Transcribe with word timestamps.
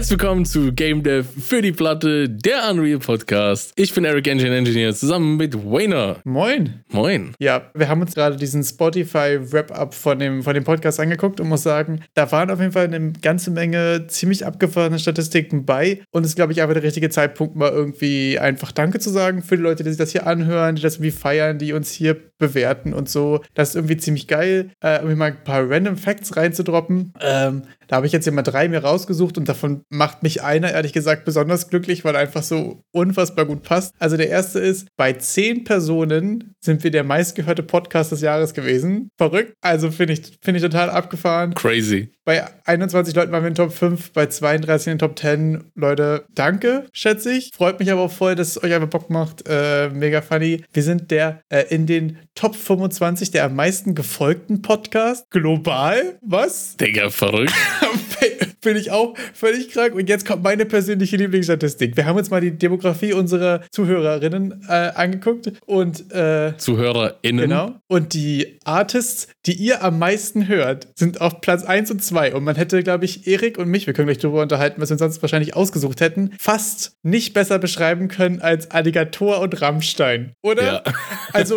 Herzlich 0.00 0.18
willkommen 0.18 0.46
zu 0.46 0.72
Game 0.72 1.02
Dev 1.02 1.28
für 1.28 1.60
die 1.60 1.72
Platte, 1.72 2.26
der 2.26 2.70
Unreal 2.70 3.00
Podcast. 3.00 3.74
Ich 3.76 3.92
bin 3.92 4.06
Eric 4.06 4.28
Engine 4.28 4.56
Engineer 4.56 4.94
zusammen 4.94 5.36
mit 5.36 5.54
Wayner. 5.54 6.16
Moin. 6.24 6.82
Moin. 6.88 7.34
Ja, 7.38 7.70
wir 7.74 7.86
haben 7.86 8.00
uns 8.00 8.14
gerade 8.14 8.36
diesen 8.36 8.64
Spotify 8.64 9.38
Wrap-Up 9.38 9.92
von 9.92 10.18
dem, 10.18 10.42
von 10.42 10.54
dem 10.54 10.64
Podcast 10.64 11.00
angeguckt 11.00 11.38
und 11.38 11.50
muss 11.50 11.64
sagen, 11.64 12.00
da 12.14 12.32
waren 12.32 12.50
auf 12.50 12.60
jeden 12.60 12.72
Fall 12.72 12.86
eine 12.86 13.12
ganze 13.12 13.50
Menge 13.50 14.06
ziemlich 14.06 14.46
abgefahrene 14.46 14.98
Statistiken 14.98 15.66
bei 15.66 16.00
und 16.12 16.22
es 16.22 16.30
ist, 16.30 16.36
glaube 16.36 16.52
ich, 16.52 16.62
einfach 16.62 16.72
der 16.72 16.82
richtige 16.82 17.10
Zeitpunkt, 17.10 17.54
mal 17.54 17.70
irgendwie 17.70 18.38
einfach 18.38 18.72
Danke 18.72 19.00
zu 19.00 19.10
sagen 19.10 19.42
für 19.42 19.58
die 19.58 19.62
Leute, 19.62 19.84
die 19.84 19.90
sich 19.90 19.98
das 19.98 20.12
hier 20.12 20.26
anhören, 20.26 20.76
die 20.76 20.82
das 20.82 20.94
irgendwie 20.94 21.10
feiern, 21.10 21.58
die 21.58 21.74
uns 21.74 21.92
hier 21.92 22.16
bewerten 22.38 22.94
und 22.94 23.10
so. 23.10 23.42
Das 23.52 23.68
ist 23.68 23.74
irgendwie 23.74 23.98
ziemlich 23.98 24.26
geil, 24.26 24.70
äh, 24.82 24.96
irgendwie 24.96 25.16
mal 25.16 25.26
ein 25.26 25.44
paar 25.44 25.68
Random 25.68 25.98
Facts 25.98 26.38
reinzudroppen. 26.38 27.12
Ähm, 27.20 27.64
da 27.90 27.96
habe 27.96 28.06
ich 28.06 28.12
jetzt 28.12 28.28
immer 28.28 28.44
drei 28.44 28.68
mir 28.68 28.84
rausgesucht 28.84 29.36
und 29.36 29.48
davon 29.48 29.82
macht 29.88 30.22
mich 30.22 30.44
einer 30.44 30.70
ehrlich 30.70 30.92
gesagt 30.92 31.24
besonders 31.24 31.68
glücklich, 31.70 32.04
weil 32.04 32.14
er 32.14 32.20
einfach 32.20 32.44
so 32.44 32.84
unfassbar 32.92 33.46
gut 33.46 33.64
passt. 33.64 33.92
Also 33.98 34.16
der 34.16 34.28
erste 34.28 34.60
ist, 34.60 34.86
bei 34.96 35.12
zehn 35.14 35.64
Personen 35.64 36.54
sind 36.60 36.84
wir 36.84 36.92
der 36.92 37.02
meistgehörte 37.02 37.64
Podcast 37.64 38.12
des 38.12 38.20
Jahres 38.20 38.54
gewesen. 38.54 39.08
Verrückt. 39.18 39.54
Also 39.60 39.90
finde 39.90 40.12
ich, 40.12 40.38
find 40.40 40.56
ich 40.56 40.62
total 40.62 40.88
abgefahren. 40.88 41.52
Crazy. 41.54 42.12
Bei 42.24 42.46
21 42.64 43.12
Leuten 43.16 43.32
waren 43.32 43.42
wir 43.42 43.48
in 43.48 43.56
Top 43.56 43.72
5, 43.72 44.12
bei 44.12 44.26
32 44.26 44.86
in 44.86 44.92
den 44.92 44.98
Top 45.00 45.18
10. 45.18 45.72
Leute, 45.74 46.26
danke, 46.32 46.86
schätze 46.92 47.32
ich. 47.32 47.50
Freut 47.52 47.80
mich 47.80 47.90
aber 47.90 48.02
auch 48.02 48.12
voll, 48.12 48.36
dass 48.36 48.50
es 48.50 48.62
euch 48.62 48.72
einfach 48.72 48.88
Bock 48.88 49.10
macht. 49.10 49.48
Äh, 49.48 49.88
mega 49.88 50.22
funny. 50.22 50.62
Wir 50.72 50.84
sind 50.84 51.10
der 51.10 51.40
äh, 51.48 51.64
in 51.70 51.86
den 51.86 52.18
Top 52.36 52.54
25 52.54 53.32
der 53.32 53.46
am 53.46 53.56
meisten 53.56 53.96
gefolgten 53.96 54.62
Podcast 54.62 55.28
global. 55.30 56.18
Was? 56.22 56.76
Digga, 56.76 57.10
verrückt. 57.10 57.52
Bin 58.62 58.76
ich 58.76 58.90
auch 58.90 59.14
völlig 59.32 59.70
krank. 59.70 59.94
Und 59.94 60.08
jetzt 60.08 60.26
kommt 60.26 60.42
meine 60.42 60.66
persönliche 60.66 61.16
Lieblingsstatistik. 61.16 61.96
Wir 61.96 62.06
haben 62.06 62.18
uns 62.18 62.30
mal 62.30 62.40
die 62.40 62.50
Demografie 62.50 63.12
unserer 63.12 63.62
Zuhörerinnen 63.70 64.64
äh, 64.68 64.72
angeguckt 64.94 65.52
und 65.66 66.12
äh, 66.12 66.54
ZuhörerInnen. 66.56 67.48
Genau. 67.48 67.74
Und 67.88 68.14
die 68.14 68.58
Artists, 68.64 69.28
die 69.46 69.54
ihr 69.54 69.82
am 69.82 69.98
meisten 69.98 70.48
hört, 70.48 70.88
sind 70.94 71.20
auf 71.20 71.40
Platz 71.40 71.64
1 71.64 71.90
und 71.90 72.02
2. 72.02 72.34
Und 72.34 72.44
man 72.44 72.56
hätte, 72.56 72.82
glaube 72.82 73.04
ich, 73.04 73.26
Erik 73.26 73.58
und 73.58 73.68
mich, 73.68 73.86
wir 73.86 73.94
können 73.94 74.06
gleich 74.06 74.18
darüber 74.18 74.42
unterhalten, 74.42 74.80
was 74.80 74.90
wir 74.90 74.98
sonst 74.98 75.22
wahrscheinlich 75.22 75.56
ausgesucht 75.56 76.00
hätten, 76.00 76.32
fast 76.38 76.92
nicht 77.02 77.32
besser 77.32 77.58
beschreiben 77.58 78.08
können 78.08 78.40
als 78.40 78.70
Alligator 78.70 79.40
und 79.40 79.60
Rammstein. 79.60 80.34
Oder? 80.42 80.64
Ja. 80.64 80.82
Also, 81.32 81.56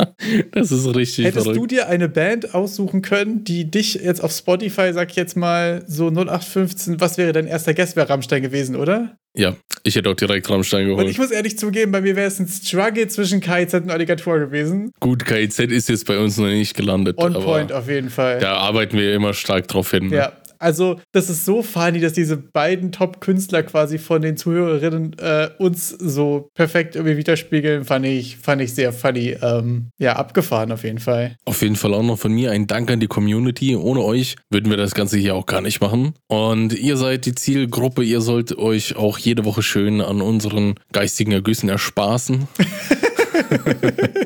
das 0.52 0.70
ist 0.70 0.94
richtig 0.94 1.24
hättest 1.26 1.44
verrückt. 1.44 1.60
du 1.60 1.66
dir 1.66 1.88
eine 1.88 2.08
Band 2.08 2.54
aussuchen 2.54 3.00
können, 3.00 3.44
die 3.44 3.70
dich 3.70 3.94
jetzt 3.94 4.22
auf 4.22 4.32
Spotify, 4.32 4.92
sag 4.92 5.10
ich 5.10 5.16
jetzt 5.16 5.36
mal, 5.36 5.82
so 5.86 6.08
0815, 6.08 7.00
was 7.00 7.16
wäre 7.16 7.32
dein 7.32 7.46
erster 7.46 7.74
Guest? 7.74 7.96
Wäre 7.96 8.08
Rammstein 8.08 8.42
gewesen, 8.42 8.76
oder? 8.76 9.16
Ja, 9.36 9.56
ich 9.82 9.96
hätte 9.96 10.10
auch 10.10 10.14
direkt 10.14 10.48
Rammstein 10.48 10.82
Und 10.84 10.90
geholt. 10.90 11.08
ich 11.10 11.18
muss 11.18 11.30
ehrlich 11.32 11.58
zugeben, 11.58 11.90
bei 11.90 12.00
mir 12.00 12.14
wäre 12.14 12.28
es 12.28 12.38
ein 12.38 12.46
Struggle 12.46 13.08
zwischen 13.08 13.40
KIZ 13.40 13.74
und 13.74 13.90
Alligator 13.90 14.38
gewesen. 14.38 14.92
Gut, 15.00 15.24
KIZ 15.24 15.58
ist 15.58 15.88
jetzt 15.88 16.06
bei 16.06 16.18
uns 16.18 16.36
noch 16.38 16.46
nicht 16.46 16.76
gelandet. 16.76 17.18
On 17.18 17.34
aber 17.34 17.44
point 17.44 17.72
auf 17.72 17.88
jeden 17.88 18.10
Fall. 18.10 18.38
Da 18.38 18.54
arbeiten 18.56 18.96
wir 18.96 19.12
immer 19.12 19.34
stark 19.34 19.66
drauf 19.66 19.90
hin. 19.90 20.08
ne? 20.08 20.16
Ja, 20.16 20.32
also 20.64 20.98
das 21.12 21.28
ist 21.28 21.44
so 21.44 21.62
funny, 21.62 22.00
dass 22.00 22.14
diese 22.14 22.38
beiden 22.38 22.90
Top-Künstler 22.90 23.62
quasi 23.62 23.98
von 23.98 24.22
den 24.22 24.38
Zuhörerinnen 24.38 25.14
äh, 25.18 25.50
uns 25.58 25.90
so 25.90 26.48
perfekt 26.54 26.96
irgendwie 26.96 27.18
widerspiegeln, 27.18 27.84
fand 27.84 28.06
ich, 28.06 28.38
fand 28.38 28.62
ich 28.62 28.74
sehr 28.74 28.92
funny. 28.94 29.36
Ähm, 29.42 29.90
ja, 29.98 30.14
abgefahren 30.16 30.72
auf 30.72 30.82
jeden 30.82 31.00
Fall. 31.00 31.36
Auf 31.44 31.60
jeden 31.60 31.76
Fall 31.76 31.92
auch 31.92 32.02
noch 32.02 32.18
von 32.18 32.32
mir 32.32 32.50
ein 32.50 32.66
Dank 32.66 32.90
an 32.90 32.98
die 32.98 33.08
Community. 33.08 33.76
Ohne 33.76 34.00
euch 34.00 34.36
würden 34.50 34.70
wir 34.70 34.78
das 34.78 34.94
Ganze 34.94 35.18
hier 35.18 35.34
auch 35.34 35.44
gar 35.44 35.60
nicht 35.60 35.82
machen. 35.82 36.14
Und 36.28 36.72
ihr 36.72 36.96
seid 36.96 37.26
die 37.26 37.34
Zielgruppe. 37.34 38.02
Ihr 38.02 38.22
sollt 38.22 38.56
euch 38.56 38.96
auch 38.96 39.18
jede 39.18 39.44
Woche 39.44 39.62
schön 39.62 40.00
an 40.00 40.22
unseren 40.22 40.76
geistigen 40.92 41.32
Ergüssen 41.32 41.68
erspaßen. 41.68 42.48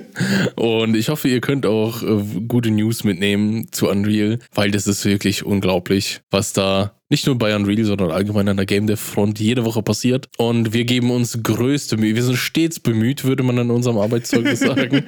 Und 0.57 0.97
ich 0.97 1.09
hoffe, 1.09 1.29
ihr 1.29 1.41
könnt 1.41 1.67
auch 1.67 2.03
äh, 2.03 2.23
gute 2.47 2.71
News 2.71 3.05
mitnehmen 3.05 3.71
zu 3.73 3.89
Unreal, 3.89 4.39
weil 4.55 4.71
das 4.71 4.87
ist 4.87 5.05
wirklich 5.05 5.45
unglaublich, 5.45 6.21
was 6.31 6.53
da 6.53 6.98
nicht 7.11 7.27
nur 7.27 7.39
bei 7.39 7.55
Unreal, 7.57 7.85
sondern 7.85 8.11
allgemein 8.11 8.49
an 8.49 8.57
der 8.57 8.67
Game 8.67 8.87
Dev 8.87 9.01
Front 9.01 9.41
jede 9.41 9.65
Woche 9.65 9.83
passiert. 9.83 10.29
Und 10.37 10.73
wir 10.73 10.85
geben 10.85 11.11
uns 11.11 11.43
größte 11.43 11.97
Mühe. 11.97 12.15
Wir 12.15 12.23
sind 12.23 12.37
stets 12.37 12.81
bemüht, 12.81 13.25
würde 13.25 13.43
man 13.43 13.59
an 13.59 13.71
unserem 13.71 13.99
Arbeitszeugnis 13.99 14.61
sagen, 14.61 15.05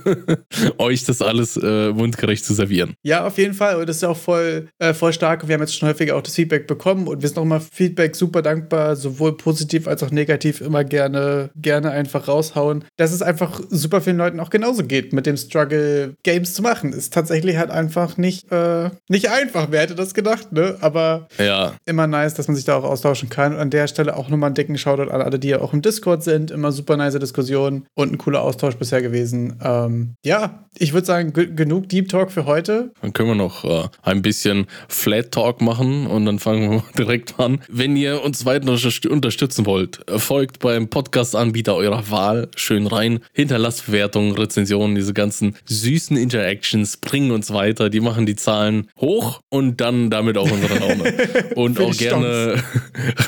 euch 0.78 1.04
das 1.04 1.22
alles 1.22 1.56
äh, 1.56 1.90
mundgerecht 1.92 2.44
zu 2.44 2.54
servieren. 2.54 2.94
Ja, 3.02 3.26
auf 3.26 3.38
jeden 3.38 3.54
Fall. 3.54 3.76
Und 3.76 3.88
das 3.88 3.96
ist 3.96 4.04
auch 4.04 4.16
voll, 4.16 4.68
äh, 4.78 4.94
voll 4.94 5.12
stark. 5.12 5.48
Wir 5.48 5.54
haben 5.54 5.62
jetzt 5.62 5.76
schon 5.76 5.88
häufiger 5.88 6.16
auch 6.16 6.22
das 6.22 6.34
Feedback 6.34 6.66
bekommen 6.66 7.08
und 7.08 7.22
wir 7.22 7.28
sind 7.28 7.38
auch 7.38 7.42
immer 7.42 7.60
Feedback 7.60 8.14
super 8.14 8.42
dankbar, 8.42 8.94
sowohl 8.94 9.36
positiv 9.36 9.88
als 9.88 10.02
auch 10.02 10.10
negativ, 10.10 10.60
immer 10.60 10.84
gerne, 10.84 11.50
gerne 11.56 11.90
einfach 11.90 12.28
raushauen. 12.28 12.84
Dass 12.96 13.12
es 13.12 13.22
einfach 13.22 13.60
super 13.70 14.00
vielen 14.00 14.18
Leuten 14.18 14.38
auch 14.38 14.50
genauso 14.50 14.84
geht, 14.84 15.12
mit 15.12 15.26
dem 15.26 15.36
Struggle 15.36 16.14
Games 16.22 16.54
zu 16.54 16.62
machen. 16.62 16.92
Ist 16.92 17.12
tatsächlich 17.12 17.56
halt 17.56 17.70
einfach 17.70 18.16
nicht, 18.16 18.50
äh, 18.52 18.90
nicht 19.08 19.30
einfach. 19.30 19.68
Wer 19.70 19.80
hätte 19.80 19.96
das 19.96 20.14
gedacht, 20.14 20.52
ne? 20.52 20.76
Aber 20.80 21.15
Ja, 21.38 21.74
immer 21.86 22.06
nice, 22.06 22.34
dass 22.34 22.48
man 22.48 22.54
sich 22.56 22.64
da 22.64 22.76
auch 22.76 22.84
austauschen 22.84 23.28
kann. 23.28 23.54
Und 23.54 23.58
an 23.60 23.70
der 23.70 23.86
Stelle 23.88 24.16
auch 24.16 24.28
nochmal 24.28 24.48
einen 24.48 24.54
dicken 24.54 24.78
Shoutout 24.78 25.10
an 25.10 25.20
alle, 25.22 25.38
die 25.38 25.48
ja 25.48 25.60
auch 25.60 25.72
im 25.72 25.82
Discord 25.82 26.22
sind. 26.22 26.50
Immer 26.50 26.72
super 26.72 26.96
nice 26.96 27.18
Diskussionen 27.18 27.86
und 27.94 28.12
ein 28.12 28.18
cooler 28.18 28.42
Austausch 28.42 28.76
bisher 28.76 29.02
gewesen. 29.02 29.58
Ähm, 29.62 30.14
ja, 30.24 30.64
ich 30.78 30.92
würde 30.92 31.06
sagen, 31.06 31.32
ge- 31.32 31.50
genug 31.54 31.88
Deep 31.88 32.08
Talk 32.08 32.30
für 32.30 32.44
heute. 32.46 32.92
Dann 33.00 33.12
können 33.12 33.28
wir 33.30 33.34
noch 33.34 33.64
äh, 33.64 33.88
ein 34.02 34.22
bisschen 34.22 34.66
Flat 34.88 35.32
Talk 35.32 35.60
machen 35.60 36.06
und 36.06 36.26
dann 36.26 36.38
fangen 36.38 36.70
wir 36.70 36.84
direkt 36.98 37.38
an. 37.40 37.60
Wenn 37.68 37.96
ihr 37.96 38.22
uns 38.22 38.44
weiter 38.44 38.66
unterst- 38.68 39.06
unterstützen 39.08 39.66
wollt, 39.66 40.00
folgt 40.18 40.58
beim 40.60 40.88
Podcast-Anbieter 40.88 41.74
eurer 41.74 42.10
Wahl 42.10 42.48
schön 42.56 42.86
rein. 42.86 43.20
Hinterlasst 43.32 43.86
Bewertungen, 43.86 44.32
Rezensionen, 44.32 44.94
diese 44.94 45.14
ganzen 45.14 45.56
süßen 45.64 46.16
Interactions 46.16 46.96
bringen 46.98 47.30
uns 47.30 47.52
weiter. 47.52 47.88
Die 47.90 48.00
machen 48.00 48.26
die 48.26 48.36
Zahlen 48.36 48.88
hoch 49.00 49.40
und 49.48 49.80
dann 49.80 50.10
damit 50.10 50.36
auch 50.38 50.50
unsere 50.50 50.78
Laune. 50.78 51.05
Und 51.54 51.80
auch 51.80 51.96
gerne 51.96 52.62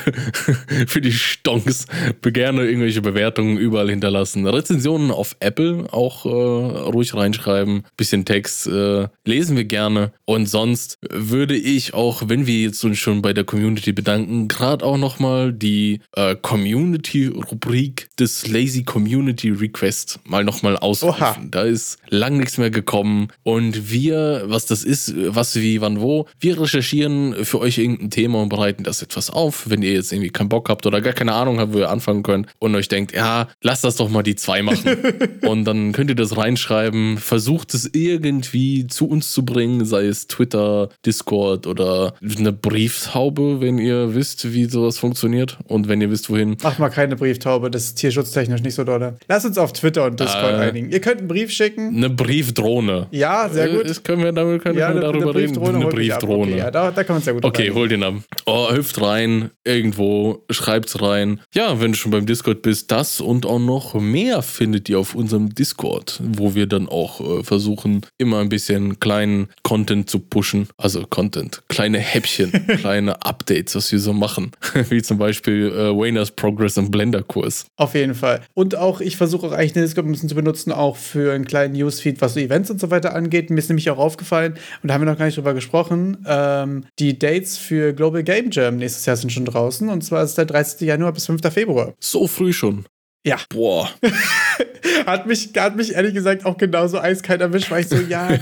für 0.87 1.01
die 1.01 1.11
Stonks 1.11 1.85
gerne 2.21 2.65
irgendwelche 2.65 3.01
Bewertungen 3.01 3.57
überall 3.57 3.89
hinterlassen. 3.89 4.47
Rezensionen 4.47 5.11
auf 5.11 5.35
Apple 5.39 5.87
auch 5.91 6.25
äh, 6.25 6.29
ruhig 6.29 7.13
reinschreiben. 7.13 7.83
Bisschen 7.97 8.25
Text 8.25 8.67
äh, 8.67 9.07
lesen 9.25 9.57
wir 9.57 9.65
gerne. 9.65 10.11
Und 10.25 10.47
sonst 10.47 10.97
würde 11.09 11.55
ich 11.55 11.93
auch, 11.93 12.23
wenn 12.27 12.47
wir 12.47 12.61
jetzt 12.61 12.83
uns 12.83 12.97
schon 12.97 13.21
bei 13.21 13.33
der 13.33 13.43
Community 13.43 13.91
bedanken, 13.91 14.47
gerade 14.47 14.85
auch 14.85 14.97
nochmal 14.97 15.53
die 15.53 16.01
äh, 16.15 16.35
Community-Rubrik 16.35 18.09
des 18.17 18.47
Lazy 18.47 18.83
Community 18.83 19.49
Request 19.49 20.19
mal 20.25 20.43
nochmal 20.43 20.77
ausrufen. 20.77 21.51
Da 21.51 21.63
ist 21.63 21.99
lang 22.09 22.37
nichts 22.37 22.57
mehr 22.57 22.71
gekommen. 22.71 23.29
Und 23.43 23.91
wir, 23.91 24.43
was 24.45 24.65
das 24.65 24.83
ist, 24.83 25.13
was, 25.15 25.55
wie, 25.55 25.81
wann, 25.81 26.01
wo, 26.01 26.27
wir 26.39 26.59
recherchieren 26.61 27.45
für 27.45 27.59
euch 27.59 27.68
irgendein 27.77 28.09
Thema 28.09 28.41
und 28.41 28.49
bereiten 28.49 28.83
das 28.83 29.01
etwas 29.01 29.29
auf. 29.29 29.69
Wenn 29.69 29.81
ihr 29.83 29.93
jetzt 29.93 30.11
irgendwie 30.11 30.29
keinen 30.29 30.49
Bock 30.49 30.69
habt 30.69 30.85
oder 30.85 31.01
gar 31.01 31.13
keine 31.13 31.33
Ahnung 31.33 31.59
habt, 31.59 31.73
wo 31.73 31.77
ihr 31.79 31.89
anfangen 31.89 32.23
könnt 32.23 32.47
und 32.59 32.73
euch 32.75 32.87
denkt, 32.87 33.13
ja, 33.13 33.47
lasst 33.61 33.83
das 33.83 33.97
doch 33.97 34.09
mal 34.09 34.23
die 34.23 34.35
zwei 34.35 34.61
machen. 34.61 34.97
und 35.47 35.65
dann 35.65 35.91
könnt 35.91 36.09
ihr 36.09 36.15
das 36.15 36.35
reinschreiben, 36.37 37.17
versucht 37.17 37.73
es 37.73 37.89
irgendwie 37.93 38.87
zu 38.87 39.07
uns 39.07 39.31
zu 39.31 39.45
bringen, 39.45 39.85
sei 39.85 40.05
es 40.05 40.27
Twitter, 40.27 40.89
Discord 41.05 41.67
oder 41.67 42.13
eine 42.37 42.51
Brieftaube, 42.53 43.61
wenn 43.61 43.77
ihr 43.77 44.15
wisst, 44.15 44.53
wie 44.53 44.65
sowas 44.65 44.97
funktioniert 44.97 45.57
und 45.67 45.87
wenn 45.87 46.01
ihr 46.01 46.09
wisst, 46.09 46.29
wohin. 46.29 46.57
Macht 46.63 46.79
mal 46.79 46.89
keine 46.89 47.15
Brieftaube, 47.15 47.69
das 47.69 47.85
ist 47.85 47.95
tierschutztechnisch 47.95 48.61
nicht 48.61 48.75
so 48.75 48.83
doll. 48.83 49.15
Lasst 49.27 49.45
uns 49.45 49.57
auf 49.57 49.73
Twitter 49.73 50.05
und 50.05 50.19
Discord 50.19 50.53
Äh. 50.53 50.69
einigen. 50.69 50.89
Ihr 50.91 50.99
könnt 51.01 51.19
einen 51.19 51.27
Brief 51.27 51.51
schicken. 51.51 51.95
Eine 51.95 52.09
Briefdrohne. 52.09 53.07
Ja, 53.11 53.49
sehr 53.49 53.69
Äh, 53.69 53.75
gut. 53.77 53.89
Das 53.89 54.01
können 54.03 54.23
wir, 54.23 54.31
damit 54.31 54.63
können 54.63 54.77
wir 54.77 54.87
darüber 54.89 55.35
reden. 55.35 55.57
Eine 55.57 55.77
mich 55.77 55.85
ab. 55.85 55.91
Briefdrohne. 55.91 56.51
Okay, 56.53 56.57
ja, 56.57 56.71
da, 56.71 56.91
da 56.91 57.03
kann 57.03 57.15
man 57.17 57.23
sehr 57.23 57.33
gut 57.33 57.45
Okay, 57.45 57.58
rein. 57.67 57.73
hol 57.75 57.87
den 57.87 58.03
ab. 58.03 58.15
Oh, 58.45 58.71
hüpft 58.71 59.01
rein, 59.01 59.51
irgendwo, 59.63 60.43
schreibt's 60.49 61.01
rein. 61.01 61.39
Ja, 61.53 61.79
wenn 61.79 61.91
du 61.91 61.97
schon 61.97 62.11
beim 62.11 62.25
Discord 62.25 62.61
bist, 62.61 62.91
das 62.91 63.21
und 63.21 63.45
auch 63.45 63.59
noch 63.59 63.93
mehr 63.93 64.41
findet 64.41 64.89
ihr 64.89 64.99
auf 64.99 65.15
unserem 65.15 65.53
Discord, 65.53 66.19
wo 66.23 66.55
wir 66.55 66.65
dann 66.65 66.87
auch 66.87 67.39
äh, 67.39 67.43
versuchen, 67.43 68.05
immer 68.17 68.39
ein 68.39 68.49
bisschen 68.49 68.99
kleinen 68.99 69.49
Content 69.63 70.09
zu 70.09 70.19
pushen. 70.19 70.67
Also 70.77 71.05
Content, 71.07 71.61
kleine 71.67 71.99
Häppchen, 71.99 72.51
kleine 72.79 73.23
Updates, 73.23 73.75
was 73.75 73.91
wir 73.91 73.99
so 73.99 74.13
machen. 74.13 74.51
Wie 74.89 75.01
zum 75.01 75.17
Beispiel 75.17 75.67
äh, 75.67 75.95
Wayners 75.95 76.31
Progress 76.31 76.77
im 76.77 76.91
Blender-Kurs. 76.91 77.67
Auf 77.77 77.93
jeden 77.95 78.15
Fall. 78.15 78.41
Und 78.53 78.75
auch, 78.75 79.01
ich 79.01 79.17
versuche 79.17 79.47
auch 79.47 79.51
eigentlich 79.51 79.73
den 79.73 79.83
Discord 79.83 80.07
ein 80.07 80.11
bisschen 80.11 80.29
zu 80.29 80.35
benutzen, 80.35 80.71
auch 80.71 80.95
für 80.95 81.33
einen 81.33 81.45
kleinen 81.45 81.73
Newsfeed, 81.73 82.21
was 82.21 82.33
so 82.33 82.39
Events 82.39 82.69
und 82.71 82.79
so 82.79 82.89
weiter 82.91 83.15
angeht. 83.15 83.49
Mir 83.49 83.57
ist 83.59 83.69
nämlich 83.69 83.89
auch 83.89 83.97
aufgefallen, 83.97 84.53
und 84.81 84.87
da 84.87 84.93
haben 84.93 85.01
wir 85.01 85.11
noch 85.11 85.17
gar 85.17 85.25
nicht 85.25 85.37
drüber 85.37 85.53
gesprochen, 85.53 86.17
ähm, 86.25 86.85
die 86.99 87.19
Dates 87.19 87.48
für 87.57 87.93
Global 87.93 88.23
Game 88.23 88.49
Jam 88.51 88.77
nächstes 88.77 89.05
Jahr 89.05 89.15
sind 89.15 89.31
schon 89.31 89.45
draußen. 89.45 89.89
Und 89.89 90.03
zwar 90.03 90.23
ist 90.23 90.37
der 90.37 90.45
30. 90.45 90.81
Januar 90.81 91.13
bis 91.13 91.25
5. 91.25 91.41
Februar. 91.53 91.93
So 91.99 92.27
früh 92.27 92.53
schon. 92.53 92.85
Ja. 93.25 93.37
Boah. 93.49 93.89
hat, 95.05 95.27
mich, 95.27 95.49
hat 95.57 95.75
mich 95.75 95.93
ehrlich 95.93 96.13
gesagt 96.13 96.45
auch 96.45 96.57
genauso 96.57 96.99
eiskalt 96.99 97.41
erwischt, 97.41 97.69
weil 97.69 97.81
ich 97.81 97.89
so, 97.89 97.97
ja, 98.09 98.37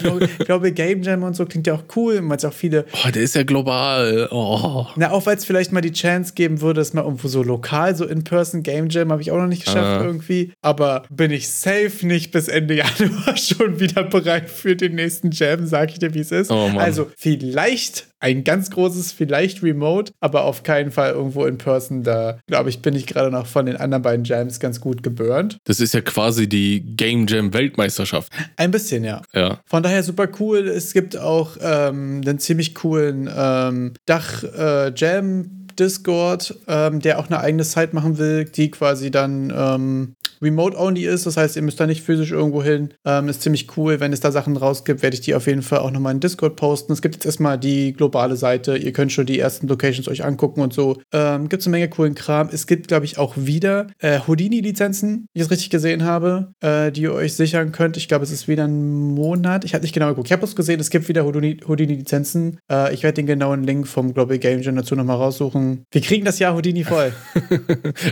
glaube, 0.46 0.72
Game 0.72 1.02
Jam 1.02 1.24
und 1.24 1.36
so 1.36 1.46
klingt 1.46 1.68
ja 1.68 1.74
auch 1.74 1.84
cool, 1.96 2.20
weil 2.24 2.38
es 2.38 2.46
auch 2.46 2.54
viele. 2.54 2.86
Oh, 2.94 3.10
der 3.10 3.24
ist 3.24 3.36
ja 3.36 3.44
global. 3.44 4.28
Oh. 4.32 4.86
Na, 4.96 5.12
auch 5.12 5.26
weil 5.26 5.36
es 5.38 5.46
vielleicht 5.46 5.72
mal 5.72 5.82
die 5.82 5.92
Chance 5.94 6.34
geben 6.36 6.62
würde, 6.62 6.80
dass 6.82 6.94
mal 6.94 7.04
irgendwo 7.04 7.28
so 7.28 7.42
lokal, 7.44 7.96
so 7.96 8.06
in-person 8.06 8.62
Game 8.64 8.90
Jam 8.90 9.12
habe 9.12 9.22
ich 9.22 9.32
auch 9.32 9.38
noch 9.38 9.48
nicht 9.48 9.66
geschafft 9.66 10.02
Ah. 10.02 10.04
irgendwie. 10.04 10.54
Aber 10.62 11.04
bin 11.10 11.32
ich 11.32 11.50
safe 11.50 12.06
nicht 12.06 12.32
bis 12.32 12.48
Ende 12.48 12.76
Januar 12.78 13.36
schon 13.36 13.80
wieder 13.80 14.04
bereit 14.04 14.50
für 14.50 14.76
den 14.76 14.96
nächsten 14.96 15.32
Jam, 15.32 15.66
sag 15.66 15.92
ich 15.92 16.00
dir, 16.00 16.14
wie 16.14 16.20
es 16.20 16.32
ist. 16.32 16.52
Oh 16.52 16.72
also 16.78 17.10
vielleicht 17.18 18.08
ein 18.20 18.44
ganz 18.44 18.70
großes, 18.72 19.12
vielleicht 19.12 19.64
remote, 19.64 20.12
aber 20.20 20.44
auf 20.44 20.64
keinen 20.64 20.92
Fall 20.92 21.12
irgendwo 21.14 21.46
in 21.46 21.58
person. 21.58 22.04
Da, 22.04 22.40
glaube 22.48 22.70
ich, 22.70 22.82
bin 22.82 22.96
ich 22.96 23.08
gerade 23.08 23.32
noch 23.32 23.48
von 23.48 23.66
den 23.66 23.78
anderen 23.78 24.02
beiden 24.04 24.26
Jams 24.26 24.60
ganz 24.60 24.82
gut 24.82 25.04
geburnt. 25.04 25.58
Das 25.66 25.80
ist 25.80 25.94
ja 25.94 26.02
quasi 26.02 26.48
die 26.48 26.82
Game 26.82 27.28
Jam 27.28 27.54
Weltmeisterschaft. 27.54 28.32
Ein 28.56 28.72
bisschen, 28.72 29.04
ja. 29.04 29.22
Ja. 29.34 29.60
Von 29.66 29.84
daher 29.84 30.04
super 30.04 30.28
cool. 30.40 30.68
Es 30.68 30.94
gibt 30.94 31.18
auch 31.18 31.58
ähm, 31.62 32.22
einen 32.26 32.40
ziemlich 32.40 32.76
coolen 32.76 33.30
ähm, 33.36 33.94
Dach-Jam. 34.06 35.58
Discord, 35.78 36.58
ähm, 36.68 37.00
der 37.02 37.20
auch 37.20 37.28
eine 37.28 37.40
eigene 37.40 37.64
Site 37.64 37.90
machen 37.92 38.18
will, 38.18 38.46
die 38.46 38.72
quasi 38.72 39.12
dann 39.12 39.54
ähm, 39.56 40.16
remote-only 40.42 41.06
ist. 41.06 41.26
Das 41.26 41.38
heißt, 41.38 41.56
ihr 41.56 41.62
müsst 41.62 41.80
da 41.80 41.88
nicht 41.88 42.02
physisch 42.04 42.32
irgendwo 42.32 42.64
hin. 42.64 42.94
Ähm, 43.06 43.30
ist 43.30 43.42
ziemlich 43.42 43.78
cool. 43.78 44.00
Wenn 44.00 44.14
es 44.14 44.20
da 44.20 44.32
Sachen 44.32 44.58
rausgibt, 44.58 45.02
werde 45.02 45.16
ich 45.16 45.22
die 45.22 45.36
auf 45.36 45.48
jeden 45.48 45.62
Fall 45.62 45.80
auch 45.80 45.92
nochmal 45.92 46.14
in 46.14 46.20
Discord 46.20 46.56
posten. 46.56 46.94
Es 46.94 47.02
gibt 47.02 47.16
jetzt 47.16 47.26
erstmal 47.26 47.58
die 47.58 47.94
globale 47.94 48.36
Seite. 48.36 48.78
Ihr 48.78 48.94
könnt 48.94 49.12
schon 49.12 49.26
die 49.26 49.40
ersten 49.40 49.68
Locations 49.68 50.08
euch 50.08 50.24
angucken 50.26 50.62
und 50.62 50.74
so. 50.74 50.98
Ähm, 51.12 51.50
gibt 51.50 51.62
es 51.62 51.68
eine 51.68 51.72
Menge 51.72 51.90
coolen 51.90 52.16
Kram. 52.16 52.50
Es 52.52 52.68
gibt, 52.68 52.88
glaube 52.88 53.06
ich, 53.06 53.18
auch 53.18 53.34
wieder 53.38 53.88
äh, 54.00 54.20
Houdini-Lizenzen, 54.28 55.28
die 55.34 55.40
ich 55.40 55.46
es 55.46 55.52
richtig 55.52 55.70
gesehen 55.70 56.04
habe, 56.04 56.54
äh, 56.62 56.92
die 56.92 57.02
ihr 57.02 57.14
euch 57.14 57.34
sichern 57.34 57.72
könnt. 57.72 57.98
Ich 57.98 58.08
glaube, 58.08 58.24
es 58.24 58.32
ist 58.32 58.48
wieder 58.48 58.66
ein 58.66 59.14
Monat. 59.14 59.66
Ich 59.66 59.74
habe 59.74 59.84
nicht 59.84 59.94
genau 59.94 60.10
geguckt. 60.10 60.28
Ich 60.28 60.32
habe 60.32 60.40
bloß 60.42 60.56
gesehen, 60.56 60.80
es 60.80 60.90
gibt 60.90 61.08
wieder 61.10 61.24
Houdini- 61.24 61.60
Houdini-Lizenzen. 61.68 62.60
Äh, 62.72 62.94
ich 62.94 63.04
werde 63.04 63.16
den 63.16 63.26
genauen 63.28 63.64
Link 63.64 63.88
vom 63.88 64.14
Global 64.14 64.38
Game 64.40 64.62
Jam 64.62 64.76
dazu 64.76 64.96
nochmal 64.96 65.18
raussuchen. 65.18 65.84
Wir 65.92 66.02
kriegen 66.02 66.26
das 66.26 66.40
Jahr 66.40 66.54
Houdini 66.56 66.84
voll. 66.84 67.12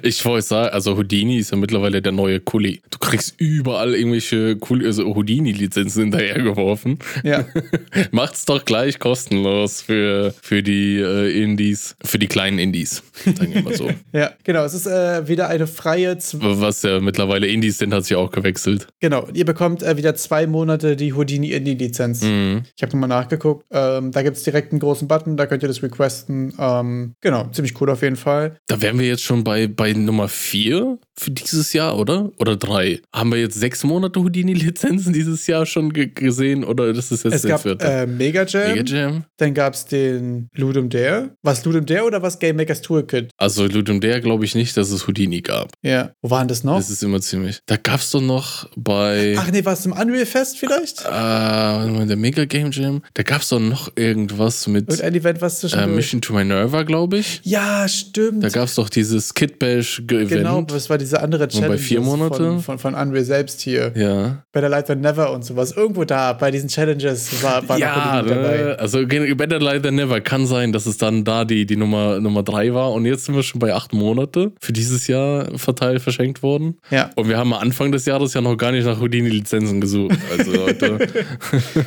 Ich 0.04 0.24
wollte 0.25 0.45
sagen, 0.48 0.74
also 0.74 0.98
Houdini 0.98 1.38
ist 1.38 1.51
ja 1.51 1.57
mittlerweile 1.57 2.01
der 2.01 2.12
neue 2.15 2.39
Kuli. 2.39 2.81
Du 2.89 2.97
kriegst 3.00 3.35
überall 3.38 3.94
irgendwelche 3.95 4.56
Kuli, 4.57 4.85
also 4.85 5.03
Houdini-Lizenzen 5.15 6.03
hinterhergeworfen. 6.03 7.00
ja. 7.23 7.45
Macht's 8.12 8.45
doch 8.45 8.65
gleich 8.65 9.00
kostenlos 9.00 9.81
für, 9.81 10.33
für 10.41 10.63
die 10.63 10.97
äh, 11.00 11.44
Indies, 11.44 11.95
für 12.03 12.19
die 12.19 12.27
kleinen 12.27 12.59
Indies. 12.59 13.03
Sagen 13.25 13.53
wir 13.53 13.62
mal 13.63 13.75
so. 13.75 13.89
Ja, 14.13 14.31
genau. 14.44 14.63
Es 14.63 14.73
ist 14.73 14.88
äh, 14.88 15.27
wieder 15.27 15.50
eine 15.50 15.67
freie. 15.67 16.17
Z 16.17 16.39
Was 16.41 16.83
ja 16.83 17.00
mittlerweile 17.00 17.47
Indies 17.47 17.77
sind, 17.79 17.94
hat 17.94 18.06
sich 18.06 18.15
auch 18.15 18.31
gewechselt. 18.31 18.88
genau. 19.00 19.27
Ihr 19.33 19.45
bekommt 19.45 19.83
äh, 19.83 19.97
wieder 19.97 20.15
zwei 20.15 20.47
Monate 20.47 20.95
die 20.95 21.13
Houdini 21.13 21.51
Indie-Lizenz. 21.51 22.21
Mhm. 22.21 22.63
Ich 22.75 22.81
habe 22.83 22.91
nochmal 22.94 23.09
nachgeguckt. 23.09 23.65
Ähm, 23.71 24.12
da 24.12 24.21
gibt 24.23 24.38
es 24.38 24.44
direkt 24.44 24.71
einen 24.71 24.79
großen 24.79 25.07
Button, 25.07 25.35
da 25.38 25.45
könnt 25.47 25.63
ihr 25.63 25.67
das 25.67 25.83
requesten. 25.83 26.53
Ähm, 26.57 27.15
genau, 27.21 27.50
ziemlich 27.51 27.79
cool 27.81 27.89
auf 27.89 28.01
jeden 28.01 28.15
Fall. 28.15 28.56
Da 28.67 28.81
wären 28.81 29.00
wir 29.00 29.07
jetzt 29.07 29.23
schon 29.23 29.44
bei, 29.44 29.67
bei 29.67 29.91
Nummer 29.94 30.27
4 30.29 30.97
für 31.17 31.31
dieses 31.31 31.73
Jahr, 31.73 31.97
oder? 31.97 32.05
Oder 32.38 32.56
drei? 32.56 33.00
Haben 33.13 33.31
wir 33.31 33.40
jetzt 33.40 33.60
sechs 33.60 33.84
Monate 33.84 34.19
Houdini-Lizenzen 34.19 35.13
dieses 35.13 35.48
Jahr 35.48 35.66
schon 35.66 35.92
ge 35.94 36.07
gesehen? 36.13 36.63
Oder 36.63 36.94
das 36.94 37.12
ist 37.12 37.24
jetzt 37.24 37.34
Es 37.34 37.42
der 37.44 37.57
vierte? 37.60 37.86
äh, 37.86 38.06
Mega 38.06 38.46
Jam, 38.46 38.74
Mega 38.74 38.84
Jam? 38.84 39.24
dann 39.38 39.54
gab 39.54 39.74
es 39.74 39.86
den 39.86 40.48
Ludum 40.56 40.90
Dare. 40.90 41.31
Was 41.42 41.66
Ludum 41.66 41.86
Dare 41.86 42.04
oder 42.06 42.22
was 42.22 42.40
Game 42.40 42.56
Makers 42.57 42.81
Toolkit? 42.81 43.30
Also 43.38 43.66
Ludum 43.66 44.00
Dare 44.02 44.22
glaube 44.22 44.46
ich 44.46 44.56
nicht, 44.56 44.75
dass 44.78 44.92
es 44.92 45.07
Houdini 45.07 45.42
gab. 45.42 45.72
Ja. 45.81 46.12
Wo 46.22 46.30
waren 46.30 46.48
das 46.48 46.63
noch? 46.63 46.78
Das 46.78 46.90
ist 46.90 47.04
immer 47.04 47.22
ziemlich. 47.22 47.60
Da 47.66 47.78
gab 47.78 48.00
es 48.00 48.12
doch 48.12 48.22
noch 48.22 48.69
bei 48.75 49.36
Ach 49.38 49.50
nee, 49.51 49.63
war 49.66 49.74
es 49.74 49.86
im 49.86 49.92
Unreal 49.92 50.25
Fest 50.25 50.58
vielleicht? 50.58 51.01
äh, 51.01 51.10
warte 51.10 51.92
mal, 51.92 52.08
der 52.08 52.18
Mega 52.18 52.46
Game 52.46 52.72
Jam. 52.72 53.01
Da 53.13 53.24
gab 53.24 53.42
es 53.42 53.50
doch 53.50 53.60
noch 53.60 53.92
irgendwas 53.96 54.68
mit 54.68 54.90
Irgendein 54.90 55.16
Event, 55.16 55.42
was 55.42 55.56
äh, 55.58 55.60
zwischendurch. 55.68 55.96
Mission 55.96 56.22
to 56.22 56.34
Minerva, 56.34 56.84
glaube 56.84 57.18
ich. 57.18 57.42
ja, 57.44 57.88
stimmt. 57.88 58.44
Da 58.44 58.50
gab 58.50 58.66
es 58.66 58.75
doch 58.75 58.90
dieses 58.90 59.34
Kid 59.34 59.60
Bash 59.60 60.00
Event. 60.08 60.30
Genau, 60.30 60.62
das 60.62 60.90
war 60.90 60.98
diese 60.98 61.22
andere 61.22 61.48
Challenge 61.48 61.78
vier 61.78 61.94
Monate? 62.01 62.36
von, 62.36 62.62
von, 62.62 62.80
von 62.80 62.94
Unreal 62.95 63.24
selbst 63.24 63.62
hier. 63.62 63.92
Ja. 63.95 64.44
Better 64.51 64.69
Light 64.69 64.88
Than 64.88 65.01
Never 65.01 65.31
und 65.31 65.44
sowas. 65.44 65.71
Irgendwo 65.71 66.03
da, 66.06 66.33
bei 66.33 66.51
diesen 66.51 66.69
Challenges 66.69 67.44
war, 67.44 67.68
war 67.68 67.77
ja, 67.77 68.21
noch 68.21 68.30
dabei. 68.30 68.57
ne? 68.57 68.77
also 68.80 69.06
Better 69.06 69.59
Light 69.59 69.83
Than 69.83 69.95
Never 69.95 70.21
kann 70.21 70.45
sein, 70.45 70.71
dass 70.71 70.86
es 70.86 70.97
dann 70.97 71.24
da 71.24 71.45
die, 71.45 71.65
die 71.65 71.75
Nummer, 71.75 72.19
Nummer 72.19 72.44
drei 72.44 72.74
war 72.74 72.92
und 72.94 73.06
jetzt 73.06 73.25
sind 73.25 73.36
wir 73.36 73.44
schon 73.44 73.59
bei 73.59 73.74
acht 73.74 73.94
Monate 73.94 74.51
für 74.59 74.74
dieses 74.74 75.07
Jahr 75.07 75.57
verteilt, 75.57 76.01
verschenkt 76.01 76.44
worden. 76.44 76.77
Ja, 76.89 77.09
Und 77.15 77.30
wir 77.30 77.38
haben 77.38 77.53
am 77.53 77.62
Anfang 77.62 77.92
des 77.92 78.06
Jahres 78.06 78.33
ja 78.33 78.41
noch 78.41 78.56
gar 78.57 78.71
nicht 78.71 78.86
nach 78.86 79.00
Houdini-Lizenzen 79.00 79.81
gesucht. 79.81 80.18
Also 80.38 80.51
Leute, 80.53 81.07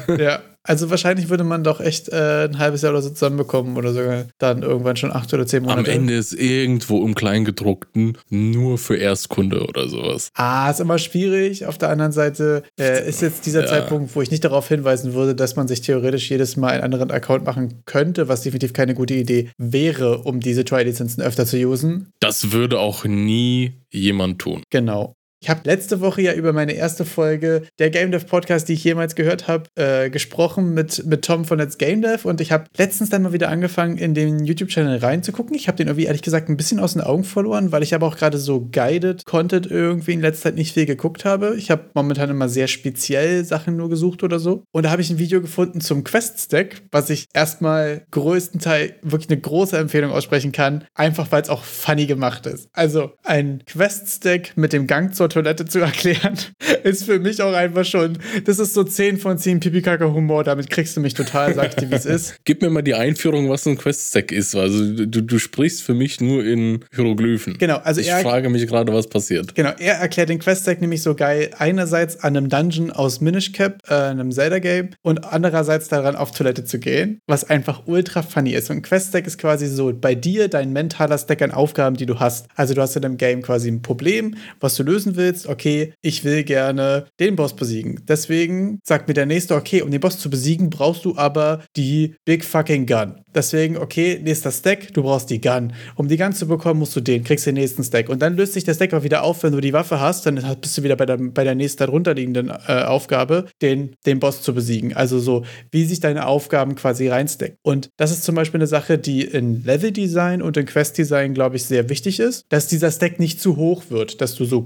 ja. 0.18 0.40
Also 0.64 0.90
wahrscheinlich 0.90 1.28
würde 1.30 1.44
man 1.44 1.64
doch 1.64 1.80
echt 1.80 2.08
äh, 2.10 2.44
ein 2.44 2.58
halbes 2.58 2.82
Jahr 2.82 2.92
oder 2.92 3.00
so 3.02 3.10
zusammenbekommen 3.10 3.76
oder 3.76 3.92
sogar 3.92 4.26
dann 4.38 4.62
irgendwann 4.62 4.96
schon 4.96 5.12
acht 5.12 5.32
oder 5.32 5.46
zehn 5.46 5.62
am 5.64 5.70
Monate. 5.70 5.90
Ende 5.92 6.14
ist 6.14 6.32
irgendwo 6.34 7.04
im 7.06 7.14
Kleingedruckten 7.14 8.18
nur 8.28 8.76
für 8.78 8.96
Erstkunde 8.96 9.64
oder 9.66 9.88
sowas. 9.88 10.30
Ah, 10.34 10.70
ist 10.70 10.80
immer 10.80 10.98
schwierig. 10.98 11.66
Auf 11.66 11.78
der 11.78 11.88
anderen 11.90 12.12
Seite 12.12 12.64
äh, 12.78 13.08
ist 13.08 13.22
jetzt 13.22 13.46
dieser 13.46 13.62
Ja. 13.62 13.66
Zeitpunkt, 13.66 14.14
wo 14.14 14.20
ich 14.22 14.30
nicht 14.30 14.44
darauf 14.44 14.68
hinweisen 14.68 15.14
würde, 15.14 15.34
dass 15.34 15.56
man 15.56 15.68
sich 15.68 15.80
theoretisch 15.80 16.30
jedes 16.30 16.56
Mal 16.56 16.72
einen 16.72 16.82
anderen 16.84 17.10
Account 17.10 17.44
machen 17.46 17.82
könnte, 17.86 18.28
was 18.28 18.42
definitiv 18.42 18.72
keine 18.72 18.94
gute 18.94 19.14
Idee 19.14 19.50
wäre, 19.56 20.18
um 20.18 20.40
diese 20.40 20.64
Try-Lizenzen 20.64 21.22
öfter 21.22 21.46
zu 21.46 21.56
usen. 21.56 22.12
Das 22.20 22.52
würde 22.52 22.78
auch 22.78 23.04
nie 23.04 23.72
jemand 23.90 24.38
tun. 24.40 24.62
Genau. 24.70 25.14
Ich 25.40 25.48
habe 25.48 25.60
letzte 25.64 26.00
Woche 26.00 26.20
ja 26.20 26.32
über 26.32 26.52
meine 26.52 26.72
erste 26.72 27.04
Folge 27.04 27.62
der 27.78 27.90
Game 27.90 28.10
Dev 28.10 28.26
Podcast, 28.26 28.68
die 28.68 28.72
ich 28.72 28.82
jemals 28.82 29.14
gehört 29.14 29.46
habe, 29.46 29.64
äh, 29.76 30.10
gesprochen 30.10 30.74
mit, 30.74 31.06
mit 31.06 31.24
Tom 31.24 31.44
von 31.44 31.58
Let's 31.58 31.78
Game 31.78 32.02
Dev 32.02 32.26
und 32.26 32.40
ich 32.40 32.50
habe 32.50 32.64
letztens 32.76 33.10
dann 33.10 33.22
mal 33.22 33.32
wieder 33.32 33.48
angefangen, 33.48 33.98
in 33.98 34.14
den 34.14 34.44
YouTube-Channel 34.44 34.98
reinzugucken. 34.98 35.54
Ich 35.54 35.68
habe 35.68 35.76
den 35.76 35.86
irgendwie 35.86 36.06
ehrlich 36.06 36.22
gesagt 36.22 36.48
ein 36.48 36.56
bisschen 36.56 36.80
aus 36.80 36.94
den 36.94 37.02
Augen 37.02 37.22
verloren, 37.22 37.70
weil 37.70 37.84
ich 37.84 37.94
aber 37.94 38.08
auch 38.08 38.16
gerade 38.16 38.36
so 38.36 38.68
guided 38.72 39.26
Content 39.26 39.70
irgendwie 39.70 40.14
in 40.14 40.20
letzter 40.20 40.48
Zeit 40.48 40.56
nicht 40.56 40.74
viel 40.74 40.86
geguckt 40.86 41.24
habe. 41.24 41.54
Ich 41.56 41.70
habe 41.70 41.84
momentan 41.94 42.30
immer 42.30 42.48
sehr 42.48 42.66
speziell 42.66 43.44
Sachen 43.44 43.76
nur 43.76 43.88
gesucht 43.88 44.24
oder 44.24 44.40
so. 44.40 44.64
Und 44.72 44.86
da 44.86 44.90
habe 44.90 45.02
ich 45.02 45.10
ein 45.10 45.20
Video 45.20 45.40
gefunden 45.40 45.80
zum 45.80 46.02
Quest-Stack, 46.02 46.82
was 46.90 47.10
ich 47.10 47.26
erstmal 47.32 48.04
größtenteils 48.10 48.94
wirklich 49.02 49.30
eine 49.30 49.40
große 49.40 49.78
Empfehlung 49.78 50.10
aussprechen 50.10 50.50
kann, 50.50 50.84
einfach 50.94 51.30
weil 51.30 51.42
es 51.42 51.48
auch 51.48 51.62
funny 51.62 52.06
gemacht 52.06 52.46
ist. 52.46 52.68
Also 52.72 53.12
ein 53.22 53.62
Quest-Stack 53.66 54.56
mit 54.56 54.72
dem 54.72 54.88
Gang 54.88 55.14
zur 55.14 55.27
Toilette 55.28 55.64
zu 55.64 55.80
erklären, 55.80 56.36
ist 56.84 57.04
für 57.04 57.18
mich 57.18 57.42
auch 57.42 57.52
einfach 57.52 57.84
schon, 57.84 58.18
das 58.44 58.58
ist 58.58 58.74
so 58.74 58.84
10 58.84 59.18
von 59.18 59.38
10 59.38 59.60
Pipi-Kaka-Humor, 59.60 60.44
damit 60.44 60.70
kriegst 60.70 60.96
du 60.96 61.00
mich 61.00 61.14
total, 61.14 61.54
sag 61.54 61.68
ich 61.70 61.74
dir, 61.74 61.90
wie 61.90 61.94
es 61.94 62.06
ist. 62.06 62.36
Gib 62.44 62.62
mir 62.62 62.70
mal 62.70 62.82
die 62.82 62.94
Einführung, 62.94 63.48
was 63.48 63.66
ein 63.66 63.76
Quest-Stack 63.78 64.32
ist. 64.32 64.54
Also 64.54 65.06
du, 65.06 65.22
du 65.22 65.38
sprichst 65.38 65.82
für 65.82 65.94
mich 65.94 66.20
nur 66.20 66.44
in 66.44 66.84
Hieroglyphen. 66.94 67.58
Genau, 67.58 67.76
also 67.76 68.00
ich 68.00 68.08
er- 68.08 68.20
frage 68.20 68.48
mich 68.48 68.66
gerade, 68.66 68.92
was 68.92 69.08
passiert. 69.08 69.54
Genau, 69.54 69.72
er 69.78 69.94
erklärt 69.94 70.28
den 70.28 70.38
Quest-Stack 70.38 70.80
nämlich 70.80 71.02
so 71.02 71.14
geil, 71.14 71.50
einerseits 71.58 72.20
an 72.22 72.36
einem 72.36 72.48
Dungeon 72.48 72.90
aus 72.90 73.20
Minish 73.20 73.52
Cap, 73.52 73.78
äh, 73.88 73.94
einem 73.94 74.32
Zelda-Game, 74.32 74.90
und 75.02 75.24
andererseits 75.24 75.88
daran 75.88 76.16
auf 76.16 76.32
Toilette 76.32 76.64
zu 76.64 76.78
gehen, 76.78 77.20
was 77.26 77.44
einfach 77.48 77.82
ultra 77.86 78.22
funny 78.22 78.52
ist. 78.54 78.70
Und 78.70 78.78
ein 78.78 78.82
Quest-Stack 78.82 79.26
ist 79.26 79.38
quasi 79.38 79.66
so 79.66 79.92
bei 79.92 80.14
dir 80.14 80.48
dein 80.48 80.72
mentaler 80.72 81.18
Stack 81.18 81.42
an 81.42 81.50
Aufgaben, 81.50 81.96
die 81.96 82.06
du 82.06 82.18
hast. 82.18 82.46
Also 82.56 82.74
du 82.74 82.80
hast 82.82 82.96
in 82.96 83.02
dem 83.02 83.16
Game 83.16 83.42
quasi 83.42 83.68
ein 83.70 83.82
Problem, 83.82 84.36
was 84.60 84.74
du 84.76 84.82
lösen 84.82 85.16
willst. 85.16 85.17
Okay, 85.18 85.92
ich 86.02 86.24
will 86.24 86.44
gerne 86.44 87.06
den 87.20 87.36
Boss 87.36 87.54
besiegen. 87.54 88.00
Deswegen 88.08 88.80
sagt 88.84 89.08
mir 89.08 89.14
der 89.14 89.26
Nächste, 89.26 89.54
okay, 89.54 89.82
um 89.82 89.90
den 89.90 90.00
Boss 90.00 90.18
zu 90.18 90.30
besiegen, 90.30 90.70
brauchst 90.70 91.04
du 91.04 91.16
aber 91.16 91.62
die 91.76 92.14
Big 92.24 92.44
Fucking 92.44 92.86
Gun. 92.86 93.20
Deswegen, 93.34 93.76
okay, 93.76 94.20
nächster 94.22 94.50
Stack, 94.50 94.92
du 94.94 95.02
brauchst 95.02 95.30
die 95.30 95.40
Gun. 95.40 95.72
Um 95.96 96.08
die 96.08 96.16
Gun 96.16 96.32
zu 96.32 96.48
bekommen, 96.48 96.80
musst 96.80 96.96
du 96.96 97.00
den, 97.00 97.24
kriegst 97.24 97.46
den 97.46 97.54
nächsten 97.54 97.84
Stack. 97.84 98.08
Und 98.08 98.20
dann 98.20 98.36
löst 98.36 98.54
sich 98.54 98.64
der 98.64 98.74
Stack 98.74 98.94
auch 98.94 99.02
wieder 99.02 99.22
auf, 99.22 99.42
wenn 99.42 99.52
du 99.52 99.60
die 99.60 99.72
Waffe 99.72 100.00
hast, 100.00 100.26
dann 100.26 100.42
bist 100.60 100.78
du 100.78 100.82
wieder 100.82 100.96
bei 100.96 101.06
der, 101.06 101.18
bei 101.18 101.44
der 101.44 101.54
nächsten 101.54 101.78
darunter 101.78 102.14
liegenden 102.14 102.48
äh, 102.48 102.82
Aufgabe, 102.82 103.46
den, 103.60 103.94
den 104.06 104.18
Boss 104.18 104.42
zu 104.42 104.54
besiegen. 104.54 104.94
Also 104.94 105.18
so, 105.18 105.44
wie 105.70 105.84
sich 105.84 106.00
deine 106.00 106.26
Aufgaben 106.26 106.74
quasi 106.74 107.08
reinstecken. 107.08 107.58
Und 107.62 107.90
das 107.96 108.10
ist 108.10 108.24
zum 108.24 108.34
Beispiel 108.34 108.58
eine 108.58 108.66
Sache, 108.66 108.98
die 108.98 109.22
in 109.22 109.62
Level-Design 109.62 110.42
und 110.42 110.56
in 110.56 110.66
Quest-Design, 110.66 111.34
glaube 111.34 111.56
ich, 111.56 111.64
sehr 111.64 111.88
wichtig 111.88 112.20
ist, 112.20 112.44
dass 112.48 112.66
dieser 112.66 112.90
Stack 112.90 113.20
nicht 113.20 113.40
zu 113.40 113.56
hoch 113.56 113.84
wird, 113.90 114.20
dass 114.20 114.34
du 114.34 114.44
so 114.44 114.62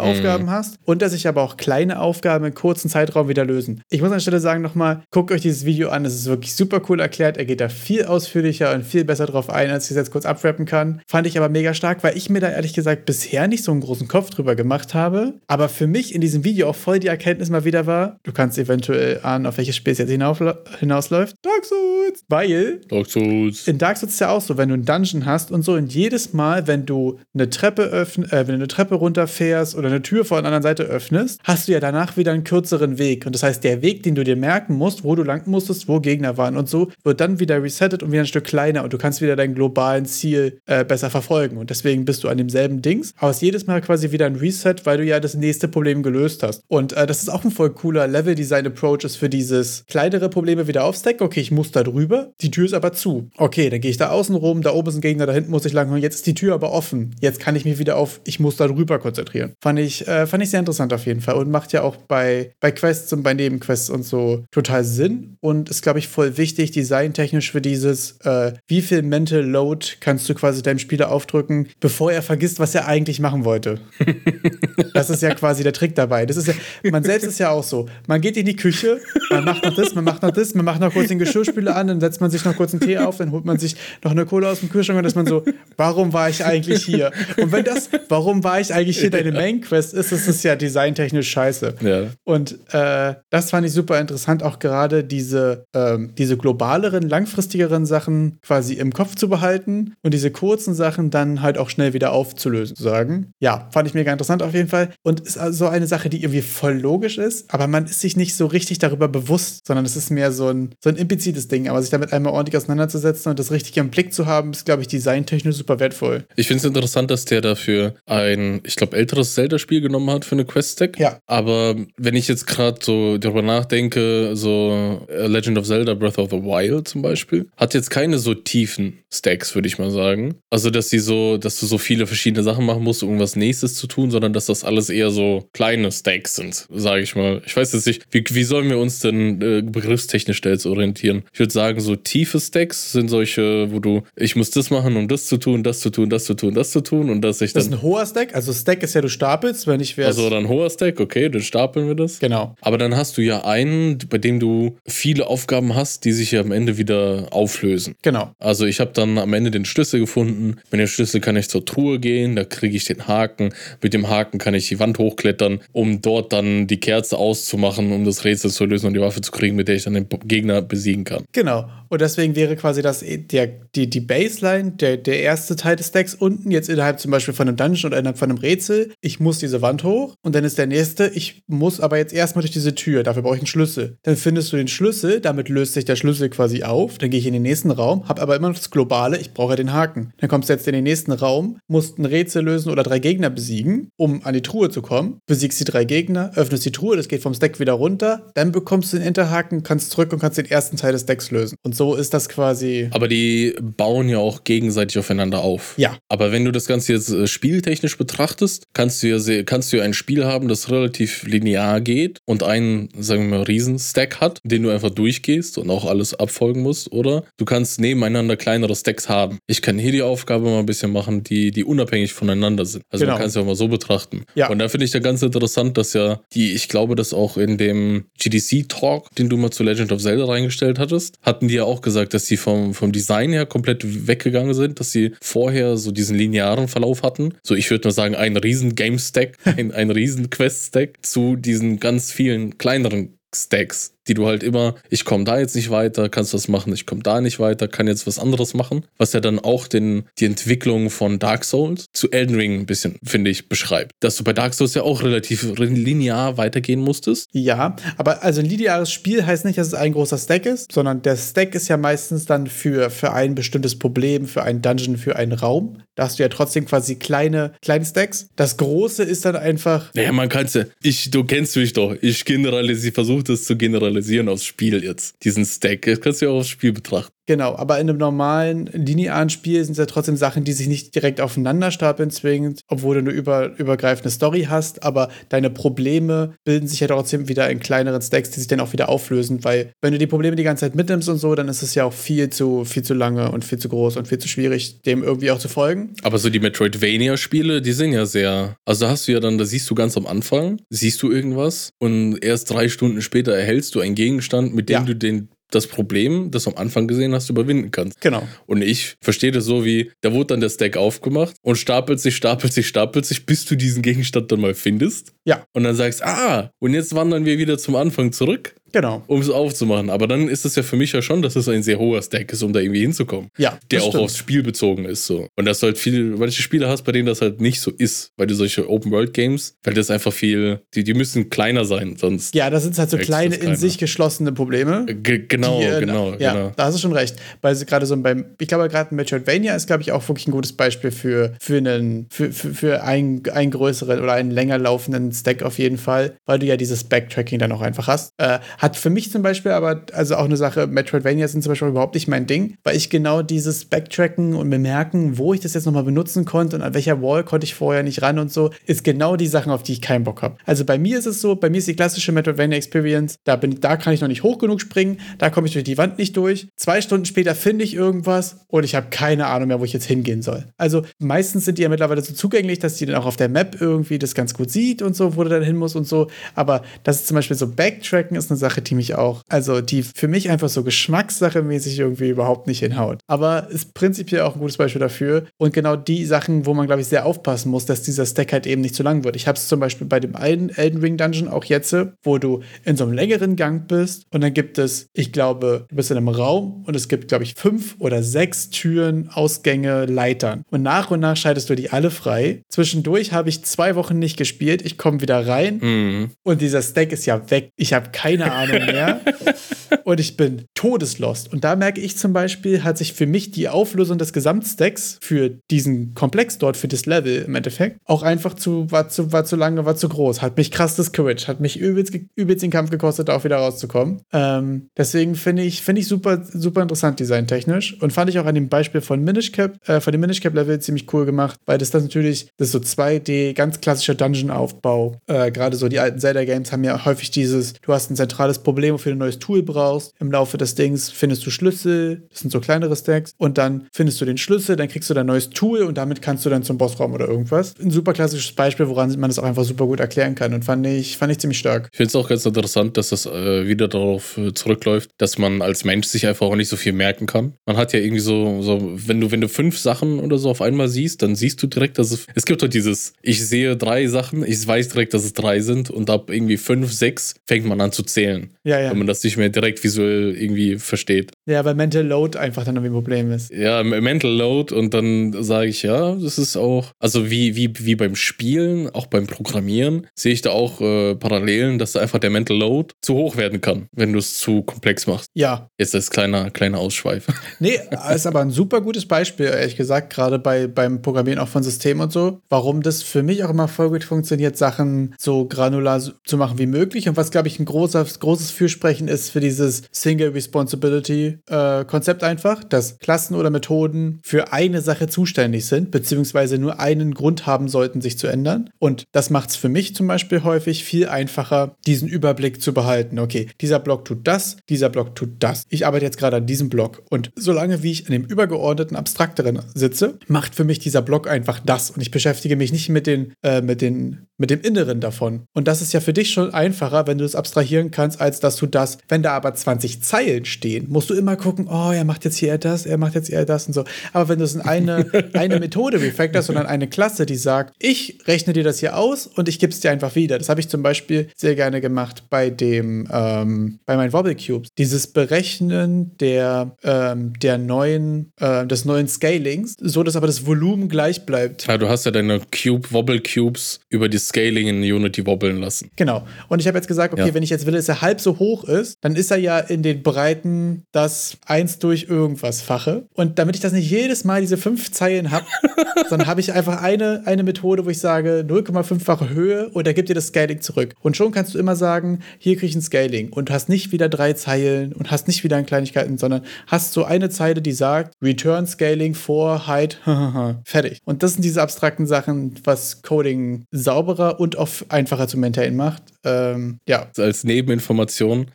globale 0.00 0.16
tolle 0.16 0.16
Aufgaben 0.16 0.50
hast 0.50 0.78
und 0.84 1.02
dass 1.02 1.12
sich 1.12 1.28
aber 1.28 1.42
auch 1.42 1.56
kleine 1.56 2.00
Aufgaben 2.00 2.44
in 2.44 2.54
kurzen 2.54 2.88
Zeitraum 2.88 3.28
wieder 3.28 3.44
lösen. 3.44 3.82
Ich 3.90 4.00
muss 4.00 4.08
an 4.08 4.14
der 4.14 4.20
Stelle 4.20 4.40
sagen 4.40 4.62
nochmal, 4.62 5.02
guckt 5.10 5.30
euch 5.30 5.40
dieses 5.40 5.64
Video 5.64 5.90
an, 5.90 6.04
es 6.04 6.14
ist 6.14 6.26
wirklich 6.26 6.54
super 6.54 6.80
cool 6.88 7.00
erklärt. 7.00 7.36
Er 7.36 7.44
geht 7.44 7.60
da 7.60 7.68
viel 7.68 8.04
ausführlicher 8.04 8.74
und 8.74 8.84
viel 8.84 9.04
besser 9.04 9.26
drauf 9.26 9.50
ein, 9.50 9.70
als 9.70 9.84
ich 9.84 9.90
es 9.92 9.96
jetzt 9.96 10.10
kurz 10.10 10.26
abwrappen 10.26 10.66
kann. 10.66 11.00
Fand 11.08 11.26
ich 11.26 11.36
aber 11.38 11.48
mega 11.48 11.74
stark, 11.74 12.02
weil 12.02 12.16
ich 12.16 12.30
mir 12.30 12.40
da 12.40 12.50
ehrlich 12.50 12.72
gesagt 12.72 13.06
bisher 13.06 13.48
nicht 13.48 13.64
so 13.64 13.72
einen 13.72 13.80
großen 13.80 14.08
Kopf 14.08 14.30
drüber 14.30 14.54
gemacht 14.54 14.94
habe. 14.94 15.34
Aber 15.46 15.68
für 15.68 15.86
mich 15.86 16.14
in 16.14 16.20
diesem 16.20 16.44
Video 16.44 16.68
auch 16.68 16.76
voll 16.76 16.98
die 16.98 17.08
Erkenntnis 17.08 17.50
mal 17.50 17.64
wieder 17.64 17.86
war, 17.86 18.18
du 18.22 18.32
kannst 18.32 18.58
eventuell 18.58 19.20
ahnen, 19.22 19.46
auf 19.46 19.58
welches 19.58 19.76
Spiel 19.76 19.92
es 19.92 19.98
jetzt 19.98 20.10
hinausläuft. 20.10 21.36
Dark 21.42 21.64
Souls! 21.64 22.24
Weil 22.28 22.80
Dark 22.88 23.10
Souls. 23.10 23.66
in 23.68 23.78
Dark 23.78 23.96
Souls 23.96 24.12
ist 24.12 24.20
ja 24.20 24.30
auch 24.30 24.40
so, 24.40 24.56
wenn 24.56 24.68
du 24.68 24.74
einen 24.74 24.84
Dungeon 24.84 25.26
hast 25.26 25.50
und 25.50 25.62
so, 25.62 25.74
und 25.74 25.92
jedes 25.92 26.32
Mal, 26.32 26.66
wenn 26.66 26.86
du 26.86 27.18
eine 27.34 27.50
Treppe 27.50 27.82
öffnest, 27.82 28.32
äh, 28.32 28.46
wenn 28.46 28.54
du 28.54 28.54
eine 28.54 28.68
Treppe 28.68 28.94
runterfährst 28.94 29.76
oder 29.76 29.85
eine 29.86 30.02
Tür 30.02 30.24
von 30.24 30.38
der 30.38 30.46
anderen 30.46 30.62
Seite 30.62 30.84
öffnest, 30.84 31.40
hast 31.44 31.68
du 31.68 31.72
ja 31.72 31.80
danach 31.80 32.16
wieder 32.16 32.32
einen 32.32 32.44
kürzeren 32.44 32.98
Weg. 32.98 33.26
Und 33.26 33.34
das 33.34 33.42
heißt, 33.42 33.64
der 33.64 33.82
Weg, 33.82 34.02
den 34.02 34.14
du 34.14 34.24
dir 34.24 34.36
merken 34.36 34.74
musst, 34.74 35.04
wo 35.04 35.14
du 35.14 35.22
lang 35.22 35.46
musstest, 35.46 35.88
wo 35.88 36.00
Gegner 36.00 36.36
waren 36.36 36.56
und 36.56 36.68
so, 36.68 36.90
wird 37.04 37.20
dann 37.20 37.40
wieder 37.40 37.62
resettet 37.62 38.02
und 38.02 38.12
wieder 38.12 38.22
ein 38.22 38.26
Stück 38.26 38.44
kleiner 38.44 38.84
und 38.84 38.92
du 38.92 38.98
kannst 38.98 39.20
wieder 39.20 39.36
dein 39.36 39.54
globalen 39.54 40.06
Ziel 40.06 40.60
äh, 40.66 40.84
besser 40.84 41.10
verfolgen. 41.10 41.56
Und 41.56 41.70
deswegen 41.70 42.04
bist 42.04 42.24
du 42.24 42.28
an 42.28 42.38
demselben 42.38 42.82
Dings. 42.82 43.12
Aber 43.18 43.32
jedes 43.32 43.66
Mal 43.66 43.80
quasi 43.80 44.12
wieder 44.12 44.26
ein 44.26 44.36
Reset, 44.36 44.74
weil 44.84 44.98
du 44.98 45.04
ja 45.04 45.20
das 45.20 45.34
nächste 45.34 45.68
Problem 45.68 46.02
gelöst 46.02 46.42
hast. 46.42 46.62
Und 46.68 46.92
äh, 46.94 47.06
das 47.06 47.22
ist 47.22 47.28
auch 47.28 47.44
ein 47.44 47.50
voll 47.50 47.70
cooler 47.70 48.06
Level-Design-Approach 48.06 49.04
ist 49.04 49.16
für 49.16 49.28
dieses 49.28 49.84
kleinere 49.86 50.28
Probleme 50.28 50.66
wieder 50.66 50.84
aufstacken. 50.84 51.22
Okay, 51.22 51.40
ich 51.40 51.50
muss 51.50 51.70
da 51.72 51.82
drüber, 51.82 52.32
die 52.40 52.50
Tür 52.50 52.66
ist 52.66 52.74
aber 52.74 52.92
zu. 52.92 53.30
Okay, 53.36 53.70
dann 53.70 53.80
gehe 53.80 53.90
ich 53.90 53.96
da 53.96 54.10
außen 54.10 54.34
rum, 54.34 54.62
da 54.62 54.72
oben 54.72 54.88
ist 54.88 54.96
ein 54.96 55.00
Gegner, 55.00 55.26
da 55.26 55.32
hinten 55.32 55.50
muss 55.50 55.64
ich 55.64 55.72
lang. 55.72 55.90
Und 55.90 55.98
jetzt 55.98 56.16
ist 56.16 56.26
die 56.26 56.34
Tür 56.34 56.54
aber 56.54 56.72
offen. 56.72 57.14
Jetzt 57.20 57.40
kann 57.40 57.56
ich 57.56 57.64
mich 57.64 57.78
wieder 57.78 57.96
auf, 57.96 58.20
ich 58.24 58.40
muss 58.40 58.56
da 58.56 58.66
drüber 58.66 58.98
konzentrieren. 58.98 59.54
Fand 59.60 59.75
ich, 59.78 60.06
äh, 60.06 60.26
fand 60.26 60.42
ich 60.42 60.50
sehr 60.50 60.60
interessant 60.60 60.92
auf 60.92 61.06
jeden 61.06 61.20
Fall 61.20 61.34
und 61.36 61.50
macht 61.50 61.72
ja 61.72 61.82
auch 61.82 61.96
bei, 61.96 62.52
bei 62.60 62.70
Quests 62.70 63.12
und 63.12 63.22
bei 63.22 63.34
Nebenquests 63.34 63.90
und 63.90 64.04
so 64.04 64.44
total 64.50 64.84
Sinn 64.84 65.36
und 65.40 65.68
ist, 65.68 65.82
glaube 65.82 65.98
ich, 65.98 66.08
voll 66.08 66.36
wichtig, 66.36 66.70
designtechnisch 66.70 67.50
für 67.52 67.60
dieses, 67.60 68.18
äh, 68.22 68.52
wie 68.66 68.82
viel 68.82 69.02
Mental 69.02 69.40
Load 69.40 69.86
kannst 70.00 70.28
du 70.28 70.34
quasi 70.34 70.62
deinem 70.62 70.78
Spieler 70.78 71.10
aufdrücken, 71.10 71.68
bevor 71.80 72.12
er 72.12 72.22
vergisst, 72.22 72.58
was 72.58 72.74
er 72.74 72.86
eigentlich 72.86 73.20
machen 73.20 73.44
wollte. 73.44 73.80
das 74.94 75.10
ist 75.10 75.22
ja 75.22 75.34
quasi 75.34 75.62
der 75.62 75.72
Trick 75.72 75.94
dabei. 75.94 76.26
Das 76.26 76.36
ist 76.36 76.48
ja, 76.48 76.54
man 76.90 77.04
selbst 77.04 77.26
ist 77.26 77.38
ja 77.38 77.50
auch 77.50 77.64
so. 77.64 77.86
Man 78.06 78.20
geht 78.20 78.36
in 78.36 78.46
die 78.46 78.56
Küche, 78.56 79.00
man 79.30 79.44
macht 79.44 79.64
noch 79.64 79.74
das, 79.74 79.94
man 79.94 80.04
macht 80.04 80.22
noch 80.22 80.30
das, 80.30 80.54
man 80.54 80.64
macht 80.64 80.80
noch 80.80 80.92
kurz 80.92 81.08
den 81.08 81.18
Geschirrspüler 81.18 81.76
an, 81.76 81.86
dann 81.88 82.00
setzt 82.00 82.20
man 82.20 82.30
sich 82.30 82.44
noch 82.44 82.56
kurz 82.56 82.72
einen 82.72 82.80
Tee 82.80 82.98
auf, 82.98 83.18
dann 83.18 83.32
holt 83.32 83.44
man 83.44 83.58
sich 83.58 83.76
noch 84.02 84.12
eine 84.12 84.26
Kohle 84.26 84.48
aus 84.48 84.60
dem 84.60 84.70
Kühlschrank 84.70 84.98
und 84.98 85.04
ist 85.04 85.16
man 85.16 85.26
so, 85.26 85.44
warum 85.76 86.12
war 86.12 86.28
ich 86.28 86.44
eigentlich 86.44 86.84
hier? 86.84 87.12
Und 87.36 87.52
wenn 87.52 87.64
das, 87.64 87.90
warum 88.08 88.44
war 88.44 88.60
ich 88.60 88.72
eigentlich 88.72 88.98
hier 88.98 89.10
deine 89.16 89.32
Main 89.32 89.60
Quest 89.66 89.94
ist, 89.94 90.12
ist 90.12 90.28
es 90.28 90.42
ja 90.42 90.56
designtechnisch 90.56 91.28
scheiße. 91.30 91.74
Ja. 91.80 92.04
Und 92.24 92.58
äh, 92.72 93.14
das 93.30 93.50
fand 93.50 93.66
ich 93.66 93.72
super 93.72 94.00
interessant, 94.00 94.42
auch 94.42 94.58
gerade 94.58 95.04
diese, 95.04 95.64
ähm, 95.74 96.12
diese 96.16 96.36
globaleren, 96.36 97.08
langfristigeren 97.08 97.86
Sachen 97.86 98.38
quasi 98.42 98.74
im 98.74 98.92
Kopf 98.92 99.14
zu 99.14 99.28
behalten 99.28 99.94
und 100.02 100.14
diese 100.14 100.30
kurzen 100.30 100.74
Sachen 100.74 101.10
dann 101.10 101.42
halt 101.42 101.58
auch 101.58 101.70
schnell 101.70 101.92
wieder 101.92 102.12
aufzulösen, 102.12 102.76
zu 102.76 102.82
sagen. 102.82 103.32
Ja, 103.40 103.68
fand 103.72 103.88
ich 103.88 103.94
mega 103.94 104.12
interessant 104.12 104.42
auf 104.42 104.54
jeden 104.54 104.68
Fall. 104.68 104.90
Und 105.02 105.20
ist 105.20 105.38
also 105.38 105.66
so 105.66 105.68
eine 105.68 105.86
Sache, 105.86 106.08
die 106.08 106.22
irgendwie 106.22 106.42
voll 106.42 106.74
logisch 106.74 107.18
ist, 107.18 107.52
aber 107.52 107.66
man 107.66 107.86
ist 107.86 108.00
sich 108.00 108.16
nicht 108.16 108.36
so 108.36 108.46
richtig 108.46 108.78
darüber 108.78 109.08
bewusst, 109.08 109.66
sondern 109.66 109.84
es 109.84 109.96
ist 109.96 110.10
mehr 110.10 110.32
so 110.32 110.48
ein, 110.48 110.70
so 110.82 110.90
ein 110.90 110.96
implizites 110.96 111.48
Ding. 111.48 111.68
Aber 111.68 111.80
sich 111.80 111.90
damit 111.90 112.12
einmal 112.12 112.32
ordentlich 112.32 112.56
auseinanderzusetzen 112.56 113.30
und 113.30 113.38
das 113.38 113.50
richtig 113.50 113.76
im 113.76 113.90
Blick 113.90 114.12
zu 114.12 114.26
haben, 114.26 114.52
ist, 114.52 114.64
glaube 114.64 114.82
ich, 114.82 114.88
designtechnisch 114.88 115.56
super 115.56 115.80
wertvoll. 115.80 116.24
Ich 116.36 116.46
finde 116.46 116.58
es 116.58 116.64
interessant, 116.64 117.10
dass 117.10 117.24
der 117.24 117.40
dafür 117.40 117.94
ein, 118.06 118.60
ich 118.64 118.76
glaube, 118.76 118.96
älteres 118.96 119.34
Zelda-Spiel 119.46 119.80
genommen 119.80 120.10
hat 120.10 120.24
für 120.24 120.34
eine 120.34 120.44
Quest-Stack. 120.44 120.98
Ja. 120.98 121.18
Aber 121.26 121.76
wenn 121.96 122.14
ich 122.14 122.28
jetzt 122.28 122.46
gerade 122.46 122.78
so 122.82 123.16
darüber 123.18 123.42
nachdenke, 123.42 124.30
so 124.34 125.00
äh, 125.08 125.26
Legend 125.26 125.58
of 125.58 125.66
Zelda 125.66 125.94
Breath 125.94 126.18
of 126.18 126.30
the 126.30 126.36
Wild 126.42 126.88
zum 126.88 127.02
Beispiel, 127.02 127.48
hat 127.56 127.74
jetzt 127.74 127.90
keine 127.90 128.18
so 128.18 128.34
tiefen 128.34 128.98
Stacks, 129.12 129.54
würde 129.54 129.68
ich 129.68 129.78
mal 129.78 129.90
sagen. 129.90 130.34
Also, 130.50 130.70
dass 130.70 130.88
die 130.88 130.98
so, 130.98 131.38
dass 131.38 131.58
du 131.60 131.66
so 131.66 131.78
viele 131.78 132.06
verschiedene 132.06 132.42
Sachen 132.42 132.66
machen 132.66 132.82
musst, 132.82 133.02
um 133.02 133.10
irgendwas 133.10 133.36
nächstes 133.36 133.74
zu 133.74 133.86
tun, 133.86 134.10
sondern 134.10 134.32
dass 134.32 134.46
das 134.46 134.64
alles 134.64 134.90
eher 134.90 135.10
so 135.10 135.48
kleine 135.52 135.90
Stacks 135.92 136.36
sind, 136.36 136.66
sage 136.70 137.02
ich 137.02 137.14
mal. 137.14 137.40
Ich 137.46 137.56
weiß 137.56 137.72
jetzt 137.72 137.86
nicht, 137.86 138.02
wie, 138.10 138.24
wie 138.28 138.44
sollen 138.44 138.68
wir 138.68 138.78
uns 138.78 138.98
denn 139.00 139.40
äh, 139.40 139.62
begriffstechnisch 139.62 140.40
da 140.40 140.50
jetzt 140.50 140.66
orientieren? 140.66 141.22
Ich 141.32 141.38
würde 141.38 141.52
sagen, 141.52 141.80
so 141.80 141.96
tiefe 141.96 142.40
Stacks 142.40 142.92
sind 142.92 143.08
solche, 143.08 143.72
wo 143.72 143.78
du, 143.78 144.02
ich 144.16 144.36
muss 144.36 144.50
das 144.50 144.70
machen, 144.70 144.96
um 144.96 145.08
das 145.08 145.26
zu 145.26 145.36
tun, 145.38 145.62
das 145.62 145.80
zu 145.80 145.90
tun, 145.90 146.10
das 146.10 146.24
zu 146.24 146.34
tun, 146.34 146.54
das 146.54 146.72
zu 146.72 146.80
tun 146.80 147.08
und 147.08 147.22
dass 147.22 147.40
ich 147.40 147.52
Das 147.52 147.64
ist 147.64 147.70
dann. 147.72 147.78
ein 147.78 147.82
hoher 147.82 148.04
Stack. 148.04 148.34
Also 148.34 148.52
Stack 148.52 148.82
ist 148.82 148.94
ja, 148.94 149.00
du 149.00 149.08
stapelst, 149.36 149.66
wenn 149.66 149.80
ich 149.80 149.96
wäre. 149.96 150.08
Also 150.08 150.28
dann 150.30 150.48
hoher 150.48 150.70
Stack, 150.70 151.00
okay, 151.00 151.28
dann 151.28 151.42
stapeln 151.42 151.88
wir 151.88 151.94
das. 151.94 152.18
genau. 152.18 152.54
Aber 152.60 152.78
dann 152.78 152.96
hast 152.96 153.16
du 153.18 153.22
ja 153.22 153.44
einen, 153.44 153.98
bei 154.08 154.18
dem 154.18 154.40
du 154.40 154.76
viele 154.86 155.26
Aufgaben 155.26 155.74
hast, 155.74 156.04
die 156.04 156.12
sich 156.12 156.32
ja 156.32 156.40
am 156.40 156.52
Ende 156.52 156.78
wieder 156.78 157.28
auflösen. 157.30 157.94
Genau. 158.02 158.32
Also 158.38 158.66
ich 158.66 158.80
habe 158.80 158.92
dann 158.92 159.18
am 159.18 159.32
Ende 159.32 159.50
den 159.50 159.64
Schlüssel 159.64 160.00
gefunden. 160.00 160.56
Mit 160.70 160.80
dem 160.80 160.86
Schlüssel 160.86 161.20
kann 161.20 161.36
ich 161.36 161.48
zur 161.48 161.64
Truhe 161.64 161.98
gehen, 161.98 162.36
da 162.36 162.44
kriege 162.44 162.76
ich 162.76 162.84
den 162.84 163.06
Haken. 163.06 163.52
Mit 163.82 163.94
dem 163.94 164.08
Haken 164.08 164.38
kann 164.38 164.54
ich 164.54 164.68
die 164.68 164.80
Wand 164.80 164.98
hochklettern, 164.98 165.60
um 165.72 166.00
dort 166.00 166.32
dann 166.32 166.66
die 166.66 166.80
Kerze 166.80 167.18
auszumachen, 167.18 167.92
um 167.92 168.04
das 168.04 168.24
Rätsel 168.24 168.50
zu 168.50 168.64
lösen 168.64 168.86
und 168.86 168.94
die 168.94 169.00
Waffe 169.00 169.20
zu 169.20 169.30
kriegen, 169.30 169.56
mit 169.56 169.68
der 169.68 169.76
ich 169.76 169.84
dann 169.84 169.94
den 169.94 170.08
Gegner 170.24 170.62
besiegen 170.62 171.04
kann. 171.04 171.24
Genau. 171.32 171.68
Und 171.88 172.00
deswegen 172.00 172.34
wäre 172.36 172.56
quasi 172.56 172.82
das 172.82 173.04
der, 173.06 173.46
die, 173.74 173.88
die 173.88 174.00
Baseline, 174.00 174.72
der, 174.72 174.96
der 174.96 175.20
erste 175.20 175.56
Teil 175.56 175.76
des 175.76 175.88
Stacks 175.88 176.14
unten, 176.14 176.50
jetzt 176.50 176.68
innerhalb 176.68 177.00
zum 177.00 177.10
Beispiel 177.10 177.34
von 177.34 177.48
einem 177.48 177.56
Dungeon 177.56 177.90
oder 177.90 177.98
innerhalb 177.98 178.18
von 178.18 178.30
einem 178.30 178.38
Rätsel. 178.38 178.92
Ich 179.00 179.20
muss 179.20 179.38
diese 179.38 179.62
Wand 179.62 179.84
hoch 179.84 180.14
und 180.22 180.34
dann 180.34 180.44
ist 180.44 180.58
der 180.58 180.66
nächste, 180.66 181.08
ich 181.08 181.42
muss 181.46 181.80
aber 181.80 181.98
jetzt 181.98 182.12
erstmal 182.12 182.42
durch 182.42 182.52
diese 182.52 182.74
Tür, 182.74 183.02
dafür 183.02 183.22
brauche 183.22 183.36
ich 183.36 183.40
einen 183.40 183.46
Schlüssel. 183.46 183.98
Dann 184.02 184.16
findest 184.16 184.52
du 184.52 184.56
den 184.56 184.68
Schlüssel, 184.68 185.20
damit 185.20 185.48
löst 185.48 185.74
sich 185.74 185.84
der 185.84 185.96
Schlüssel 185.96 186.28
quasi 186.28 186.62
auf, 186.62 186.98
dann 186.98 187.10
gehe 187.10 187.20
ich 187.20 187.26
in 187.26 187.32
den 187.32 187.42
nächsten 187.42 187.70
Raum, 187.70 188.08
habe 188.08 188.22
aber 188.22 188.36
immer 188.36 188.48
noch 188.48 188.56
das 188.56 188.70
Globale, 188.70 189.18
ich 189.18 189.32
brauche 189.32 189.52
ja 189.52 189.56
den 189.56 189.72
Haken. 189.72 190.12
Dann 190.18 190.28
kommst 190.28 190.48
du 190.48 190.52
jetzt 190.52 190.66
in 190.66 190.74
den 190.74 190.84
nächsten 190.84 191.12
Raum, 191.12 191.58
musst 191.68 191.98
ein 191.98 192.04
Rätsel 192.04 192.44
lösen 192.44 192.70
oder 192.70 192.82
drei 192.82 192.98
Gegner 192.98 193.30
besiegen, 193.30 193.90
um 193.96 194.24
an 194.24 194.34
die 194.34 194.42
Truhe 194.42 194.70
zu 194.70 194.82
kommen. 194.82 195.20
Besiegst 195.26 195.60
die 195.60 195.64
drei 195.64 195.84
Gegner, 195.84 196.32
öffnest 196.34 196.64
die 196.64 196.72
Truhe, 196.72 196.96
das 196.96 197.08
geht 197.08 197.22
vom 197.22 197.34
Stack 197.34 197.60
wieder 197.60 197.74
runter, 197.74 198.30
dann 198.34 198.52
bekommst 198.52 198.92
du 198.92 198.98
den 198.98 199.06
Enterhaken, 199.06 199.62
kannst 199.62 199.90
zurück 199.90 200.12
und 200.12 200.18
kannst 200.18 200.38
den 200.38 200.46
ersten 200.46 200.76
Teil 200.76 200.92
des 200.92 201.02
Stacks 201.02 201.30
lösen. 201.30 201.56
Und 201.62 201.76
so 201.76 201.85
ist 201.94 202.12
das 202.14 202.28
quasi. 202.28 202.88
Aber 202.92 203.08
die 203.08 203.54
bauen 203.60 204.08
ja 204.08 204.18
auch 204.18 204.44
gegenseitig 204.44 204.98
aufeinander 204.98 205.40
auf. 205.40 205.74
Ja. 205.76 205.98
Aber 206.08 206.32
wenn 206.32 206.44
du 206.44 206.52
das 206.52 206.66
Ganze 206.66 206.92
jetzt 206.92 207.10
äh, 207.10 207.26
spieltechnisch 207.26 207.96
betrachtest, 207.96 208.64
kannst 208.74 209.02
du 209.02 209.08
ja 209.08 209.18
sehr, 209.18 209.44
kannst 209.44 209.72
du 209.72 209.78
ja 209.78 209.84
ein 209.84 209.94
Spiel 209.94 210.24
haben, 210.24 210.48
das 210.48 210.70
relativ 210.70 211.22
linear 211.24 211.80
geht 211.80 212.18
und 212.26 212.42
einen, 212.42 212.88
sagen 212.98 213.30
wir 213.30 213.38
mal, 213.38 213.42
Riesen-Stack 213.44 214.20
hat, 214.20 214.40
den 214.44 214.62
du 214.62 214.70
einfach 214.70 214.90
durchgehst 214.90 215.58
und 215.58 215.70
auch 215.70 215.84
alles 215.84 216.14
abfolgen 216.14 216.62
musst, 216.62 216.92
oder? 216.92 217.24
Du 217.36 217.44
kannst 217.44 217.80
nebeneinander 217.80 218.36
kleinere 218.36 218.74
Stacks 218.74 219.08
haben. 219.08 219.38
Ich 219.46 219.62
kann 219.62 219.78
hier 219.78 219.92
die 219.92 220.02
Aufgabe 220.02 220.44
mal 220.44 220.58
ein 220.58 220.66
bisschen 220.66 220.92
machen, 220.92 221.22
die, 221.22 221.50
die 221.50 221.64
unabhängig 221.64 222.12
voneinander 222.12 222.64
sind. 222.66 222.82
Also 222.90 223.04
Genau. 223.04 223.14
man 223.14 223.20
kann 223.20 223.28
es 223.28 223.34
ja 223.34 223.42
auch 223.42 223.46
mal 223.46 223.54
so 223.54 223.68
betrachten. 223.68 224.24
Ja. 224.34 224.48
Und 224.48 224.58
da 224.58 224.68
finde 224.68 224.86
ich 224.86 224.92
ja 224.92 225.00
ganz 225.00 225.22
interessant, 225.22 225.76
dass 225.78 225.92
ja 225.92 226.20
die, 226.32 226.52
ich 226.54 226.68
glaube, 226.68 226.94
dass 226.96 227.12
auch 227.12 227.36
in 227.36 227.58
dem 227.58 228.06
GDC-Talk, 228.18 229.14
den 229.16 229.28
du 229.28 229.36
mal 229.36 229.50
zu 229.50 229.62
Legend 229.62 229.92
of 229.92 230.00
Zelda 230.02 230.24
reingestellt 230.26 230.78
hattest, 230.78 231.16
hatten 231.22 231.48
die 231.48 231.54
ja 231.54 231.64
auch 231.66 231.82
gesagt, 231.82 232.14
dass 232.14 232.24
die 232.24 232.36
vom, 232.36 232.74
vom 232.74 232.92
Design 232.92 233.32
her 233.32 233.46
komplett 233.46 234.06
weggegangen 234.06 234.54
sind, 234.54 234.80
dass 234.80 234.92
sie 234.92 235.12
vorher 235.20 235.76
so 235.76 235.90
diesen 235.90 236.16
linearen 236.16 236.68
Verlauf 236.68 237.02
hatten. 237.02 237.34
So, 237.42 237.54
ich 237.54 237.70
würde 237.70 237.88
mal 237.88 237.92
sagen, 237.92 238.14
ein 238.14 238.36
riesen 238.36 238.74
Game-Stack, 238.74 239.36
ein, 239.44 239.72
ein 239.72 239.90
riesen 239.90 240.30
Quest-Stack 240.30 241.04
zu 241.04 241.36
diesen 241.36 241.78
ganz 241.80 242.12
vielen 242.12 242.58
kleineren 242.58 243.18
Stacks, 243.34 243.95
die 244.08 244.14
du 244.14 244.26
halt 244.26 244.42
immer, 244.42 244.74
ich 244.90 245.04
komme 245.04 245.24
da 245.24 245.38
jetzt 245.38 245.56
nicht 245.56 245.70
weiter, 245.70 246.08
kannst 246.08 246.32
du 246.32 246.36
was 246.36 246.48
machen, 246.48 246.72
ich 246.72 246.86
komme 246.86 247.02
da 247.02 247.20
nicht 247.20 247.38
weiter, 247.38 247.68
kann 247.68 247.86
jetzt 247.86 248.06
was 248.06 248.18
anderes 248.18 248.54
machen, 248.54 248.84
was 248.98 249.12
ja 249.12 249.20
dann 249.20 249.38
auch 249.38 249.66
den, 249.66 250.04
die 250.18 250.26
Entwicklung 250.26 250.90
von 250.90 251.18
Dark 251.18 251.44
Souls 251.44 251.86
zu 251.92 252.10
Elden 252.10 252.36
Ring 252.36 252.60
ein 252.60 252.66
bisschen, 252.66 252.96
finde 253.04 253.30
ich, 253.30 253.48
beschreibt. 253.48 253.92
Dass 254.00 254.16
du 254.16 254.24
bei 254.24 254.32
Dark 254.32 254.54
Souls 254.54 254.74
ja 254.74 254.82
auch 254.82 255.02
relativ 255.02 255.58
linear 255.58 256.36
weitergehen 256.36 256.80
musstest. 256.80 257.28
Ja, 257.32 257.76
aber 257.96 258.22
also 258.22 258.40
ein 258.40 258.46
lineares 258.46 258.92
Spiel 258.92 259.26
heißt 259.26 259.44
nicht, 259.44 259.58
dass 259.58 259.68
es 259.68 259.74
ein 259.74 259.92
großer 259.92 260.18
Stack 260.18 260.46
ist, 260.46 260.72
sondern 260.72 261.02
der 261.02 261.16
Stack 261.16 261.54
ist 261.54 261.68
ja 261.68 261.76
meistens 261.76 262.26
dann 262.26 262.46
für, 262.46 262.90
für 262.90 263.12
ein 263.12 263.34
bestimmtes 263.34 263.78
Problem, 263.78 264.26
für 264.26 264.42
einen 264.42 264.62
Dungeon, 264.62 264.96
für 264.96 265.16
einen 265.16 265.32
Raum. 265.32 265.82
Da 265.94 266.04
hast 266.04 266.18
du 266.18 266.22
ja 266.22 266.28
trotzdem 266.28 266.66
quasi 266.66 266.96
kleine, 266.96 267.52
kleine 267.62 267.84
Stacks. 267.84 268.28
Das 268.36 268.56
große 268.58 269.02
ist 269.02 269.24
dann 269.24 269.36
einfach. 269.36 269.92
Naja, 269.94 270.12
man 270.12 270.28
kann 270.28 270.44
es 270.44 270.54
ja, 270.54 270.64
ich, 270.82 271.10
du 271.10 271.24
kennst 271.24 271.56
mich 271.56 271.72
doch, 271.72 271.96
ich 272.00 272.24
generalisiere, 272.24 272.92
versuche 272.92 273.24
das 273.24 273.44
zu 273.44 273.56
generalisieren 273.56 273.95
aufs 274.28 274.44
Spiel 274.44 274.82
jetzt, 274.82 275.16
diesen 275.24 275.44
Stack. 275.44 275.82
Das 275.82 276.00
kannst 276.00 276.22
du 276.22 276.26
ja 276.26 276.32
auch 276.32 276.38
aufs 276.38 276.48
Spiel 276.48 276.72
betrachten. 276.72 277.15
Genau, 277.26 277.56
aber 277.56 277.80
in 277.80 277.90
einem 277.90 277.98
normalen 277.98 278.66
linearen 278.72 279.30
Spiel 279.30 279.64
sind 279.64 279.72
es 279.72 279.78
ja 279.78 279.86
trotzdem 279.86 280.16
Sachen, 280.16 280.44
die 280.44 280.52
sich 280.52 280.68
nicht 280.68 280.94
direkt 280.94 281.20
aufeinander 281.20 281.72
stapeln 281.72 282.10
zwingend, 282.10 282.60
obwohl 282.68 282.94
du 282.94 283.00
eine 283.00 283.10
über, 283.10 283.58
übergreifende 283.58 284.10
Story 284.10 284.46
hast, 284.48 284.84
aber 284.84 285.10
deine 285.28 285.50
Probleme 285.50 286.34
bilden 286.44 286.68
sich 286.68 286.80
ja 286.80 286.86
trotzdem 286.86 287.28
wieder 287.28 287.50
in 287.50 287.58
kleineren 287.58 288.00
Stacks, 288.00 288.30
die 288.30 288.38
sich 288.38 288.48
dann 288.48 288.60
auch 288.60 288.72
wieder 288.72 288.88
auflösen, 288.88 289.42
weil 289.42 289.72
wenn 289.82 289.92
du 289.92 289.98
die 289.98 290.06
Probleme 290.06 290.36
die 290.36 290.44
ganze 290.44 290.66
Zeit 290.66 290.76
mitnimmst 290.76 291.08
und 291.08 291.18
so, 291.18 291.34
dann 291.34 291.48
ist 291.48 291.62
es 291.62 291.74
ja 291.74 291.84
auch 291.84 291.92
viel 291.92 292.30
zu, 292.30 292.64
viel 292.64 292.84
zu 292.84 292.94
lange 292.94 293.32
und 293.32 293.44
viel 293.44 293.58
zu 293.58 293.68
groß 293.68 293.96
und 293.96 294.06
viel 294.06 294.18
zu 294.18 294.28
schwierig, 294.28 294.82
dem 294.82 295.02
irgendwie 295.02 295.32
auch 295.32 295.38
zu 295.38 295.48
folgen. 295.48 295.94
Aber 296.02 296.18
so 296.18 296.30
die 296.30 296.40
Metroidvania-Spiele, 296.40 297.60
die 297.60 297.72
sind 297.72 297.92
ja 297.92 298.06
sehr, 298.06 298.56
also 298.64 298.84
da 298.84 298.92
hast 298.92 299.08
du 299.08 299.12
ja 299.12 299.20
dann, 299.20 299.36
da 299.36 299.44
siehst 299.44 299.68
du 299.68 299.74
ganz 299.74 299.96
am 299.96 300.06
Anfang, 300.06 300.60
siehst 300.70 301.02
du 301.02 301.10
irgendwas 301.10 301.70
und 301.80 302.22
erst 302.22 302.50
drei 302.50 302.68
Stunden 302.68 303.02
später 303.02 303.32
erhältst 303.32 303.74
du 303.74 303.80
einen 303.80 303.96
Gegenstand, 303.96 304.54
mit 304.54 304.68
dem 304.68 304.74
ja. 304.74 304.84
du 304.84 304.94
den 304.94 305.28
das 305.50 305.66
Problem, 305.66 306.30
das 306.30 306.44
du 306.44 306.50
am 306.50 306.56
Anfang 306.56 306.88
gesehen 306.88 307.14
hast, 307.14 307.30
überwinden 307.30 307.70
kannst. 307.70 308.00
Genau. 308.00 308.26
Und 308.46 308.62
ich 308.62 308.96
verstehe 309.00 309.32
das 309.32 309.44
so 309.44 309.64
wie, 309.64 309.90
da 310.00 310.12
wurde 310.12 310.28
dann 310.28 310.40
der 310.40 310.48
Stack 310.48 310.76
aufgemacht 310.76 311.36
und 311.42 311.56
stapelt 311.56 312.00
sich, 312.00 312.16
stapelt 312.16 312.52
sich, 312.52 312.66
stapelt 312.66 313.06
sich, 313.06 313.26
bis 313.26 313.44
du 313.44 313.56
diesen 313.56 313.82
Gegenstand 313.82 314.30
dann 314.32 314.40
mal 314.40 314.54
findest. 314.54 315.12
Ja. 315.24 315.44
Und 315.52 315.64
dann 315.64 315.76
sagst, 315.76 316.02
ah, 316.04 316.50
und 316.58 316.74
jetzt 316.74 316.94
wandern 316.94 317.24
wir 317.24 317.38
wieder 317.38 317.58
zum 317.58 317.76
Anfang 317.76 318.12
zurück. 318.12 318.54
Genau. 318.72 319.02
Um 319.06 319.20
es 319.20 319.30
aufzumachen. 319.30 319.90
Aber 319.90 320.06
dann 320.06 320.28
ist 320.28 320.44
es 320.44 320.56
ja 320.56 320.62
für 320.62 320.76
mich 320.76 320.92
ja 320.92 321.02
schon, 321.02 321.22
dass 321.22 321.36
es 321.36 321.48
ein 321.48 321.62
sehr 321.62 321.78
hoher 321.78 322.02
Stack 322.02 322.32
ist, 322.32 322.42
um 322.42 322.52
da 322.52 322.60
irgendwie 322.60 322.80
hinzukommen. 322.80 323.30
Ja. 323.38 323.58
Der 323.70 323.82
auch 323.82 323.88
stimmt. 323.88 324.04
aufs 324.04 324.16
Spiel 324.16 324.42
bezogen 324.42 324.84
ist. 324.84 325.06
so. 325.06 325.28
Und 325.36 325.44
dass 325.44 325.60
du 325.60 325.66
halt 325.66 325.78
viele, 325.78 326.16
manche 326.16 326.42
Spiele 326.42 326.68
hast, 326.68 326.82
bei 326.82 326.92
denen 326.92 327.06
das 327.06 327.20
halt 327.20 327.40
nicht 327.40 327.60
so 327.60 327.70
ist. 327.70 328.12
Weil 328.16 328.26
du 328.26 328.34
solche 328.34 328.68
Open-World-Games, 328.68 329.56
weil 329.64 329.74
das 329.74 329.90
einfach 329.90 330.12
viel, 330.12 330.60
die, 330.74 330.84
die 330.84 330.94
müssen 330.94 331.30
kleiner 331.30 331.64
sein, 331.64 331.96
sonst. 331.96 332.34
Ja, 332.34 332.50
das 332.50 332.64
sind 332.64 332.78
halt 332.78 332.90
so 332.90 332.98
kleine, 332.98 333.36
in 333.36 333.56
sich 333.56 333.78
geschlossene 333.78 334.32
Probleme. 334.32 334.86
G 334.86 335.24
genau, 335.26 335.60
die, 335.60 335.66
äh, 335.66 335.80
genau, 335.80 336.14
ja, 336.18 336.32
genau. 336.32 336.52
Da 336.56 336.64
hast 336.66 336.76
du 336.76 336.80
schon 336.80 336.92
recht. 336.92 337.16
Weil 337.42 337.56
gerade 337.64 337.86
so 337.86 337.96
beim, 337.96 338.26
ich 338.38 338.48
glaube, 338.48 338.68
gerade 338.68 338.94
Metroidvania 338.94 339.54
ist, 339.54 339.66
glaube 339.66 339.82
ich, 339.82 339.92
auch 339.92 340.06
wirklich 340.08 340.26
ein 340.28 340.32
gutes 340.32 340.52
Beispiel 340.52 340.90
für, 340.90 341.34
für 341.40 341.56
einen, 341.56 342.06
für, 342.10 342.32
für, 342.32 342.52
für 342.52 342.82
einen, 342.82 343.22
einen 343.32 343.50
größeren 343.50 344.00
oder 344.00 344.12
einen 344.12 344.30
länger 344.30 344.58
laufenden 344.58 345.12
Stack 345.12 345.42
auf 345.42 345.58
jeden 345.58 345.78
Fall, 345.78 346.16
weil 346.26 346.38
du 346.38 346.46
ja 346.46 346.56
dieses 346.56 346.84
Backtracking 346.84 347.38
dann 347.38 347.52
auch 347.52 347.62
einfach 347.62 347.86
hast. 347.86 348.12
Äh, 348.18 348.38
hat 348.58 348.76
für 348.76 348.90
mich 348.90 349.10
zum 349.10 349.22
Beispiel 349.22 349.52
aber 349.52 349.82
also 349.92 350.16
auch 350.16 350.24
eine 350.24 350.36
Sache, 350.36 350.66
Metroidvania 350.66 351.28
sind 351.28 351.42
zum 351.42 351.50
Beispiel 351.50 351.68
überhaupt 351.68 351.94
nicht 351.94 352.08
mein 352.08 352.26
Ding, 352.26 352.56
weil 352.64 352.76
ich 352.76 352.90
genau 352.90 353.22
dieses 353.22 353.64
Backtracken 353.64 354.34
und 354.34 354.50
bemerken, 354.50 355.18
wo 355.18 355.34
ich 355.34 355.40
das 355.40 355.54
jetzt 355.54 355.66
nochmal 355.66 355.84
benutzen 355.84 356.24
konnte 356.24 356.56
und 356.56 356.62
an 356.62 356.74
welcher 356.74 357.02
Wall 357.02 357.24
konnte 357.24 357.44
ich 357.44 357.54
vorher 357.54 357.82
nicht 357.82 358.02
ran 358.02 358.18
und 358.18 358.32
so, 358.32 358.50
ist 358.66 358.84
genau 358.84 359.16
die 359.16 359.26
Sachen, 359.26 359.52
auf 359.52 359.62
die 359.62 359.72
ich 359.72 359.82
keinen 359.82 360.04
Bock 360.04 360.22
habe. 360.22 360.36
Also 360.44 360.64
bei 360.64 360.78
mir 360.78 360.98
ist 360.98 361.06
es 361.06 361.20
so, 361.20 361.36
bei 361.36 361.50
mir 361.50 361.58
ist 361.58 361.68
die 361.68 361.76
klassische 361.76 362.12
Metroidvania 362.12 362.56
Experience, 362.56 363.16
da, 363.24 363.36
bin, 363.36 363.60
da 363.60 363.76
kann 363.76 363.92
ich 363.92 364.00
noch 364.00 364.08
nicht 364.08 364.22
hoch 364.22 364.38
genug 364.38 364.60
springen, 364.60 364.98
da 365.18 365.30
komme 365.30 365.46
ich 365.46 365.52
durch 365.52 365.64
die 365.64 365.78
Wand 365.78 365.98
nicht 365.98 366.16
durch. 366.16 366.48
Zwei 366.56 366.80
Stunden 366.80 367.04
später 367.04 367.34
finde 367.34 367.64
ich 367.64 367.74
irgendwas 367.74 368.38
und 368.48 368.64
ich 368.64 368.74
habe 368.74 368.88
keine 368.90 369.26
Ahnung 369.26 369.48
mehr, 369.48 369.60
wo 369.60 369.64
ich 369.64 369.72
jetzt 369.72 369.86
hingehen 369.86 370.22
soll. 370.22 370.46
Also 370.56 370.82
meistens 370.98 371.44
sind 371.44 371.58
die 371.58 371.62
ja 371.62 371.68
mittlerweile 371.68 372.02
so 372.02 372.12
zugänglich, 372.12 372.58
dass 372.58 372.76
die 372.76 372.86
dann 372.86 372.96
auch 372.96 373.06
auf 373.06 373.16
der 373.16 373.28
Map 373.28 373.56
irgendwie 373.60 373.98
das 373.98 374.14
ganz 374.14 374.34
gut 374.34 374.50
sieht 374.50 374.82
und 374.82 374.96
so, 374.96 375.16
wo 375.16 375.24
du 375.24 375.28
dann 375.28 375.42
hin 375.42 375.56
musst 375.56 375.76
und 375.76 375.86
so. 375.86 376.08
Aber 376.34 376.62
das 376.84 376.96
ist 376.96 377.08
zum 377.08 377.14
Beispiel 377.16 377.36
so 377.36 377.48
Backtracken 377.48 378.16
ist 378.16 378.30
eine 378.30 378.38
Sache, 378.38 378.45
die 378.54 378.74
mich 378.74 378.94
auch 378.94 379.22
also 379.28 379.60
die 379.60 379.82
für 379.82 380.08
mich 380.08 380.30
einfach 380.30 380.48
so 380.48 380.62
Geschmackssache 380.62 381.42
mäßig 381.42 381.78
irgendwie 381.78 382.08
überhaupt 382.08 382.46
nicht 382.46 382.60
hinhaut. 382.60 383.00
Aber 383.06 383.48
ist 383.50 383.74
prinzipiell 383.74 384.22
auch 384.22 384.34
ein 384.34 384.40
gutes 384.40 384.56
Beispiel 384.56 384.80
dafür. 384.80 385.26
Und 385.36 385.52
genau 385.52 385.76
die 385.76 386.04
Sachen, 386.04 386.46
wo 386.46 386.54
man, 386.54 386.66
glaube 386.66 386.82
ich, 386.82 386.88
sehr 386.88 387.06
aufpassen 387.06 387.50
muss, 387.50 387.66
dass 387.66 387.82
dieser 387.82 388.06
Stack 388.06 388.32
halt 388.32 388.46
eben 388.46 388.62
nicht 388.62 388.74
zu 388.74 388.82
lang 388.82 389.04
wird. 389.04 389.16
Ich 389.16 389.26
habe 389.26 389.36
es 389.36 389.48
zum 389.48 389.60
Beispiel 389.60 389.86
bei 389.86 390.00
dem 390.00 390.14
einen 390.16 390.50
Elden 390.50 390.80
Ring 390.80 390.96
Dungeon 390.96 391.28
auch 391.28 391.44
jetzt, 391.44 391.76
wo 392.02 392.18
du 392.18 392.42
in 392.64 392.76
so 392.76 392.84
einem 392.84 392.92
längeren 392.92 393.36
Gang 393.36 393.66
bist 393.66 394.06
und 394.12 394.20
dann 394.20 394.32
gibt 394.32 394.58
es, 394.58 394.88
ich 394.92 395.12
glaube, 395.12 395.66
du 395.68 395.76
bist 395.76 395.90
in 395.90 395.96
einem 395.96 396.08
Raum 396.08 396.64
und 396.66 396.76
es 396.76 396.88
gibt, 396.88 397.08
glaube 397.08 397.24
ich, 397.24 397.34
fünf 397.34 397.76
oder 397.78 398.02
sechs 398.02 398.50
Türen, 398.50 399.10
Ausgänge, 399.10 399.86
Leitern. 399.86 400.44
Und 400.50 400.62
nach 400.62 400.90
und 400.90 401.00
nach 401.00 401.16
schaltest 401.16 401.50
du 401.50 401.54
die 401.54 401.70
alle 401.70 401.90
frei. 401.90 402.42
Zwischendurch 402.48 403.12
habe 403.12 403.28
ich 403.28 403.44
zwei 403.44 403.74
Wochen 403.74 403.98
nicht 403.98 404.16
gespielt. 404.16 404.62
Ich 404.64 404.78
komme 404.78 405.00
wieder 405.00 405.26
rein 405.26 405.58
mhm. 405.60 406.10
und 406.22 406.40
dieser 406.40 406.62
Stack 406.62 406.92
ist 406.92 407.06
ja 407.06 407.30
weg. 407.30 407.50
Ich 407.56 407.72
habe 407.72 407.90
keine 407.90 408.32
Ahnung 408.36 408.66
mehr. 408.66 409.00
und 409.84 410.00
ich 410.00 410.16
bin 410.16 410.44
todeslost. 410.54 411.32
Und 411.32 411.44
da 411.44 411.56
merke 411.56 411.80
ich 411.80 411.96
zum 411.96 412.12
Beispiel, 412.12 412.64
hat 412.64 412.78
sich 412.78 412.92
für 412.92 413.06
mich 413.06 413.30
die 413.30 413.48
Auflösung 413.48 413.98
des 413.98 414.12
Gesamtstacks 414.12 414.98
für 415.00 415.30
diesen 415.50 415.94
Komplex 415.94 416.38
dort, 416.38 416.56
für 416.56 416.68
das 416.68 416.86
Level 416.86 417.22
im 417.22 417.34
Endeffekt, 417.34 417.80
auch 417.84 418.02
einfach 418.02 418.34
zu, 418.34 418.70
war 418.70 418.88
zu, 418.88 419.12
war 419.12 419.24
zu 419.24 419.36
lange, 419.36 419.64
war 419.64 419.76
zu 419.76 419.88
groß. 419.88 420.22
Hat 420.22 420.36
mich 420.36 420.50
krass 420.50 420.76
discouraged, 420.76 421.28
hat 421.28 421.40
mich 421.40 421.58
übelst, 421.58 421.94
übelst 422.14 422.42
den 422.42 422.50
Kampf 422.50 422.70
gekostet, 422.70 423.10
auch 423.10 423.24
wieder 423.24 423.36
rauszukommen. 423.36 424.02
Ähm, 424.12 424.68
deswegen 424.76 425.14
finde 425.14 425.42
ich, 425.42 425.62
finde 425.62 425.80
ich 425.80 425.88
super, 425.88 426.22
super 426.24 426.62
interessant 426.62 427.00
designtechnisch 427.00 427.80
und 427.80 427.92
fand 427.92 428.10
ich 428.10 428.18
auch 428.18 428.26
an 428.26 428.34
dem 428.34 428.48
Beispiel 428.48 428.80
von 428.80 429.02
Minish 429.02 429.32
Cap, 429.32 429.56
äh, 429.68 429.80
von 429.80 429.92
dem 429.92 430.00
Minish 430.00 430.20
Cap 430.20 430.34
Level 430.34 430.58
ziemlich 430.60 430.92
cool 430.92 431.06
gemacht, 431.06 431.38
weil 431.46 431.58
das 431.58 431.70
dann 431.70 431.82
natürlich, 431.82 432.28
das 432.36 432.48
ist 432.48 432.52
so 432.52 432.58
2D, 432.58 433.34
ganz 433.34 433.60
klassischer 433.60 433.94
Dungeon-Aufbau. 433.94 435.00
Äh, 435.06 435.30
Gerade 435.30 435.56
so 435.56 435.68
die 435.68 435.78
alten 435.78 436.00
Zelda-Games 436.00 436.52
haben 436.52 436.64
ja 436.64 436.84
häufig 436.84 437.10
dieses, 437.10 437.54
du 437.54 437.72
hast 437.72 437.90
ein 437.90 437.96
zentrales 437.96 438.25
Problem, 438.42 438.74
wofür 438.74 438.92
du 438.92 438.96
ein 438.96 439.00
neues 439.00 439.18
Tool 439.18 439.42
brauchst. 439.42 439.92
Im 440.00 440.10
Laufe 440.10 440.38
des 440.38 440.54
Dings 440.54 440.90
findest 440.90 441.24
du 441.26 441.30
Schlüssel, 441.30 442.02
das 442.10 442.20
sind 442.20 442.30
so 442.30 442.40
kleinere 442.40 442.76
Stacks, 442.76 443.12
und 443.18 443.38
dann 443.38 443.66
findest 443.72 444.00
du 444.00 444.04
den 444.04 444.18
Schlüssel, 444.18 444.56
dann 444.56 444.68
kriegst 444.68 444.90
du 444.90 444.94
dein 444.94 445.06
neues 445.06 445.30
Tool 445.30 445.62
und 445.62 445.76
damit 445.76 446.02
kannst 446.02 446.24
du 446.26 446.30
dann 446.30 446.42
zum 446.42 446.58
Bossraum 446.58 446.92
oder 446.92 447.08
irgendwas. 447.08 447.54
Ein 447.60 447.70
super 447.70 447.92
klassisches 447.92 448.32
Beispiel, 448.32 448.68
woran 448.68 448.90
man 448.98 449.10
das 449.10 449.18
auch 449.18 449.24
einfach 449.24 449.44
super 449.44 449.66
gut 449.66 449.80
erklären 449.80 450.14
kann 450.14 450.34
und 450.34 450.44
fand 450.44 450.66
ich, 450.66 450.96
fand 450.96 451.12
ich 451.12 451.18
ziemlich 451.18 451.38
stark. 451.38 451.68
Ich 451.72 451.76
finde 451.76 451.88
es 451.88 451.96
auch 451.96 452.08
ganz 452.08 452.26
interessant, 452.26 452.76
dass 452.76 452.90
das 452.90 453.06
äh, 453.06 453.46
wieder 453.46 453.68
darauf 453.68 454.18
äh, 454.18 454.32
zurückläuft, 454.34 454.90
dass 454.98 455.18
man 455.18 455.42
als 455.42 455.64
Mensch 455.64 455.86
sich 455.86 456.06
einfach 456.06 456.26
auch 456.26 456.36
nicht 456.36 456.48
so 456.48 456.56
viel 456.56 456.72
merken 456.72 457.06
kann. 457.06 457.34
Man 457.46 457.56
hat 457.56 457.72
ja 457.72 457.80
irgendwie 457.80 458.00
so, 458.00 458.42
so 458.42 458.72
wenn 458.86 459.00
du, 459.00 459.10
wenn 459.10 459.20
du 459.20 459.28
fünf 459.28 459.58
Sachen 459.58 460.00
oder 460.00 460.18
so 460.18 460.30
auf 460.30 460.42
einmal 460.42 460.68
siehst, 460.68 461.02
dann 461.02 461.14
siehst 461.14 461.42
du 461.42 461.46
direkt, 461.46 461.78
dass 461.78 461.90
es, 461.90 462.06
es 462.14 462.24
gibt 462.24 462.42
halt 462.42 462.54
dieses, 462.54 462.92
ich 463.02 463.26
sehe 463.26 463.56
drei 463.56 463.86
Sachen, 463.86 464.24
ich 464.24 464.46
weiß 464.46 464.68
direkt, 464.68 464.94
dass 464.94 465.04
es 465.04 465.12
drei 465.12 465.40
sind 465.40 465.70
und 465.70 465.90
ab 465.90 466.10
irgendwie 466.10 466.36
fünf, 466.36 466.72
sechs 466.72 467.14
fängt 467.26 467.46
man 467.46 467.60
an 467.60 467.72
zu 467.72 467.82
zählen. 467.82 468.15
Ja, 468.44 468.60
ja. 468.60 468.70
Wenn 468.70 468.78
man 468.78 468.86
das 468.86 469.02
nicht 469.04 469.16
mehr 469.16 469.28
direkt 469.28 469.62
visuell 469.62 470.16
irgendwie 470.16 470.56
versteht. 470.56 471.12
Ja, 471.26 471.44
weil 471.44 471.54
Mental 471.54 471.86
Load 471.86 472.18
einfach 472.18 472.44
dann 472.44 472.56
irgendwie 472.56 472.70
ein 472.70 472.74
Problem 472.74 473.12
ist. 473.12 473.32
Ja, 473.32 473.62
Mental 473.62 474.10
Load 474.10 474.54
und 474.54 474.74
dann 474.74 475.22
sage 475.22 475.48
ich, 475.48 475.62
ja, 475.62 475.94
das 475.94 476.18
ist 476.18 476.36
auch, 476.36 476.72
also 476.78 477.10
wie, 477.10 477.36
wie, 477.36 477.52
wie 477.58 477.74
beim 477.76 477.96
Spielen, 477.96 478.68
auch 478.70 478.86
beim 478.86 479.06
Programmieren, 479.06 479.86
sehe 479.94 480.12
ich 480.12 480.22
da 480.22 480.30
auch 480.30 480.60
äh, 480.60 480.94
Parallelen, 480.94 481.58
dass 481.58 481.72
da 481.72 481.80
einfach 481.80 481.98
der 481.98 482.10
Mental 482.10 482.36
Load 482.36 482.74
zu 482.82 482.94
hoch 482.94 483.16
werden 483.16 483.40
kann, 483.40 483.68
wenn 483.72 483.92
du 483.92 483.98
es 483.98 484.18
zu 484.18 484.42
komplex 484.42 484.86
machst. 484.86 485.10
Ja. 485.14 485.50
Jetzt 485.58 485.74
das 485.74 485.90
kleiner, 485.90 486.30
kleiner 486.30 486.58
Ausschweif. 486.58 487.06
Nee, 487.38 487.60
ist 487.94 488.06
aber 488.06 488.20
ein 488.20 488.30
super 488.30 488.60
gutes 488.60 488.86
Beispiel, 488.86 489.26
ehrlich 489.26 489.56
gesagt, 489.56 489.92
gerade 489.92 490.18
bei, 490.18 490.46
beim 490.46 490.80
Programmieren 490.80 491.18
auch 491.18 491.28
von 491.28 491.42
Systemen 491.42 491.82
und 491.82 491.92
so, 491.92 492.20
warum 492.28 492.62
das 492.62 492.82
für 492.82 493.02
mich 493.02 493.24
auch 493.24 493.30
immer 493.30 493.48
voll 493.48 493.68
gut 493.68 493.84
funktioniert, 493.84 494.36
Sachen 494.36 494.94
so 494.98 495.26
granular 495.26 495.80
zu 495.80 496.16
machen 496.16 496.38
wie 496.38 496.46
möglich 496.46 496.88
und 496.88 496.96
was, 496.96 497.10
glaube 497.10 497.28
ich, 497.28 497.38
ein 497.38 497.44
großes, 497.44 498.00
großes 498.06 498.30
Fürsprechen 498.30 498.86
ist 498.86 499.10
für 499.10 499.18
dieses 499.18 499.64
Single 499.72 500.10
Responsibility 500.10 501.18
äh, 501.28 501.64
Konzept 501.64 502.04
einfach, 502.04 502.44
dass 502.44 502.78
Klassen 502.78 503.16
oder 503.16 503.30
Methoden 503.30 503.98
für 504.04 504.32
eine 504.32 504.60
Sache 504.60 504.86
zuständig 504.86 505.46
sind, 505.46 505.72
beziehungsweise 505.72 506.38
nur 506.38 506.60
einen 506.60 506.94
Grund 506.94 507.26
haben 507.26 507.48
sollten, 507.48 507.80
sich 507.80 507.98
zu 507.98 508.06
ändern. 508.06 508.50
Und 508.60 508.84
das 508.92 509.10
macht 509.10 509.30
es 509.30 509.36
für 509.36 509.48
mich 509.48 509.74
zum 509.74 509.88
Beispiel 509.88 510.22
häufig 510.22 510.62
viel 510.62 510.88
einfacher, 510.88 511.56
diesen 511.66 511.88
Überblick 511.88 512.40
zu 512.40 512.54
behalten. 512.54 513.00
Okay, 513.00 513.26
dieser 513.40 513.58
Block 513.58 513.84
tut 513.84 514.06
das, 514.06 514.36
dieser 514.48 514.68
Block 514.68 514.94
tut 514.94 515.14
das. 515.18 515.42
Ich 515.48 515.66
arbeite 515.66 515.84
jetzt 515.84 515.98
gerade 515.98 516.18
an 516.18 516.26
diesem 516.26 516.48
Block. 516.48 516.84
Und 516.88 517.10
solange 517.16 517.64
wie 517.64 517.72
ich 517.72 517.86
an 517.86 517.92
dem 517.92 518.04
übergeordneten, 518.04 518.76
abstrakteren 518.76 519.40
sitze, 519.52 519.98
macht 520.06 520.36
für 520.36 520.44
mich 520.44 520.60
dieser 520.60 520.80
Block 520.80 521.08
einfach 521.08 521.40
das. 521.40 521.72
Und 521.72 521.82
ich 521.82 521.90
beschäftige 521.90 522.36
mich 522.36 522.52
nicht 522.52 522.68
mit, 522.68 522.86
den, 522.86 523.14
äh, 523.24 523.42
mit, 523.42 523.60
den, 523.60 524.06
mit 524.16 524.30
dem 524.30 524.42
Inneren 524.42 524.78
davon. 524.78 525.24
Und 525.34 525.48
das 525.48 525.60
ist 525.60 525.72
ja 525.72 525.80
für 525.80 525.92
dich 525.92 526.10
schon 526.10 526.32
einfacher, 526.32 526.86
wenn 526.86 526.98
du 526.98 527.04
es 527.04 527.16
abstrahieren 527.16 527.72
kannst, 527.72 527.95
als 528.00 528.20
dass 528.20 528.36
du 528.36 528.46
das, 528.46 528.78
wenn 528.88 529.02
da 529.02 529.12
aber 529.12 529.34
20 529.34 529.82
Zeilen 529.82 530.24
stehen, 530.24 530.66
musst 530.68 530.90
du 530.90 530.94
immer 530.94 531.16
gucken, 531.16 531.48
oh, 531.48 531.72
er 531.72 531.84
macht 531.84 532.04
jetzt 532.04 532.16
hier 532.16 532.26
eher 532.26 532.38
das, 532.38 532.66
er 532.66 532.78
macht 532.78 532.94
jetzt 532.94 533.10
eher 533.10 533.24
das 533.24 533.46
und 533.46 533.52
so. 533.54 533.64
Aber 533.92 534.08
wenn 534.08 534.18
du 534.18 534.24
es 534.24 534.34
in 534.34 534.40
eine, 534.42 534.86
eine 535.14 535.40
Methode 535.40 535.80
refactorst, 535.80 536.26
sondern 536.26 536.46
eine 536.46 536.68
Klasse, 536.68 537.06
die 537.06 537.16
sagt, 537.16 537.54
ich 537.58 537.98
rechne 538.06 538.32
dir 538.32 538.44
das 538.44 538.60
hier 538.60 538.76
aus 538.76 539.06
und 539.06 539.28
ich 539.28 539.38
gebe 539.38 539.52
es 539.52 539.60
dir 539.60 539.70
einfach 539.70 539.94
wieder. 539.94 540.18
Das 540.18 540.28
habe 540.28 540.40
ich 540.40 540.48
zum 540.48 540.62
Beispiel 540.62 541.08
sehr 541.16 541.34
gerne 541.34 541.60
gemacht 541.60 542.04
bei 542.10 542.30
dem, 542.30 542.88
ähm, 542.92 543.58
bei 543.66 543.76
meinen 543.76 543.92
Wobble 543.92 544.16
Cubes. 544.16 544.50
Dieses 544.58 544.86
Berechnen 544.86 545.96
der, 545.98 546.56
ähm, 546.62 547.12
der 547.20 547.38
neuen, 547.38 548.12
äh, 548.20 548.46
des 548.46 548.64
neuen 548.64 548.88
Scalings, 548.88 549.54
so 549.60 549.82
dass 549.82 549.96
aber 549.96 550.06
das 550.06 550.26
Volumen 550.26 550.68
gleich 550.68 551.06
bleibt. 551.06 551.46
Ja, 551.46 551.58
du 551.58 551.68
hast 551.68 551.84
ja 551.86 551.90
deine 551.90 552.20
Cube, 552.20 552.72
Wobble 552.72 553.00
Cubes 553.00 553.60
über 553.68 553.88
die 553.88 553.98
Scaling 553.98 554.48
in 554.48 554.56
Unity 554.58 555.06
wobbeln 555.06 555.40
lassen. 555.40 555.70
Genau. 555.76 556.06
Und 556.28 556.40
ich 556.40 556.46
habe 556.46 556.58
jetzt 556.58 556.68
gesagt, 556.68 556.92
okay, 556.92 557.08
ja. 557.08 557.14
wenn 557.14 557.22
ich 557.22 557.30
jetzt 557.30 557.46
will, 557.46 557.54
dass 557.54 557.68
er 557.68 557.82
halb 557.86 558.00
so 558.00 558.18
hoch 558.18 558.42
ist, 558.44 558.78
dann 558.80 558.96
ist 558.96 559.12
er 559.12 559.16
ja 559.16 559.38
in 559.38 559.62
den 559.62 559.84
Breiten 559.84 560.64
das 560.72 561.18
1 561.24 561.60
durch 561.60 561.86
irgendwas 561.88 562.42
Fache. 562.42 562.88
Und 562.94 563.20
damit 563.20 563.36
ich 563.36 563.40
das 563.40 563.52
nicht 563.52 563.70
jedes 563.70 564.02
Mal 564.02 564.20
diese 564.22 564.36
fünf 564.36 564.72
Zeilen 564.72 565.12
habe, 565.12 565.24
dann 565.90 566.06
habe 566.06 566.20
ich 566.20 566.32
einfach 566.32 566.62
eine, 566.62 567.02
eine 567.06 567.22
Methode, 567.22 567.64
wo 567.64 567.70
ich 567.70 567.78
sage 567.78 568.24
0,5-fache 568.28 569.10
Höhe 569.10 569.50
und 569.50 569.68
da 569.68 569.72
gibt 569.72 569.88
dir 569.88 569.94
das 569.94 570.08
Scaling 570.08 570.40
zurück. 570.40 570.74
Und 570.80 570.96
schon 570.96 571.12
kannst 571.12 571.34
du 571.34 571.38
immer 571.38 571.54
sagen, 571.54 572.00
hier 572.18 572.34
kriege 572.34 572.46
ich 572.46 572.56
ein 572.56 572.62
Scaling 572.62 573.12
und 573.12 573.30
hast 573.30 573.48
nicht 573.48 573.70
wieder 573.70 573.88
drei 573.88 574.14
Zeilen 574.14 574.72
und 574.72 574.90
hast 574.90 575.06
nicht 575.06 575.22
wieder 575.22 575.40
Kleinigkeiten, 575.44 575.96
sondern 575.96 576.22
hast 576.48 576.72
so 576.72 576.84
eine 576.84 577.08
Zeile, 577.08 577.40
die 577.40 577.52
sagt 577.52 577.94
Return 578.02 578.48
Scaling 578.48 578.94
for 578.94 579.46
Height, 579.46 579.80
fertig. 580.44 580.80
Und 580.84 581.04
das 581.04 581.12
sind 581.12 581.24
diese 581.24 581.40
abstrakten 581.40 581.86
Sachen, 581.86 582.34
was 582.42 582.82
Coding 582.82 583.44
sauberer 583.52 584.18
und 584.18 584.36
auch 584.36 584.48
einfacher 584.70 585.06
zu 585.06 585.18
maintainen 585.18 585.56
macht. 585.56 585.82
Ähm, 586.04 586.60
ja. 586.68 586.86
Als 586.96 587.24
Nebeninformation, 587.24 587.65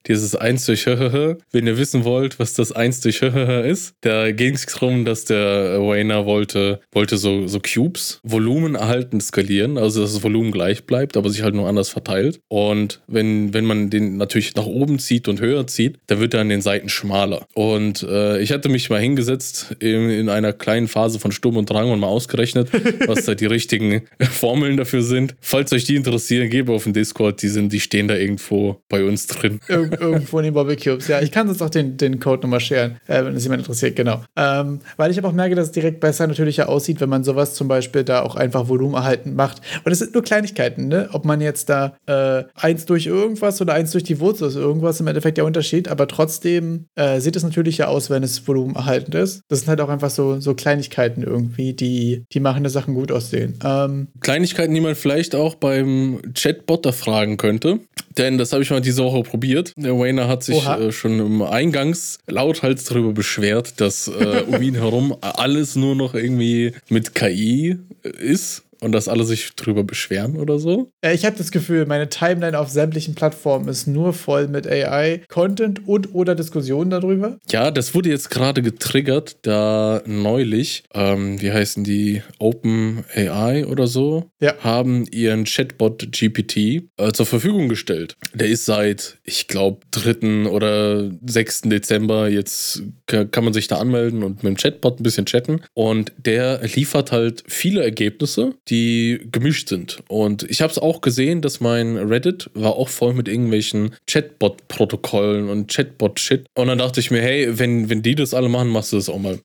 dieses 0.07 0.35
1 0.35 0.65
durch 0.65 0.85
wenn 0.87 1.67
ihr 1.67 1.77
wissen 1.77 2.03
wollt, 2.03 2.39
was 2.39 2.53
das 2.53 2.71
1 2.71 3.01
durch 3.01 3.21
ist, 3.21 3.93
da 4.01 4.31
ging 4.31 4.55
es 4.55 4.65
darum, 4.65 5.05
dass 5.05 5.25
der 5.25 5.79
Wayner 5.79 6.25
wollte, 6.25 6.79
wollte 6.91 7.17
so, 7.17 7.47
so 7.47 7.59
Cubes 7.59 8.19
Volumen 8.23 8.75
erhalten 8.75 9.21
skalieren, 9.21 9.77
also 9.77 10.01
dass 10.01 10.13
das 10.13 10.23
Volumen 10.23 10.51
gleich 10.51 10.85
bleibt, 10.85 11.17
aber 11.17 11.29
sich 11.29 11.43
halt 11.43 11.55
nur 11.55 11.67
anders 11.67 11.89
verteilt. 11.89 12.39
Und 12.47 13.01
wenn, 13.07 13.53
wenn 13.53 13.65
man 13.65 13.89
den 13.89 14.17
natürlich 14.17 14.55
nach 14.55 14.65
oben 14.65 14.99
zieht 14.99 15.27
und 15.27 15.39
höher 15.39 15.67
zieht, 15.67 15.97
dann 16.07 16.19
wird 16.19 16.33
er 16.33 16.41
an 16.41 16.49
den 16.49 16.61
Seiten 16.61 16.89
schmaler. 16.89 17.45
Und 17.53 18.03
äh, 18.03 18.41
ich 18.41 18.51
hatte 18.51 18.69
mich 18.69 18.89
mal 18.89 18.99
hingesetzt 18.99 19.75
in, 19.79 20.09
in 20.09 20.29
einer 20.29 20.53
kleinen 20.53 20.87
Phase 20.87 21.19
von 21.19 21.31
Sturm 21.31 21.57
und 21.57 21.69
Drang 21.69 21.91
und 21.91 21.99
mal 21.99 22.07
ausgerechnet, 22.07 22.69
was 23.07 23.25
da 23.25 23.35
die 23.35 23.45
richtigen 23.45 24.03
Formeln 24.19 24.77
dafür 24.77 25.01
sind. 25.01 25.35
Falls 25.39 25.71
euch 25.73 25.85
die 25.85 25.95
interessieren, 25.95 26.49
gebe 26.49 26.71
auf 26.71 26.83
den 26.83 26.93
Discord, 26.93 27.41
die 27.41 27.49
sind, 27.49 27.73
die 27.73 27.79
stehen 27.79 28.07
da 28.07 28.15
irgendwo 28.15 28.81
bei 28.89 29.03
uns 29.03 29.20
drin. 29.27 29.59
Ir 29.67 29.91
irgendwo 29.99 30.39
in 30.39 30.45
den 30.45 30.53
Bobby 30.53 30.75
Cubes. 30.75 31.07
Ja, 31.07 31.21
ich 31.21 31.31
kann 31.31 31.47
sonst 31.47 31.61
auch 31.61 31.69
den, 31.69 31.97
den 31.97 32.19
Code 32.19 32.43
nochmal 32.43 32.59
scheren, 32.59 32.97
äh, 33.07 33.23
wenn 33.23 33.35
es 33.35 33.43
jemand 33.43 33.61
interessiert, 33.61 33.95
genau. 33.95 34.21
Ähm, 34.35 34.79
weil 34.97 35.11
ich 35.11 35.17
aber 35.17 35.29
auch 35.29 35.33
merke, 35.33 35.55
dass 35.55 35.67
es 35.67 35.71
direkt 35.71 35.99
besser 35.99 36.27
natürlicher 36.27 36.69
aussieht, 36.69 37.01
wenn 37.01 37.09
man 37.09 37.23
sowas 37.23 37.53
zum 37.53 37.67
Beispiel 37.67 38.03
da 38.03 38.21
auch 38.21 38.35
einfach 38.35 38.67
Volumen 38.67 38.95
erhalten 38.95 39.35
macht. 39.35 39.61
Und 39.83 39.91
es 39.91 39.99
sind 39.99 40.13
nur 40.13 40.23
Kleinigkeiten, 40.23 40.87
ne? 40.87 41.09
Ob 41.11 41.25
man 41.25 41.41
jetzt 41.41 41.69
da 41.69 41.95
äh, 42.05 42.43
eins 42.55 42.85
durch 42.85 43.05
irgendwas 43.05 43.61
oder 43.61 43.73
eins 43.73 43.91
durch 43.91 44.03
die 44.03 44.19
Wurzel 44.19 44.47
ist, 44.47 44.55
irgendwas 44.55 44.99
im 44.99 45.07
Endeffekt 45.07 45.37
der 45.37 45.45
Unterschied, 45.45 45.87
aber 45.87 46.07
trotzdem 46.07 46.85
äh, 46.95 47.19
sieht 47.19 47.35
es 47.35 47.43
natürlicher 47.43 47.89
aus, 47.89 48.09
wenn 48.09 48.23
es 48.23 48.47
Volumen 48.47 48.75
erhalten 48.75 49.11
ist. 49.13 49.41
Das 49.49 49.59
sind 49.59 49.69
halt 49.69 49.81
auch 49.81 49.89
einfach 49.89 50.09
so, 50.09 50.39
so 50.39 50.53
Kleinigkeiten 50.53 51.23
irgendwie, 51.23 51.73
die, 51.73 52.25
die 52.31 52.39
machen 52.39 52.63
die 52.63 52.69
Sachen 52.69 52.93
gut 52.93 53.11
aussehen. 53.11 53.59
Ähm, 53.63 54.07
Kleinigkeiten, 54.19 54.73
die 54.73 54.81
man 54.81 54.95
vielleicht 54.95 55.35
auch 55.35 55.55
beim 55.55 56.21
Chatbot 56.33 56.85
da 56.85 56.91
fragen 56.91 57.37
könnte. 57.37 57.79
Denn 58.17 58.37
das 58.37 58.51
habe 58.53 58.63
ich 58.63 58.69
mal 58.69 58.81
diese 58.81 59.03
Woche 59.03 59.23
probiert. 59.23 59.73
Der 59.75 59.97
Wayner 59.97 60.27
hat 60.27 60.43
sich 60.43 60.65
äh, 60.65 60.91
schon 60.91 61.19
im 61.19 61.41
Eingangs 61.41 62.19
lauthals 62.27 62.85
darüber 62.85 63.13
beschwert, 63.13 63.79
dass 63.79 64.07
äh, 64.07 64.43
um 64.47 64.61
ihn 64.61 64.75
herum 64.75 65.15
alles 65.21 65.75
nur 65.75 65.95
noch 65.95 66.13
irgendwie 66.13 66.73
mit 66.89 67.15
KI 67.15 67.77
ist 68.03 68.63
und 68.81 68.91
dass 68.91 69.07
alle 69.07 69.23
sich 69.23 69.55
drüber 69.55 69.83
beschweren 69.83 70.37
oder 70.37 70.59
so? 70.59 70.91
Äh, 71.01 71.13
ich 71.13 71.25
habe 71.25 71.37
das 71.37 71.51
Gefühl, 71.51 71.85
meine 71.85 72.09
Timeline 72.09 72.57
auf 72.57 72.69
sämtlichen 72.69 73.15
Plattformen 73.15 73.67
ist 73.67 73.87
nur 73.87 74.13
voll 74.13 74.47
mit 74.47 74.67
AI-Content 74.67 75.87
und 75.87 76.13
oder 76.13 76.35
Diskussionen 76.35 76.89
darüber. 76.89 77.37
Ja, 77.49 77.71
das 77.71 77.95
wurde 77.95 78.09
jetzt 78.09 78.29
gerade 78.29 78.61
getriggert, 78.61 79.37
da 79.43 80.01
neulich, 80.05 80.83
ähm, 80.93 81.41
wie 81.41 81.51
heißen 81.51 81.83
die, 81.83 82.21
Open 82.39 83.03
AI 83.15 83.65
oder 83.65 83.87
so, 83.87 84.31
ja. 84.39 84.55
haben 84.59 85.05
ihren 85.11 85.45
Chatbot 85.45 86.11
GPT 86.11 86.57
äh, 86.97 87.11
zur 87.13 87.25
Verfügung 87.25 87.69
gestellt. 87.69 88.15
Der 88.33 88.47
ist 88.47 88.65
seit, 88.65 89.19
ich 89.23 89.47
glaube, 89.47 89.85
3. 89.91 90.49
oder 90.49 91.11
6. 91.25 91.61
Dezember, 91.63 92.29
jetzt 92.29 92.83
kann 93.05 93.43
man 93.43 93.53
sich 93.53 93.67
da 93.67 93.77
anmelden 93.77 94.23
und 94.23 94.43
mit 94.43 94.51
dem 94.51 94.57
Chatbot 94.57 94.99
ein 94.99 95.03
bisschen 95.03 95.25
chatten. 95.25 95.61
Und 95.73 96.13
der 96.17 96.61
liefert 96.75 97.11
halt 97.11 97.43
viele 97.47 97.83
Ergebnisse, 97.83 98.53
die 98.71 99.27
gemischt 99.31 99.69
sind. 99.69 100.01
Und 100.07 100.43
ich 100.43 100.61
habe 100.61 100.71
es 100.71 100.79
auch 100.79 101.01
gesehen, 101.01 101.41
dass 101.41 101.59
mein 101.59 101.97
Reddit 101.97 102.49
war 102.53 102.75
auch 102.75 102.89
voll 102.89 103.13
mit 103.13 103.27
irgendwelchen 103.27 103.91
Chatbot-Protokollen 104.07 105.49
und 105.49 105.71
Chatbot-Shit. 105.71 106.45
Und 106.55 106.67
dann 106.67 106.79
dachte 106.79 106.99
ich 106.99 107.11
mir, 107.11 107.21
hey, 107.21 107.59
wenn, 107.59 107.89
wenn 107.89 108.01
die 108.01 108.15
das 108.15 108.33
alle 108.33 108.49
machen, 108.49 108.69
machst 108.69 108.93
du 108.93 108.95
das 108.95 109.09
auch 109.09 109.19
mal. 109.19 109.39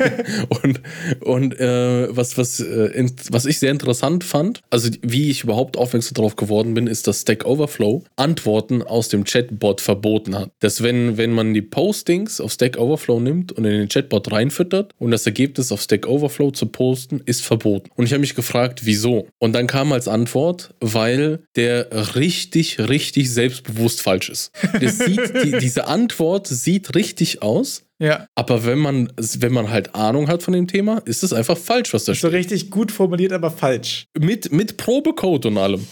und 0.62 0.80
und 1.20 1.58
äh, 1.58 2.14
was, 2.14 2.38
was, 2.38 2.60
äh, 2.60 2.86
in, 2.94 3.10
was 3.30 3.46
ich 3.46 3.58
sehr 3.58 3.70
interessant 3.70 4.24
fand, 4.24 4.60
also 4.70 4.90
wie 5.02 5.30
ich 5.30 5.44
überhaupt 5.44 5.76
aufmerksam 5.76 6.14
darauf 6.14 6.36
geworden 6.36 6.74
bin, 6.74 6.86
ist, 6.86 7.06
dass 7.06 7.22
Stack 7.22 7.44
Overflow 7.44 8.04
Antworten 8.16 8.82
aus 8.82 9.08
dem 9.08 9.24
Chatbot 9.24 9.80
verboten 9.80 10.38
hat. 10.38 10.50
Dass 10.60 10.82
wenn, 10.82 11.16
wenn 11.16 11.32
man 11.32 11.54
die 11.54 11.62
Postings 11.62 12.40
auf 12.40 12.52
Stack 12.52 12.78
Overflow 12.78 13.20
nimmt 13.20 13.52
und 13.52 13.64
in 13.64 13.72
den 13.72 13.88
Chatbot 13.88 14.30
reinfüttert 14.32 14.92
und 14.98 15.10
das 15.10 15.26
Ergebnis 15.26 15.72
auf 15.72 15.82
Stack 15.82 16.06
Overflow 16.06 16.50
zu 16.50 16.66
posten, 16.66 17.20
ist 17.24 17.42
verboten. 17.42 17.90
Und 17.96 18.06
ich 18.06 18.12
habe 18.12 18.20
mich 18.20 18.34
gefragt, 18.34 18.61
gefragt, 18.62 18.84
wieso. 18.84 19.28
Und 19.38 19.52
dann 19.54 19.66
kam 19.66 19.92
als 19.92 20.08
Antwort, 20.08 20.74
weil 20.80 21.44
der 21.56 22.14
richtig, 22.14 22.78
richtig 22.78 23.30
selbstbewusst 23.32 24.02
falsch 24.02 24.28
ist. 24.28 24.52
Sieht, 24.80 25.44
die, 25.44 25.58
diese 25.58 25.86
Antwort 25.86 26.46
sieht 26.46 26.94
richtig 26.94 27.42
aus, 27.42 27.84
ja. 27.98 28.26
Aber 28.34 28.64
wenn 28.64 28.78
man, 28.78 29.12
wenn 29.16 29.52
man 29.52 29.70
halt 29.70 29.94
Ahnung 29.94 30.28
hat 30.28 30.42
von 30.42 30.54
dem 30.54 30.66
Thema, 30.66 31.02
ist 31.04 31.22
es 31.22 31.32
einfach 31.32 31.56
falsch, 31.56 31.94
was 31.94 32.04
da 32.04 32.14
steht. 32.14 32.30
So 32.30 32.36
richtig 32.36 32.70
gut 32.70 32.90
formuliert, 32.90 33.32
aber 33.32 33.50
falsch. 33.50 34.06
Mit, 34.18 34.52
mit 34.52 34.76
Probecode 34.76 35.46
und 35.46 35.58
allem. 35.58 35.86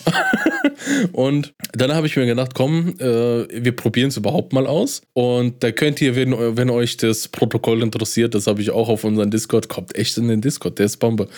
und 1.12 1.54
dann 1.72 1.94
habe 1.94 2.06
ich 2.06 2.16
mir 2.16 2.26
gedacht, 2.26 2.54
komm, 2.54 2.96
äh, 2.98 3.04
wir 3.64 3.76
probieren 3.76 4.08
es 4.08 4.16
überhaupt 4.16 4.52
mal 4.52 4.66
aus. 4.66 5.02
Und 5.12 5.62
da 5.62 5.70
könnt 5.70 6.00
ihr, 6.00 6.16
wenn, 6.16 6.34
wenn 6.56 6.70
euch 6.70 6.96
das 6.96 7.28
Protokoll 7.28 7.82
interessiert, 7.82 8.34
das 8.34 8.46
habe 8.46 8.60
ich 8.60 8.70
auch 8.70 8.88
auf 8.88 9.04
unseren 9.04 9.30
Discord, 9.30 9.68
kommt 9.68 9.94
echt 9.94 10.16
in 10.18 10.28
den 10.28 10.40
Discord, 10.40 10.78
der 10.78 10.86
ist 10.86 10.96
Bombe. 10.96 11.28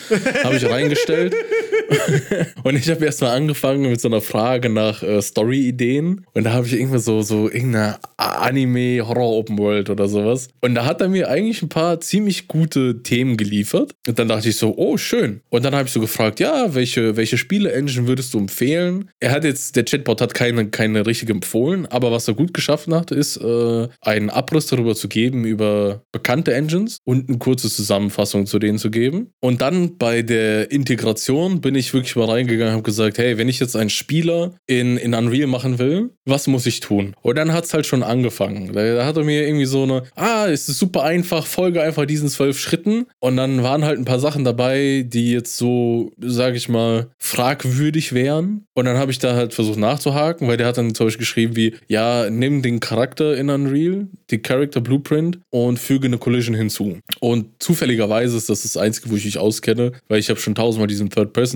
habe 0.43 0.55
ich 0.55 0.65
reingestellt. 0.65 1.35
und 2.63 2.75
ich 2.75 2.89
habe 2.89 3.05
erstmal 3.05 3.35
angefangen 3.35 3.89
mit 3.89 4.01
so 4.01 4.07
einer 4.07 4.21
Frage 4.21 4.69
nach 4.69 5.03
äh, 5.03 5.21
Story-Ideen. 5.21 6.25
Und 6.33 6.43
da 6.43 6.53
habe 6.53 6.67
ich 6.67 6.73
irgendwie 6.73 6.99
so, 6.99 7.21
so 7.21 7.49
irgendeine 7.49 7.99
Anime-Horror-Open-World 8.17 9.89
oder 9.89 10.07
sowas. 10.07 10.49
Und 10.61 10.75
da 10.75 10.85
hat 10.85 11.01
er 11.01 11.09
mir 11.09 11.29
eigentlich 11.29 11.61
ein 11.61 11.69
paar 11.69 11.99
ziemlich 11.99 12.47
gute 12.47 13.03
Themen 13.03 13.37
geliefert. 13.37 13.93
Und 14.07 14.19
dann 14.19 14.27
dachte 14.27 14.49
ich 14.49 14.57
so, 14.57 14.75
oh, 14.77 14.97
schön. 14.97 15.41
Und 15.49 15.65
dann 15.65 15.75
habe 15.75 15.87
ich 15.87 15.93
so 15.93 15.99
gefragt, 15.99 16.39
ja, 16.39 16.73
welche, 16.73 17.15
welche 17.15 17.37
Spiele-Engine 17.37 18.07
würdest 18.07 18.33
du 18.33 18.39
empfehlen? 18.39 19.09
Er 19.19 19.31
hat 19.31 19.43
jetzt, 19.43 19.75
der 19.75 19.85
Chatbot 19.85 20.21
hat 20.21 20.33
keine, 20.33 20.69
keine 20.69 21.05
richtige 21.05 21.33
empfohlen, 21.33 21.85
aber 21.87 22.11
was 22.11 22.27
er 22.27 22.33
gut 22.33 22.53
geschaffen 22.53 22.93
hat, 22.93 23.11
ist, 23.11 23.37
äh, 23.37 23.87
einen 24.01 24.29
Abriss 24.29 24.67
darüber 24.67 24.95
zu 24.95 25.07
geben, 25.07 25.45
über 25.45 26.03
bekannte 26.11 26.53
Engines 26.53 26.97
und 27.03 27.29
eine 27.29 27.37
kurze 27.37 27.69
Zusammenfassung 27.69 28.45
zu 28.45 28.59
denen 28.59 28.77
zu 28.77 28.91
geben. 28.91 29.31
Und 29.41 29.61
dann 29.61 29.97
bei 29.97 30.21
der 30.21 30.71
Integration 30.71 31.61
bin 31.61 31.72
ich 31.75 31.93
wirklich 31.93 32.15
mal 32.15 32.29
reingegangen 32.29 32.69
und 32.69 32.73
habe 32.73 32.83
gesagt, 32.83 33.17
hey, 33.17 33.37
wenn 33.37 33.49
ich 33.49 33.59
jetzt 33.59 33.75
einen 33.75 33.89
Spieler 33.89 34.53
in, 34.67 34.97
in 34.97 35.13
Unreal 35.13 35.47
machen 35.47 35.79
will, 35.79 36.11
was 36.25 36.47
muss 36.47 36.65
ich 36.65 36.79
tun? 36.79 37.15
Und 37.21 37.37
dann 37.37 37.53
hat 37.53 37.65
es 37.65 37.73
halt 37.73 37.85
schon 37.85 38.03
angefangen. 38.03 38.73
Da, 38.73 38.95
da 38.95 39.05
hat 39.05 39.17
er 39.17 39.23
mir 39.23 39.45
irgendwie 39.45 39.65
so 39.65 39.83
eine, 39.83 40.03
ah, 40.15 40.47
es 40.47 40.69
ist 40.69 40.79
super 40.79 41.03
einfach, 41.03 41.45
folge 41.45 41.81
einfach 41.81 42.05
diesen 42.05 42.29
zwölf 42.29 42.59
Schritten. 42.59 43.05
Und 43.19 43.37
dann 43.37 43.63
waren 43.63 43.83
halt 43.83 43.99
ein 43.99 44.05
paar 44.05 44.19
Sachen 44.19 44.43
dabei, 44.43 45.05
die 45.07 45.31
jetzt 45.31 45.57
so, 45.57 46.11
sage 46.19 46.57
ich 46.57 46.69
mal, 46.69 47.07
fragwürdig 47.17 48.13
wären. 48.13 48.65
Und 48.73 48.85
dann 48.85 48.97
habe 48.97 49.11
ich 49.11 49.19
da 49.19 49.35
halt 49.35 49.53
versucht 49.53 49.77
nachzuhaken, 49.77 50.47
weil 50.47 50.57
der 50.57 50.67
hat 50.67 50.77
dann 50.77 50.95
zum 50.95 51.07
Beispiel 51.07 51.19
geschrieben 51.19 51.55
wie, 51.55 51.75
ja, 51.87 52.29
nimm 52.29 52.61
den 52.61 52.79
Charakter 52.79 53.35
in 53.37 53.49
Unreal, 53.49 54.07
die 54.31 54.39
Character 54.39 54.81
Blueprint 54.81 55.39
und 55.49 55.79
füge 55.79 56.07
eine 56.07 56.17
Collision 56.17 56.55
hinzu. 56.55 56.99
Und 57.19 57.47
zufälligerweise 57.59 58.37
ist 58.37 58.49
das 58.49 58.63
das 58.63 58.77
Einzige, 58.77 59.09
wo 59.09 59.15
ich 59.15 59.25
mich 59.25 59.37
auskenne, 59.37 59.93
weil 60.07 60.19
ich 60.19 60.29
habe 60.29 60.39
schon 60.39 60.55
tausendmal 60.55 60.87
diesen 60.87 61.09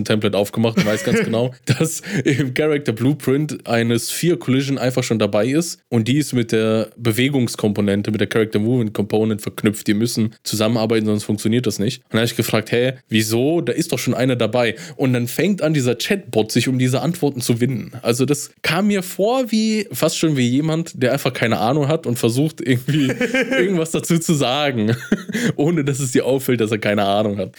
Third-Person-Template 0.07 0.37
aufgemacht 0.37 0.77
und 0.77 0.85
weiß 0.85 1.03
ganz 1.03 1.19
genau, 1.23 1.53
dass 1.65 2.01
im 2.23 2.53
Character 2.53 2.93
Blueprint 2.93 3.67
eine 3.67 3.99
Sphere 3.99 4.37
Collision 4.37 4.77
einfach 4.77 5.03
schon 5.03 5.19
dabei 5.19 5.47
ist 5.47 5.79
und 5.89 6.07
die 6.07 6.17
ist 6.17 6.33
mit 6.33 6.51
der 6.51 6.89
Bewegungskomponente, 6.97 8.11
mit 8.11 8.21
der 8.21 8.27
Character 8.27 8.59
Movement 8.59 8.77
Movement 8.77 8.93
Component 8.93 9.41
verknüpft. 9.41 9.87
Die 9.87 9.93
müssen 9.93 10.35
zusammenarbeiten, 10.43 11.05
sonst 11.05 11.23
funktioniert 11.23 11.67
das 11.67 11.79
nicht. 11.79 12.03
Und 12.03 12.13
dann 12.13 12.19
habe 12.19 12.27
ich 12.27 12.35
gefragt, 12.35 12.71
hä, 12.71 12.93
wieso? 13.09 13.61
Da 13.61 13.73
ist 13.73 13.91
doch 13.91 13.99
schon 13.99 14.13
einer 14.13 14.35
dabei. 14.35 14.75
Und 14.95 15.13
dann 15.13 15.27
fängt 15.27 15.61
an, 15.61 15.73
dieser 15.73 15.95
Chatbot 15.95 16.51
sich 16.51 16.67
um 16.67 16.79
diese 16.79 17.01
Antworten 17.01 17.41
zu 17.41 17.59
winden. 17.59 17.91
Also 18.01 18.25
das 18.25 18.51
kam 18.61 18.87
mir 18.87 19.03
vor 19.03 19.51
wie 19.51 19.87
fast 19.91 20.17
schon 20.17 20.37
wie 20.37 20.47
jemand, 20.47 21.01
der 21.01 21.13
einfach 21.13 21.33
keine 21.33 21.59
Ahnung 21.59 21.87
hat 21.87 22.05
und 22.05 22.17
versucht 22.17 22.61
irgendwie 22.61 23.11
irgendwas 23.51 23.91
dazu 23.91 24.19
zu 24.19 24.33
sagen, 24.33 24.95
ohne 25.55 25.83
dass 25.83 25.99
es 25.99 26.11
dir 26.11 26.25
auffällt, 26.25 26.61
dass 26.61 26.71
er 26.71 26.79
keine 26.79 27.03
Ahnung 27.05 27.37
hat. 27.37 27.51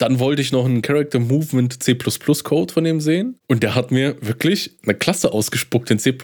Dann 0.00 0.18
wollte 0.18 0.40
ich 0.40 0.50
noch 0.50 0.64
einen 0.64 0.80
Character 0.80 1.20
Movement 1.20 1.82
C 1.82 1.94
Code 2.42 2.72
von 2.72 2.86
ihm 2.86 3.00
sehen. 3.00 3.38
Und 3.48 3.62
der 3.62 3.74
hat 3.74 3.90
mir 3.90 4.16
wirklich 4.20 4.78
eine 4.82 4.94
Klasse 4.94 5.32
ausgespuckt 5.32 5.90
in 5.90 5.98
C. 5.98 6.16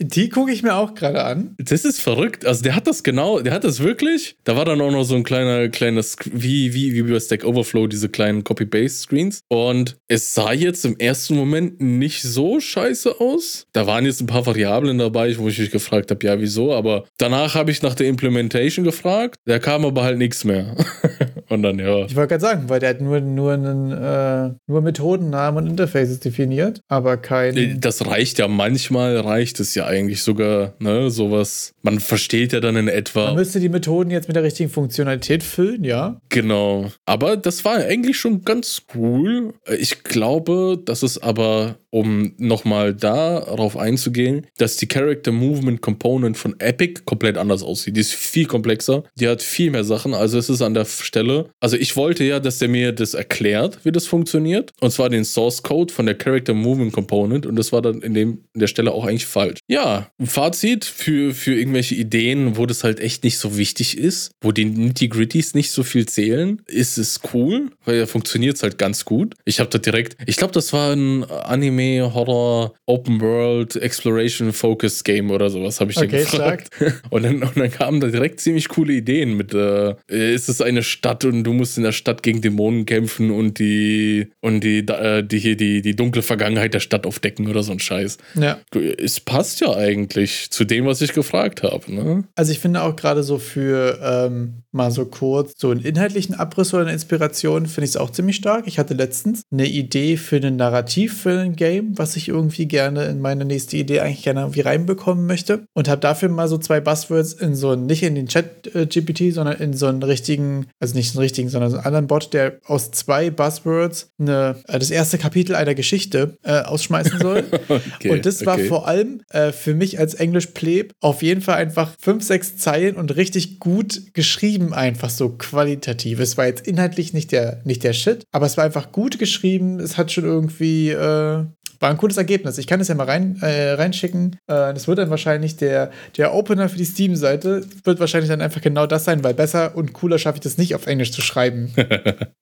Die 0.00 0.28
gucke 0.30 0.50
ich 0.50 0.62
mir 0.62 0.74
auch 0.74 0.94
gerade 0.94 1.22
an. 1.22 1.54
Das 1.58 1.84
ist 1.84 2.00
verrückt. 2.00 2.46
Also 2.46 2.62
der 2.62 2.74
hat 2.74 2.86
das 2.86 3.02
genau, 3.02 3.40
der 3.40 3.52
hat 3.52 3.64
das 3.64 3.80
wirklich. 3.80 4.36
Da 4.44 4.56
war 4.56 4.64
dann 4.64 4.80
auch 4.80 4.90
noch 4.90 5.04
so 5.04 5.14
ein 5.14 5.24
kleiner, 5.24 5.68
kleines, 5.68 6.16
wie, 6.24 6.72
wie, 6.72 6.94
wie 6.94 7.02
bei 7.02 7.20
Stack 7.20 7.44
Overflow, 7.44 7.86
diese 7.86 8.08
kleinen 8.08 8.44
Copy-Paste-Screens. 8.44 9.42
Und 9.48 9.96
es 10.08 10.32
sah 10.34 10.52
jetzt 10.52 10.86
im 10.86 10.96
ersten 10.98 11.36
Moment 11.36 11.80
nicht 11.80 12.22
so 12.22 12.60
scheiße 12.60 13.20
aus. 13.20 13.66
Da 13.72 13.86
waren 13.86 14.06
jetzt 14.06 14.22
ein 14.22 14.26
paar 14.26 14.46
Variablen 14.46 14.96
dabei, 14.96 15.36
wo 15.36 15.48
ich 15.48 15.58
mich 15.58 15.70
gefragt 15.70 16.10
habe, 16.10 16.26
ja, 16.26 16.40
wieso? 16.40 16.72
Aber 16.72 17.04
danach 17.18 17.54
habe 17.54 17.70
ich 17.70 17.82
nach 17.82 17.94
der 17.94 18.06
Implementation 18.06 18.84
gefragt. 18.84 19.36
Da 19.44 19.58
kam 19.58 19.84
aber 19.84 20.02
halt 20.04 20.16
nichts 20.16 20.44
mehr. 20.44 20.74
und 21.48 21.62
dann, 21.62 21.78
ja. 21.78 22.06
Ich 22.06 22.16
wollte 22.16 22.28
gerade 22.28 22.40
sagen, 22.40 22.68
weil 22.68 22.80
der 22.80 22.90
hat 22.90 23.00
nur, 23.00 23.17
nur, 23.20 23.52
einen, 23.52 23.92
äh, 23.92 24.54
nur 24.66 24.82
Methodennamen 24.82 25.64
und 25.64 25.70
Interfaces 25.70 26.20
definiert, 26.20 26.80
aber 26.88 27.16
kein. 27.16 27.80
Das 27.80 28.06
reicht 28.06 28.38
ja, 28.38 28.48
manchmal 28.48 29.16
reicht 29.18 29.60
es 29.60 29.74
ja 29.74 29.86
eigentlich 29.86 30.22
sogar, 30.22 30.74
ne, 30.78 31.10
sowas. 31.10 31.74
Man 31.82 32.00
versteht 32.00 32.52
ja 32.52 32.60
dann 32.60 32.76
in 32.76 32.88
etwa. 32.88 33.26
Man 33.26 33.36
müsste 33.36 33.60
die 33.60 33.68
Methoden 33.68 34.10
jetzt 34.10 34.28
mit 34.28 34.36
der 34.36 34.42
richtigen 34.42 34.70
Funktionalität 34.70 35.42
füllen, 35.42 35.84
ja. 35.84 36.20
Genau. 36.28 36.90
Aber 37.06 37.36
das 37.36 37.64
war 37.64 37.76
eigentlich 37.76 38.18
schon 38.18 38.44
ganz 38.44 38.82
cool. 38.94 39.54
Ich 39.78 40.02
glaube, 40.04 40.78
dass 40.84 41.02
es 41.02 41.22
aber 41.22 41.76
um 41.90 42.34
nochmal 42.36 42.94
darauf 42.94 43.76
einzugehen, 43.76 44.46
dass 44.58 44.76
die 44.76 44.88
Character 44.88 45.32
Movement 45.32 45.80
Component 45.80 46.36
von 46.36 46.58
Epic 46.60 47.02
komplett 47.04 47.38
anders 47.38 47.62
aussieht. 47.62 47.96
Die 47.96 48.00
ist 48.00 48.14
viel 48.14 48.46
komplexer, 48.46 49.04
die 49.14 49.28
hat 49.28 49.42
viel 49.42 49.70
mehr 49.70 49.84
Sachen. 49.84 50.14
Also 50.14 50.38
es 50.38 50.50
ist 50.50 50.62
an 50.62 50.74
der 50.74 50.84
Stelle, 50.84 51.50
also 51.60 51.76
ich 51.76 51.96
wollte 51.96 52.24
ja, 52.24 52.40
dass 52.40 52.58
der 52.58 52.68
mir 52.68 52.92
das 52.92 53.07
erklärt, 53.14 53.80
wie 53.84 53.92
das 53.92 54.06
funktioniert. 54.06 54.72
Und 54.80 54.90
zwar 54.90 55.08
den 55.08 55.24
Source 55.24 55.62
Code 55.62 55.92
von 55.92 56.06
der 56.06 56.14
Character 56.14 56.54
Movement 56.54 56.92
Component. 56.92 57.46
Und 57.46 57.56
das 57.56 57.72
war 57.72 57.82
dann 57.82 58.02
in, 58.02 58.14
dem, 58.14 58.44
in 58.54 58.60
der 58.60 58.66
Stelle 58.66 58.92
auch 58.92 59.04
eigentlich 59.04 59.26
falsch. 59.26 59.60
Ja, 59.68 60.10
Fazit 60.22 60.84
für, 60.84 61.34
für 61.34 61.54
irgendwelche 61.54 61.94
Ideen, 61.94 62.56
wo 62.56 62.66
das 62.66 62.84
halt 62.84 63.00
echt 63.00 63.24
nicht 63.24 63.38
so 63.38 63.56
wichtig 63.56 63.96
ist, 63.96 64.32
wo 64.40 64.52
die 64.52 64.64
Nitty-Gritties 64.64 65.54
nicht 65.54 65.70
so 65.70 65.82
viel 65.82 66.06
zählen, 66.06 66.62
ist 66.66 66.98
es 66.98 67.20
cool, 67.32 67.70
weil 67.84 67.96
er 67.96 68.06
funktioniert 68.06 68.56
es 68.56 68.62
halt 68.62 68.78
ganz 68.78 69.04
gut. 69.04 69.34
Ich 69.44 69.60
habe 69.60 69.70
da 69.70 69.78
direkt, 69.78 70.16
ich 70.26 70.36
glaube, 70.36 70.52
das 70.52 70.72
war 70.72 70.92
ein 70.92 71.24
Anime 71.24 71.78
Anime, 71.78 72.14
Horror, 72.14 72.74
Open 72.86 73.20
World, 73.20 73.76
Exploration 73.76 74.52
Focus 74.52 75.04
Game 75.04 75.30
oder 75.30 75.50
sowas, 75.50 75.80
habe 75.80 75.90
ich 75.90 75.98
okay, 75.98 76.08
gefragt. 76.08 76.70
Und 77.10 77.24
dann, 77.24 77.42
und 77.42 77.56
dann 77.56 77.70
kamen 77.70 78.00
da 78.00 78.08
direkt 78.08 78.40
ziemlich 78.40 78.68
coole 78.68 78.92
Ideen 78.92 79.36
mit, 79.36 79.54
äh, 79.54 79.94
ist 80.08 80.48
es 80.48 80.60
eine 80.60 80.82
Stadt 80.82 81.24
und 81.24 81.44
du 81.44 81.52
musst 81.52 81.76
in 81.76 81.84
der 81.84 81.92
Stadt 81.92 82.22
gegen 82.22 82.40
Dämonen 82.40 82.86
kämpfen 82.86 82.97
und 83.06 83.58
die 83.58 84.30
und 84.40 84.60
die, 84.60 84.78
äh, 84.78 85.22
die 85.22 85.38
hier 85.38 85.56
die, 85.56 85.82
die 85.82 85.96
dunkle 85.96 86.22
Vergangenheit 86.22 86.74
der 86.74 86.80
Stadt 86.80 87.06
aufdecken 87.06 87.48
oder 87.48 87.62
so 87.62 87.72
ein 87.72 87.80
Scheiß. 87.80 88.18
Ja. 88.34 88.58
Es 88.98 89.20
passt 89.20 89.60
ja 89.60 89.74
eigentlich 89.74 90.50
zu 90.50 90.64
dem, 90.64 90.86
was 90.86 91.00
ich 91.00 91.12
gefragt 91.12 91.62
habe. 91.62 91.92
Ne? 91.92 92.24
Also 92.34 92.52
ich 92.52 92.58
finde 92.58 92.82
auch 92.82 92.96
gerade 92.96 93.22
so 93.22 93.38
für 93.38 93.98
ähm, 94.02 94.62
mal 94.72 94.90
so 94.90 95.04
kurz 95.04 95.52
so 95.56 95.70
einen 95.70 95.80
inhaltlichen 95.80 96.34
Abriss 96.34 96.72
oder 96.72 96.84
eine 96.84 96.92
Inspiration 96.92 97.66
finde 97.66 97.84
ich 97.84 97.90
es 97.90 97.96
auch 97.96 98.10
ziemlich 98.10 98.36
stark. 98.36 98.66
Ich 98.66 98.78
hatte 98.78 98.94
letztens 98.94 99.42
eine 99.50 99.66
Idee 99.66 100.16
für 100.16 100.36
einen 100.36 100.56
Narrativ 100.56 101.22
für 101.22 101.40
ein 101.40 101.56
Game 101.56 101.98
was 101.98 102.16
ich 102.16 102.28
irgendwie 102.28 102.66
gerne 102.66 103.06
in 103.06 103.20
meine 103.20 103.44
nächste 103.44 103.76
Idee 103.76 104.00
eigentlich 104.00 104.22
gerne 104.22 104.40
irgendwie 104.40 104.60
reinbekommen 104.60 105.26
möchte. 105.26 105.64
Und 105.74 105.88
habe 105.88 106.00
dafür 106.00 106.28
mal 106.28 106.48
so 106.48 106.58
zwei 106.58 106.80
Buzzwords 106.80 107.32
in 107.32 107.54
so 107.54 107.70
einen, 107.70 107.86
nicht 107.86 108.02
in 108.02 108.14
den 108.14 108.28
Chat-GPT, 108.28 109.20
äh, 109.20 109.30
sondern 109.30 109.56
in 109.58 109.72
so 109.72 109.86
einen 109.86 110.02
richtigen, 110.02 110.66
also 110.80 110.94
nicht 110.94 111.14
einen 111.14 111.20
richtigen, 111.20 111.48
sondern 111.48 111.70
so 111.70 111.76
einen 111.76 111.86
anderen 111.86 112.06
Bot, 112.06 112.32
der 112.32 112.58
aus 112.64 112.77
zwei 112.78 113.30
Buzzwords 113.30 114.10
eine, 114.18 114.56
äh, 114.66 114.78
das 114.78 114.90
erste 114.90 115.18
Kapitel 115.18 115.54
einer 115.54 115.74
Geschichte 115.74 116.36
äh, 116.42 116.60
ausschmeißen 116.60 117.18
soll. 117.20 117.44
okay, 117.68 118.10
und 118.10 118.26
das 118.26 118.44
war 118.46 118.54
okay. 118.54 118.66
vor 118.66 118.86
allem 118.88 119.22
äh, 119.30 119.52
für 119.52 119.74
mich 119.74 119.98
als 119.98 120.14
Englisch-Pleb 120.14 120.92
auf 121.00 121.22
jeden 121.22 121.40
Fall 121.40 121.56
einfach 121.56 121.94
fünf, 121.98 122.24
sechs 122.24 122.56
Zeilen 122.56 122.96
und 122.96 123.16
richtig 123.16 123.58
gut 123.58 124.14
geschrieben, 124.14 124.72
einfach 124.72 125.10
so 125.10 125.30
qualitativ. 125.30 126.20
Es 126.20 126.36
war 126.36 126.46
jetzt 126.46 126.66
inhaltlich 126.66 127.12
nicht 127.12 127.32
der, 127.32 127.60
nicht 127.64 127.84
der 127.84 127.92
Shit, 127.92 128.24
aber 128.32 128.46
es 128.46 128.56
war 128.56 128.64
einfach 128.64 128.92
gut 128.92 129.18
geschrieben. 129.18 129.80
Es 129.80 129.96
hat 129.96 130.12
schon 130.12 130.24
irgendwie 130.24 130.90
äh, 130.90 131.44
war 131.80 131.90
ein 131.90 131.96
cooles 131.96 132.16
Ergebnis. 132.16 132.58
Ich 132.58 132.66
kann 132.66 132.80
es 132.80 132.88
ja 132.88 132.94
mal 132.94 133.04
rein, 133.04 133.38
äh, 133.40 133.72
reinschicken. 133.72 134.36
Äh, 134.46 134.74
das 134.74 134.88
wird 134.88 134.98
dann 134.98 135.10
wahrscheinlich 135.10 135.56
der, 135.56 135.90
der 136.16 136.34
Opener 136.34 136.68
für 136.68 136.76
die 136.76 136.84
Steam-Seite, 136.84 137.64
wird 137.84 138.00
wahrscheinlich 138.00 138.30
dann 138.30 138.40
einfach 138.40 138.60
genau 138.60 138.86
das 138.86 139.04
sein, 139.04 139.22
weil 139.22 139.34
besser 139.34 139.76
und 139.76 139.92
cooler 139.92 140.18
schaffe 140.18 140.36
ich 140.36 140.42
das 140.42 140.58
nicht 140.58 140.74
auf 140.74 140.86
Englisch 140.86 141.12
zu 141.12 141.20
schreiben. 141.20 141.74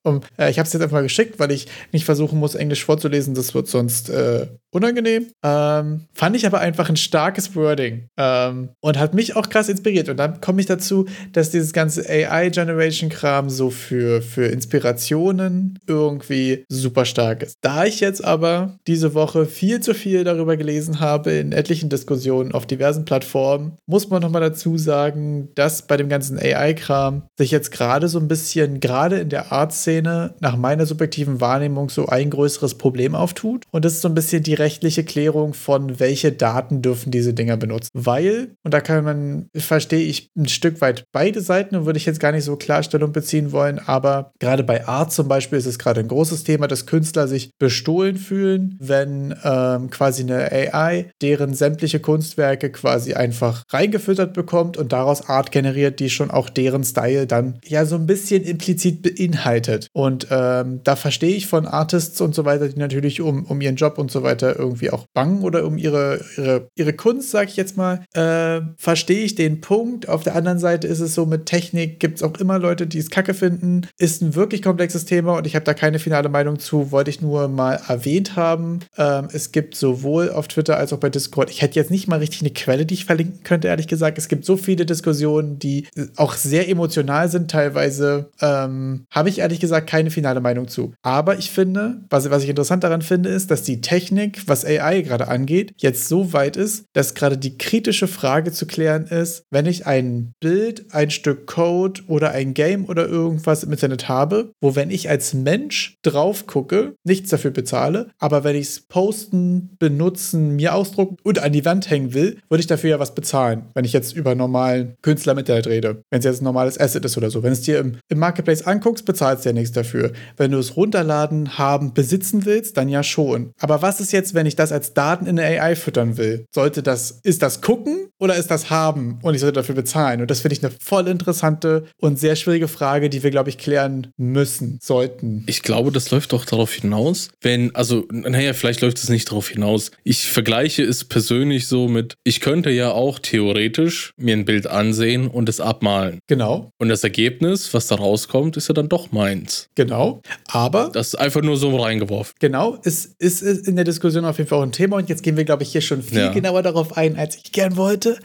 und, 0.02 0.24
äh, 0.38 0.50
ich 0.50 0.58
habe 0.58 0.66
es 0.66 0.72
jetzt 0.72 0.82
einfach 0.82 0.96
mal 0.96 1.02
geschickt, 1.02 1.38
weil 1.38 1.50
ich 1.50 1.66
nicht 1.92 2.04
versuchen 2.04 2.38
muss, 2.38 2.54
Englisch 2.54 2.84
vorzulesen. 2.84 3.34
Das 3.34 3.54
wird 3.54 3.68
sonst 3.68 4.10
äh, 4.10 4.46
unangenehm. 4.76 5.26
Ähm, 5.42 6.06
fand 6.14 6.36
ich 6.36 6.46
aber 6.46 6.60
einfach 6.60 6.88
ein 6.88 6.96
starkes 6.96 7.56
Wording 7.56 8.08
ähm, 8.16 8.70
und 8.80 8.98
hat 8.98 9.14
mich 9.14 9.34
auch 9.34 9.48
krass 9.48 9.68
inspiriert. 9.68 10.08
Und 10.08 10.18
dann 10.18 10.40
komme 10.40 10.60
ich 10.60 10.66
dazu, 10.66 11.06
dass 11.32 11.50
dieses 11.50 11.72
ganze 11.72 12.08
AI-Generation-Kram 12.08 13.50
so 13.50 13.70
für, 13.70 14.22
für 14.22 14.46
Inspirationen 14.46 15.78
irgendwie 15.86 16.64
super 16.68 17.04
stark 17.04 17.42
ist. 17.42 17.56
Da 17.62 17.84
ich 17.84 18.00
jetzt 18.00 18.22
aber 18.24 18.78
diese 18.86 19.14
Woche 19.14 19.46
viel 19.46 19.80
zu 19.80 19.94
viel 19.94 20.24
darüber 20.24 20.56
gelesen 20.56 21.00
habe 21.00 21.32
in 21.32 21.52
etlichen 21.52 21.88
Diskussionen 21.88 22.52
auf 22.52 22.66
diversen 22.66 23.04
Plattformen, 23.04 23.78
muss 23.86 24.10
man 24.10 24.22
nochmal 24.22 24.42
dazu 24.42 24.76
sagen, 24.76 25.48
dass 25.54 25.86
bei 25.86 25.96
dem 25.96 26.08
ganzen 26.08 26.38
AI-Kram 26.38 27.22
sich 27.38 27.50
jetzt 27.50 27.70
gerade 27.70 28.08
so 28.08 28.18
ein 28.18 28.28
bisschen, 28.28 28.80
gerade 28.80 29.18
in 29.18 29.30
der 29.30 29.52
Art-Szene, 29.52 30.34
nach 30.40 30.56
meiner 30.56 30.84
subjektiven 30.84 31.40
Wahrnehmung 31.40 31.88
so 31.88 32.06
ein 32.06 32.28
größeres 32.30 32.74
Problem 32.74 33.14
auftut. 33.14 33.64
Und 33.70 33.84
das 33.84 33.94
ist 33.94 34.02
so 34.02 34.08
ein 34.08 34.14
bisschen 34.14 34.42
die 34.42 34.54
rechtliche 34.66 35.04
Klärung 35.04 35.54
von, 35.54 36.00
welche 36.00 36.32
Daten 36.32 36.82
dürfen 36.82 37.12
diese 37.12 37.32
Dinger 37.32 37.56
benutzen. 37.56 37.90
Weil, 37.94 38.56
und 38.64 38.74
da 38.74 38.80
kann 38.80 39.04
man, 39.04 39.48
verstehe 39.54 40.04
ich 40.04 40.30
ein 40.36 40.48
Stück 40.48 40.80
weit 40.80 41.04
beide 41.12 41.40
Seiten 41.40 41.76
und 41.76 41.86
würde 41.86 41.98
ich 41.98 42.06
jetzt 42.06 42.18
gar 42.18 42.32
nicht 42.32 42.42
so 42.42 42.56
Klarstellung 42.56 43.12
beziehen 43.12 43.52
wollen, 43.52 43.78
aber 43.78 44.32
gerade 44.40 44.64
bei 44.64 44.88
Art 44.88 45.12
zum 45.12 45.28
Beispiel 45.28 45.56
ist 45.56 45.66
es 45.66 45.78
gerade 45.78 46.00
ein 46.00 46.08
großes 46.08 46.42
Thema, 46.42 46.66
dass 46.66 46.86
Künstler 46.86 47.28
sich 47.28 47.52
bestohlen 47.60 48.16
fühlen, 48.16 48.76
wenn 48.80 49.36
ähm, 49.44 49.88
quasi 49.90 50.22
eine 50.22 50.50
AI, 50.50 51.12
deren 51.22 51.54
sämtliche 51.54 52.00
Kunstwerke 52.00 52.70
quasi 52.70 53.14
einfach 53.14 53.62
reingefüttert 53.70 54.34
bekommt 54.34 54.76
und 54.76 54.92
daraus 54.92 55.28
Art 55.28 55.52
generiert, 55.52 56.00
die 56.00 56.10
schon 56.10 56.32
auch 56.32 56.50
deren 56.50 56.82
Style 56.82 57.28
dann 57.28 57.60
ja 57.64 57.84
so 57.84 57.94
ein 57.94 58.06
bisschen 58.06 58.42
implizit 58.42 59.02
beinhaltet. 59.02 59.86
Und 59.92 60.26
ähm, 60.30 60.80
da 60.82 60.96
verstehe 60.96 61.36
ich 61.36 61.46
von 61.46 61.66
Artists 61.66 62.20
und 62.20 62.34
so 62.34 62.44
weiter, 62.44 62.68
die 62.68 62.78
natürlich 62.78 63.20
um, 63.20 63.44
um 63.44 63.60
ihren 63.60 63.76
Job 63.76 63.98
und 63.98 64.10
so 64.10 64.24
weiter 64.24 64.55
irgendwie 64.56 64.90
auch 64.90 65.06
bangen 65.14 65.42
oder 65.42 65.64
um 65.64 65.78
ihre, 65.78 66.20
ihre, 66.36 66.68
ihre 66.76 66.92
Kunst, 66.92 67.30
sag 67.30 67.48
ich 67.48 67.56
jetzt 67.56 67.76
mal, 67.76 68.04
äh, 68.14 68.60
verstehe 68.76 69.24
ich 69.24 69.34
den 69.34 69.60
Punkt. 69.60 70.08
Auf 70.08 70.22
der 70.22 70.36
anderen 70.36 70.58
Seite 70.58 70.86
ist 70.86 71.00
es 71.00 71.14
so, 71.14 71.26
mit 71.26 71.46
Technik 71.46 72.00
gibt 72.00 72.16
es 72.16 72.22
auch 72.22 72.34
immer 72.38 72.58
Leute, 72.58 72.86
die 72.86 72.98
es 72.98 73.10
kacke 73.10 73.34
finden. 73.34 73.88
Ist 73.98 74.22
ein 74.22 74.34
wirklich 74.34 74.62
komplexes 74.62 75.04
Thema 75.04 75.36
und 75.38 75.46
ich 75.46 75.54
habe 75.54 75.64
da 75.64 75.74
keine 75.74 75.98
finale 75.98 76.28
Meinung 76.28 76.58
zu, 76.58 76.90
wollte 76.92 77.10
ich 77.10 77.20
nur 77.20 77.48
mal 77.48 77.80
erwähnt 77.88 78.36
haben. 78.36 78.80
Äh, 78.96 79.06
ähm, 79.06 79.28
es 79.32 79.52
gibt 79.52 79.74
sowohl 79.74 80.30
auf 80.30 80.48
Twitter 80.48 80.76
als 80.76 80.92
auch 80.92 80.98
bei 80.98 81.10
Discord, 81.10 81.50
ich 81.50 81.62
hätte 81.62 81.76
jetzt 81.76 81.90
nicht 81.90 82.08
mal 82.08 82.18
richtig 82.18 82.40
eine 82.42 82.50
Quelle, 82.50 82.86
die 82.86 82.94
ich 82.94 83.04
verlinken 83.04 83.42
könnte, 83.42 83.68
ehrlich 83.68 83.88
gesagt. 83.88 84.18
Es 84.18 84.28
gibt 84.28 84.44
so 84.44 84.56
viele 84.56 84.86
Diskussionen, 84.86 85.58
die 85.58 85.86
auch 86.16 86.34
sehr 86.34 86.68
emotional 86.68 87.28
sind. 87.28 87.50
Teilweise 87.50 88.30
ähm, 88.40 89.06
habe 89.10 89.28
ich 89.28 89.38
ehrlich 89.40 89.60
gesagt 89.60 89.88
keine 89.88 90.10
finale 90.10 90.40
Meinung 90.40 90.68
zu. 90.68 90.94
Aber 91.02 91.38
ich 91.38 91.50
finde, 91.50 92.02
was, 92.10 92.28
was 92.30 92.42
ich 92.42 92.48
interessant 92.48 92.84
daran 92.84 93.02
finde, 93.02 93.28
ist, 93.28 93.50
dass 93.50 93.62
die 93.62 93.80
Technik, 93.80 94.35
was 94.46 94.64
AI 94.64 95.02
gerade 95.02 95.28
angeht, 95.28 95.72
jetzt 95.78 96.08
so 96.08 96.32
weit 96.32 96.56
ist, 96.56 96.84
dass 96.92 97.14
gerade 97.14 97.38
die 97.38 97.58
kritische 97.58 98.06
Frage 98.06 98.52
zu 98.52 98.66
klären 98.66 99.06
ist, 99.06 99.44
wenn 99.50 99.66
ich 99.66 99.86
ein 99.86 100.32
Bild, 100.40 100.86
ein 100.92 101.10
Stück 101.10 101.46
Code 101.46 102.02
oder 102.08 102.30
ein 102.32 102.54
Game 102.54 102.86
oder 102.86 103.06
irgendwas 103.06 103.62
im 103.62 103.72
Internet 103.72 104.08
habe, 104.08 104.52
wo 104.60 104.76
wenn 104.76 104.90
ich 104.90 105.08
als 105.08 105.34
Mensch 105.34 105.96
drauf 106.02 106.46
gucke, 106.46 106.94
nichts 107.04 107.30
dafür 107.30 107.50
bezahle, 107.50 108.10
aber 108.18 108.44
wenn 108.44 108.56
ich 108.56 108.68
es 108.68 108.80
posten, 108.80 109.76
benutzen, 109.78 110.56
mir 110.56 110.74
ausdrucken 110.74 111.16
und 111.22 111.38
an 111.42 111.52
die 111.52 111.64
Wand 111.64 111.90
hängen 111.90 112.14
will, 112.14 112.38
würde 112.48 112.60
ich 112.60 112.66
dafür 112.66 112.90
ja 112.90 112.98
was 112.98 113.14
bezahlen, 113.14 113.66
wenn 113.74 113.84
ich 113.84 113.92
jetzt 113.92 114.14
über 114.14 114.34
normalen 114.34 114.96
Künstler 115.02 115.32
im 115.32 115.38
Internet 115.38 115.66
rede. 115.66 116.02
Wenn 116.10 116.18
es 116.20 116.24
jetzt 116.24 116.40
ein 116.40 116.44
normales 116.44 116.78
Asset 116.78 117.04
ist 117.04 117.16
oder 117.16 117.30
so. 117.30 117.42
Wenn 117.42 117.52
es 117.52 117.62
dir 117.62 117.78
im, 117.78 117.98
im 118.08 118.18
Marketplace 118.18 118.62
anguckst, 118.62 119.04
bezahlst 119.04 119.44
du 119.44 119.50
ja 119.50 119.52
nichts 119.52 119.72
dafür. 119.72 120.12
Wenn 120.36 120.50
du 120.50 120.58
es 120.58 120.76
runterladen, 120.76 121.58
haben, 121.58 121.94
besitzen 121.94 122.44
willst, 122.44 122.76
dann 122.76 122.88
ja 122.88 123.02
schon. 123.02 123.52
Aber 123.58 123.82
was 123.82 124.00
ist 124.00 124.12
jetzt 124.12 124.25
jetzt, 124.26 124.34
wenn 124.34 124.46
ich 124.46 124.56
das 124.56 124.72
als 124.72 124.94
Daten 124.94 125.26
in 125.26 125.38
eine 125.38 125.60
AI 125.60 125.76
füttern 125.76 126.16
will? 126.16 126.46
Sollte 126.52 126.82
das, 126.82 127.20
ist 127.22 127.42
das 127.42 127.60
gucken 127.60 128.08
oder 128.18 128.36
ist 128.36 128.50
das 128.50 128.70
haben 128.70 129.18
und 129.22 129.34
ich 129.34 129.40
sollte 129.40 129.60
dafür 129.60 129.74
bezahlen? 129.74 130.20
Und 130.20 130.30
das 130.30 130.40
finde 130.40 130.54
ich 130.54 130.64
eine 130.64 130.72
voll 130.80 131.06
interessante 131.08 131.84
und 132.00 132.18
sehr 132.18 132.36
schwierige 132.36 132.68
Frage, 132.68 133.08
die 133.08 133.22
wir, 133.22 133.30
glaube 133.30 133.50
ich, 133.50 133.58
klären 133.58 134.08
müssen, 134.16 134.78
sollten. 134.82 135.44
Ich 135.46 135.62
glaube, 135.62 135.92
das 135.92 136.10
läuft 136.10 136.32
doch 136.32 136.44
darauf 136.44 136.72
hinaus, 136.72 137.30
wenn, 137.40 137.74
also, 137.74 138.06
naja, 138.10 138.52
vielleicht 138.52 138.80
läuft 138.80 138.98
es 138.98 139.08
nicht 139.08 139.30
darauf 139.30 139.48
hinaus. 139.48 139.90
Ich 140.02 140.28
vergleiche 140.28 140.82
es 140.82 141.04
persönlich 141.04 141.68
so 141.68 141.88
mit, 141.88 142.14
ich 142.24 142.40
könnte 142.40 142.70
ja 142.70 142.90
auch 142.90 143.18
theoretisch 143.18 144.12
mir 144.16 144.36
ein 144.36 144.44
Bild 144.44 144.66
ansehen 144.66 145.28
und 145.28 145.48
es 145.48 145.60
abmalen. 145.60 146.18
Genau. 146.26 146.70
Und 146.78 146.88
das 146.88 147.04
Ergebnis, 147.04 147.72
was 147.74 147.86
da 147.86 147.96
rauskommt, 147.96 148.56
ist 148.56 148.68
ja 148.68 148.74
dann 148.74 148.88
doch 148.88 149.12
meins. 149.12 149.68
Genau. 149.74 150.22
Aber. 150.48 150.90
Das 150.92 151.08
ist 151.08 151.14
einfach 151.16 151.42
nur 151.42 151.56
so 151.56 151.76
reingeworfen. 151.76 152.34
Genau, 152.40 152.78
ist, 152.82 153.14
ist 153.20 153.42
in 153.42 153.76
der 153.76 153.84
Diskussion 153.84 154.15
auf 154.24 154.38
jeden 154.38 154.48
Fall 154.48 154.58
auch 154.58 154.62
ein 154.62 154.72
Thema 154.72 154.96
und 154.96 155.08
jetzt 155.08 155.22
gehen 155.22 155.36
wir, 155.36 155.44
glaube 155.44 155.62
ich, 155.62 155.72
hier 155.72 155.80
schon 155.80 156.02
viel 156.02 156.18
ja. 156.18 156.32
genauer 156.32 156.62
darauf 156.62 156.96
ein, 156.96 157.16
als 157.16 157.36
ich 157.36 157.52
gern 157.52 157.76
wollte. 157.76 158.18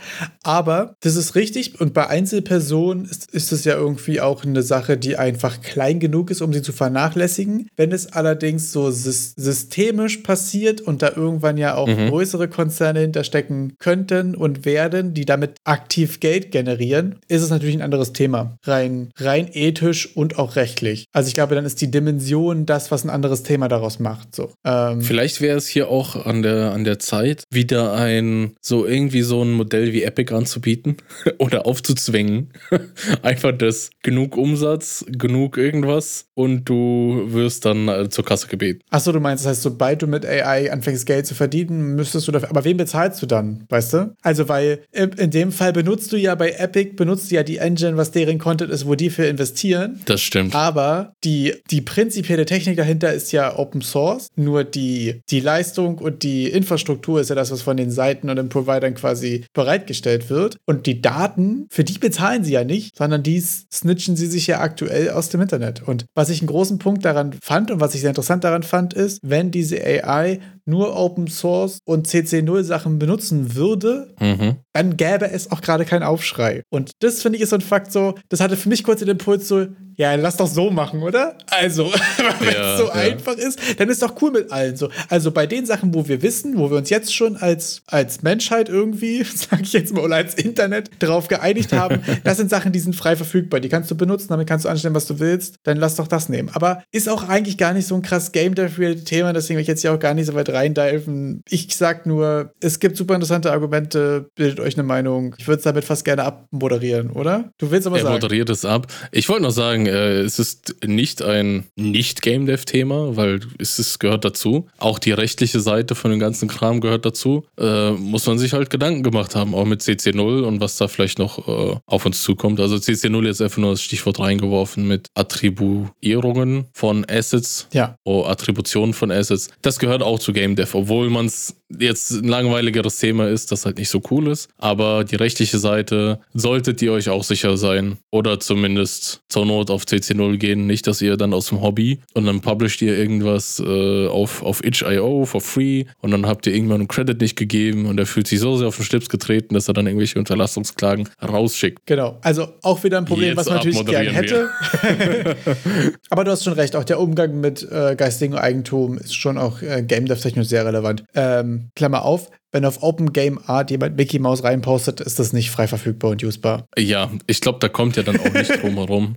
Aber 0.43 0.95
das 1.01 1.15
ist 1.15 1.35
richtig 1.35 1.79
und 1.79 1.93
bei 1.93 2.07
Einzelpersonen 2.07 3.05
ist, 3.05 3.31
ist 3.31 3.51
es 3.51 3.65
ja 3.65 3.75
irgendwie 3.75 4.21
auch 4.21 4.43
eine 4.43 4.63
Sache, 4.63 4.97
die 4.97 5.17
einfach 5.17 5.61
klein 5.61 5.99
genug 5.99 6.31
ist, 6.31 6.41
um 6.41 6.53
sie 6.53 6.61
zu 6.61 6.73
vernachlässigen. 6.73 7.67
Wenn 7.75 7.91
es 7.91 8.13
allerdings 8.13 8.71
so 8.71 8.89
systemisch 8.91 10.17
passiert 10.17 10.81
und 10.81 11.01
da 11.01 11.11
irgendwann 11.15 11.57
ja 11.57 11.75
auch 11.75 11.87
mhm. 11.87 12.09
größere 12.09 12.47
Konzerne 12.47 12.99
hinterstecken 12.99 13.75
könnten 13.79 14.35
und 14.35 14.65
werden, 14.65 15.13
die 15.13 15.25
damit 15.25 15.57
aktiv 15.63 16.19
Geld 16.19 16.51
generieren, 16.51 17.19
ist 17.27 17.41
es 17.41 17.49
natürlich 17.49 17.75
ein 17.75 17.81
anderes 17.81 18.13
Thema. 18.13 18.57
Rein, 18.63 19.11
rein 19.17 19.49
ethisch 19.51 20.15
und 20.15 20.37
auch 20.37 20.55
rechtlich. 20.55 21.05
Also 21.11 21.27
ich 21.27 21.33
glaube, 21.33 21.55
dann 21.55 21.65
ist 21.65 21.81
die 21.81 21.91
Dimension 21.91 22.65
das, 22.65 22.91
was 22.91 23.03
ein 23.03 23.09
anderes 23.09 23.43
Thema 23.43 23.67
daraus 23.67 23.99
macht. 23.99 24.35
So. 24.35 24.51
Ähm, 24.63 25.01
Vielleicht 25.01 25.41
wäre 25.41 25.57
es 25.57 25.67
hier 25.67 25.80
auch 25.89 26.25
an 26.25 26.41
der, 26.41 26.71
an 26.71 26.83
der 26.83 26.99
Zeit, 26.99 27.43
wieder 27.49 27.93
ein, 27.93 28.55
so 28.61 28.85
irgendwie 28.85 29.21
so 29.21 29.43
ein 29.43 29.51
Modell 29.51 29.93
wie 29.93 30.03
Epic 30.03 30.33
anzubieten 30.33 30.97
oder 31.37 31.65
aufzuzwängen. 31.65 32.51
Einfach 33.21 33.51
das 33.57 33.91
genug 34.03 34.37
Umsatz, 34.37 35.05
genug 35.07 35.57
irgendwas 35.57 36.25
und 36.33 36.65
du 36.65 37.25
wirst 37.27 37.65
dann 37.65 37.87
äh, 37.87 38.09
zur 38.09 38.25
Kasse 38.25 38.47
gebeten. 38.47 38.81
Achso, 38.89 39.11
du 39.11 39.19
meinst, 39.19 39.45
das 39.45 39.51
heißt, 39.51 39.61
sobald 39.61 40.01
du 40.01 40.07
mit 40.07 40.25
AI 40.25 40.71
anfängst, 40.71 41.05
Geld 41.05 41.25
zu 41.25 41.35
verdienen, 41.35 41.95
müsstest 41.95 42.27
du 42.27 42.31
dafür. 42.31 42.49
Aber 42.49 42.63
wem 42.63 42.77
bezahlst 42.77 43.21
du 43.21 43.25
dann, 43.25 43.65
weißt 43.69 43.93
du? 43.93 44.15
Also, 44.21 44.49
weil 44.49 44.81
in 44.91 45.31
dem 45.31 45.51
Fall 45.51 45.73
benutzt 45.73 46.11
du 46.11 46.17
ja 46.17 46.35
bei 46.35 46.51
Epic, 46.51 46.93
benutzt 46.95 47.31
du 47.31 47.35
ja 47.35 47.43
die 47.43 47.57
Engine, 47.57 47.97
was 47.97 48.11
deren 48.11 48.39
Content 48.39 48.71
ist, 48.71 48.87
wo 48.87 48.95
die 48.95 49.09
für 49.09 49.25
investieren. 49.25 50.01
Das 50.05 50.21
stimmt. 50.21 50.55
Aber 50.55 51.13
die, 51.23 51.53
die 51.69 51.81
prinzipielle 51.81 52.45
Technik 52.45 52.77
dahinter 52.77 53.13
ist 53.13 53.31
ja 53.31 53.57
Open 53.57 53.81
Source. 53.81 54.27
Nur 54.35 54.63
die, 54.63 55.21
die 55.29 55.39
Leistung 55.39 55.70
und 55.77 56.23
die 56.23 56.47
Infrastruktur 56.47 57.21
ist 57.21 57.29
ja 57.29 57.35
das, 57.35 57.51
was 57.51 57.61
von 57.61 57.77
den 57.77 57.91
Seiten 57.91 58.29
und 58.29 58.35
den 58.35 58.49
Providern 58.49 58.93
quasi 58.93 59.45
bereitgestellt 59.53 60.29
wird. 60.29 60.57
Und 60.65 60.85
die 60.85 61.01
Daten, 61.01 61.67
für 61.69 61.83
die 61.83 61.97
bezahlen 61.97 62.43
sie 62.43 62.53
ja 62.53 62.63
nicht, 62.63 62.97
sondern 62.97 63.23
die 63.23 63.39
snitchen 63.39 64.15
sie 64.15 64.27
sich 64.27 64.47
ja 64.47 64.59
aktuell 64.59 65.09
aus 65.09 65.29
dem 65.29 65.41
Internet. 65.41 65.81
Und 65.87 66.05
was 66.15 66.29
ich 66.29 66.41
einen 66.41 66.47
großen 66.47 66.79
Punkt 66.79 67.05
daran 67.05 67.33
fand 67.41 67.71
und 67.71 67.79
was 67.79 67.95
ich 67.95 68.01
sehr 68.01 68.09
interessant 68.09 68.43
daran 68.43 68.63
fand, 68.63 68.93
ist, 68.93 69.19
wenn 69.23 69.51
diese 69.51 69.77
AI 69.83 70.39
nur 70.71 70.95
Open 70.95 71.27
Source 71.27 71.79
und 71.85 72.07
CC0 72.07 72.63
Sachen 72.63 72.97
benutzen 72.97 73.55
würde, 73.55 74.13
mhm. 74.19 74.55
dann 74.73 74.97
gäbe 74.97 75.29
es 75.29 75.51
auch 75.51 75.61
gerade 75.61 75.85
keinen 75.85 76.03
Aufschrei. 76.03 76.63
Und 76.69 76.91
das 76.99 77.21
finde 77.21 77.37
ich 77.37 77.43
ist 77.43 77.49
so 77.49 77.57
ein 77.57 77.61
Fakt 77.61 77.91
so, 77.91 78.15
das 78.29 78.39
hatte 78.39 78.57
für 78.57 78.69
mich 78.69 78.83
kurz 78.83 78.99
den 78.99 79.09
Impuls 79.09 79.47
so, 79.47 79.67
ja, 79.97 80.15
lass 80.15 80.37
doch 80.37 80.47
so 80.47 80.71
machen, 80.71 81.03
oder? 81.03 81.35
Also, 81.47 81.85
wenn 82.39 82.53
ja, 82.53 82.73
es 82.73 82.79
so 82.79 82.87
ja. 82.87 82.93
einfach 82.93 83.35
ist, 83.35 83.59
dann 83.77 83.89
ist 83.89 84.01
doch 84.01 84.19
cool 84.21 84.31
mit 84.31 84.51
allen 84.51 84.75
so. 84.75 84.89
Also 85.09 85.31
bei 85.31 85.45
den 85.45 85.65
Sachen, 85.65 85.93
wo 85.93 86.07
wir 86.07 86.21
wissen, 86.21 86.57
wo 86.57 86.71
wir 86.71 86.77
uns 86.77 86.89
jetzt 86.89 87.13
schon 87.13 87.37
als, 87.37 87.83
als 87.87 88.23
Menschheit 88.23 88.69
irgendwie, 88.69 89.23
sage 89.35 89.63
ich 89.63 89.73
jetzt 89.73 89.93
mal, 89.93 90.03
oder 90.03 90.15
als 90.15 90.35
Internet 90.35 90.89
darauf 90.99 91.27
geeinigt 91.27 91.73
haben, 91.73 92.01
das 92.23 92.37
sind 92.37 92.49
Sachen, 92.49 92.71
die 92.71 92.79
sind 92.79 92.95
frei 92.95 93.15
verfügbar. 93.15 93.59
Die 93.59 93.69
kannst 93.69 93.91
du 93.91 93.95
benutzen, 93.95 94.29
damit 94.29 94.47
kannst 94.47 94.65
du 94.65 94.69
anstellen, 94.69 94.95
was 94.95 95.05
du 95.05 95.19
willst. 95.19 95.55
Dann 95.63 95.77
lass 95.77 95.95
doch 95.95 96.07
das 96.07 96.29
nehmen. 96.29 96.49
Aber 96.53 96.83
ist 96.91 97.09
auch 97.09 97.27
eigentlich 97.27 97.57
gar 97.57 97.73
nicht 97.73 97.87
so 97.87 97.95
ein 97.95 98.01
krass 98.01 98.31
Game 98.31 98.55
Dev-Thema, 98.55 99.33
deswegen 99.33 99.57
will 99.57 99.61
ich 99.61 99.67
jetzt 99.67 99.81
hier 99.81 99.93
auch 99.93 99.99
gar 99.99 100.13
nicht 100.13 100.25
so 100.25 100.33
weit 100.33 100.49
reindiven. 100.61 101.43
Ich 101.49 101.75
sag 101.75 102.05
nur, 102.05 102.53
es 102.59 102.79
gibt 102.79 102.97
super 102.97 103.15
interessante 103.15 103.51
Argumente, 103.51 104.29
bildet 104.35 104.59
euch 104.59 104.75
eine 104.75 104.83
Meinung. 104.83 105.35
Ich 105.37 105.47
würde 105.47 105.57
es 105.57 105.63
damit 105.63 105.83
fast 105.83 106.05
gerne 106.05 106.23
abmoderieren, 106.23 107.11
oder? 107.11 107.51
Du 107.57 107.71
willst 107.71 107.87
aber 107.87 107.97
er 107.97 108.03
sagen. 108.03 108.15
Er 108.15 108.21
moderiert 108.21 108.49
es 108.49 108.65
ab. 108.65 108.87
Ich 109.11 109.27
wollte 109.29 109.43
noch 109.43 109.51
sagen, 109.51 109.85
äh, 109.85 110.19
es 110.19 110.39
ist 110.39 110.75
nicht 110.85 111.21
ein 111.21 111.65
Nicht-Game 111.75 112.45
Dev-Thema, 112.45 113.15
weil 113.15 113.39
es 113.59 113.79
ist, 113.79 113.99
gehört 113.99 114.25
dazu. 114.25 114.67
Auch 114.77 114.99
die 114.99 115.11
rechtliche 115.11 115.59
Seite 115.59 115.95
von 115.95 116.11
dem 116.11 116.19
ganzen 116.19 116.47
Kram 116.47 116.81
gehört 116.81 117.05
dazu. 117.05 117.45
Äh, 117.57 117.91
muss 117.91 118.25
man 118.25 118.39
sich 118.39 118.53
halt 118.53 118.69
Gedanken 118.69 119.03
gemacht 119.03 119.35
haben, 119.35 119.53
auch 119.55 119.65
mit 119.65 119.81
CC0 119.81 120.43
und 120.43 120.61
was 120.61 120.77
da 120.77 120.87
vielleicht 120.87 121.19
noch 121.19 121.47
äh, 121.47 121.77
auf 121.85 122.05
uns 122.05 122.21
zukommt. 122.21 122.59
Also 122.59 122.75
CC0 122.75 123.25
jetzt 123.25 123.41
einfach 123.41 123.57
nur 123.57 123.71
das 123.71 123.81
Stichwort 123.81 124.19
reingeworfen 124.19 124.87
mit 124.87 125.07
Attribuierungen 125.15 126.65
von 126.73 127.05
Assets. 127.09 127.67
Ja. 127.73 127.95
Oh, 128.03 128.25
Attributionen 128.25 128.93
von 128.93 129.11
Assets. 129.11 129.49
Das 129.61 129.79
gehört 129.79 130.01
auch 130.01 130.19
zu 130.19 130.33
Game 130.33 130.40
Dev, 130.55 130.75
obwohl 130.77 131.09
man 131.09 131.27
es 131.27 131.55
jetzt 131.79 132.11
ein 132.11 132.27
langweiligeres 132.27 132.97
Thema 132.99 133.27
ist, 133.27 133.51
das 133.51 133.65
halt 133.65 133.77
nicht 133.77 133.89
so 133.89 134.01
cool 134.11 134.27
ist. 134.27 134.49
Aber 134.57 135.03
die 135.03 135.15
rechtliche 135.15 135.59
Seite 135.59 136.19
solltet 136.33 136.81
ihr 136.81 136.91
euch 136.91 137.09
auch 137.09 137.23
sicher 137.23 137.57
sein. 137.57 137.97
Oder 138.11 138.39
zumindest 138.39 139.21
zur 139.29 139.45
Not 139.45 139.69
auf 139.69 139.83
CC0 139.83 140.37
gehen. 140.37 140.67
Nicht, 140.67 140.87
dass 140.87 141.01
ihr 141.01 141.17
dann 141.17 141.33
aus 141.33 141.47
dem 141.47 141.61
Hobby 141.61 141.99
und 142.13 142.25
dann 142.25 142.41
publisht 142.41 142.81
ihr 142.81 142.97
irgendwas 142.97 143.61
äh, 143.65 144.07
auf, 144.07 144.43
auf 144.43 144.63
itch.io 144.63 145.25
for 145.25 145.41
free 145.41 145.85
und 146.01 146.11
dann 146.11 146.25
habt 146.25 146.47
ihr 146.47 146.53
irgendwann 146.53 146.81
einen 146.81 146.87
Credit 146.87 147.19
nicht 147.19 147.35
gegeben 147.35 147.85
und 147.85 147.99
er 147.99 148.05
fühlt 148.05 148.27
sich 148.27 148.39
so 148.39 148.57
sehr 148.57 148.67
auf 148.67 148.75
den 148.75 148.85
Schlips 148.85 149.09
getreten, 149.09 149.53
dass 149.53 149.67
er 149.67 149.73
dann 149.73 149.87
irgendwelche 149.87 150.19
Unterlassungsklagen 150.19 151.07
rausschickt. 151.21 151.85
Genau. 151.85 152.17
Also 152.21 152.47
auch 152.61 152.83
wieder 152.83 152.97
ein 152.97 153.05
Problem, 153.05 153.29
Jetzt 153.29 153.37
was 153.37 153.45
man 153.47 153.55
natürlich 153.55 153.85
gerne 153.85 154.09
hätte. 154.11 154.49
Aber 156.09 156.23
du 156.23 156.31
hast 156.31 156.43
schon 156.43 156.53
recht, 156.53 156.75
auch 156.75 156.83
der 156.83 156.99
Umgang 156.99 157.39
mit 157.39 157.67
äh, 157.71 157.95
geistigem 157.95 158.35
Eigentum 158.35 158.97
ist 158.97 159.15
schon 159.15 159.37
auch 159.37 159.61
äh, 159.61 159.83
Game 159.83 160.05
Dev 160.05 160.21
technisch 160.31 160.47
sehr 160.47 160.65
relevant. 160.65 161.03
Ähm, 161.13 161.69
Klammer 161.75 162.03
auf, 162.05 162.29
wenn 162.51 162.65
auf 162.65 162.83
Open 162.83 163.13
Game 163.13 163.39
Art 163.45 163.71
jemand 163.71 163.97
Mickey 163.97 164.19
Mouse 164.19 164.43
reinpostet, 164.43 164.99
ist 164.99 165.19
das 165.19 165.33
nicht 165.33 165.51
frei 165.51 165.67
verfügbar 165.67 166.11
und 166.11 166.23
usbar. 166.23 166.65
Ja, 166.77 167.09
ich 167.27 167.41
glaube, 167.41 167.59
da 167.59 167.69
kommt 167.69 167.95
ja 167.95 168.03
dann 168.03 168.19
auch 168.19 168.33
nicht 168.33 168.51
drum 168.61 168.75
herum. 168.75 169.15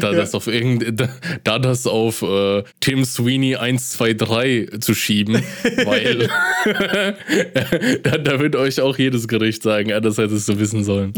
da, 0.00 0.10
ja. 0.10 0.18
das 0.18 0.34
auf 0.34 0.46
irgend, 0.46 1.00
da, 1.00 1.08
da 1.44 1.58
das 1.58 1.86
auf 1.86 2.22
äh, 2.22 2.64
Tim 2.80 3.04
Sweeney 3.04 3.56
123 3.56 4.80
zu 4.80 4.94
schieben, 4.94 5.34
weil 5.84 6.28
da, 8.02 8.18
da 8.18 8.40
wird 8.40 8.56
euch 8.56 8.80
auch 8.80 8.98
jedes 8.98 9.28
Gericht 9.28 9.62
sagen, 9.62 9.90
ja, 9.90 10.00
das 10.00 10.18
hättest 10.18 10.48
du 10.48 10.58
wissen 10.58 10.82
sollen. 10.82 11.12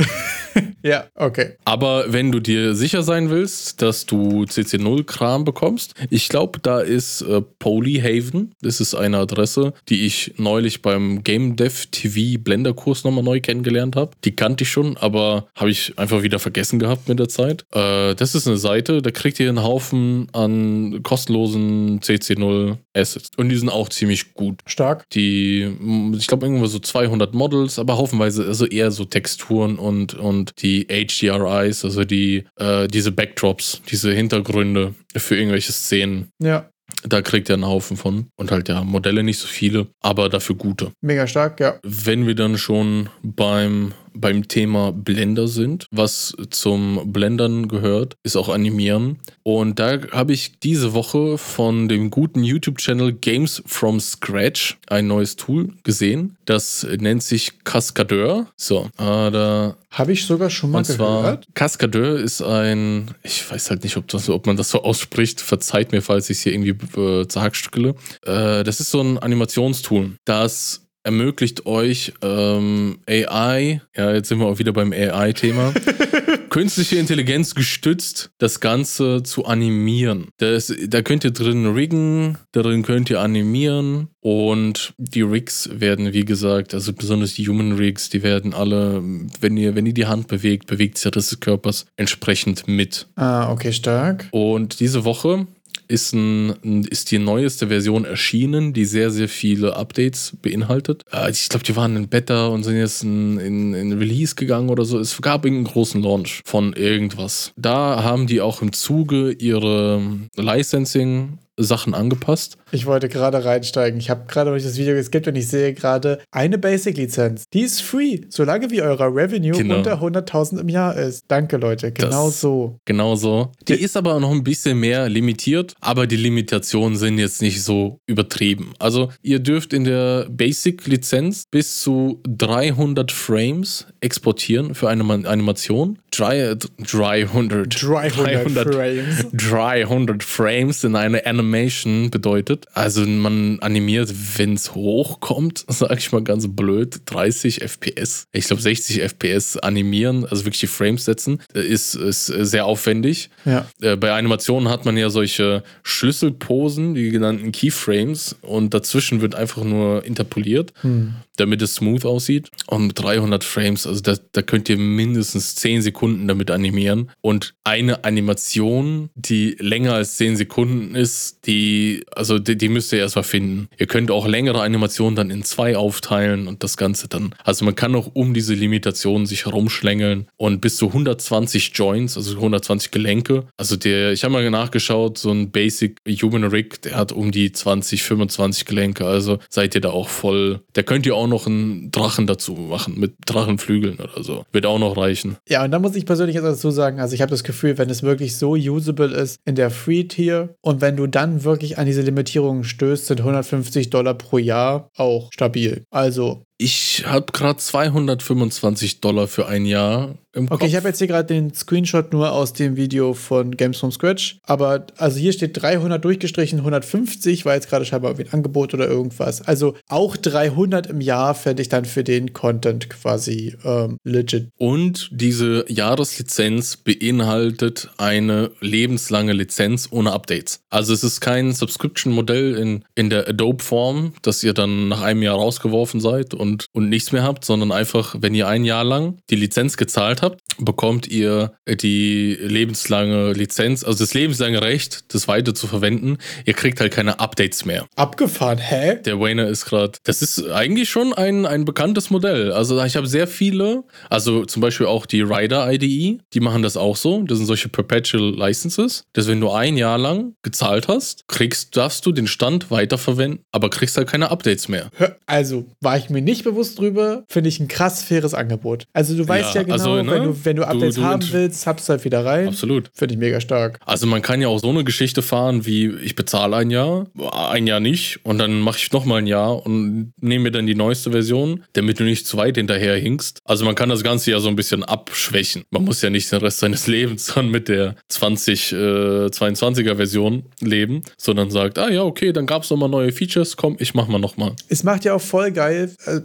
ja, 0.83 1.07
okay. 1.15 1.55
Aber 1.65 2.13
wenn 2.13 2.33
du 2.33 2.41
dir 2.41 2.75
sicher 2.75 3.03
sein 3.03 3.31
willst, 3.31 3.81
dass 3.81 4.05
du 4.05 4.45
CC0-Kram 4.45 5.45
bekommst, 5.45 5.95
ich 6.11 6.29
glaube, 6.29 6.59
da 6.61 6.81
ist 6.81 7.23
äh, 7.23 7.41
Polyhaven, 7.59 8.53
das 8.61 8.81
ist 8.81 8.95
eine 8.95 9.19
Adresse, 9.19 9.73
die 9.89 10.05
ich 10.05 10.35
neulich 10.37 10.83
beim 10.83 11.25
Game 11.25 11.46
Dev 11.55 11.87
TV 11.93 12.43
Blender 12.43 12.75
Kurs 12.75 13.05
nochmal 13.05 13.23
neu 13.23 13.41
kennengelernt 13.41 13.95
habe. 13.95 14.11
Die 14.25 14.35
kannte 14.35 14.65
ich 14.65 14.71
schon, 14.71 14.97
aber 14.97 15.47
habe 15.55 15.71
ich 15.71 15.97
einfach 15.99 16.23
wieder 16.23 16.41
vergessen 16.41 16.79
gehabt 16.79 17.09
mit 17.09 17.19
der 17.19 17.29
Zeit. 17.29 17.65
Äh, 17.73 18.15
das 18.17 18.35
ist 18.35 18.49
eine 18.49 18.57
Seite, 18.57 19.03
da 19.03 19.11
kriegt 19.13 19.39
ihr 19.39 19.49
einen 19.49 19.63
Haufen 19.63 20.29
an 20.33 21.03
kostenlosen 21.03 22.01
CC0 22.01 22.79
Assets. 22.95 23.31
Und 23.37 23.51
die 23.51 23.57
sind 23.57 23.69
auch 23.69 23.89
ziemlich 23.89 24.35
gut. 24.35 24.61
Stark. 24.67 25.09
Die, 25.11 25.71
ich 26.17 26.27
glaube, 26.27 26.47
irgendwo 26.47 26.67
so 26.67 26.79
200 26.79 27.35
Models, 27.35 27.79
aber 27.79 27.97
haufenweise, 27.97 28.47
also 28.47 28.67
eher 28.67 28.91
so 28.91 29.05
Texturen 29.05 29.79
und, 29.79 30.15
und 30.15 30.53
die 30.63 30.87
HDRIs, 30.87 31.85
also 31.85 32.05
die, 32.05 32.45
äh, 32.57 32.89
diese 32.89 33.13
Backdrops, 33.13 33.83
diese 33.91 34.13
Hintergründe 34.13 34.95
für 35.15 35.37
irgendwelche 35.37 35.73
Szenen. 35.73 36.31
Ja. 36.43 36.71
Da 37.03 37.23
kriegt 37.23 37.49
er 37.49 37.55
einen 37.55 37.67
Haufen 37.67 37.97
von. 37.97 38.29
Und 38.37 38.51
halt 38.51 38.69
ja, 38.69 38.83
Modelle 38.83 39.23
nicht 39.23 39.39
so 39.39 39.47
viele, 39.47 39.89
aber 40.01 40.29
dafür 40.29 40.57
gute. 40.57 40.93
Mega 41.01 41.27
stark, 41.27 41.61
ja. 41.61 41.79
Wenn 41.83 42.27
wir 42.27 42.35
dann 42.35 42.59
schon 42.59 43.09
beim 43.23 43.93
beim 44.21 44.49
Thema 44.49 44.93
Blender 44.93 45.49
sind. 45.49 45.87
Was 45.91 46.35
zum 46.51 47.13
Blendern 47.13 47.69
gehört, 47.69 48.17
ist 48.23 48.37
auch 48.37 48.49
Animieren. 48.49 49.19
Und 49.43 49.79
da 49.79 49.99
habe 50.13 50.33
ich 50.33 50.59
diese 50.61 50.95
Woche 50.95 51.39
von 51.39 51.89
dem 51.89 52.11
guten 52.11 52.43
YouTube-Channel 52.43 53.13
Games 53.13 53.63
from 53.67 54.01
Scratch 54.01 54.79
ein 54.89 55.07
neues 55.07 55.37
Tool 55.37 55.73
gesehen. 55.85 56.37
Das 56.45 56.87
nennt 56.99 57.23
sich 57.23 57.65
Cascadeur. 57.65 58.47
So, 58.57 58.91
äh, 58.99 59.31
da 59.31 59.77
habe 59.91 60.13
ich 60.13 60.27
sogar 60.27 60.51
schon 60.51 60.73
mal 60.73 60.79
und 60.79 60.85
zwar, 60.85 61.23
gehört. 61.23 61.47
Cascadeur 61.55 62.19
ist 62.19 62.43
ein, 62.43 63.11
ich 63.23 63.51
weiß 63.51 63.71
halt 63.71 63.83
nicht, 63.85 63.97
ob, 63.97 64.09
das, 64.09 64.29
ob 64.29 64.47
man 64.47 64.57
das 64.57 64.71
so 64.71 64.83
ausspricht. 64.83 65.41
Verzeiht 65.41 65.93
mir, 65.93 66.03
falls 66.03 66.29
ich 66.29 66.39
es 66.39 66.43
hier 66.43 66.53
irgendwie 66.53 67.01
äh, 67.01 67.27
zerhackstückele. 67.27 67.95
Äh, 68.25 68.65
das 68.65 68.81
ist 68.81 68.91
so 68.91 69.01
ein 69.01 69.19
Animationstool, 69.19 70.13
das 70.25 70.86
ermöglicht 71.07 71.67
euch 71.67 72.13
ähm, 72.21 72.99
AI, 73.09 73.81
ja, 73.97 74.13
jetzt 74.13 74.29
sind 74.29 74.41
wir 74.41 74.47
auch 74.47 74.59
wieder 74.59 74.73
beim 74.73 74.93
AI-Thema, 74.93 75.73
künstliche 76.51 76.97
Intelligenz 76.97 77.55
gestützt, 77.55 78.31
das 78.39 78.59
Ganze 78.59 79.23
zu 79.23 79.45
animieren. 79.45 80.29
Das, 80.39 80.75
da 80.89 81.03
könnt 81.03 81.23
ihr 81.23 81.31
drin 81.31 81.65
riggen, 81.67 82.39
darin 82.51 82.83
könnt 82.83 83.09
ihr 83.09 83.21
animieren 83.21 84.09
und 84.21 84.95
die 84.99 85.23
Rigs 85.23 85.71
werden, 85.73 86.13
wie 86.13 86.25
gesagt, 86.25 86.75
also 86.75 86.93
besonders 86.93 87.35
die 87.35 87.47
Human 87.47 87.73
Rigs, 87.73 88.11
die 88.11 88.25
werden 88.25 88.53
alle, 88.53 89.01
wenn 89.41 89.57
ihr, 89.57 89.77
wenn 89.77 89.87
ihr 89.87 89.95
die 89.95 90.07
Hand 90.07 90.27
bewegt, 90.27 90.67
bewegt 90.67 90.99
sich 90.99 91.05
der 91.05 91.15
Rest 91.15 91.31
des 91.31 91.39
Körpers 91.39 91.87
entsprechend 91.97 92.67
mit. 92.67 93.07
Ah, 93.15 93.53
okay, 93.53 93.73
stark. 93.73 94.27
Und 94.33 94.81
diese 94.81 95.05
Woche 95.05 95.47
ist, 95.89 96.13
ein, 96.13 96.85
ist 96.85 97.11
die 97.11 97.19
neueste 97.19 97.69
Version 97.69 98.05
erschienen, 98.05 98.73
die 98.73 98.85
sehr, 98.85 99.11
sehr 99.11 99.29
viele 99.29 99.77
Updates 99.77 100.37
beinhaltet. 100.43 101.03
Äh, 101.13 101.31
ich 101.31 101.49
glaube, 101.49 101.65
die 101.65 101.77
waren 101.77 101.97
in 101.97 102.09
Beta 102.09 102.47
und 102.49 102.65
sind 102.65 102.77
jetzt 102.77 103.03
in, 103.03 103.39
in, 103.39 103.75
in 103.75 103.93
Release 103.93 104.35
gegangen 104.35 104.69
oder 104.69 104.85
so. 104.85 104.99
Es 104.99 105.21
gab 105.21 105.45
einen 105.45 105.65
großen 105.65 106.03
Launch 106.03 106.43
von 106.45 106.73
irgendwas. 106.73 107.53
Da 107.57 108.03
haben 108.03 108.27
die 108.27 108.41
auch 108.41 108.63
im 108.63 108.73
Zuge 108.73 109.33
ihre 109.33 110.03
Licensing 110.37 111.39
Sachen 111.59 111.95
angepasst. 111.95 112.59
Ich 112.71 112.87
wollte 112.87 113.09
gerade 113.09 113.45
reinsteigen. 113.45 113.99
Ich 113.99 114.11
habe 114.11 114.25
gerade, 114.29 114.55
ich 114.57 114.65
das 114.65 114.77
Video 114.77 114.95
geskippt 114.95 115.29
und 115.29 115.37
ich 115.37 115.49
sehe 115.49 115.73
gerade 115.73 116.21
eine 116.31 116.59
Basic-Lizenz. 116.59 117.45
Die 117.53 117.63
ist 117.63 117.81
free, 117.81 118.21
solange 118.29 118.71
wie 118.71 118.83
eurer 118.83 119.15
Revenue 119.15 119.57
genau. 119.57 119.79
unter 119.79 120.03
100.000 120.03 120.61
im 120.61 120.69
Jahr 120.69 120.97
ist. 120.97 121.25
Danke, 121.29 121.57
Leute. 121.57 121.93
Genau 121.93 122.27
das, 122.27 122.41
so. 122.41 122.79
Genau 122.85 123.17
so. 123.17 123.53
Die 123.69 123.75
ist 123.75 123.97
aber 123.97 124.21
noch 124.21 124.31
ein 124.31 124.45
bisschen 124.45 124.79
mehr 124.79 125.09
limitiert, 125.09 125.75
aber 125.81 126.07
die 126.07 126.17
Limitationen 126.17 126.97
sind 126.97 127.19
jetzt 127.19 127.41
nicht 127.41 127.63
so 127.63 127.99
übertrieben. 128.07 128.75
Also, 128.79 129.11
ihr 129.23 129.39
dürft 129.39 129.73
in 129.73 129.85
der 129.85 130.27
Basic-Lizenz 130.29 131.45
bis 131.51 131.81
zu 131.81 132.21
300 132.29 133.11
Frames 133.13 133.87
exportieren 134.01 134.75
für 134.75 134.89
eine 134.89 135.05
Animation. 135.27 135.99
300, 136.11 136.71
300, 136.79 137.83
300 137.83 138.75
Frames. 138.75 139.27
300 139.33 140.23
Frames 140.23 140.85
in 140.85 140.97
eine 140.97 141.25
Animation 141.25 141.46
Animation 141.47 142.11
bedeutet. 142.11 142.67
Also 142.75 143.03
man 143.07 143.59
animiert, 143.61 144.13
wenn 144.37 144.55
es 144.55 144.75
hochkommt, 144.75 145.65
sage 145.69 145.97
ich 145.99 146.11
mal 146.13 146.23
ganz 146.23 146.47
blöd, 146.49 147.01
30 147.07 147.63
FPS. 147.63 148.27
Ich 148.33 148.47
glaube 148.47 148.63
60 148.63 149.01
FPS 149.03 149.57
animieren, 149.57 150.25
also 150.25 150.45
wirklich 150.45 150.61
die 150.61 150.67
Frames 150.67 151.05
setzen, 151.05 151.41
ist, 151.55 151.95
ist 151.95 152.27
sehr 152.27 152.67
aufwendig. 152.67 153.31
Ja. 153.45 153.67
Äh, 153.81 153.97
bei 153.97 154.13
Animationen 154.13 154.69
hat 154.69 154.85
man 154.85 154.97
ja 154.97 155.09
solche 155.09 155.63
Schlüsselposen, 155.83 156.95
die 156.95 157.11
genannten 157.11 157.53
Keyframes, 157.53 158.37
und 158.43 158.75
dazwischen 158.75 159.21
wird 159.21 159.35
einfach 159.35 159.63
nur 159.63 160.05
interpoliert. 160.05 160.73
Hm 160.81 161.15
damit 161.37 161.63
es 161.63 161.75
smooth 161.75 162.05
aussieht. 162.05 162.51
Und 162.67 162.95
300 162.95 163.45
Frames, 163.45 163.87
also 163.87 164.01
da, 164.01 164.17
da 164.33 164.43
könnt 164.43 164.69
ihr 164.69 164.79
mindestens 164.79 165.55
10 165.57 165.83
Sekunden 165.83 166.27
damit 166.27 166.51
animieren. 166.51 167.11
Und 167.21 167.55
eine 167.65 168.05
Animation, 168.05 169.11
die 169.15 169.57
länger 169.61 169.95
als 169.95 170.17
10 170.17 170.37
Sekunden 170.37 170.95
ist, 170.95 171.36
die, 171.47 172.05
also 172.15 172.39
die, 172.39 172.57
die 172.57 172.69
müsst 172.69 172.93
ihr 172.93 172.99
erstmal 172.99 173.25
finden. 173.25 173.69
Ihr 173.79 173.87
könnt 173.87 174.11
auch 174.11 174.27
längere 174.27 174.61
Animationen 174.63 175.17
dann 175.17 175.31
in 175.31 175.43
zwei 175.45 175.77
aufteilen 175.77 176.49
und 176.49 176.63
das 176.63 176.77
Ganze 176.77 177.09
dann. 177.09 177.35
Also 177.45 177.65
man 177.65 177.75
kann 177.75 177.95
auch 177.95 178.11
um 178.13 178.35
diese 178.35 178.55
Limitationen 178.55 179.27
sich 179.27 179.47
herumschlängeln 179.47 180.29
und 180.37 180.61
bis 180.61 180.77
zu 180.77 180.89
120 180.89 181.73
Joints, 181.75 182.17
also 182.17 182.35
120 182.37 182.91
Gelenke. 182.91 183.45
Also 183.57 183.77
der, 183.77 184.13
ich 184.13 184.25
habe 184.25 184.33
mal 184.33 184.51
nachgeschaut, 184.51 185.19
so 185.19 185.31
ein 185.31 185.51
Basic 185.51 186.01
Human 186.23 186.45
Rig, 186.45 186.83
der 186.83 186.97
hat 186.97 187.13
um 187.13 187.31
die 187.31 187.53
20, 187.53 188.03
25 188.03 188.65
Gelenke. 188.65 189.07
Also 189.07 189.39
seid 189.49 189.75
ihr 189.75 189.81
da 189.81 189.91
auch 189.91 190.09
voll. 190.09 190.61
Da 190.73 190.83
könnt 190.83 191.07
ihr 191.07 191.15
auch 191.15 191.29
noch 191.29 191.47
einen 191.47 191.91
Drachen 191.91 192.27
dazu 192.27 192.55
machen, 192.55 192.99
mit 192.99 193.15
Drachenflügeln 193.25 193.99
oder 193.99 194.23
so. 194.23 194.45
Wird 194.53 194.67
auch 194.67 194.79
noch 194.79 194.97
reichen. 194.97 195.37
Ja, 195.49 195.65
und 195.65 195.71
da 195.71 195.79
muss 195.79 195.97
ich 195.97 196.07
persönlich 196.07 196.35
jetzt 196.35 196.45
dazu 196.45 196.71
sagen, 196.71 197.01
also 197.01 197.15
ich 197.15 197.23
habe 197.23 197.31
das 197.31 197.45
Gefühl, 197.45 197.79
wenn 197.79 197.91
es 197.91 198.03
wirklich 198.03 198.37
so 198.37 198.53
usable 198.53 199.15
ist 199.15 199.39
in 199.45 199.55
der 199.55 199.71
Free-Tier 199.71 200.55
und 200.61 200.81
wenn 200.81 200.97
du 200.97 201.07
dann 201.07 201.36
wirklich 201.45 201.79
an 201.79 201.87
diese 201.87 202.03
Limitierungen 202.03 202.65
stößt, 202.65 203.07
sind 203.07 203.21
150 203.21 203.91
Dollar 203.91 204.15
pro 204.15 204.39
Jahr 204.39 204.91
auch 204.97 205.31
stabil. 205.33 205.85
Also 205.91 206.45
ich 206.59 207.05
habe 207.07 207.33
gerade 207.33 207.59
225 207.59 209.01
Dollar 209.01 209.29
für 209.29 209.47
ein 209.47 209.67
Jahr 209.67 210.17
im 210.33 210.49
Kopf. 210.49 210.57
Okay, 210.57 210.67
ich 210.69 210.77
habe 210.77 210.89
jetzt 210.89 210.99
hier 210.99 211.07
gerade 211.07 211.27
den 211.27 211.53
Screenshot 211.53 212.13
nur 212.13 212.33
aus 212.33 212.53
dem 212.53 212.77
Video 212.77 213.15
von 213.15 213.57
Games 213.57 213.79
from 213.79 213.91
Scratch. 213.91 214.39
Aber 214.43 214.87
also 214.97 215.19
hier 215.19 215.33
steht 215.33 215.61
300 215.61 216.03
durchgestrichen, 216.05 216.59
150 216.59 217.45
war 217.45 217.55
jetzt 217.55 217.69
gerade 217.69 217.85
scheinbar 217.85 218.13
irgendwie 218.13 218.31
ein 218.31 218.35
Angebot 218.35 218.73
oder 218.75 218.87
irgendwas. 218.87 219.43
Also 219.43 219.75
auch 219.89 220.17
300 220.17 220.87
im 220.87 221.01
Jahr 221.01 221.35
fände 221.35 221.63
ich 221.63 221.69
dann 221.69 221.85
für 221.85 222.05
den 222.05 222.33
Content 222.33 222.89
quasi 222.91 223.57
ähm, 223.65 223.99
legit. 224.05 224.49
Und 224.57 225.09
diese 225.13 225.65
Jahreslizenz 225.69 226.77
beinhaltet 226.77 227.91
eine 227.97 228.51
lebenslange 228.61 229.33
Lizenz 229.33 229.89
ohne 229.91 230.13
Updates. 230.13 230.61
Also 230.71 230.93
es 230.93 231.03
ist 231.03 231.21
kein 231.21 231.53
Subscription-Modell 231.53 232.55
in, 232.55 232.85
in 232.95 233.11
der 233.11 233.29
Adobe-Form, 233.29 234.13
dass 234.23 234.43
ihr 234.43 234.53
dann 234.53 234.89
nach 234.89 235.03
einem 235.03 235.23
Jahr 235.23 235.37
rausgeworfen 235.37 236.01
seid 236.01 236.35
und 236.35 236.46
und, 236.47 236.67
und 236.73 236.89
nichts 236.89 237.13
mehr 237.13 237.25
habt, 237.25 237.45
sondern 237.45 237.73
einfach, 237.73 238.17
wenn 238.19 238.35
ihr 238.35 238.47
ein 238.47 238.65
Jahr 238.65 238.85
lang 238.85 239.19
die 239.31 239.37
Lizenz 239.37 239.77
gezahlt 239.77 240.23
habt, 240.23 240.41
bekommt 240.59 241.07
ihr 241.07 241.53
die 241.69 242.37
lebenslange 242.41 243.33
Lizenz, 243.33 243.85
also 243.85 244.05
das 244.05 244.15
lebenslange 244.15 244.63
Recht, 244.63 245.13
das 245.15 245.29
weiter 245.29 245.55
zu 245.55 245.67
verwenden. 245.67 246.19
Ihr 246.45 246.55
kriegt 246.55 246.81
halt 246.81 246.93
keine 246.93 247.21
Updates 247.21 247.65
mehr. 247.65 247.87
Abgefahren, 247.97 248.59
hä? 248.59 249.01
Der 249.05 249.21
Wayner 249.21 249.49
ist 249.49 249.67
gerade. 249.67 249.99
Das 250.05 250.23
ist 250.23 250.49
eigentlich 250.51 250.89
schon 250.89 251.13
ein, 251.13 251.47
ein 251.47 251.65
bekanntes 251.65 252.11
Modell. 252.11 252.53
Also 252.53 252.83
ich 252.83 252.97
habe 252.97 253.07
sehr 253.07 253.27
viele, 253.27 253.85
also 254.09 254.45
zum 254.45 254.63
Beispiel 254.63 254.87
auch 254.87 255.07
die 255.07 255.23
Rider 255.23 255.71
IDE, 255.71 256.19
die 256.33 256.41
machen 256.41 256.63
das 256.63 256.77
auch 256.77 256.97
so. 256.97 257.23
Das 257.23 257.39
sind 257.39 257.47
solche 257.47 257.69
Perpetual 257.69 258.35
Licenses. 258.37 259.05
Dass 259.13 259.27
wenn 259.27 259.41
du 259.41 259.51
ein 259.51 259.77
Jahr 259.77 259.99
lang 259.99 260.35
gezahlt 260.43 260.89
hast, 260.89 261.27
kriegst, 261.29 261.77
darfst 261.77 262.07
du 262.07 262.13
den 262.13 262.27
Stand 262.27 262.71
weiterverwenden, 262.71 263.41
aber 263.53 263.71
kriegst 263.71 263.97
halt 263.97 264.09
keine 264.09 264.31
Updates 264.31 264.69
mehr. 264.69 264.91
Also 265.27 265.67
war 265.81 265.99
ich 265.99 266.11
mir 266.11 266.23
nicht 266.23 266.36
bewusst 266.45 266.79
drüber, 266.79 267.25
finde 267.29 267.49
ich 267.49 267.61
ein 267.61 267.69
krass 267.69 268.03
faires 268.03 268.35
Angebot. 268.35 268.87
Also 268.93 269.17
du 269.17 269.27
weißt 269.27 269.55
ja, 269.55 269.61
ja 269.61 269.63
genau, 269.63 269.75
also, 269.75 270.03
ne? 270.03 270.11
wenn 270.11 270.23
du 270.25 270.45
wenn 270.45 270.57
du 270.57 270.67
Updates 270.67 270.95
du, 270.97 271.01
du 271.01 271.07
haben 271.07 271.33
willst, 271.33 271.67
habst 271.67 271.89
du 271.89 271.93
halt 271.93 272.05
wieder 272.05 272.25
rein. 272.25 272.49
Absolut. 272.49 272.91
Finde 272.95 273.15
ich 273.15 273.21
mega 273.21 273.41
stark. 273.41 273.79
Also 273.85 274.07
man 274.07 274.23
kann 274.23 274.41
ja 274.41 274.49
auch 274.49 274.59
so 274.59 274.71
eine 274.71 274.85
Geschichte 274.85 275.23
fahren, 275.23 275.67
wie 275.67 275.89
ich 275.89 276.15
bezahle 276.15 276.57
ein 276.57 276.71
Jahr, 276.71 277.07
ein 277.33 277.67
Jahr 277.67 277.81
nicht 277.81 278.21
und 278.25 278.39
dann 278.39 278.61
mache 278.61 278.79
ich 278.79 278.93
nochmal 278.93 279.19
ein 279.19 279.27
Jahr 279.27 279.65
und 279.65 280.13
nehme 280.21 280.45
mir 280.45 280.51
dann 280.51 280.67
die 280.67 280.75
neueste 280.75 281.11
Version, 281.11 281.65
damit 281.73 282.01
du 282.01 282.05
nicht 282.05 282.27
zu 282.27 282.37
weit 282.37 282.57
hinterher 282.57 282.97
hinkst. 282.97 283.41
Also 283.45 283.65
man 283.65 283.75
kann 283.75 283.89
das 283.89 284.03
Ganze 284.03 284.31
ja 284.31 284.41
so 284.41 284.49
ein 284.49 284.57
bisschen 284.57 284.85
abschwächen. 284.85 285.65
Man 285.71 285.85
muss 285.85 286.03
ja 286.03 286.11
nicht 286.11 286.31
den 286.33 286.41
Rest 286.41 286.59
seines 286.59 286.87
Lebens 286.87 287.33
dann 287.35 287.51
mit 287.51 287.69
der 287.69 287.97
2022er 288.11 289.91
äh, 289.91 289.97
Version 289.97 290.45
leben, 290.61 291.03
sondern 291.17 291.51
sagt, 291.51 291.79
ah 291.79 291.91
ja, 291.91 292.03
okay, 292.03 292.33
dann 292.33 292.47
gab 292.47 292.63
es 292.63 292.71
nochmal 292.71 292.89
neue 292.89 293.13
Features, 293.13 293.57
komm, 293.57 293.77
ich 293.79 293.95
mach 293.95 294.09
mal 294.09 294.19
nochmal. 294.19 294.55
Es 294.69 294.85
macht 294.85 295.05
ja 295.05 295.15
auch 295.15 295.21
voll 295.21 295.53
geil, 295.53 295.95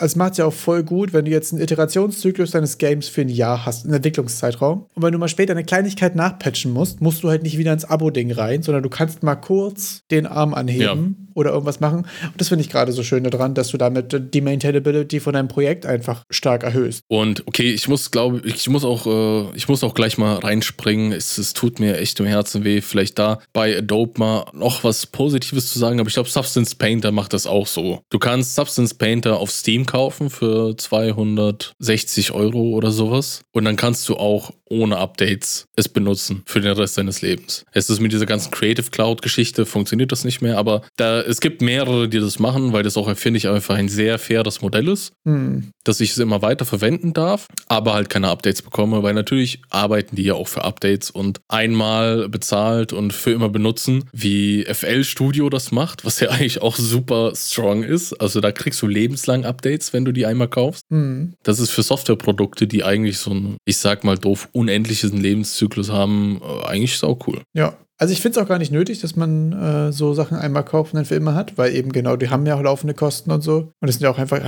es 0.00 0.16
macht 0.16 0.38
ja 0.38 0.46
auch 0.46 0.52
voll 0.52 0.82
gut, 0.82 1.12
wenn 1.12 1.24
du 1.24 1.30
jetzt 1.30 1.52
einen 1.52 1.62
Iterationszyklus 1.62 2.52
deines 2.52 2.78
Games 2.78 3.08
für 3.08 3.20
ein 3.20 3.28
Jahr 3.28 3.66
hast 3.66 3.84
einen 3.84 3.94
Entwicklungszeitraum. 3.94 4.86
Und 4.94 5.02
wenn 5.02 5.12
du 5.12 5.18
mal 5.18 5.28
später 5.28 5.52
eine 5.52 5.64
Kleinigkeit 5.64 6.16
nachpatchen 6.16 6.72
musst, 6.72 7.00
musst 7.00 7.22
du 7.22 7.28
halt 7.28 7.42
nicht 7.42 7.58
wieder 7.58 7.72
ins 7.72 7.84
Abo-Ding 7.84 8.32
rein, 8.32 8.62
sondern 8.62 8.82
du 8.82 8.88
kannst 8.88 9.22
mal 9.22 9.36
kurz 9.36 10.02
den 10.10 10.26
Arm 10.26 10.54
anheben 10.54 11.16
ja. 11.18 11.26
oder 11.34 11.50
irgendwas 11.50 11.80
machen. 11.80 12.06
Und 12.22 12.40
das 12.40 12.48
finde 12.48 12.64
ich 12.64 12.70
gerade 12.70 12.92
so 12.92 13.02
schön 13.02 13.24
daran, 13.24 13.54
dass 13.54 13.68
du 13.68 13.76
damit 13.76 14.34
die 14.34 14.40
Maintainability 14.40 15.20
von 15.20 15.34
deinem 15.34 15.48
Projekt 15.48 15.86
einfach 15.86 16.24
stark 16.30 16.62
erhöhst. 16.62 17.02
Und 17.08 17.46
okay, 17.46 17.70
ich 17.70 17.88
muss 17.88 18.10
glaube, 18.10 18.42
ich 18.44 18.68
muss 18.68 18.84
auch, 18.84 19.06
äh, 19.06 19.56
ich 19.56 19.68
muss 19.68 19.84
auch 19.84 19.94
gleich 19.94 20.18
mal 20.18 20.36
reinspringen. 20.36 21.12
Es, 21.12 21.38
es 21.38 21.52
tut 21.52 21.80
mir 21.80 21.98
echt 21.98 22.18
im 22.20 22.26
Herzen 22.26 22.64
weh, 22.64 22.80
vielleicht 22.80 23.18
da 23.18 23.40
bei 23.52 23.78
Adobe 23.78 24.18
mal 24.18 24.46
noch 24.54 24.84
was 24.84 25.06
Positives 25.06 25.70
zu 25.72 25.78
sagen, 25.78 26.00
aber 26.00 26.08
ich 26.08 26.14
glaube, 26.14 26.28
Substance 26.28 26.74
Painter 26.74 27.12
macht 27.12 27.32
das 27.32 27.46
auch 27.46 27.66
so. 27.66 28.00
Du 28.10 28.18
kannst 28.18 28.54
Substance 28.54 28.94
Painter 28.94 29.38
auf 29.38 29.50
Steam 29.50 29.86
kaufen 29.90 30.30
für 30.30 30.76
260 30.76 32.30
Euro 32.30 32.60
oder 32.70 32.92
sowas. 32.92 33.42
Und 33.50 33.64
dann 33.64 33.74
kannst 33.74 34.08
du 34.08 34.16
auch 34.16 34.52
ohne 34.70 34.98
Updates 34.98 35.66
es 35.76 35.88
benutzen 35.88 36.42
für 36.46 36.60
den 36.60 36.72
Rest 36.72 36.96
deines 36.96 37.22
Lebens. 37.22 37.64
Es 37.72 37.90
ist 37.90 38.00
mit 38.00 38.12
dieser 38.12 38.26
ganzen 38.26 38.50
Creative 38.50 38.90
Cloud 38.90 39.22
Geschichte 39.22 39.66
funktioniert 39.66 40.12
das 40.12 40.24
nicht 40.24 40.40
mehr, 40.40 40.58
aber 40.58 40.82
da, 40.96 41.20
es 41.20 41.40
gibt 41.40 41.60
mehrere, 41.60 42.08
die 42.08 42.20
das 42.20 42.38
machen, 42.38 42.72
weil 42.72 42.82
das 42.82 42.96
auch, 42.96 43.14
finde 43.16 43.38
ich, 43.38 43.48
einfach 43.48 43.74
ein 43.74 43.88
sehr 43.88 44.18
faires 44.18 44.62
Modell 44.62 44.88
ist, 44.88 45.12
hm. 45.24 45.70
dass 45.84 46.00
ich 46.00 46.12
es 46.12 46.18
immer 46.18 46.42
weiter 46.42 46.64
verwenden 46.64 47.12
darf, 47.12 47.46
aber 47.68 47.94
halt 47.94 48.08
keine 48.08 48.28
Updates 48.28 48.62
bekomme, 48.62 49.02
weil 49.02 49.14
natürlich 49.14 49.60
arbeiten 49.70 50.16
die 50.16 50.22
ja 50.22 50.34
auch 50.34 50.48
für 50.48 50.64
Updates 50.64 51.10
und 51.10 51.40
einmal 51.48 52.28
bezahlt 52.28 52.92
und 52.92 53.12
für 53.12 53.32
immer 53.32 53.48
benutzen, 53.48 54.04
wie 54.12 54.64
FL 54.64 55.04
Studio 55.04 55.50
das 55.50 55.72
macht, 55.72 56.04
was 56.04 56.20
ja 56.20 56.28
eigentlich 56.30 56.62
auch 56.62 56.76
super 56.76 57.32
strong 57.34 57.82
ist. 57.82 58.12
Also 58.20 58.40
da 58.40 58.52
kriegst 58.52 58.80
du 58.82 58.86
lebenslang 58.86 59.44
Updates, 59.44 59.92
wenn 59.92 60.04
du 60.04 60.12
die 60.12 60.26
einmal 60.26 60.48
kaufst. 60.48 60.84
Hm. 60.90 61.34
Das 61.42 61.58
ist 61.58 61.70
für 61.70 61.82
Softwareprodukte, 61.82 62.66
die 62.66 62.84
eigentlich 62.84 63.18
so 63.18 63.32
ein, 63.32 63.56
ich 63.64 63.78
sag 63.78 64.04
mal 64.04 64.18
doof, 64.18 64.48
unendlichen 64.60 65.20
Lebenszyklus 65.20 65.90
haben, 65.90 66.40
äh, 66.42 66.66
eigentlich 66.66 66.94
ist 66.94 67.04
auch 67.04 67.26
cool. 67.26 67.42
Ja, 67.54 67.76
Also 68.00 68.14
ich 68.14 68.22
finde 68.22 68.38
es 68.40 68.42
auch 68.42 68.48
gar 68.48 68.58
nicht 68.58 68.72
nötig, 68.72 69.02
dass 69.02 69.14
man 69.14 69.52
äh, 69.52 69.92
so 69.92 70.14
Sachen 70.14 70.38
einmal 70.38 70.64
kaufen 70.64 70.96
dann 70.96 71.04
für 71.04 71.16
immer 71.16 71.34
hat, 71.34 71.58
weil 71.58 71.74
eben 71.74 71.92
genau, 71.92 72.16
die 72.16 72.30
haben 72.30 72.46
ja 72.46 72.54
auch 72.54 72.62
laufende 72.62 72.94
Kosten 72.94 73.30
und 73.30 73.42
so. 73.42 73.74
Und 73.78 73.88
es 73.88 73.96
sind 73.96 74.04
ja 74.04 74.10
auch 74.10 74.16
einfach 74.16 74.40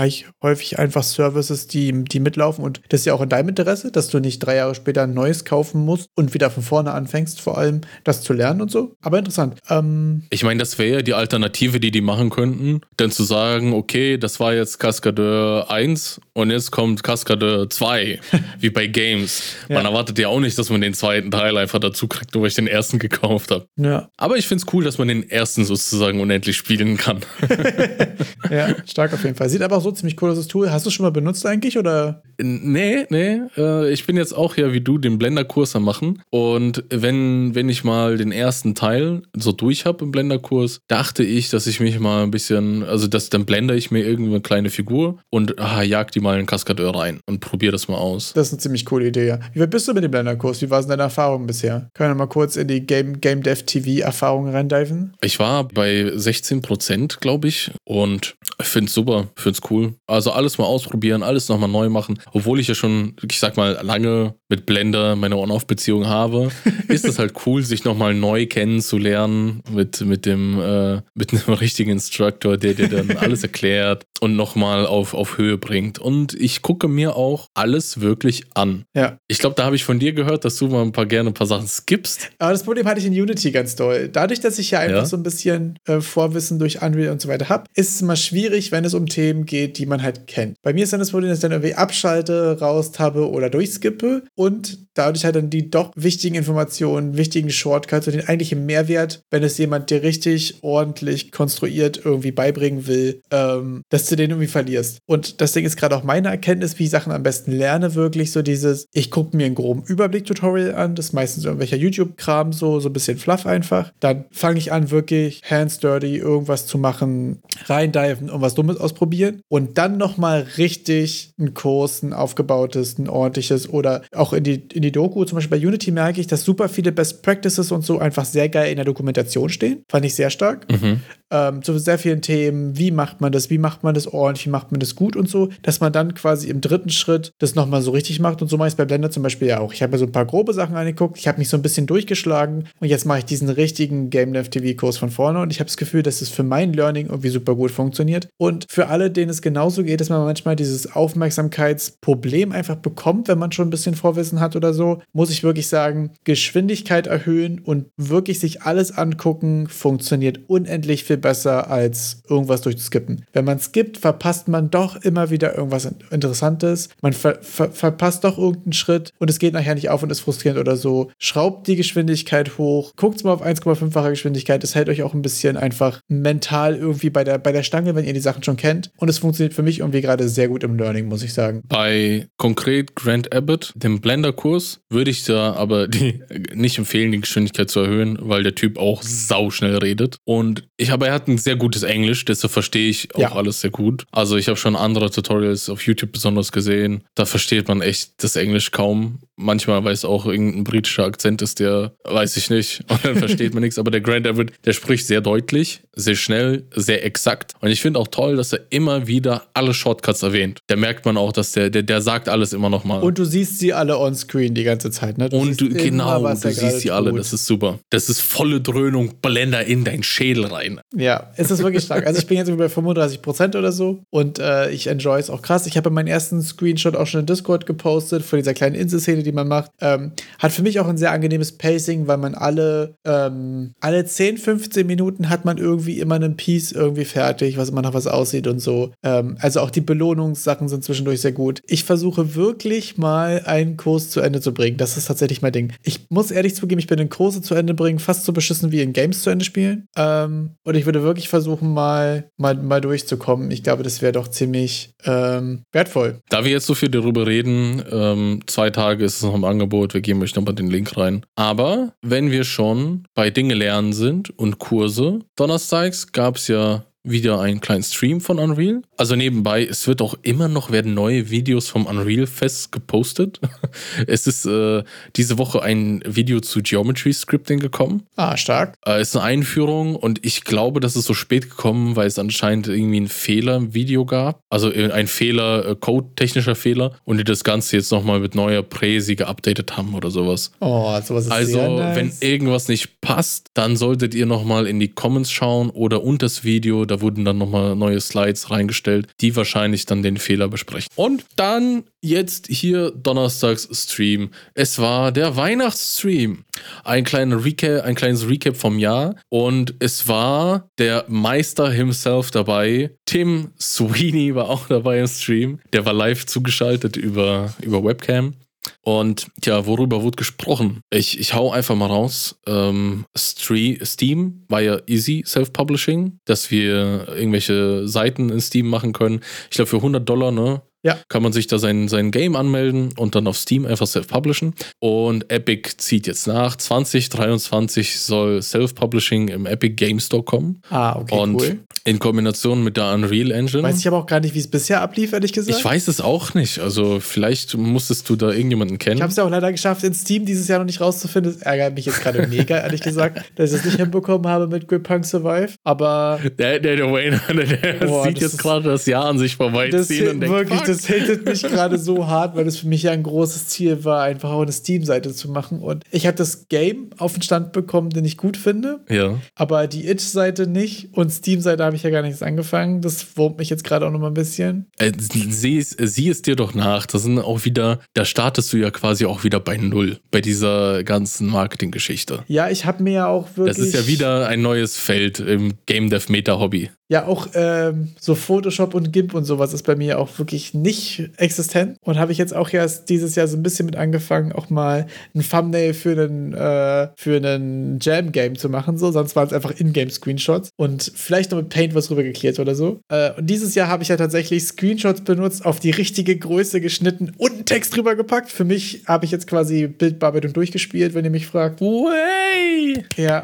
häufig 0.43 0.79
einfach 0.79 1.03
Services, 1.03 1.67
die, 1.67 2.03
die 2.05 2.19
mitlaufen. 2.19 2.65
Und 2.65 2.81
das 2.89 3.01
ist 3.01 3.07
ja 3.07 3.13
auch 3.13 3.21
in 3.21 3.29
deinem 3.29 3.51
Interesse, 3.51 3.93
dass 3.93 4.09
du 4.09 4.21
nicht 4.21 4.39
drei 4.39 4.57
Jahre 4.57 4.75
später 4.75 5.03
ein 5.03 5.13
neues 5.13 5.45
kaufen 5.45 5.85
musst 5.85 6.09
und 6.15 6.33
wieder 6.33 6.49
von 6.49 6.63
vorne 6.63 6.93
anfängst, 6.93 7.43
vor 7.43 7.59
allem 7.59 7.83
das 8.05 8.23
zu 8.23 8.33
lernen 8.33 8.63
und 8.63 8.71
so. 8.71 8.97
Aber 9.03 9.19
interessant. 9.19 9.59
Ähm, 9.69 10.23
ich 10.31 10.45
meine, 10.45 10.59
das 10.59 10.79
wäre 10.79 10.97
ja 10.97 11.03
die 11.03 11.13
Alternative, 11.13 11.79
die 11.79 11.91
die 11.91 12.01
machen 12.01 12.31
könnten, 12.31 12.81
denn 12.99 13.11
zu 13.11 13.23
sagen, 13.23 13.75
okay, 13.75 14.17
das 14.17 14.41
war 14.41 14.55
jetzt 14.55 14.79
Cascadeur 14.81 15.71
1 15.71 16.23
und 16.33 16.51
jetzt 16.51 16.71
kommt 16.71 17.03
Cascadeur 17.03 17.69
2, 17.71 18.19
wie 18.61 18.71
bei 18.71 18.87
Games. 18.87 19.43
Man 19.69 19.83
ja. 19.83 19.91
erwartet 19.91 20.19
ja 20.19 20.29
auch 20.29 20.41
nicht, 20.41 20.59
dass 20.59 20.71
man 20.71 20.81
den 20.81 20.95
zweiten 20.95 21.31
Teil 21.31 21.59
einfach 21.59 21.81
dazu 21.81 22.09
kriegt, 22.09 22.33
nur 22.33 22.45
weil 22.45 22.49
ich 22.49 22.55
den 22.55 22.67
ersten 22.67 22.99
gekauft 22.99 23.42
habe. 23.51 23.67
Ja. 23.77 24.09
Aber 24.17 24.37
ich 24.37 24.47
finde 24.47 24.65
es 24.67 24.73
cool, 24.73 24.85
dass 24.85 24.99
man 24.99 25.09
den 25.09 25.29
ersten 25.29 25.65
sozusagen 25.65 26.21
unendlich 26.21 26.57
spielen 26.57 26.97
kann. 26.97 27.21
ja, 28.51 28.75
stark 28.87 29.13
auf 29.13 29.23
jeden 29.25 29.37
Fall. 29.37 29.49
Sieht 29.49 29.63
aber 29.63 29.77
auch 29.77 29.83
so 29.83 29.93
ziemlich 29.93 30.21
cool 30.23 30.31
aus, 30.31 30.37
das 30.37 30.49
Tool. 30.49 30.71
Hast 30.71 30.87
du 30.87 30.89
es 30.89 30.95
schon 30.95 31.05
mal 31.05 31.11
benutzt 31.11 31.45
eigentlich 31.47 31.79
oder? 31.79 32.23
Nee, 32.41 33.07
nee. 33.11 33.41
Äh, 33.57 33.93
ich 33.93 34.07
bin 34.07 34.17
jetzt 34.17 34.33
auch 34.33 34.57
ja 34.57 34.73
wie 34.73 34.81
du 34.81 34.99
den 34.99 35.19
Blender-Kurs 35.19 35.77
am 35.77 35.83
machen. 35.83 36.23
Und 36.31 36.85
wenn, 36.91 37.55
wenn 37.55 37.69
ich 37.69 37.85
mal 37.85 38.17
den 38.17 38.33
ersten 38.33 38.75
Teil 38.75 39.23
so 39.37 39.53
durch 39.53 39.85
habe 39.85 40.05
im 40.05 40.13
Blender-Kurs, 40.13 40.81
dachte 40.89 41.23
ich, 41.25 41.51
dass 41.51 41.67
ich 41.67 41.81
mich 41.81 41.99
mal 41.99 42.23
ein 42.23 42.31
bisschen, 42.31 42.83
also 42.83 43.07
dass 43.07 43.31
dann 43.31 43.45
blende 43.45 43.75
ich 43.75 43.91
mir 43.91 44.05
irgendeine 44.05 44.41
kleine 44.41 44.71
Figur 44.71 45.19
und 45.31 45.59
aha, 45.59 45.83
jag 45.83 46.11
die 46.13 46.21
mal 46.21 46.39
in 46.39 46.47
Kaskadeur 46.47 46.97
rein 46.97 47.21
und 47.27 47.41
probiere 47.41 47.73
das 47.73 47.89
mal 47.89 47.97
aus. 47.97 48.33
Das 48.35 48.49
ist 48.49 48.53
eine 48.55 48.61
ziemlich 48.61 48.85
coole 48.85 49.07
Idee, 49.09 49.27
ja. 49.27 49.41
Wie 49.53 49.61
weit 49.61 49.71
bist 49.71 49.89
du 49.89 49.95
mit 49.95 50.05
dem 50.05 50.11
Blender-Kurs? 50.11 50.63
Wie 50.63 50.71
war 50.71 50.81
es 50.81 50.87
deine 50.87 51.03
Erfahrung 51.03 51.47
bisher? 51.47 51.89
Können 51.95 52.11
wir 52.11 52.15
mal 52.15 52.27
kurz 52.27 52.57
in 52.57 52.69
die 52.69 52.87
Game, 52.87 53.21
Game 53.21 53.32
Dev 53.41 53.63
TV-Erfahrung 53.65 54.49
reindiven? 54.49 55.15
Ich 55.23 55.39
war 55.39 55.65
bei 55.65 56.11
16 56.15 56.61
Prozent, 56.61 57.21
glaube 57.21 57.49
ich. 57.49 57.71
Und 57.85 58.37
finde 58.61 58.89
es 58.89 58.95
super, 58.95 59.29
finde 59.37 59.59
es 59.63 59.71
cool. 59.71 59.95
Also 60.07 60.33
alles 60.33 60.59
mal 60.59 60.65
ausprobieren, 60.65 61.23
alles 61.23 61.49
nochmal 61.49 61.69
neu 61.69 61.89
machen. 61.89 62.19
Obwohl 62.33 62.61
ich 62.61 62.69
ja 62.69 62.75
schon, 62.75 63.15
ich 63.29 63.39
sag 63.39 63.57
mal, 63.57 63.79
lange 63.83 64.35
mit 64.49 64.67
Blender 64.67 65.17
meine 65.17 65.37
On-Off-Beziehung 65.37 66.07
habe, 66.09 66.51
ist 66.89 67.07
es 67.07 67.19
halt 67.19 67.35
cool, 67.47 67.63
sich 67.63 67.85
nochmal 67.85 68.15
neu 68.15 68.47
kennenzulernen 68.47 69.63
mit, 69.71 70.01
mit 70.03 70.27
dem, 70.27 70.61
äh, 70.61 71.01
mit 71.15 71.33
einem 71.33 71.55
richtigen 71.61 71.91
Instructor, 71.91 72.57
der 72.57 72.75
dir 72.75 72.89
dann 72.89 73.17
alles 73.17 73.43
erklärt 73.43 74.05
und 74.21 74.37
nochmal 74.37 74.87
auf, 74.87 75.15
auf 75.15 75.39
Höhe 75.39 75.59
bringt. 75.59 75.99
Und 75.99 76.35
ich 76.35 76.63
gucke 76.63 76.89
mir 76.89 77.17
auch 77.17 77.49
alles 77.55 78.01
wirklich 78.01 78.45
an. 78.55 78.85
Ja. 78.95 79.19
Ich 79.29 79.39
glaube, 79.39 79.57
da 79.57 79.65
habe 79.65 79.77
ich 79.77 79.85
von 79.85 79.99
dir 79.99 80.13
gehört, 80.13 80.45
dass 80.45 80.57
du 80.57 80.69
mal 80.69 80.83
ein 80.83 80.93
paar 80.93 81.07
gerne 81.07 81.31
ein 81.31 81.35
paar 81.35 81.47
Sachen 81.47 81.67
skippst. 81.67 82.31
Aber 82.39 82.53
das 82.53 82.63
Problem 82.63 82.87
hatte 82.87 83.01
ich 83.01 83.07
in 83.07 83.13
Unity 83.23 83.51
ganz 83.51 83.77
doll. 83.77 84.09
Dadurch, 84.09 84.41
dass 84.41 84.59
ich 84.59 84.71
ja 84.71 84.81
einfach 84.81 84.99
ja. 84.99 85.07
so 85.07 85.17
ein 85.17 85.23
bisschen 85.23 85.79
äh, 85.87 86.01
Vorwissen 86.01 86.59
durch 86.59 86.83
Unreal 86.83 87.13
und 87.13 87.21
so 87.21 87.29
weiter 87.29 87.49
habe, 87.49 87.65
ist 87.75 87.95
es 87.95 88.03
immer 88.03 88.17
schwierig, 88.17 88.73
wenn 88.73 88.85
es 88.85 88.95
um 88.95 89.07
Themen 89.07 89.47
geht, 89.47 89.79
die 89.79 89.87
man 89.87 90.03
halt 90.03 90.27
kennt. 90.27 90.57
Bei 90.63 90.73
mir 90.73 90.85
ist 90.85 90.93
dann 90.93 91.01
das 91.01 91.11
Problem, 91.11 91.31
dass 91.31 91.39
ich 91.39 91.43
dann 91.43 91.53
irgendwie 91.53 91.75
abschalte, 91.75 92.59
raustabe 92.61 93.31
oder 93.31 93.51
durchskippe 93.51 94.25
und 94.35 94.79
dadurch 94.95 95.25
halt 95.25 95.37
dann 95.37 95.51
die 95.51 95.71
doch 95.71 95.93
wichtigen 95.95 96.35
Informationen, 96.35 97.17
wichtigen 97.17 97.51
Shortcuts 97.51 98.07
und 98.07 98.15
den 98.15 98.29
eigentlichen 98.29 98.67
Mehrwert, 98.67 99.23
wenn 99.31 99.43
es 99.43 99.59
jemand 99.59 99.91
dir 99.91 100.03
richtig 100.03 100.63
ordentlich 100.63 101.33
konstruiert 101.33 102.01
irgendwie 102.05 102.33
beibringen 102.33 102.87
will, 102.87 103.23
ähm, 103.31 103.83
dass 103.89 104.07
du 104.07 104.17
den 104.17 104.31
irgendwie 104.31 104.49
verlierst. 104.49 104.99
Und 105.07 105.41
das 105.41 105.53
Ding 105.53 105.65
ist 105.65 105.77
gerade 105.77 105.97
auch 105.97 106.05
meine 106.05 106.29
Erkenntnis, 106.29 106.79
wie 106.79 106.85
ich 106.85 106.91
Sachen 106.91 107.13
am 107.13 107.23
besten 107.23 107.53
lerne, 107.53 107.95
wirklich 107.95 108.33
so 108.33 108.43
dieses, 108.43 108.87
ich 108.93 109.11
gucke 109.11 109.37
mir 109.37 109.47
einen 109.47 109.55
groben 109.55 109.83
Überblick-Tutorial 109.83 110.75
an, 110.75 110.95
das 110.95 111.07
ist 111.07 111.13
meistens 111.13 111.45
irgendwelcher 111.45 111.77
YouTube-Kram, 111.77 112.53
so, 112.53 112.81
so 112.81 112.89
ein 112.89 112.93
bisschen 112.93 113.02
fluff 113.03 113.47
einfach. 113.47 113.93
Dann 114.01 114.25
fange 114.31 114.59
ich 114.59 114.73
an, 114.73 114.91
wirklich 114.91 115.43
hands 115.49 115.79
dirty 115.79 116.17
irgendwas 116.17 116.67
zu 116.67 116.79
machen, 116.79 117.43
reindiven 117.67 118.31
und 118.31 118.41
was 118.41 118.55
Dummes 118.55 118.79
ausprobieren. 118.79 119.41
Und 119.49 119.79
dann 119.79 119.97
nochmal 119.97 120.47
richtig 120.59 121.33
einen 121.39 121.55
Kurs, 121.55 122.03
ein 122.03 122.13
aufgebautes, 122.13 122.99
ein 122.99 123.09
ordentliches 123.09 123.69
oder 123.69 124.03
auch 124.15 124.33
in 124.33 124.45
die, 124.45 124.63
in 124.73 124.83
die 124.83 124.93
Doku, 124.93 125.25
zum 125.25 125.37
Beispiel 125.37 125.59
bei 125.59 125.67
Unity 125.67 125.91
merke 125.91 126.21
ich, 126.21 126.27
dass 126.27 126.45
super 126.45 126.69
viele 126.69 126.93
Best 126.93 127.23
Practices 127.23 127.73
und 127.73 127.85
so 127.85 127.99
einfach 127.99 128.25
sehr 128.25 128.49
geil 128.49 128.71
in 128.71 128.77
der 128.77 128.85
Dokumentation 128.85 129.49
stehen. 129.49 129.85
Fand 129.89 130.05
ich 130.05 130.15
sehr 130.15 130.31
stark. 130.31 130.71
Mhm. 130.71 131.01
Ähm, 131.31 131.63
zu 131.63 131.79
sehr 131.79 131.99
vielen 131.99 132.21
Themen, 132.21 132.77
wie 132.77 132.91
macht 132.91 133.23
man 133.23 133.33
das, 133.33 133.49
wie 133.49 133.57
macht 133.57 133.83
man 133.83 133.95
das 133.95 134.07
ordentlich, 134.07 134.47
wie 134.47 134.51
macht 134.51 134.71
man 134.71 134.81
das 134.81 134.95
gut 134.95 135.17
und 135.17 135.31
so, 135.31 135.49
dass 135.63 135.81
man 135.81 135.91
dann 135.91 136.13
quasi 136.13 136.49
im 136.51 136.61
dritten 136.61 136.91
Schritt 136.91 137.33
das 137.39 137.55
nochmal 137.55 137.81
so 137.81 137.91
richtig 137.93 138.21
macht. 138.21 138.43
Und 138.43 138.49
so 138.49 138.59
mache 138.59 138.69
ich 138.69 138.73
es 138.73 138.77
bei 138.77 138.85
Blender 138.85 139.11
zum 139.11 139.23
Beispiel 139.23 139.49
ja 139.49 139.61
auch. 139.61 139.73
Ich 139.73 139.83
habe 139.83 139.93
mir 139.93 139.99
so 139.99 140.05
ein 140.05 140.13
paar 140.13 140.27
grobe 140.27 140.53
Sachen 140.53 140.77
angeguckt, 140.77 141.17
ich 141.19 141.29
habe 141.29 141.39
mich 141.39 141.49
so 141.49 141.57
ein 141.57 141.63
bisschen 141.63 141.87
durchgeschlagen. 141.87 142.69
Und 142.81 142.89
jetzt 142.93 143.07
mache 143.07 143.21
ich 143.21 143.25
diesen 143.25 143.49
richtigen 143.49 144.11
Game 144.11 144.35
Dev 144.35 144.51
TV 144.51 144.77
Kurs 144.77 144.99
von 144.99 145.09
vorne 145.09 145.41
und 145.41 145.51
ich 145.51 145.61
habe 145.61 145.69
das 145.69 145.79
Gefühl, 145.79 146.03
dass 146.03 146.21
es 146.21 146.29
für 146.29 146.43
mein 146.43 146.75
Learning 146.75 147.07
irgendwie 147.07 147.31
super 147.31 147.55
gut 147.55 147.71
funktioniert 147.71 148.29
und 148.37 148.67
für 148.69 148.89
alle, 148.89 149.11
denen 149.11 149.31
es 149.31 149.41
genauso 149.41 149.83
geht, 149.83 150.01
dass 150.01 150.11
man 150.11 150.23
manchmal 150.25 150.57
dieses 150.57 150.95
Aufmerksamkeitsproblem 150.95 152.53
einfach 152.53 152.77
bekommt, 152.77 153.29
wenn 153.29 153.39
man 153.39 153.51
schon 153.51 153.69
ein 153.69 153.71
bisschen 153.71 153.95
Vorwissen 153.95 154.41
hat 154.41 154.57
oder 154.57 154.75
so, 154.75 155.01
muss 155.15 155.31
ich 155.31 155.43
wirklich 155.43 155.69
sagen, 155.69 156.11
Geschwindigkeit 156.25 157.07
erhöhen 157.07 157.61
und 157.61 157.87
wirklich 157.97 158.39
sich 158.39 158.63
alles 158.63 158.93
angucken, 158.93 159.69
funktioniert 159.69 160.41
unendlich 160.49 161.05
viel 161.05 161.17
besser 161.17 161.71
als 161.71 162.23
irgendwas 162.29 162.61
durchzuskippen. 162.61 163.25
Wenn 163.33 163.47
man 163.47 163.59
skippt, 163.59 163.97
verpasst 163.97 164.49
man 164.49 164.71
doch 164.71 164.97
immer 164.97 165.31
wieder 165.31 165.57
irgendwas 165.57 165.89
Interessantes. 166.11 166.91
Man 167.01 167.15
ver 167.15 167.39
ver 167.41 167.71
verpasst 167.71 168.25
doch 168.25 168.37
irgendeinen 168.37 168.75
Schritt 168.75 169.13
und 169.19 169.31
es 169.31 169.39
geht 169.39 169.55
nachher 169.55 169.75
nicht 169.75 169.89
auf 169.89 170.03
und 170.03 170.13
ist 170.13 170.21
frustrierend 170.21 170.61
oder 170.61 170.77
so. 170.77 171.11
Schraubt 171.19 171.67
die 171.69 171.77
Geschwindigkeit 171.77 172.59
hoch, 172.59 172.82
guckt 172.97 173.23
mal 173.25 173.33
auf 173.33 173.45
1,5-fache 173.45 174.11
Geschwindigkeit. 174.11 174.63
Das 174.63 174.75
hält 174.75 174.89
euch 174.89 175.03
auch 175.03 175.15
ein 175.15 175.23
bisschen 175.23 175.57
einfach 175.57 176.01
mental 176.09 176.77
irgendwie 176.77 177.11
bei 177.11 177.25
der, 177.25 177.39
bei 177.39 177.53
der 177.53 177.63
Stange, 177.63 177.95
wenn 177.95 178.05
ihr 178.05 178.13
die 178.13 178.21
Sachen 178.21 178.43
schon 178.43 178.57
kennt. 178.57 178.91
Und 178.97 179.09
es 179.09 179.19
funktioniert 179.19 179.55
für 179.55 179.63
mich 179.63 179.81
irgendwie 179.81 180.01
gerade 180.01 180.29
sehr 180.29 180.49
gut 180.49 180.65
im 180.65 180.77
Learning, 180.77 181.07
muss 181.07 181.23
ich 181.23 181.33
sagen. 181.33 181.63
Bei 181.69 182.27
konkret 182.37 182.95
Grant 182.95 183.35
Abbott, 183.35 183.73
dem 183.75 184.01
Blender-Kurs, 184.01 184.81
würde 184.91 185.11
ich 185.11 185.25
da 185.25 185.55
aber 185.55 185.89
die, 185.89 186.23
nicht 186.55 186.79
empfehlen, 186.79 187.13
die 187.13 187.21
Geschwindigkeit 187.21 187.71
zu 187.71 187.81
erhöhen, 187.81 188.19
weil 188.21 188.43
der 188.43 188.55
Typ 188.55 188.79
auch 188.79 189.03
sauschnell 189.03 189.79
redet. 189.79 190.17
Und 190.25 190.65
ich 190.77 190.91
habe, 190.91 191.07
er 191.07 191.15
hat 191.15 191.29
ein 191.29 191.39
sehr 191.39 191.57
gutes 191.57 191.83
Englisch, 191.83 192.25
deshalb 192.25 192.53
verstehe 192.53 192.89
ich 192.89 193.15
auch 193.15 193.21
ja. 193.21 193.33
alles 193.35 193.61
sehr 193.61 193.71
gut. 193.71 194.05
Also 194.11 194.37
ich 194.37 194.49
habe 194.49 194.57
schon 194.57 194.77
andere 194.77 195.11
Tutorials 195.11 195.69
auf 195.69 195.83
YouTube 195.83 196.13
besonders 196.13 196.53
gesehen. 196.53 197.05
Da 197.15 197.25
versteht 197.25 197.69
man 197.69 197.81
echt 197.81 198.23
das 198.23 198.37
Englisch 198.37 198.71
kaum. 198.71 199.21
Manchmal, 199.37 199.85
weil 199.85 199.93
es 199.93 200.05
auch 200.05 200.27
irgendein 200.27 200.65
britischer 200.65 201.05
Akzent 201.05 201.43
ist, 201.43 201.61
der 201.61 201.95
weiß 202.05 202.37
ich 202.37 202.51
nicht. 202.51 202.72
Und 202.89 203.05
dann 203.05 203.17
versteht 203.17 203.55
man 203.55 203.63
nichts. 203.63 203.79
Aber 203.79 203.91
der 203.91 204.01
Grand 204.01 204.27
Everett, 204.27 204.53
der 204.65 204.73
spricht 204.73 205.07
sehr 205.07 205.21
deutlich, 205.21 205.83
sehr 205.95 206.15
schnell, 206.15 206.65
sehr 206.75 207.05
exakt. 207.05 207.55
Und 207.61 207.71
ich 207.71 207.81
finde 207.81 207.99
auch 207.99 208.09
toll, 208.09 208.37
dass 208.37 208.53
er 208.53 208.61
immer 208.71 209.07
wieder 209.07 209.43
alle 209.55 209.75
Shortcuts 209.75 210.23
erwähnt. 210.23 210.61
Da 210.69 210.77
merkt 210.77 211.05
man 211.05 211.17
auch, 211.17 211.33
dass 211.33 211.53
der, 211.53 211.71
der, 211.71 211.83
der 211.83 212.01
sagt 212.01 212.29
alles 212.29 212.53
immer 212.53 212.71
nochmal. 212.71 213.03
Und 213.03 213.19
du 213.19 213.25
siehst 213.25 213.59
sie 213.59 213.73
alle 213.73 213.99
on 213.99 214.15
screen 214.15 214.55
die 214.55 214.65
ganze 214.65 214.91
Zeit, 214.91 215.19
ne? 215.19 215.29
Du 215.29 215.37
und 215.37 215.61
du, 215.61 215.69
genau, 215.69 216.23
du 216.23 216.37
siehst 216.37 216.81
sie 216.81 216.91
alle. 216.91 217.13
Das 217.13 217.33
ist 217.33 217.47
super. 217.47 217.79
Das 217.91 218.09
ist 218.09 218.21
volle 218.21 218.61
Dröhnung, 218.61 219.15
Blender 219.21 219.65
in 219.65 219.85
dein 219.85 220.03
Schädel 220.03 220.47
rein. 220.47 220.81
Ja, 220.95 221.31
es 221.37 221.51
ist 221.51 221.63
wirklich 221.63 221.85
stark. 221.85 222.07
Also 222.07 222.19
ich 222.19 222.27
bin 222.27 222.37
jetzt 222.37 222.57
bei 222.57 222.69
35 222.69 223.23
Prozent 223.23 223.57
oder 223.57 223.73
so 223.73 224.05
und 224.11 224.39
äh, 224.39 224.71
ich 224.71 224.87
enjoy 224.87 225.19
es 225.19 225.31
auch 225.31 225.43
krass. 225.43 225.67
Ich 225.67 225.77
habe 225.77 225.91
meinen 225.91 226.09
ersten 226.09 226.43
Screenshot 226.43 226.97
auch 226.97 227.07
schon 227.07 227.21
in 227.21 227.27
Discord 227.27 227.67
gepostet 227.67 228.23
von 228.23 228.39
dieser 228.39 228.55
kleinen 228.55 228.75
Inselszene, 228.75 229.23
die 229.23 229.33
man 229.33 229.49
macht. 229.49 229.71
Ähm, 229.81 230.13
hat 230.39 230.53
für 230.53 230.63
mich 230.63 230.81
auch 230.81 230.89
ein 230.89 230.97
sehr 230.97 231.13
angenehmes 231.13 231.53
Pacing, 231.53 232.07
weil 232.07 232.19
man 232.19 232.35
alle, 232.35 232.62
ähm, 233.05 233.73
alle 233.81 234.05
10, 234.05 234.39
15 234.39 234.87
Minuten 234.87 235.29
hat 235.29 235.45
man 235.45 235.59
irgendwie 235.59 236.01
immer 236.01 236.17
einen 236.17 236.37
Piece 236.37 236.73
irgendwie 236.73 237.05
fertig, 237.05 237.57
was 237.57 237.71
immer 237.71 237.83
nach 237.83 237.95
was 237.95 238.07
aussieht 238.07 238.47
und 238.47 238.61
so. 238.61 238.93
Ähm, 239.03 239.37
also 239.41 239.61
auch 239.61 239.71
die 239.71 239.81
Belohnungssachen 239.81 240.69
sind 240.69 240.85
zwischendurch 240.85 241.21
sehr 241.21 241.33
gut. 241.33 241.61
Ich 241.67 241.85
versuche 241.85 242.35
wirklich 242.35 242.99
mal 242.99 243.43
einen 243.47 243.77
Kurs 243.77 244.11
zu 244.11 244.21
Ende 244.21 244.41
zu 244.41 244.53
bringen. 244.53 244.77
Das 244.77 244.97
ist 244.97 245.07
tatsächlich 245.07 245.43
mein 245.43 245.53
Ding. 245.53 245.73
Ich 245.83 246.07
muss 246.11 246.31
ehrlich 246.31 246.55
zugeben, 246.55 246.79
ich 246.79 246.87
bin 246.87 246.99
in 246.99 247.09
Kurse 247.09 247.43
zu 247.43 247.55
Ende 247.55 247.75
bringen 247.75 247.99
fast 247.99 248.25
so 248.25 248.33
beschissen 248.33 248.73
wie 248.73 248.81
in 248.81 248.93
Games 248.93 249.23
zu 249.23 249.31
Ende 249.31 249.45
spielen. 249.45 249.89
Ähm, 249.97 250.57
und 250.65 250.77
ich 250.77 250.87
würde 250.87 251.03
wirklich 251.03 251.29
versuchen, 251.29 251.73
mal, 251.73 252.31
mal, 252.37 252.55
mal 252.55 252.81
durchzukommen. 252.81 253.51
Ich 253.51 253.63
glaube, 253.63 253.83
das 253.83 254.03
wäre 254.03 254.13
doch 254.13 254.29
ziemlich 254.29 254.95
ähm, 255.05 255.63
wertvoll. 255.73 256.21
Da 256.29 256.45
wir 256.45 256.51
jetzt 256.51 256.67
so 256.67 256.75
viel 256.75 256.89
darüber 256.89 257.27
reden, 257.27 257.83
ähm, 257.91 258.41
zwei 258.47 258.71
Tage 258.71 259.05
ist 259.05 259.17
es 259.17 259.23
noch 259.23 259.35
im 259.35 259.45
Angebot, 259.45 259.95
wir 259.95 260.01
geben 260.01 260.23
euch 260.23 260.35
nochmal 260.35 260.55
den 260.55 260.69
Link 260.69 260.97
rein. 260.97 261.25
Aber 261.37 261.93
wenn 262.03 262.31
wir 262.31 262.45
schon 262.53 263.09
bei 263.15 263.31
Dinge 263.31 263.55
lernen 263.55 263.93
sind 263.93 264.31
und 264.39 264.59
Kurse, 264.59 265.21
donnerstags 265.37 266.13
gab 266.13 266.37
es 266.37 266.49
ja 266.49 266.85
wieder 267.05 267.41
einen 267.41 267.61
kleinen 267.61 267.83
Stream 267.83 268.21
von 268.21 268.39
Unreal. 268.39 268.83
Also 269.03 269.17
nebenbei, 269.17 269.67
es 269.67 269.89
wird 269.89 270.01
auch 270.01 270.15
immer 270.23 270.47
noch 270.47 270.71
werden 270.71 270.95
neue 270.95 271.29
Videos 271.29 271.69
vom 271.69 271.87
Unreal 271.87 272.29
Fest 272.29 272.71
gepostet. 272.71 273.41
es 274.07 274.29
ist 274.29 274.47
äh, 274.47 274.85
diese 275.17 275.39
Woche 275.39 275.61
ein 275.61 276.05
Video 276.07 276.39
zu 276.39 276.63
Geometry 276.63 277.13
Scripting 277.13 277.59
gekommen. 277.59 278.05
Ah, 278.15 278.37
stark. 278.37 278.77
Äh, 278.87 279.03
ist 279.03 279.17
eine 279.17 279.25
Einführung 279.25 279.97
und 279.97 280.25
ich 280.25 280.45
glaube, 280.45 280.79
das 280.79 280.95
ist 280.95 281.07
so 281.07 281.15
spät 281.15 281.51
gekommen, 281.51 281.97
weil 281.97 282.07
es 282.07 282.17
anscheinend 282.17 282.69
irgendwie 282.69 282.99
einen 282.99 283.09
Fehler 283.09 283.57
im 283.57 283.75
Video 283.75 284.07
gab. 284.07 284.39
Also 284.51 284.73
äh, 284.73 284.93
ein 284.93 285.09
Fehler, 285.09 285.67
äh, 285.67 285.75
code-technischer 285.75 286.55
Fehler 286.55 286.93
und 287.03 287.17
die 287.17 287.25
das 287.25 287.43
Ganze 287.43 287.79
jetzt 287.79 287.91
nochmal 287.91 288.21
mit 288.21 288.37
neuer 288.37 288.63
Präsi 288.63 289.17
geupdatet 289.17 289.77
haben 289.77 289.95
oder 289.95 290.13
sowas. 290.13 290.53
Oh, 290.61 290.97
sowas 291.01 291.25
ist 291.27 291.33
Also, 291.33 291.77
nice. 291.77 291.97
wenn 291.97 292.13
irgendwas 292.21 292.69
nicht 292.69 293.01
passt, 293.01 293.49
dann 293.55 293.77
solltet 293.77 294.15
ihr 294.15 294.27
nochmal 294.27 294.69
in 294.69 294.79
die 294.79 294.95
Comments 294.95 295.29
schauen 295.29 295.71
oder 295.71 296.05
unter 296.05 296.27
das 296.27 296.45
Video. 296.45 296.85
Da 296.85 297.01
wurden 297.01 297.25
dann 297.25 297.39
nochmal 297.39 297.75
neue 297.75 298.01
Slides 298.01 298.53
reingestellt, 298.53 298.92
die 299.21 299.35
wahrscheinlich 299.35 299.87
dann 299.87 300.03
den 300.03 300.17
Fehler 300.17 300.49
besprechen. 300.49 300.89
Und 300.97 301.25
dann 301.37 301.85
jetzt 302.03 302.49
hier 302.49 302.91
Donnerstags 302.91 303.69
Stream. 303.73 304.31
Es 304.55 304.79
war 304.79 305.13
der 305.13 305.37
Weihnachtsstream. 305.37 306.45
Ein, 306.85 307.05
kleiner 307.05 307.45
Recap, 307.45 307.85
ein 307.85 307.95
kleines 307.95 308.29
Recap 308.29 308.57
vom 308.57 308.79
Jahr. 308.79 309.17
Und 309.29 309.75
es 309.79 310.09
war 310.09 310.69
der 310.79 311.05
Meister 311.09 311.71
himself 311.71 312.31
dabei. 312.31 312.91
Tim 313.07 313.53
Sweeney 313.61 314.35
war 314.35 314.51
auch 314.51 314.67
dabei 314.69 315.01
im 315.01 315.07
Stream. 315.07 315.61
Der 315.73 315.85
war 315.85 315.93
live 315.93 316.27
zugeschaltet 316.27 316.97
über, 316.97 317.55
über 317.63 317.83
Webcam. 317.85 318.35
Und 318.83 319.29
ja, 319.45 319.67
worüber 319.67 320.03
wurde 320.03 320.17
gesprochen? 320.17 320.81
Ich, 320.91 321.19
ich 321.19 321.35
hau 321.35 321.51
einfach 321.51 321.75
mal 321.75 321.87
raus. 321.87 322.39
Ähm, 322.47 323.07
Steam 323.17 324.45
war 324.49 324.61
ja 324.61 324.79
easy 324.87 325.25
Self-Publishing, 325.27 326.19
dass 326.25 326.51
wir 326.51 327.09
irgendwelche 327.09 327.87
Seiten 327.89 328.31
in 328.31 328.41
Steam 328.41 328.69
machen 328.69 328.93
können. 328.93 329.21
Ich 329.51 329.57
glaube, 329.57 329.69
für 329.71 329.77
100 329.77 330.09
Dollar, 330.09 330.31
ne? 330.31 330.63
Ja. 330.83 330.99
Kann 331.09 331.23
man 331.23 331.33
sich 331.33 331.47
da 331.47 331.59
sein, 331.59 331.89
sein 331.89 332.11
Game 332.11 332.35
anmelden 332.35 332.93
und 332.97 333.15
dann 333.15 333.27
auf 333.27 333.37
Steam 333.37 333.67
einfach 333.67 333.87
self-publishen. 333.87 334.55
Und 334.81 335.31
Epic 335.31 335.75
zieht 335.79 336.07
jetzt 336.07 336.27
nach. 336.27 336.57
2023 336.57 338.01
soll 338.01 338.43
Self-Publishing 338.43 339.29
im 339.29 339.47
Epic 339.47 339.75
Game 339.75 340.01
Store 340.01 340.23
kommen. 340.23 340.61
ah, 340.71 340.97
okay, 340.97 341.15
und 341.19 341.41
cool. 341.41 341.59
in 341.85 341.99
Kombination 341.99 342.65
mit 342.65 342.77
der 342.77 342.93
Unreal 342.93 343.31
Engine. 343.31 343.63
Weiß 343.63 343.79
ich 343.79 343.87
aber 343.87 343.99
auch 343.99 344.07
gar 344.07 344.21
nicht, 344.21 344.35
wie 344.35 344.41
es 344.41 344.49
bisher 344.49 344.81
ablief, 344.81 345.13
ehrlich 345.13 345.33
gesagt. 345.33 345.57
ich 345.57 345.65
weiß 345.65 345.89
es 345.89 346.01
auch 346.01 346.35
nicht. 346.35 346.59
Also 346.59 346.99
vielleicht 347.01 347.57
musstest 347.57 348.09
du 348.09 348.17
da 348.17 348.31
irgendjemanden 348.31 348.79
kennen. 348.79 348.97
Ich 348.97 349.03
habe 349.03 349.11
es 349.11 349.17
ja 349.17 349.25
auch 349.25 349.31
leider 349.31 349.53
geschafft, 349.53 349.85
in 349.85 349.95
Steam 349.95 350.27
dieses 350.27 350.49
Jahr 350.49 350.59
noch 350.59 350.67
nicht 350.67 350.81
rauszufinden. 350.81 351.33
Das 351.33 351.43
ärgert 351.43 351.75
mich 351.75 351.87
jetzt 351.87 352.01
gerade 352.01 352.27
mega, 352.29 352.59
ehrlich 352.59 352.81
gesagt, 352.81 353.23
dass 353.37 353.53
ich 353.53 353.59
es 353.59 353.65
nicht 353.65 353.77
hinbekommen 353.77 354.27
habe 354.27 354.49
mit 354.49 354.67
Grip 354.67 354.83
Punk 354.83 355.05
Survive. 355.05 355.55
Aber 355.65 356.19
Der, 356.39 356.59
der, 356.59 356.77
der 356.77 356.93
Wayne, 356.93 357.21
der, 357.29 357.45
der 357.47 357.87
Boah, 357.87 358.05
sieht 358.05 358.17
das 358.17 358.33
jetzt 358.33 358.39
gerade 358.39 358.69
das 358.69 358.87
Jahr 358.87 359.05
an 359.07 359.19
sich 359.19 359.33
das, 359.33 359.37
vorbeiziehen 359.37 360.09
und 360.09 360.21
denkt, 360.21 360.35
wirklich. 360.35 360.61
Das 360.73 360.87
hittet 360.87 361.25
mich 361.27 361.43
gerade 361.43 361.79
so 361.79 362.07
hart, 362.07 362.37
weil 362.37 362.47
es 362.47 362.59
für 362.59 362.67
mich 362.67 362.85
ja 362.85 362.93
ein 362.93 363.03
großes 363.03 363.49
Ziel 363.49 363.85
war, 363.85 364.03
einfach 364.03 364.31
auch 364.31 364.43
eine 364.43 364.53
Steam-Seite 364.53 365.13
zu 365.13 365.31
machen. 365.31 365.61
Und 365.61 365.85
ich 365.91 366.07
habe 366.07 366.17
das 366.17 366.49
Game 366.49 366.91
auf 366.99 367.13
den 367.13 367.23
Stand 367.23 367.53
bekommen, 367.53 367.91
den 367.91 368.05
ich 368.05 368.17
gut 368.17 368.37
finde, 368.37 368.81
ja. 368.89 369.19
aber 369.35 369.67
die 369.67 369.87
Itch-Seite 369.87 370.47
nicht. 370.47 370.89
Und 370.93 371.11
Steam-Seite 371.11 371.65
habe 371.65 371.77
ich 371.77 371.83
ja 371.83 371.91
gar 371.91 372.03
nichts 372.03 372.23
angefangen. 372.23 372.81
Das 372.81 373.17
wurmt 373.17 373.39
mich 373.39 373.51
jetzt 373.51 373.65
gerade 373.65 373.87
auch 373.87 373.91
noch 373.91 374.01
mal 374.01 374.09
ein 374.09 374.15
bisschen. 374.15 374.67
Äh, 374.79 374.93
sieh, 374.99 375.59
es, 375.59 375.71
sieh 375.71 376.09
es 376.09 376.23
dir 376.23 376.37
doch 376.37 376.55
nach. 376.55 376.87
Das 376.87 377.03
sind 377.03 377.19
auch 377.19 377.45
wieder, 377.45 377.81
da 377.95 378.05
startest 378.05 378.53
du 378.53 378.57
ja 378.57 378.71
quasi 378.71 379.05
auch 379.05 379.25
wieder 379.25 379.41
bei 379.41 379.57
Null, 379.57 379.99
bei 380.11 380.21
dieser 380.21 380.85
ganzen 380.85 381.29
Marketinggeschichte. 381.29 382.25
Ja, 382.29 382.49
ich 382.49 382.65
habe 382.65 382.83
mir 382.83 382.93
ja 382.93 383.07
auch 383.09 383.29
wirklich. 383.37 383.57
Das 383.57 383.67
ist 383.67 383.75
ja 383.75 383.87
wieder 383.87 384.29
ein 384.29 384.43
neues 384.43 384.77
Feld 384.77 385.21
im 385.21 385.55
Game 385.67 385.91
Dev 385.91 386.11
Meta 386.11 386.39
Hobby. 386.39 386.71
Ja, 386.93 387.07
auch 387.07 387.29
ähm, 387.33 387.93
so 387.99 388.15
Photoshop 388.15 388.75
und 388.75 388.93
GIMP 388.93 389.15
und 389.15 389.25
sowas 389.25 389.55
ist 389.55 389.63
bei 389.63 389.77
mir 389.77 389.99
auch 389.99 390.19
wirklich 390.19 390.53
nicht 390.63 391.11
existent. 391.17 391.77
Und 391.83 391.99
habe 391.99 392.13
ich 392.13 392.19
jetzt 392.19 392.35
auch 392.35 392.53
erst 392.53 392.89
dieses 392.89 393.15
Jahr 393.15 393.27
so 393.27 393.37
ein 393.37 393.43
bisschen 393.43 393.67
mit 393.67 393.77
angefangen, 393.77 394.33
auch 394.33 394.51
mal 394.51 394.87
ein 395.15 395.23
Thumbnail 395.29 395.75
für 395.75 395.93
einen, 395.93 396.33
äh, 396.33 396.89
für 396.97 397.17
einen 397.17 397.79
Jam-Game 397.81 398.39
zu 398.39 398.49
machen. 398.49 398.79
So, 398.79 398.91
sonst 398.91 399.17
waren 399.17 399.27
es 399.27 399.33
einfach 399.33 399.59
Ingame-Screenshots 399.59 400.51
und 400.57 400.93
vielleicht 400.95 401.33
noch 401.33 401.39
mit 401.39 401.51
Paint 401.51 401.75
was 401.75 401.91
rübergeklärt 401.91 402.39
oder 402.39 402.55
so. 402.55 402.81
Äh, 402.89 403.13
und 403.13 403.29
dieses 403.29 403.55
Jahr 403.55 403.69
habe 403.69 403.83
ich 403.83 403.89
ja 403.89 403.97
tatsächlich 403.97 404.45
Screenshots 404.45 405.03
benutzt, 405.03 405.45
auf 405.45 405.61
die 405.61 405.71
richtige 405.71 406.17
Größe 406.17 406.61
geschnitten 406.61 407.13
und 407.19 407.33
einen 407.33 407.45
Text 407.45 407.77
drüber 407.77 407.95
gepackt. 407.97 408.31
Für 408.31 408.45
mich 408.45 408.83
habe 408.87 409.05
ich 409.05 409.11
jetzt 409.11 409.27
quasi 409.27 409.67
Bildbearbeitung 409.67 410.33
durchgespielt, 410.33 410.95
wenn 410.95 411.05
ihr 411.05 411.11
mich 411.11 411.27
fragt. 411.27 411.61
Way! 411.61 412.85
Ja, 412.97 413.23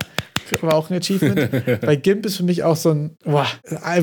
war 0.63 0.75
auch 0.75 0.91
ein 0.91 0.97
Achievement. 0.97 1.81
Bei 1.81 1.97
GIMP 1.97 2.27
ist 2.27 2.37
für 2.37 2.43
mich 2.43 2.63
auch 2.63 2.77
so 2.77 2.91
ein, 2.91 3.17
boah, 3.25 3.47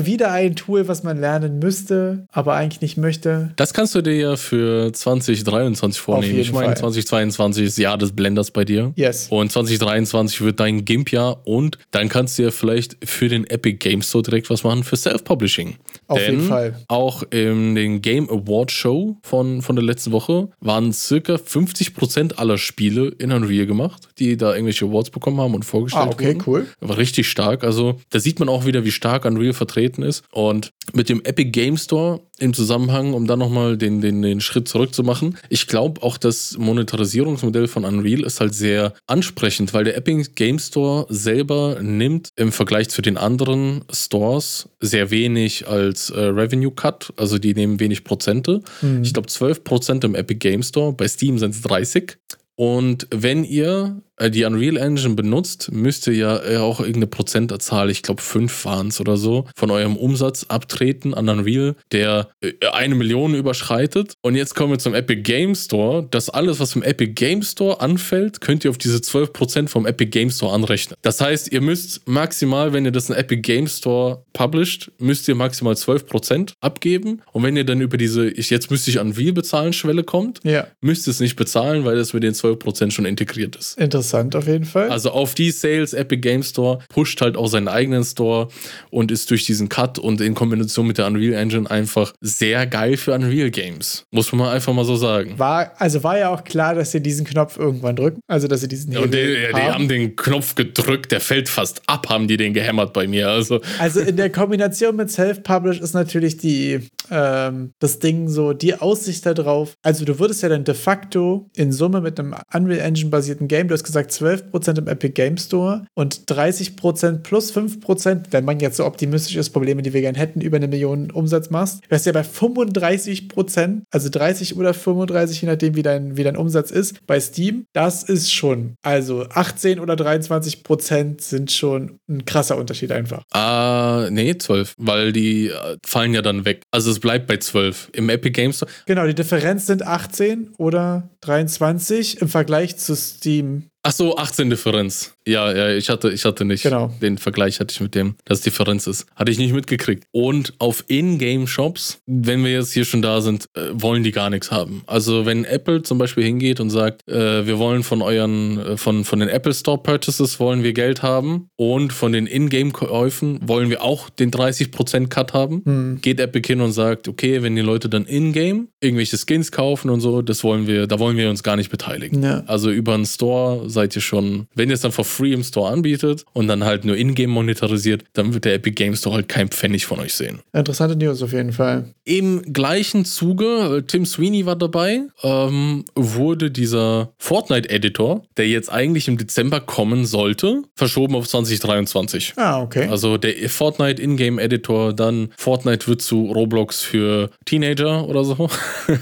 wieder 0.00 0.32
ein 0.32 0.56
Tool, 0.56 0.88
was 0.88 1.02
man 1.02 1.18
lernen 1.18 1.58
müsste, 1.58 2.26
aber 2.32 2.54
eigentlich 2.54 2.80
nicht 2.80 2.96
möchte. 2.96 3.52
Das 3.56 3.72
kannst 3.74 3.94
du 3.94 4.02
dir 4.02 4.14
ja 4.16 4.36
für 4.36 4.92
2023 4.92 6.00
vornehmen. 6.00 6.38
Ich 6.38 6.52
meine, 6.52 6.68
Fall. 6.68 6.76
2022 6.76 7.64
ist 7.64 7.78
Jahr 7.78 7.98
des 7.98 8.12
Blenders 8.12 8.50
bei 8.50 8.64
dir. 8.64 8.92
Yes. 8.96 9.28
Und 9.30 9.52
2023 9.52 10.40
wird 10.40 10.60
dein 10.60 10.84
GIMP-Jahr 10.84 11.46
und 11.46 11.78
dann 11.90 12.08
kannst 12.08 12.38
du 12.38 12.44
ja 12.44 12.50
vielleicht 12.50 12.96
für 13.04 13.28
den 13.28 13.44
Epic 13.48 13.78
Game 13.78 14.02
Store 14.02 14.22
direkt 14.22 14.50
was 14.50 14.64
machen 14.64 14.84
für 14.84 14.96
Self-Publishing. 14.96 15.76
Auf 16.08 16.18
Denn 16.18 16.32
jeden 16.32 16.48
Fall. 16.48 16.74
Auch 16.88 17.22
in 17.30 17.74
den 17.74 18.02
Game 18.02 18.28
Award 18.30 18.70
Show 18.70 19.16
von, 19.22 19.62
von 19.62 19.76
der 19.76 19.84
letzten 19.84 20.12
Woche 20.12 20.48
waren 20.60 20.92
circa 20.92 21.34
50% 21.34 22.34
aller 22.36 22.58
Spiele 22.58 23.08
in 23.18 23.32
Unreal 23.32 23.66
gemacht, 23.66 24.08
die 24.18 24.36
da 24.36 24.52
irgendwelche 24.52 24.84
Awards 24.86 25.10
bekommen 25.10 25.40
haben 25.40 25.54
und 25.54 25.64
vorgestellt 25.64 26.06
Ah, 26.06 26.10
okay, 26.12 26.28
wurden. 26.28 26.35
Cool. 26.46 26.66
War 26.80 26.98
richtig 26.98 27.28
stark. 27.28 27.64
Also 27.64 28.00
da 28.10 28.20
sieht 28.20 28.38
man 28.40 28.48
auch 28.48 28.66
wieder, 28.66 28.84
wie 28.84 28.90
stark 28.90 29.24
Unreal 29.24 29.52
vertreten 29.52 30.02
ist. 30.02 30.24
Und 30.30 30.72
mit 30.92 31.08
dem 31.08 31.22
Epic 31.24 31.50
Game 31.50 31.76
Store 31.76 32.20
im 32.38 32.54
Zusammenhang, 32.54 33.14
um 33.14 33.26
dann 33.26 33.38
nochmal 33.38 33.76
den, 33.76 34.00
den, 34.00 34.22
den 34.22 34.40
Schritt 34.40 34.68
zurück 34.68 34.94
zu 34.94 35.02
machen, 35.02 35.38
ich 35.48 35.66
glaube 35.66 36.02
auch 36.02 36.18
das 36.18 36.56
Monetarisierungsmodell 36.58 37.66
von 37.66 37.84
Unreal 37.84 38.24
ist 38.24 38.40
halt 38.40 38.54
sehr 38.54 38.92
ansprechend, 39.06 39.72
weil 39.72 39.84
der 39.84 39.96
Epic 39.96 40.30
Game 40.34 40.58
Store 40.58 41.06
selber 41.08 41.78
nimmt 41.80 42.30
im 42.36 42.52
Vergleich 42.52 42.88
zu 42.88 43.02
den 43.02 43.16
anderen 43.16 43.84
Stores 43.90 44.68
sehr 44.80 45.10
wenig 45.10 45.66
als 45.66 46.10
äh, 46.10 46.20
Revenue 46.20 46.70
Cut. 46.70 47.12
Also 47.16 47.38
die 47.38 47.54
nehmen 47.54 47.80
wenig 47.80 48.04
Prozente. 48.04 48.62
Ich 49.02 49.12
glaube 49.12 49.28
12 49.28 49.64
Prozent 49.64 50.04
im 50.04 50.14
Epic 50.14 50.38
Game 50.38 50.62
Store. 50.62 50.92
Bei 50.92 51.08
Steam 51.08 51.38
sind 51.38 51.54
es 51.54 51.62
30. 51.62 52.18
Und 52.56 53.06
wenn 53.10 53.44
ihr 53.44 54.00
die 54.30 54.44
Unreal 54.44 54.76
Engine 54.76 55.14
benutzt, 55.14 55.70
müsst 55.72 56.06
ihr 56.06 56.14
ja 56.14 56.42
äh, 56.42 56.56
auch 56.56 56.80
irgendeine 56.80 57.06
Prozentzahl, 57.06 57.90
ich 57.90 58.02
glaube 58.02 58.22
5 58.22 58.64
waren 58.64 58.88
es 58.88 59.00
oder 59.00 59.16
so, 59.16 59.46
von 59.54 59.70
eurem 59.70 59.96
Umsatz 59.96 60.44
abtreten 60.48 61.12
an 61.14 61.28
Unreal, 61.28 61.76
der 61.92 62.28
äh, 62.40 62.52
eine 62.72 62.94
Million 62.94 63.34
überschreitet. 63.34 64.14
Und 64.22 64.34
jetzt 64.34 64.54
kommen 64.54 64.72
wir 64.72 64.78
zum 64.78 64.94
Epic 64.94 65.22
Game 65.22 65.54
Store. 65.54 66.06
Das 66.10 66.30
alles, 66.30 66.60
was 66.60 66.74
im 66.76 66.82
Epic 66.82 67.12
Game 67.12 67.42
Store 67.42 67.80
anfällt, 67.80 68.40
könnt 68.40 68.64
ihr 68.64 68.70
auf 68.70 68.78
diese 68.78 68.98
12% 68.98 69.68
vom 69.68 69.86
Epic 69.86 70.10
Game 70.10 70.30
Store 70.30 70.52
anrechnen. 70.54 70.96
Das 71.02 71.20
heißt, 71.20 71.52
ihr 71.52 71.60
müsst 71.60 72.08
maximal, 72.08 72.72
wenn 72.72 72.84
ihr 72.86 72.92
das 72.92 73.10
in 73.10 73.16
Epic 73.16 73.42
Game 73.42 73.66
Store 73.66 74.24
published, 74.32 74.90
müsst 74.98 75.28
ihr 75.28 75.34
maximal 75.34 75.74
12% 75.74 76.52
abgeben. 76.60 77.22
Und 77.32 77.42
wenn 77.42 77.56
ihr 77.56 77.64
dann 77.64 77.80
über 77.82 77.98
diese, 77.98 78.28
ich, 78.30 78.48
jetzt 78.50 78.70
müsste 78.70 78.90
ich 78.90 78.98
Unreal 78.98 79.32
bezahlen, 79.32 79.74
Schwelle 79.74 80.04
kommt, 80.04 80.40
Ja, 80.42 80.66
müsst 80.80 81.06
ihr 81.06 81.10
es 81.10 81.20
nicht 81.20 81.36
bezahlen, 81.36 81.84
weil 81.84 81.96
das 81.96 82.14
mit 82.14 82.22
den 82.22 82.32
12% 82.32 82.90
schon 82.90 83.04
integriert 83.04 83.56
ist. 83.56 83.78
interessant 83.78 84.05
auf 84.14 84.46
jeden 84.46 84.64
Fall. 84.64 84.90
Also 84.90 85.10
auf 85.10 85.34
die 85.34 85.50
Sales 85.50 85.92
Epic 85.92 86.20
Game 86.20 86.42
Store 86.42 86.78
pusht 86.88 87.20
halt 87.20 87.36
auch 87.36 87.48
seinen 87.48 87.68
eigenen 87.68 88.04
Store 88.04 88.48
und 88.90 89.10
ist 89.10 89.30
durch 89.30 89.44
diesen 89.44 89.68
Cut 89.68 89.98
und 89.98 90.20
in 90.20 90.34
Kombination 90.34 90.86
mit 90.86 90.98
der 90.98 91.06
Unreal 91.06 91.34
Engine 91.34 91.70
einfach 91.70 92.12
sehr 92.20 92.66
geil 92.66 92.96
für 92.96 93.12
Unreal 93.14 93.50
Games. 93.50 94.04
Muss 94.10 94.32
man 94.32 94.40
mal 94.40 94.54
einfach 94.54 94.72
mal 94.72 94.84
so 94.84 94.96
sagen. 94.96 95.38
war, 95.38 95.72
also 95.78 96.02
war 96.02 96.18
ja 96.18 96.30
auch 96.30 96.44
klar, 96.44 96.74
dass 96.74 96.92
sie 96.92 97.00
diesen 97.00 97.26
Knopf 97.26 97.58
irgendwann 97.58 97.96
drücken. 97.96 98.20
Also, 98.26 98.48
dass 98.48 98.60
sie 98.60 98.68
diesen 98.68 98.96
Und 98.96 99.12
die, 99.12 99.18
Hebel 99.18 99.42
ja, 99.42 99.52
die 99.52 99.72
haben 99.72 99.88
den 99.88 100.16
Knopf 100.16 100.54
gedrückt, 100.54 101.12
der 101.12 101.20
fällt 101.20 101.48
fast 101.48 101.82
ab, 101.86 102.08
haben 102.08 102.28
die 102.28 102.36
den 102.36 102.54
gehämmert 102.54 102.92
bei 102.92 103.06
mir. 103.06 103.28
Also 103.28 103.60
Also 103.78 104.00
in 104.00 104.16
der 104.16 104.30
Kombination 104.30 104.96
mit 104.96 105.10
Self-Publish 105.10 105.80
ist 105.80 105.94
natürlich 105.94 106.36
die, 106.36 106.80
ähm, 107.10 107.72
das 107.78 107.98
Ding 107.98 108.28
so, 108.28 108.52
die 108.52 108.74
Aussicht 108.74 109.26
darauf. 109.26 109.74
Also 109.82 110.04
du 110.04 110.18
würdest 110.18 110.42
ja 110.42 110.48
dann 110.48 110.64
de 110.64 110.74
facto 110.74 111.48
in 111.54 111.72
Summe 111.72 112.00
mit 112.00 112.18
einem 112.18 112.34
Unreal 112.52 112.80
Engine 112.80 113.10
basierten 113.10 113.48
Game, 113.48 113.68
du 113.68 113.74
hast 113.74 113.84
gesagt 113.84 113.95
12% 114.02 114.78
im 114.78 114.88
Epic 114.88 115.12
Game 115.14 115.36
Store 115.36 115.86
und 115.94 116.26
30% 116.26 117.18
plus 117.18 117.54
5%, 117.54 118.26
wenn 118.30 118.44
man 118.44 118.60
jetzt 118.60 118.76
so 118.76 118.84
optimistisch 118.84 119.36
ist, 119.36 119.50
Probleme, 119.50 119.82
die 119.82 119.92
wir 119.92 120.00
gerne 120.00 120.18
hätten, 120.18 120.40
über 120.40 120.56
eine 120.56 120.68
Million 120.68 121.10
Umsatz 121.10 121.50
machst, 121.50 121.80
wärst 121.88 122.06
du 122.06 122.10
ja 122.10 122.14
bei 122.14 122.26
35%, 122.26 123.82
also 123.90 124.08
30 124.08 124.56
oder 124.56 124.74
35, 124.74 125.42
je 125.42 125.48
nachdem 125.48 125.76
wie 125.76 125.82
dein, 125.82 126.16
wie 126.16 126.24
dein 126.24 126.36
Umsatz 126.36 126.70
ist, 126.70 127.06
bei 127.06 127.20
Steam. 127.20 127.66
Das 127.72 128.02
ist 128.02 128.32
schon, 128.32 128.74
also 128.82 129.26
18 129.30 129.80
oder 129.80 129.94
23% 129.94 131.20
sind 131.20 131.52
schon 131.52 131.98
ein 132.08 132.24
krasser 132.24 132.56
Unterschied 132.56 132.92
einfach. 132.92 133.22
Ah, 133.32 134.08
nee, 134.10 134.36
12, 134.36 134.74
weil 134.78 135.12
die 135.12 135.48
äh, 135.48 135.76
fallen 135.84 136.14
ja 136.14 136.22
dann 136.22 136.44
weg. 136.44 136.62
Also 136.70 136.90
es 136.90 137.00
bleibt 137.00 137.26
bei 137.26 137.36
12. 137.36 137.90
Im 137.92 138.08
Epic 138.08 138.32
Games 138.32 138.56
Store. 138.56 138.70
Genau, 138.86 139.06
die 139.06 139.14
Differenz 139.14 139.66
sind 139.66 139.86
18 139.86 140.54
oder 140.58 141.10
23 141.20 142.20
im 142.20 142.28
Vergleich 142.28 142.76
zu 142.76 142.94
Steam. 142.94 143.64
Ach 143.86 143.92
so, 143.92 144.16
18 144.18 144.50
Differenz. 144.50 145.15
Ja, 145.26 145.52
ja, 145.54 145.70
ich 145.70 145.88
hatte, 145.88 146.10
ich 146.10 146.24
hatte 146.24 146.44
nicht. 146.44 146.62
Genau. 146.62 146.92
Den 147.02 147.18
Vergleich 147.18 147.58
hatte 147.60 147.72
ich 147.72 147.80
mit 147.80 147.94
dem, 147.94 148.14
dass 148.24 148.40
Differenz 148.42 148.86
ist. 148.86 149.06
Hatte 149.16 149.30
ich 149.32 149.38
nicht 149.38 149.52
mitgekriegt. 149.52 150.04
Und 150.12 150.54
auf 150.58 150.84
In-Game-Shops, 150.88 152.00
wenn 152.06 152.44
wir 152.44 152.52
jetzt 152.52 152.72
hier 152.72 152.84
schon 152.84 153.02
da 153.02 153.20
sind, 153.20 153.46
äh, 153.54 153.60
wollen 153.72 154.02
die 154.02 154.12
gar 154.12 154.30
nichts 154.30 154.50
haben. 154.50 154.82
Also 154.86 155.26
wenn 155.26 155.44
Apple 155.44 155.82
zum 155.82 155.98
Beispiel 155.98 156.24
hingeht 156.24 156.60
und 156.60 156.70
sagt, 156.70 157.06
äh, 157.08 157.46
wir 157.46 157.58
wollen 157.58 157.82
von 157.82 158.02
euren, 158.02 158.58
äh, 158.58 158.76
von, 158.76 159.04
von 159.04 159.20
den 159.20 159.28
Apple 159.28 159.52
Store 159.54 159.78
Purchases 159.78 160.38
wollen 160.38 160.62
wir 160.62 160.72
Geld 160.72 161.02
haben 161.02 161.48
und 161.56 161.92
von 161.92 162.12
den 162.12 162.26
In-Game-Käufen 162.26 163.40
wollen 163.48 163.70
wir 163.70 163.82
auch 163.82 164.10
den 164.10 164.30
30% 164.30 165.08
Cut 165.08 165.32
haben, 165.32 165.62
Hm. 165.64 165.98
geht 166.02 166.20
Epic 166.20 166.46
hin 166.46 166.60
und 166.60 166.72
sagt, 166.72 167.08
okay, 167.08 167.42
wenn 167.42 167.56
die 167.56 167.62
Leute 167.62 167.88
dann 167.88 168.04
In-Game 168.04 168.68
irgendwelche 168.80 169.16
Skins 169.18 169.50
kaufen 169.50 169.90
und 169.90 170.00
so, 170.00 170.22
das 170.22 170.44
wollen 170.44 170.66
wir, 170.66 170.86
da 170.86 170.98
wollen 170.98 171.16
wir 171.16 171.30
uns 171.30 171.42
gar 171.42 171.56
nicht 171.56 171.70
beteiligen. 171.70 172.22
Ja. 172.22 172.42
Also 172.46 172.70
über 172.70 172.94
einen 172.94 173.06
Store 173.06 173.68
seid 173.68 173.96
ihr 173.96 174.02
schon, 174.02 174.46
wenn 174.54 174.68
ihr 174.68 174.74
es 174.74 174.80
dann 174.82 174.92
for 174.92 175.04
free 175.16 175.32
im 175.32 175.42
Store 175.42 175.72
anbietet 175.72 176.24
und 176.32 176.48
dann 176.48 176.64
halt 176.64 176.84
nur 176.84 176.96
in-game 176.96 177.30
monetarisiert, 177.30 178.04
dann 178.12 178.34
wird 178.34 178.44
der 178.44 178.54
Epic 178.54 178.74
Games 178.74 179.00
Store 179.00 179.16
halt 179.16 179.28
kein 179.28 179.48
Pfennig 179.48 179.86
von 179.86 180.00
euch 180.00 180.14
sehen. 180.14 180.40
Interessante 180.52 180.96
News 180.96 181.22
auf 181.22 181.32
jeden 181.32 181.52
Fall. 181.52 181.94
Im 182.04 182.52
gleichen 182.52 183.04
Zuge, 183.04 183.78
äh, 183.78 183.82
Tim 183.82 184.06
Sweeney 184.06 184.46
war 184.46 184.56
dabei, 184.56 185.02
ähm, 185.22 185.84
wurde 185.94 186.50
dieser 186.50 187.12
Fortnite-Editor, 187.18 188.22
der 188.36 188.48
jetzt 188.48 188.70
eigentlich 188.70 189.08
im 189.08 189.16
Dezember 189.16 189.60
kommen 189.60 190.04
sollte, 190.04 190.62
verschoben 190.74 191.14
auf 191.14 191.26
2023. 191.26 192.34
Ah, 192.36 192.60
okay. 192.60 192.88
Also 192.88 193.16
der 193.16 193.48
Fortnite 193.48 194.00
Ingame 194.00 194.40
Editor, 194.40 194.92
dann 194.92 195.30
Fortnite 195.36 195.88
wird 195.88 196.02
zu 196.02 196.26
Roblox 196.26 196.82
für 196.82 197.30
Teenager 197.44 198.06
oder 198.06 198.24
so, 198.24 198.48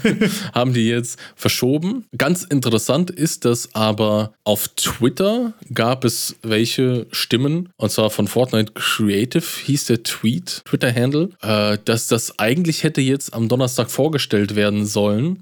haben 0.53 0.73
die 0.73 0.87
jetzt 0.87 1.19
verschoben. 1.35 2.05
Ganz 2.17 2.43
interessant 2.43 3.11
ist, 3.11 3.45
dass 3.45 3.75
aber 3.75 4.33
auf 4.43 4.67
Twitter 4.69 5.53
gab 5.73 6.04
es 6.05 6.37
welche 6.41 7.07
Stimmen, 7.11 7.69
und 7.77 7.91
zwar 7.91 8.09
von 8.09 8.27
Fortnite 8.27 8.73
Creative 8.73 9.43
hieß 9.65 9.85
der 9.85 10.03
Tweet, 10.03 10.61
Twitter-Handle, 10.65 11.29
äh, 11.41 11.77
dass 11.83 12.07
das 12.07 12.39
eigentlich 12.39 12.83
hätte 12.83 13.01
jetzt 13.01 13.33
am 13.33 13.49
Donnerstag 13.49 13.91
vorgestellt 13.91 14.55
werden 14.55 14.85
sollen. 14.85 15.39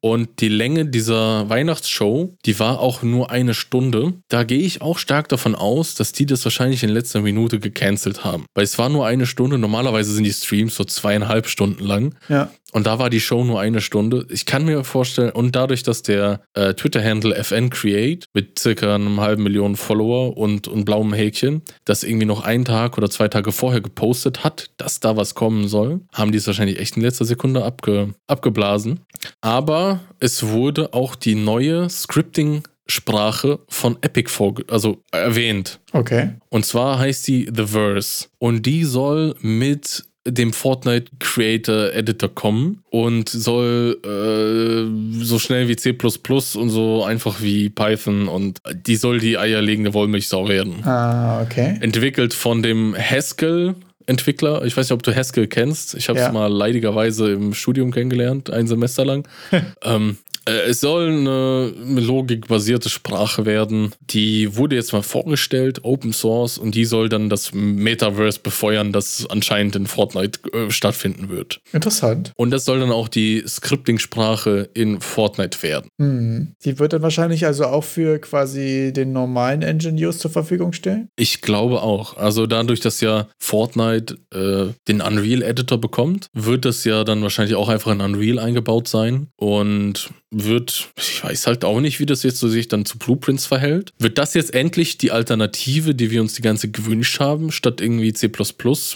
Und 0.00 0.40
die 0.40 0.48
Länge 0.48 0.86
dieser 0.86 1.48
Weihnachtsshow, 1.48 2.36
die 2.44 2.58
war 2.58 2.80
auch 2.80 3.02
nur 3.02 3.30
eine 3.30 3.54
Stunde. 3.54 4.14
Da 4.28 4.44
gehe 4.44 4.60
ich 4.60 4.82
auch 4.82 4.98
stark 4.98 5.28
davon 5.28 5.54
aus, 5.54 5.94
dass 5.94 6.12
die 6.12 6.26
das 6.26 6.44
wahrscheinlich 6.44 6.82
in 6.82 6.90
letzter 6.90 7.20
Minute 7.20 7.58
gecancelt 7.58 8.24
haben. 8.24 8.46
Weil 8.54 8.64
es 8.64 8.78
war 8.78 8.88
nur 8.88 9.06
eine 9.06 9.26
Stunde. 9.26 9.58
Normalerweise 9.58 10.12
sind 10.12 10.24
die 10.24 10.32
Streams 10.32 10.76
so 10.76 10.84
zweieinhalb 10.84 11.46
Stunden 11.46 11.84
lang. 11.84 12.14
ja. 12.28 12.50
Und 12.72 12.86
da 12.86 12.98
war 12.98 13.10
die 13.10 13.20
Show 13.20 13.44
nur 13.44 13.60
eine 13.60 13.80
Stunde. 13.80 14.26
Ich 14.30 14.46
kann 14.46 14.64
mir 14.64 14.82
vorstellen, 14.82 15.30
und 15.30 15.54
dadurch, 15.54 15.82
dass 15.82 16.02
der 16.02 16.40
äh, 16.54 16.74
Twitter-Handle 16.74 17.34
FN 17.36 17.70
Create 17.70 18.24
mit 18.32 18.58
circa 18.58 18.94
einem 18.94 19.20
halben 19.20 19.42
Million 19.42 19.76
Follower 19.76 20.36
und, 20.36 20.68
und 20.68 20.84
blauem 20.84 21.12
Häkchen 21.12 21.62
das 21.84 22.02
irgendwie 22.02 22.26
noch 22.26 22.42
einen 22.42 22.64
Tag 22.64 22.96
oder 22.96 23.10
zwei 23.10 23.28
Tage 23.28 23.52
vorher 23.52 23.80
gepostet 23.80 24.42
hat, 24.42 24.70
dass 24.78 25.00
da 25.00 25.16
was 25.16 25.34
kommen 25.34 25.68
soll, 25.68 26.00
haben 26.12 26.32
die 26.32 26.38
es 26.38 26.46
wahrscheinlich 26.46 26.78
echt 26.78 26.96
in 26.96 27.02
letzter 27.02 27.26
Sekunde 27.26 27.64
abge, 27.64 28.14
abgeblasen. 28.26 29.00
Aber 29.42 30.00
es 30.18 30.48
wurde 30.48 30.94
auch 30.94 31.14
die 31.14 31.34
neue 31.34 31.88
Scripting 31.90 32.62
Sprache 32.86 33.60
von 33.68 33.96
Epic 34.02 34.28
vorge 34.28 34.64
also 34.68 34.98
erwähnt. 35.12 35.80
Okay. 35.92 36.30
Und 36.48 36.66
zwar 36.66 36.98
heißt 36.98 37.24
sie 37.24 37.48
The 37.54 37.66
Verse. 37.66 38.26
Und 38.38 38.66
die 38.66 38.84
soll 38.84 39.34
mit 39.40 40.04
dem 40.26 40.52
Fortnite 40.52 41.10
Creator 41.18 41.92
Editor 41.92 42.28
kommen 42.32 42.82
und 42.90 43.28
soll 43.28 43.98
äh, 44.04 45.24
so 45.24 45.38
schnell 45.38 45.68
wie 45.68 45.76
C 45.76 45.92
und 45.92 46.70
so 46.70 47.04
einfach 47.04 47.42
wie 47.42 47.68
Python 47.68 48.28
und 48.28 48.58
die 48.86 48.96
soll 48.96 49.18
die 49.18 49.36
eierlegende 49.38 49.94
Wollmilchsau 49.94 50.48
werden. 50.48 50.84
Ah, 50.84 51.42
okay. 51.42 51.76
Entwickelt 51.80 52.34
von 52.34 52.62
dem 52.62 52.94
Haskell. 52.96 53.74
Entwickler, 54.06 54.64
ich 54.64 54.76
weiß 54.76 54.86
nicht, 54.86 54.94
ob 54.94 55.02
du 55.04 55.14
Haskell 55.14 55.46
kennst. 55.46 55.94
Ich 55.94 56.08
habe 56.08 56.18
es 56.18 56.24
Ja. 56.26 56.32
mal 56.32 56.48
leidigerweise 56.52 57.30
im 57.32 57.54
Studium 57.54 57.92
kennengelernt, 57.92 58.50
ein 58.50 58.66
Semester 58.66 59.04
lang. 59.04 59.28
ähm, 59.82 60.18
äh, 60.31 60.31
es 60.44 60.80
soll 60.80 61.08
eine 61.08 62.00
logikbasierte 62.00 62.88
Sprache 62.88 63.46
werden. 63.46 63.92
Die 64.10 64.56
wurde 64.56 64.76
jetzt 64.76 64.92
mal 64.92 65.02
vorgestellt, 65.02 65.84
Open 65.84 66.12
Source, 66.12 66.58
und 66.58 66.74
die 66.74 66.84
soll 66.84 67.08
dann 67.08 67.28
das 67.28 67.52
Metaverse 67.52 68.40
befeuern, 68.40 68.92
das 68.92 69.26
anscheinend 69.28 69.76
in 69.76 69.86
Fortnite 69.86 70.40
äh, 70.52 70.70
stattfinden 70.70 71.28
wird. 71.28 71.60
Interessant. 71.72 72.32
Und 72.36 72.50
das 72.50 72.64
soll 72.64 72.80
dann 72.80 72.90
auch 72.90 73.08
die 73.08 73.42
Scripting-Sprache 73.46 74.70
in 74.74 75.00
Fortnite 75.00 75.62
werden. 75.62 75.88
Hm. 76.00 76.54
Die 76.64 76.78
wird 76.78 76.92
dann 76.92 77.02
wahrscheinlich 77.02 77.46
also 77.46 77.66
auch 77.66 77.84
für 77.84 78.18
quasi 78.18 78.92
den 78.94 79.12
normalen 79.12 79.62
Engine-Use 79.62 80.18
zur 80.18 80.30
Verfügung 80.30 80.72
stellen? 80.72 81.08
Ich 81.16 81.40
glaube 81.40 81.82
auch. 81.82 82.16
Also 82.16 82.46
dadurch, 82.46 82.80
dass 82.80 83.00
ja 83.00 83.28
Fortnite 83.38 84.16
äh, 84.32 84.72
den 84.88 85.00
Unreal 85.00 85.42
Editor 85.42 85.78
bekommt, 85.78 86.26
wird 86.32 86.64
das 86.64 86.84
ja 86.84 87.04
dann 87.04 87.22
wahrscheinlich 87.22 87.56
auch 87.56 87.68
einfach 87.68 87.92
in 87.92 88.00
Unreal 88.00 88.38
eingebaut 88.38 88.88
sein 88.88 89.28
und 89.36 90.10
wird, 90.32 90.88
ich 90.96 91.22
weiß 91.22 91.46
halt 91.46 91.64
auch 91.64 91.80
nicht, 91.80 92.00
wie 92.00 92.06
das 92.06 92.22
jetzt 92.22 92.38
so 92.38 92.48
sich 92.48 92.68
dann 92.68 92.84
zu 92.84 92.98
Blueprints 92.98 93.46
verhält. 93.46 93.92
Wird 93.98 94.18
das 94.18 94.34
jetzt 94.34 94.54
endlich 94.54 94.98
die 94.98 95.12
Alternative, 95.12 95.94
die 95.94 96.10
wir 96.10 96.20
uns 96.20 96.34
die 96.34 96.42
ganze 96.42 96.70
gewünscht 96.70 97.20
haben, 97.20 97.52
statt 97.52 97.80
irgendwie 97.80 98.12
C++ 98.12 98.30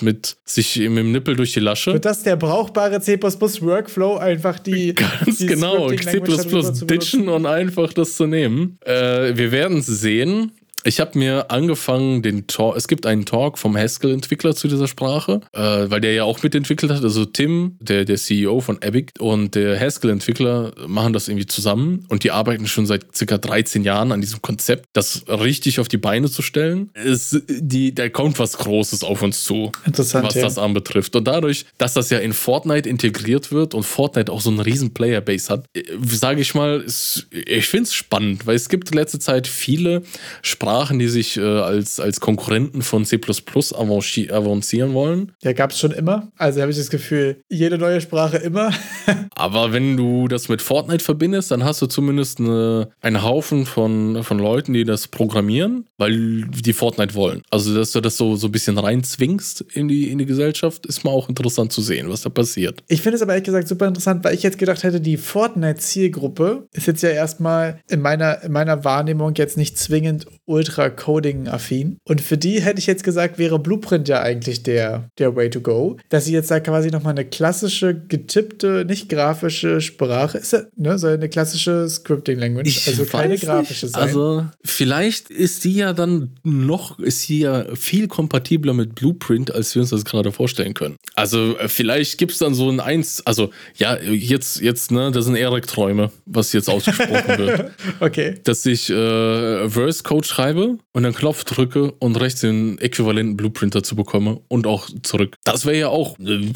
mit 0.00 0.36
sich 0.44 0.76
mit 0.76 0.98
dem 0.98 1.12
Nippel 1.12 1.36
durch 1.36 1.52
die 1.52 1.60
Lasche? 1.60 1.92
Wird 1.92 2.04
das 2.04 2.22
der 2.22 2.36
brauchbare 2.36 3.00
C++-Workflow 3.00 4.16
einfach 4.16 4.58
die 4.58 4.94
Ganz 4.94 5.38
die 5.38 5.46
genau, 5.46 5.90
C++ 5.90 6.20
ditchen 6.20 7.28
und 7.28 7.46
einfach 7.46 7.92
das 7.92 8.16
zu 8.16 8.26
nehmen. 8.26 8.78
Äh, 8.84 9.36
wir 9.36 9.52
werden 9.52 9.78
es 9.78 9.86
sehen. 9.86 10.52
Ich 10.86 11.00
habe 11.00 11.18
mir 11.18 11.50
angefangen, 11.50 12.22
den 12.22 12.46
Talk, 12.46 12.76
es 12.76 12.86
gibt 12.86 13.06
einen 13.06 13.24
Talk 13.24 13.58
vom 13.58 13.76
Haskell-Entwickler 13.76 14.54
zu 14.54 14.68
dieser 14.68 14.86
Sprache, 14.86 15.40
äh, 15.52 15.58
weil 15.58 16.00
der 16.00 16.12
ja 16.12 16.22
auch 16.22 16.44
mitentwickelt 16.44 16.92
hat. 16.92 17.02
Also 17.02 17.24
Tim, 17.24 17.76
der, 17.80 18.04
der 18.04 18.16
CEO 18.16 18.60
von 18.60 18.80
Epic 18.80 19.14
und 19.18 19.56
der 19.56 19.80
Haskell-Entwickler 19.80 20.72
machen 20.86 21.12
das 21.12 21.26
irgendwie 21.26 21.46
zusammen 21.46 22.06
und 22.08 22.22
die 22.22 22.30
arbeiten 22.30 22.68
schon 22.68 22.86
seit 22.86 23.16
circa 23.16 23.36
13 23.36 23.82
Jahren 23.82 24.12
an 24.12 24.20
diesem 24.20 24.42
Konzept, 24.42 24.86
das 24.92 25.24
richtig 25.26 25.80
auf 25.80 25.88
die 25.88 25.96
Beine 25.96 26.30
zu 26.30 26.40
stellen. 26.40 26.90
Es, 26.94 27.36
die, 27.48 27.92
da 27.92 28.08
kommt 28.08 28.38
was 28.38 28.56
Großes 28.56 29.02
auf 29.02 29.22
uns 29.22 29.42
zu 29.42 29.72
was 29.86 30.12
ja. 30.12 30.42
das 30.42 30.56
anbetrifft. 30.56 31.16
Und 31.16 31.26
dadurch, 31.26 31.66
dass 31.78 31.94
das 31.94 32.10
ja 32.10 32.18
in 32.18 32.32
Fortnite 32.32 32.88
integriert 32.88 33.50
wird 33.50 33.74
und 33.74 33.82
Fortnite 33.82 34.30
auch 34.30 34.40
so 34.40 34.50
einen 34.50 34.60
riesen 34.60 34.94
Playerbase 34.94 35.52
hat, 35.52 35.64
sage 36.04 36.42
ich 36.42 36.54
mal, 36.54 36.84
ich 36.86 37.66
finde 37.66 37.84
es 37.84 37.94
spannend, 37.94 38.46
weil 38.46 38.54
es 38.54 38.68
gibt 38.68 38.92
in 38.92 38.96
letzter 38.96 39.18
Zeit 39.18 39.48
viele 39.48 40.02
Sprachen, 40.42 40.75
die 40.98 41.08
sich 41.08 41.36
äh, 41.36 41.42
als, 41.42 42.00
als 42.00 42.20
Konkurrenten 42.20 42.82
von 42.82 43.04
C++ 43.04 43.16
avanci- 43.16 44.30
avancieren 44.30 44.94
wollen. 44.94 45.32
Ja, 45.42 45.52
gab 45.52 45.70
es 45.70 45.78
schon 45.78 45.92
immer. 45.92 46.30
Also 46.36 46.60
habe 46.60 46.70
ich 46.70 46.78
das 46.78 46.90
Gefühl, 46.90 47.42
jede 47.48 47.78
neue 47.78 48.00
Sprache 48.00 48.36
immer. 48.36 48.70
Aber 49.34 49.72
wenn 49.72 49.96
du 49.96 50.28
das 50.28 50.48
mit 50.48 50.62
Fortnite 50.62 51.04
verbindest, 51.04 51.50
dann 51.50 51.64
hast 51.64 51.82
du 51.82 51.86
zumindest 51.86 52.40
eine, 52.40 52.88
einen 53.00 53.22
Haufen 53.22 53.66
von, 53.66 54.22
von 54.22 54.38
Leuten, 54.38 54.72
die 54.72 54.84
das 54.84 55.08
programmieren, 55.08 55.86
weil 55.98 56.44
die 56.44 56.72
Fortnite 56.72 57.14
wollen. 57.14 57.42
Also, 57.50 57.74
dass 57.74 57.92
du 57.92 58.00
das 58.00 58.16
so, 58.16 58.36
so 58.36 58.48
ein 58.48 58.52
bisschen 58.52 58.78
reinzwingst 58.78 59.62
in 59.72 59.88
die, 59.88 60.10
in 60.10 60.18
die 60.18 60.26
Gesellschaft, 60.26 60.86
ist 60.86 61.04
mal 61.04 61.10
auch 61.10 61.28
interessant 61.28 61.72
zu 61.72 61.80
sehen, 61.80 62.08
was 62.10 62.22
da 62.22 62.28
passiert. 62.28 62.82
Ich 62.88 63.02
finde 63.02 63.16
es 63.16 63.22
aber 63.22 63.32
ehrlich 63.32 63.46
gesagt 63.46 63.68
super 63.68 63.88
interessant, 63.88 64.24
weil 64.24 64.34
ich 64.34 64.42
jetzt 64.42 64.58
gedacht 64.58 64.82
hätte, 64.82 65.00
die 65.00 65.16
Fortnite-Zielgruppe 65.16 66.68
ist 66.72 66.86
jetzt 66.86 67.02
ja 67.02 67.10
erstmal 67.10 67.80
in 67.88 68.00
meiner, 68.00 68.42
in 68.42 68.52
meiner 68.52 68.84
Wahrnehmung 68.84 69.34
jetzt 69.36 69.56
nicht 69.56 69.78
zwingend 69.78 70.26
ultra 70.44 70.65
Coding-affin. 70.72 71.98
Und 72.04 72.20
für 72.20 72.36
die 72.36 72.60
hätte 72.60 72.78
ich 72.78 72.86
jetzt 72.86 73.04
gesagt, 73.04 73.38
wäre 73.38 73.58
Blueprint 73.58 74.08
ja 74.08 74.20
eigentlich 74.20 74.62
der, 74.62 75.10
der 75.18 75.34
Way 75.36 75.50
to 75.50 75.60
go. 75.60 75.96
Dass 76.08 76.24
sie 76.26 76.32
jetzt 76.32 76.50
da 76.50 76.60
quasi 76.60 76.90
nochmal 76.90 77.12
eine 77.12 77.24
klassische, 77.24 77.94
getippte, 77.94 78.84
nicht 78.84 79.08
grafische 79.08 79.80
Sprache 79.80 80.38
ist, 80.38 80.56
ne, 80.76 80.98
soll 80.98 81.14
eine 81.14 81.28
klassische 81.28 81.88
Scripting-Language, 81.88 82.88
also 82.88 83.04
keine 83.04 83.38
grafische 83.38 83.86
nicht. 83.86 83.94
sein. 83.94 84.02
Also, 84.02 84.46
vielleicht 84.64 85.30
ist 85.30 85.64
die 85.64 85.74
ja 85.74 85.92
dann 85.92 86.30
noch, 86.42 86.98
ist 86.98 87.22
sie 87.22 87.40
ja 87.40 87.74
viel 87.74 88.08
kompatibler 88.08 88.74
mit 88.74 88.94
Blueprint, 88.94 89.52
als 89.52 89.74
wir 89.74 89.82
uns 89.82 89.90
das 89.90 90.04
gerade 90.04 90.32
vorstellen 90.32 90.74
können. 90.74 90.96
Also, 91.14 91.56
äh, 91.58 91.68
vielleicht 91.68 92.18
gibt 92.18 92.32
es 92.32 92.38
dann 92.38 92.54
so 92.54 92.68
ein 92.70 92.80
Eins, 92.80 93.22
also, 93.26 93.50
ja, 93.76 93.96
jetzt, 93.98 94.60
jetzt, 94.60 94.90
ne, 94.90 95.10
das 95.10 95.24
sind 95.24 95.36
Eric-Träume, 95.36 96.10
was 96.26 96.52
jetzt 96.52 96.68
ausgesprochen 96.68 97.38
wird. 97.38 97.70
okay. 98.00 98.34
Dass 98.44 98.64
ich 98.66 98.90
äh, 98.90 99.68
Verse-Code 99.68 100.26
schreibe 100.26 100.55
und 100.64 101.02
dann 101.02 101.14
Knopf 101.14 101.44
drücke 101.44 101.92
und 101.92 102.20
rechts 102.20 102.40
den 102.40 102.78
äquivalenten 102.78 103.36
Blueprint 103.36 103.74
dazu 103.74 103.96
bekomme 103.96 104.40
und 104.48 104.66
auch 104.66 104.88
zurück. 105.02 105.36
Das 105.44 105.66
wäre 105.66 105.76
ja 105.76 105.88
auch 105.88 106.18
äh, 106.18 106.52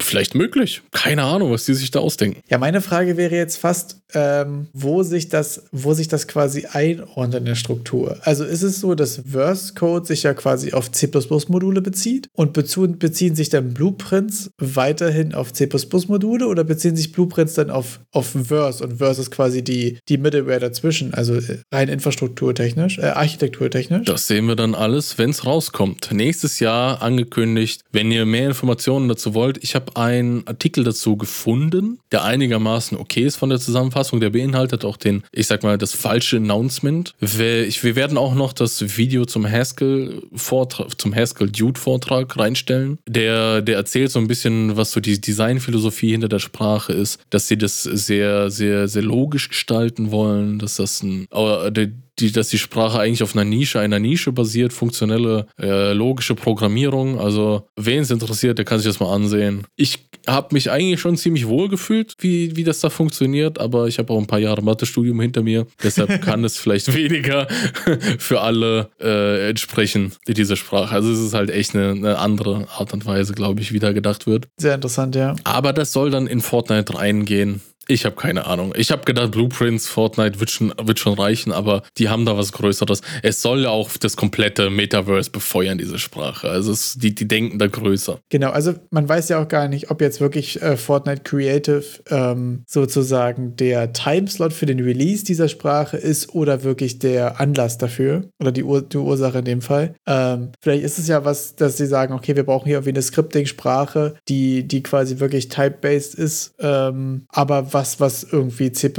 vielleicht 0.00 0.34
möglich. 0.34 0.82
Keine 0.90 1.22
Ahnung, 1.22 1.50
was 1.52 1.64
die 1.64 1.74
sich 1.74 1.90
da 1.90 2.00
ausdenken. 2.00 2.40
Ja, 2.48 2.58
meine 2.58 2.80
Frage 2.80 3.16
wäre 3.16 3.34
jetzt 3.34 3.56
fast, 3.56 4.00
ähm, 4.14 4.68
wo, 4.72 5.02
sich 5.02 5.28
das, 5.28 5.64
wo 5.72 5.94
sich 5.94 6.08
das 6.08 6.28
quasi 6.28 6.66
einordnet 6.66 7.40
in 7.40 7.46
der 7.46 7.54
Struktur. 7.54 8.18
Also 8.22 8.44
ist 8.44 8.62
es 8.62 8.80
so, 8.80 8.94
dass 8.94 9.22
Verse 9.30 9.74
Code 9.74 10.06
sich 10.06 10.22
ja 10.22 10.34
quasi 10.34 10.72
auf 10.72 10.90
C++-Module 10.90 11.82
bezieht 11.82 12.28
und 12.32 12.52
beziehen 12.52 13.34
sich 13.34 13.48
dann 13.48 13.74
Blueprints 13.74 14.50
weiterhin 14.58 15.34
auf 15.34 15.52
C++-Module 15.52 16.46
oder 16.46 16.64
beziehen 16.64 16.96
sich 16.96 17.12
Blueprints 17.12 17.54
dann 17.54 17.70
auf, 17.70 18.00
auf 18.12 18.34
Verse 18.46 18.82
und 18.84 18.98
Verse 18.98 19.20
ist 19.20 19.30
quasi 19.30 19.62
die, 19.62 19.98
die 20.08 20.18
Middleware 20.18 20.60
dazwischen, 20.60 21.14
also 21.14 21.34
äh, 21.34 21.58
rein 21.72 21.88
infrastrukturtechnisch, 21.88 22.98
äh, 22.98 23.12
architekturtechnisch? 23.24 24.06
Das 24.06 24.26
sehen 24.26 24.46
wir 24.46 24.56
dann 24.56 24.74
alles, 24.74 25.18
wenn 25.18 25.30
es 25.30 25.44
rauskommt. 25.44 26.10
Nächstes 26.12 26.60
Jahr 26.60 27.02
angekündigt. 27.02 27.82
Wenn 27.92 28.10
ihr 28.10 28.26
mehr 28.26 28.48
Informationen 28.48 29.08
dazu 29.08 29.34
wollt, 29.34 29.62
ich 29.62 29.74
habe 29.74 29.96
einen 29.96 30.46
Artikel 30.46 30.84
dazu 30.84 31.16
gefunden, 31.16 31.98
der 32.12 32.24
einigermaßen 32.24 32.98
okay 32.98 33.22
ist 33.22 33.36
von 33.36 33.48
der 33.48 33.58
Zusammenfassung. 33.58 34.20
Der 34.20 34.30
beinhaltet 34.30 34.84
auch 34.84 34.96
den, 34.96 35.24
ich 35.32 35.46
sag 35.46 35.62
mal, 35.62 35.78
das 35.78 35.94
falsche 35.94 36.36
Announcement. 36.36 37.14
Wir, 37.20 37.96
werden 37.96 38.18
auch 38.18 38.34
noch 38.34 38.52
das 38.52 38.96
Video 38.96 39.24
zum 39.24 39.50
Haskell 39.50 40.22
Vortrag, 40.34 41.00
zum 41.00 41.14
Haskell 41.14 41.50
Dude 41.50 41.80
Vortrag 41.80 42.36
reinstellen. 42.36 42.98
Der, 43.08 43.62
der 43.62 43.76
erzählt 43.76 44.10
so 44.10 44.18
ein 44.18 44.26
bisschen, 44.26 44.76
was 44.76 44.92
so 44.92 45.00
die 45.00 45.20
Designphilosophie 45.20 46.10
hinter 46.10 46.28
der 46.28 46.38
Sprache 46.38 46.92
ist, 46.92 47.20
dass 47.30 47.48
sie 47.48 47.56
das 47.56 47.82
sehr, 47.82 48.50
sehr, 48.50 48.88
sehr 48.88 49.02
logisch 49.02 49.48
gestalten 49.48 50.10
wollen, 50.10 50.58
dass 50.58 50.76
das 50.76 51.02
ein, 51.02 51.26
die, 52.18 52.32
dass 52.32 52.48
die 52.48 52.58
Sprache 52.58 52.98
eigentlich 52.98 53.22
auf 53.22 53.34
einer 53.34 53.44
Nische, 53.44 53.80
einer 53.80 53.98
Nische 53.98 54.32
basiert, 54.32 54.72
funktionelle, 54.72 55.46
äh, 55.60 55.92
logische 55.92 56.34
Programmierung. 56.34 57.18
Also, 57.18 57.66
wen 57.76 58.02
es 58.02 58.10
interessiert, 58.10 58.58
der 58.58 58.64
kann 58.64 58.78
sich 58.78 58.86
das 58.86 59.00
mal 59.00 59.12
ansehen. 59.12 59.66
Ich 59.76 60.06
habe 60.26 60.48
mich 60.52 60.70
eigentlich 60.70 61.00
schon 61.00 61.16
ziemlich 61.16 61.48
wohl 61.48 61.68
gefühlt, 61.68 62.14
wie, 62.18 62.56
wie 62.56 62.64
das 62.64 62.80
da 62.80 62.90
funktioniert, 62.90 63.58
aber 63.58 63.88
ich 63.88 63.98
habe 63.98 64.12
auch 64.12 64.18
ein 64.18 64.26
paar 64.26 64.38
Jahre 64.38 64.62
Mathestudium 64.62 65.20
hinter 65.20 65.42
mir. 65.42 65.66
Deshalb 65.82 66.22
kann 66.24 66.44
es 66.44 66.56
vielleicht 66.56 66.94
weniger 66.94 67.48
für 68.18 68.40
alle 68.40 68.90
äh, 69.00 69.50
entsprechen, 69.50 70.12
diese 70.26 70.56
Sprache. 70.56 70.94
Also, 70.94 71.12
es 71.12 71.18
ist 71.18 71.34
halt 71.34 71.50
echt 71.50 71.74
eine, 71.74 71.90
eine 71.90 72.18
andere 72.18 72.68
Art 72.76 72.92
und 72.92 73.06
Weise, 73.06 73.32
glaube 73.32 73.60
ich, 73.60 73.72
wie 73.72 73.80
da 73.80 73.92
gedacht 73.92 74.26
wird. 74.26 74.48
Sehr 74.56 74.74
interessant, 74.74 75.14
ja. 75.16 75.34
Aber 75.44 75.72
das 75.72 75.92
soll 75.92 76.10
dann 76.10 76.26
in 76.26 76.40
Fortnite 76.40 76.94
reingehen. 76.94 77.60
Ich 77.86 78.04
habe 78.04 78.16
keine 78.16 78.46
Ahnung. 78.46 78.72
Ich 78.76 78.90
habe 78.90 79.04
gedacht, 79.04 79.32
Blueprints, 79.32 79.88
Fortnite 79.88 80.40
wird 80.40 80.50
schon, 80.50 80.72
wird 80.80 80.98
schon 80.98 81.14
reichen, 81.14 81.52
aber 81.52 81.82
die 81.98 82.08
haben 82.08 82.24
da 82.24 82.36
was 82.36 82.52
Größeres. 82.52 83.02
Es 83.22 83.42
soll 83.42 83.62
ja 83.62 83.70
auch 83.70 83.90
das 83.98 84.16
komplette 84.16 84.70
Metaverse 84.70 85.30
befeuern, 85.30 85.78
diese 85.78 85.98
Sprache. 85.98 86.48
Also 86.48 86.72
es, 86.72 86.94
die, 86.94 87.14
die 87.14 87.28
denken 87.28 87.58
da 87.58 87.66
größer. 87.66 88.18
Genau, 88.30 88.50
also 88.50 88.74
man 88.90 89.08
weiß 89.08 89.28
ja 89.28 89.42
auch 89.42 89.48
gar 89.48 89.68
nicht, 89.68 89.90
ob 89.90 90.00
jetzt 90.00 90.20
wirklich 90.20 90.62
äh, 90.62 90.76
Fortnite 90.76 91.22
Creative 91.22 91.84
ähm, 92.10 92.64
sozusagen 92.66 93.56
der 93.56 93.92
Timeslot 93.92 94.52
für 94.52 94.66
den 94.66 94.80
Release 94.80 95.24
dieser 95.24 95.48
Sprache 95.48 95.96
ist 95.96 96.34
oder 96.34 96.62
wirklich 96.62 96.98
der 96.98 97.40
Anlass 97.40 97.78
dafür 97.78 98.24
oder 98.40 98.52
die, 98.52 98.64
Ur 98.64 98.82
die 98.82 98.96
Ursache 98.96 99.38
in 99.38 99.44
dem 99.44 99.60
Fall. 99.60 99.94
Ähm, 100.06 100.52
vielleicht 100.62 100.84
ist 100.84 100.98
es 100.98 101.08
ja 101.08 101.24
was, 101.24 101.56
dass 101.56 101.76
sie 101.76 101.86
sagen, 101.86 102.14
okay, 102.14 102.34
wir 102.36 102.44
brauchen 102.44 102.66
hier 102.66 102.76
irgendwie 102.76 102.90
eine 102.90 103.02
Scripting-Sprache, 103.02 104.14
die, 104.28 104.66
die 104.66 104.82
quasi 104.82 105.20
wirklich 105.20 105.48
type-based 105.48 106.14
ist, 106.14 106.54
ähm, 106.60 107.26
aber 107.28 107.73
was, 107.74 108.00
was 108.00 108.22
irgendwie 108.24 108.72
C 108.72 108.92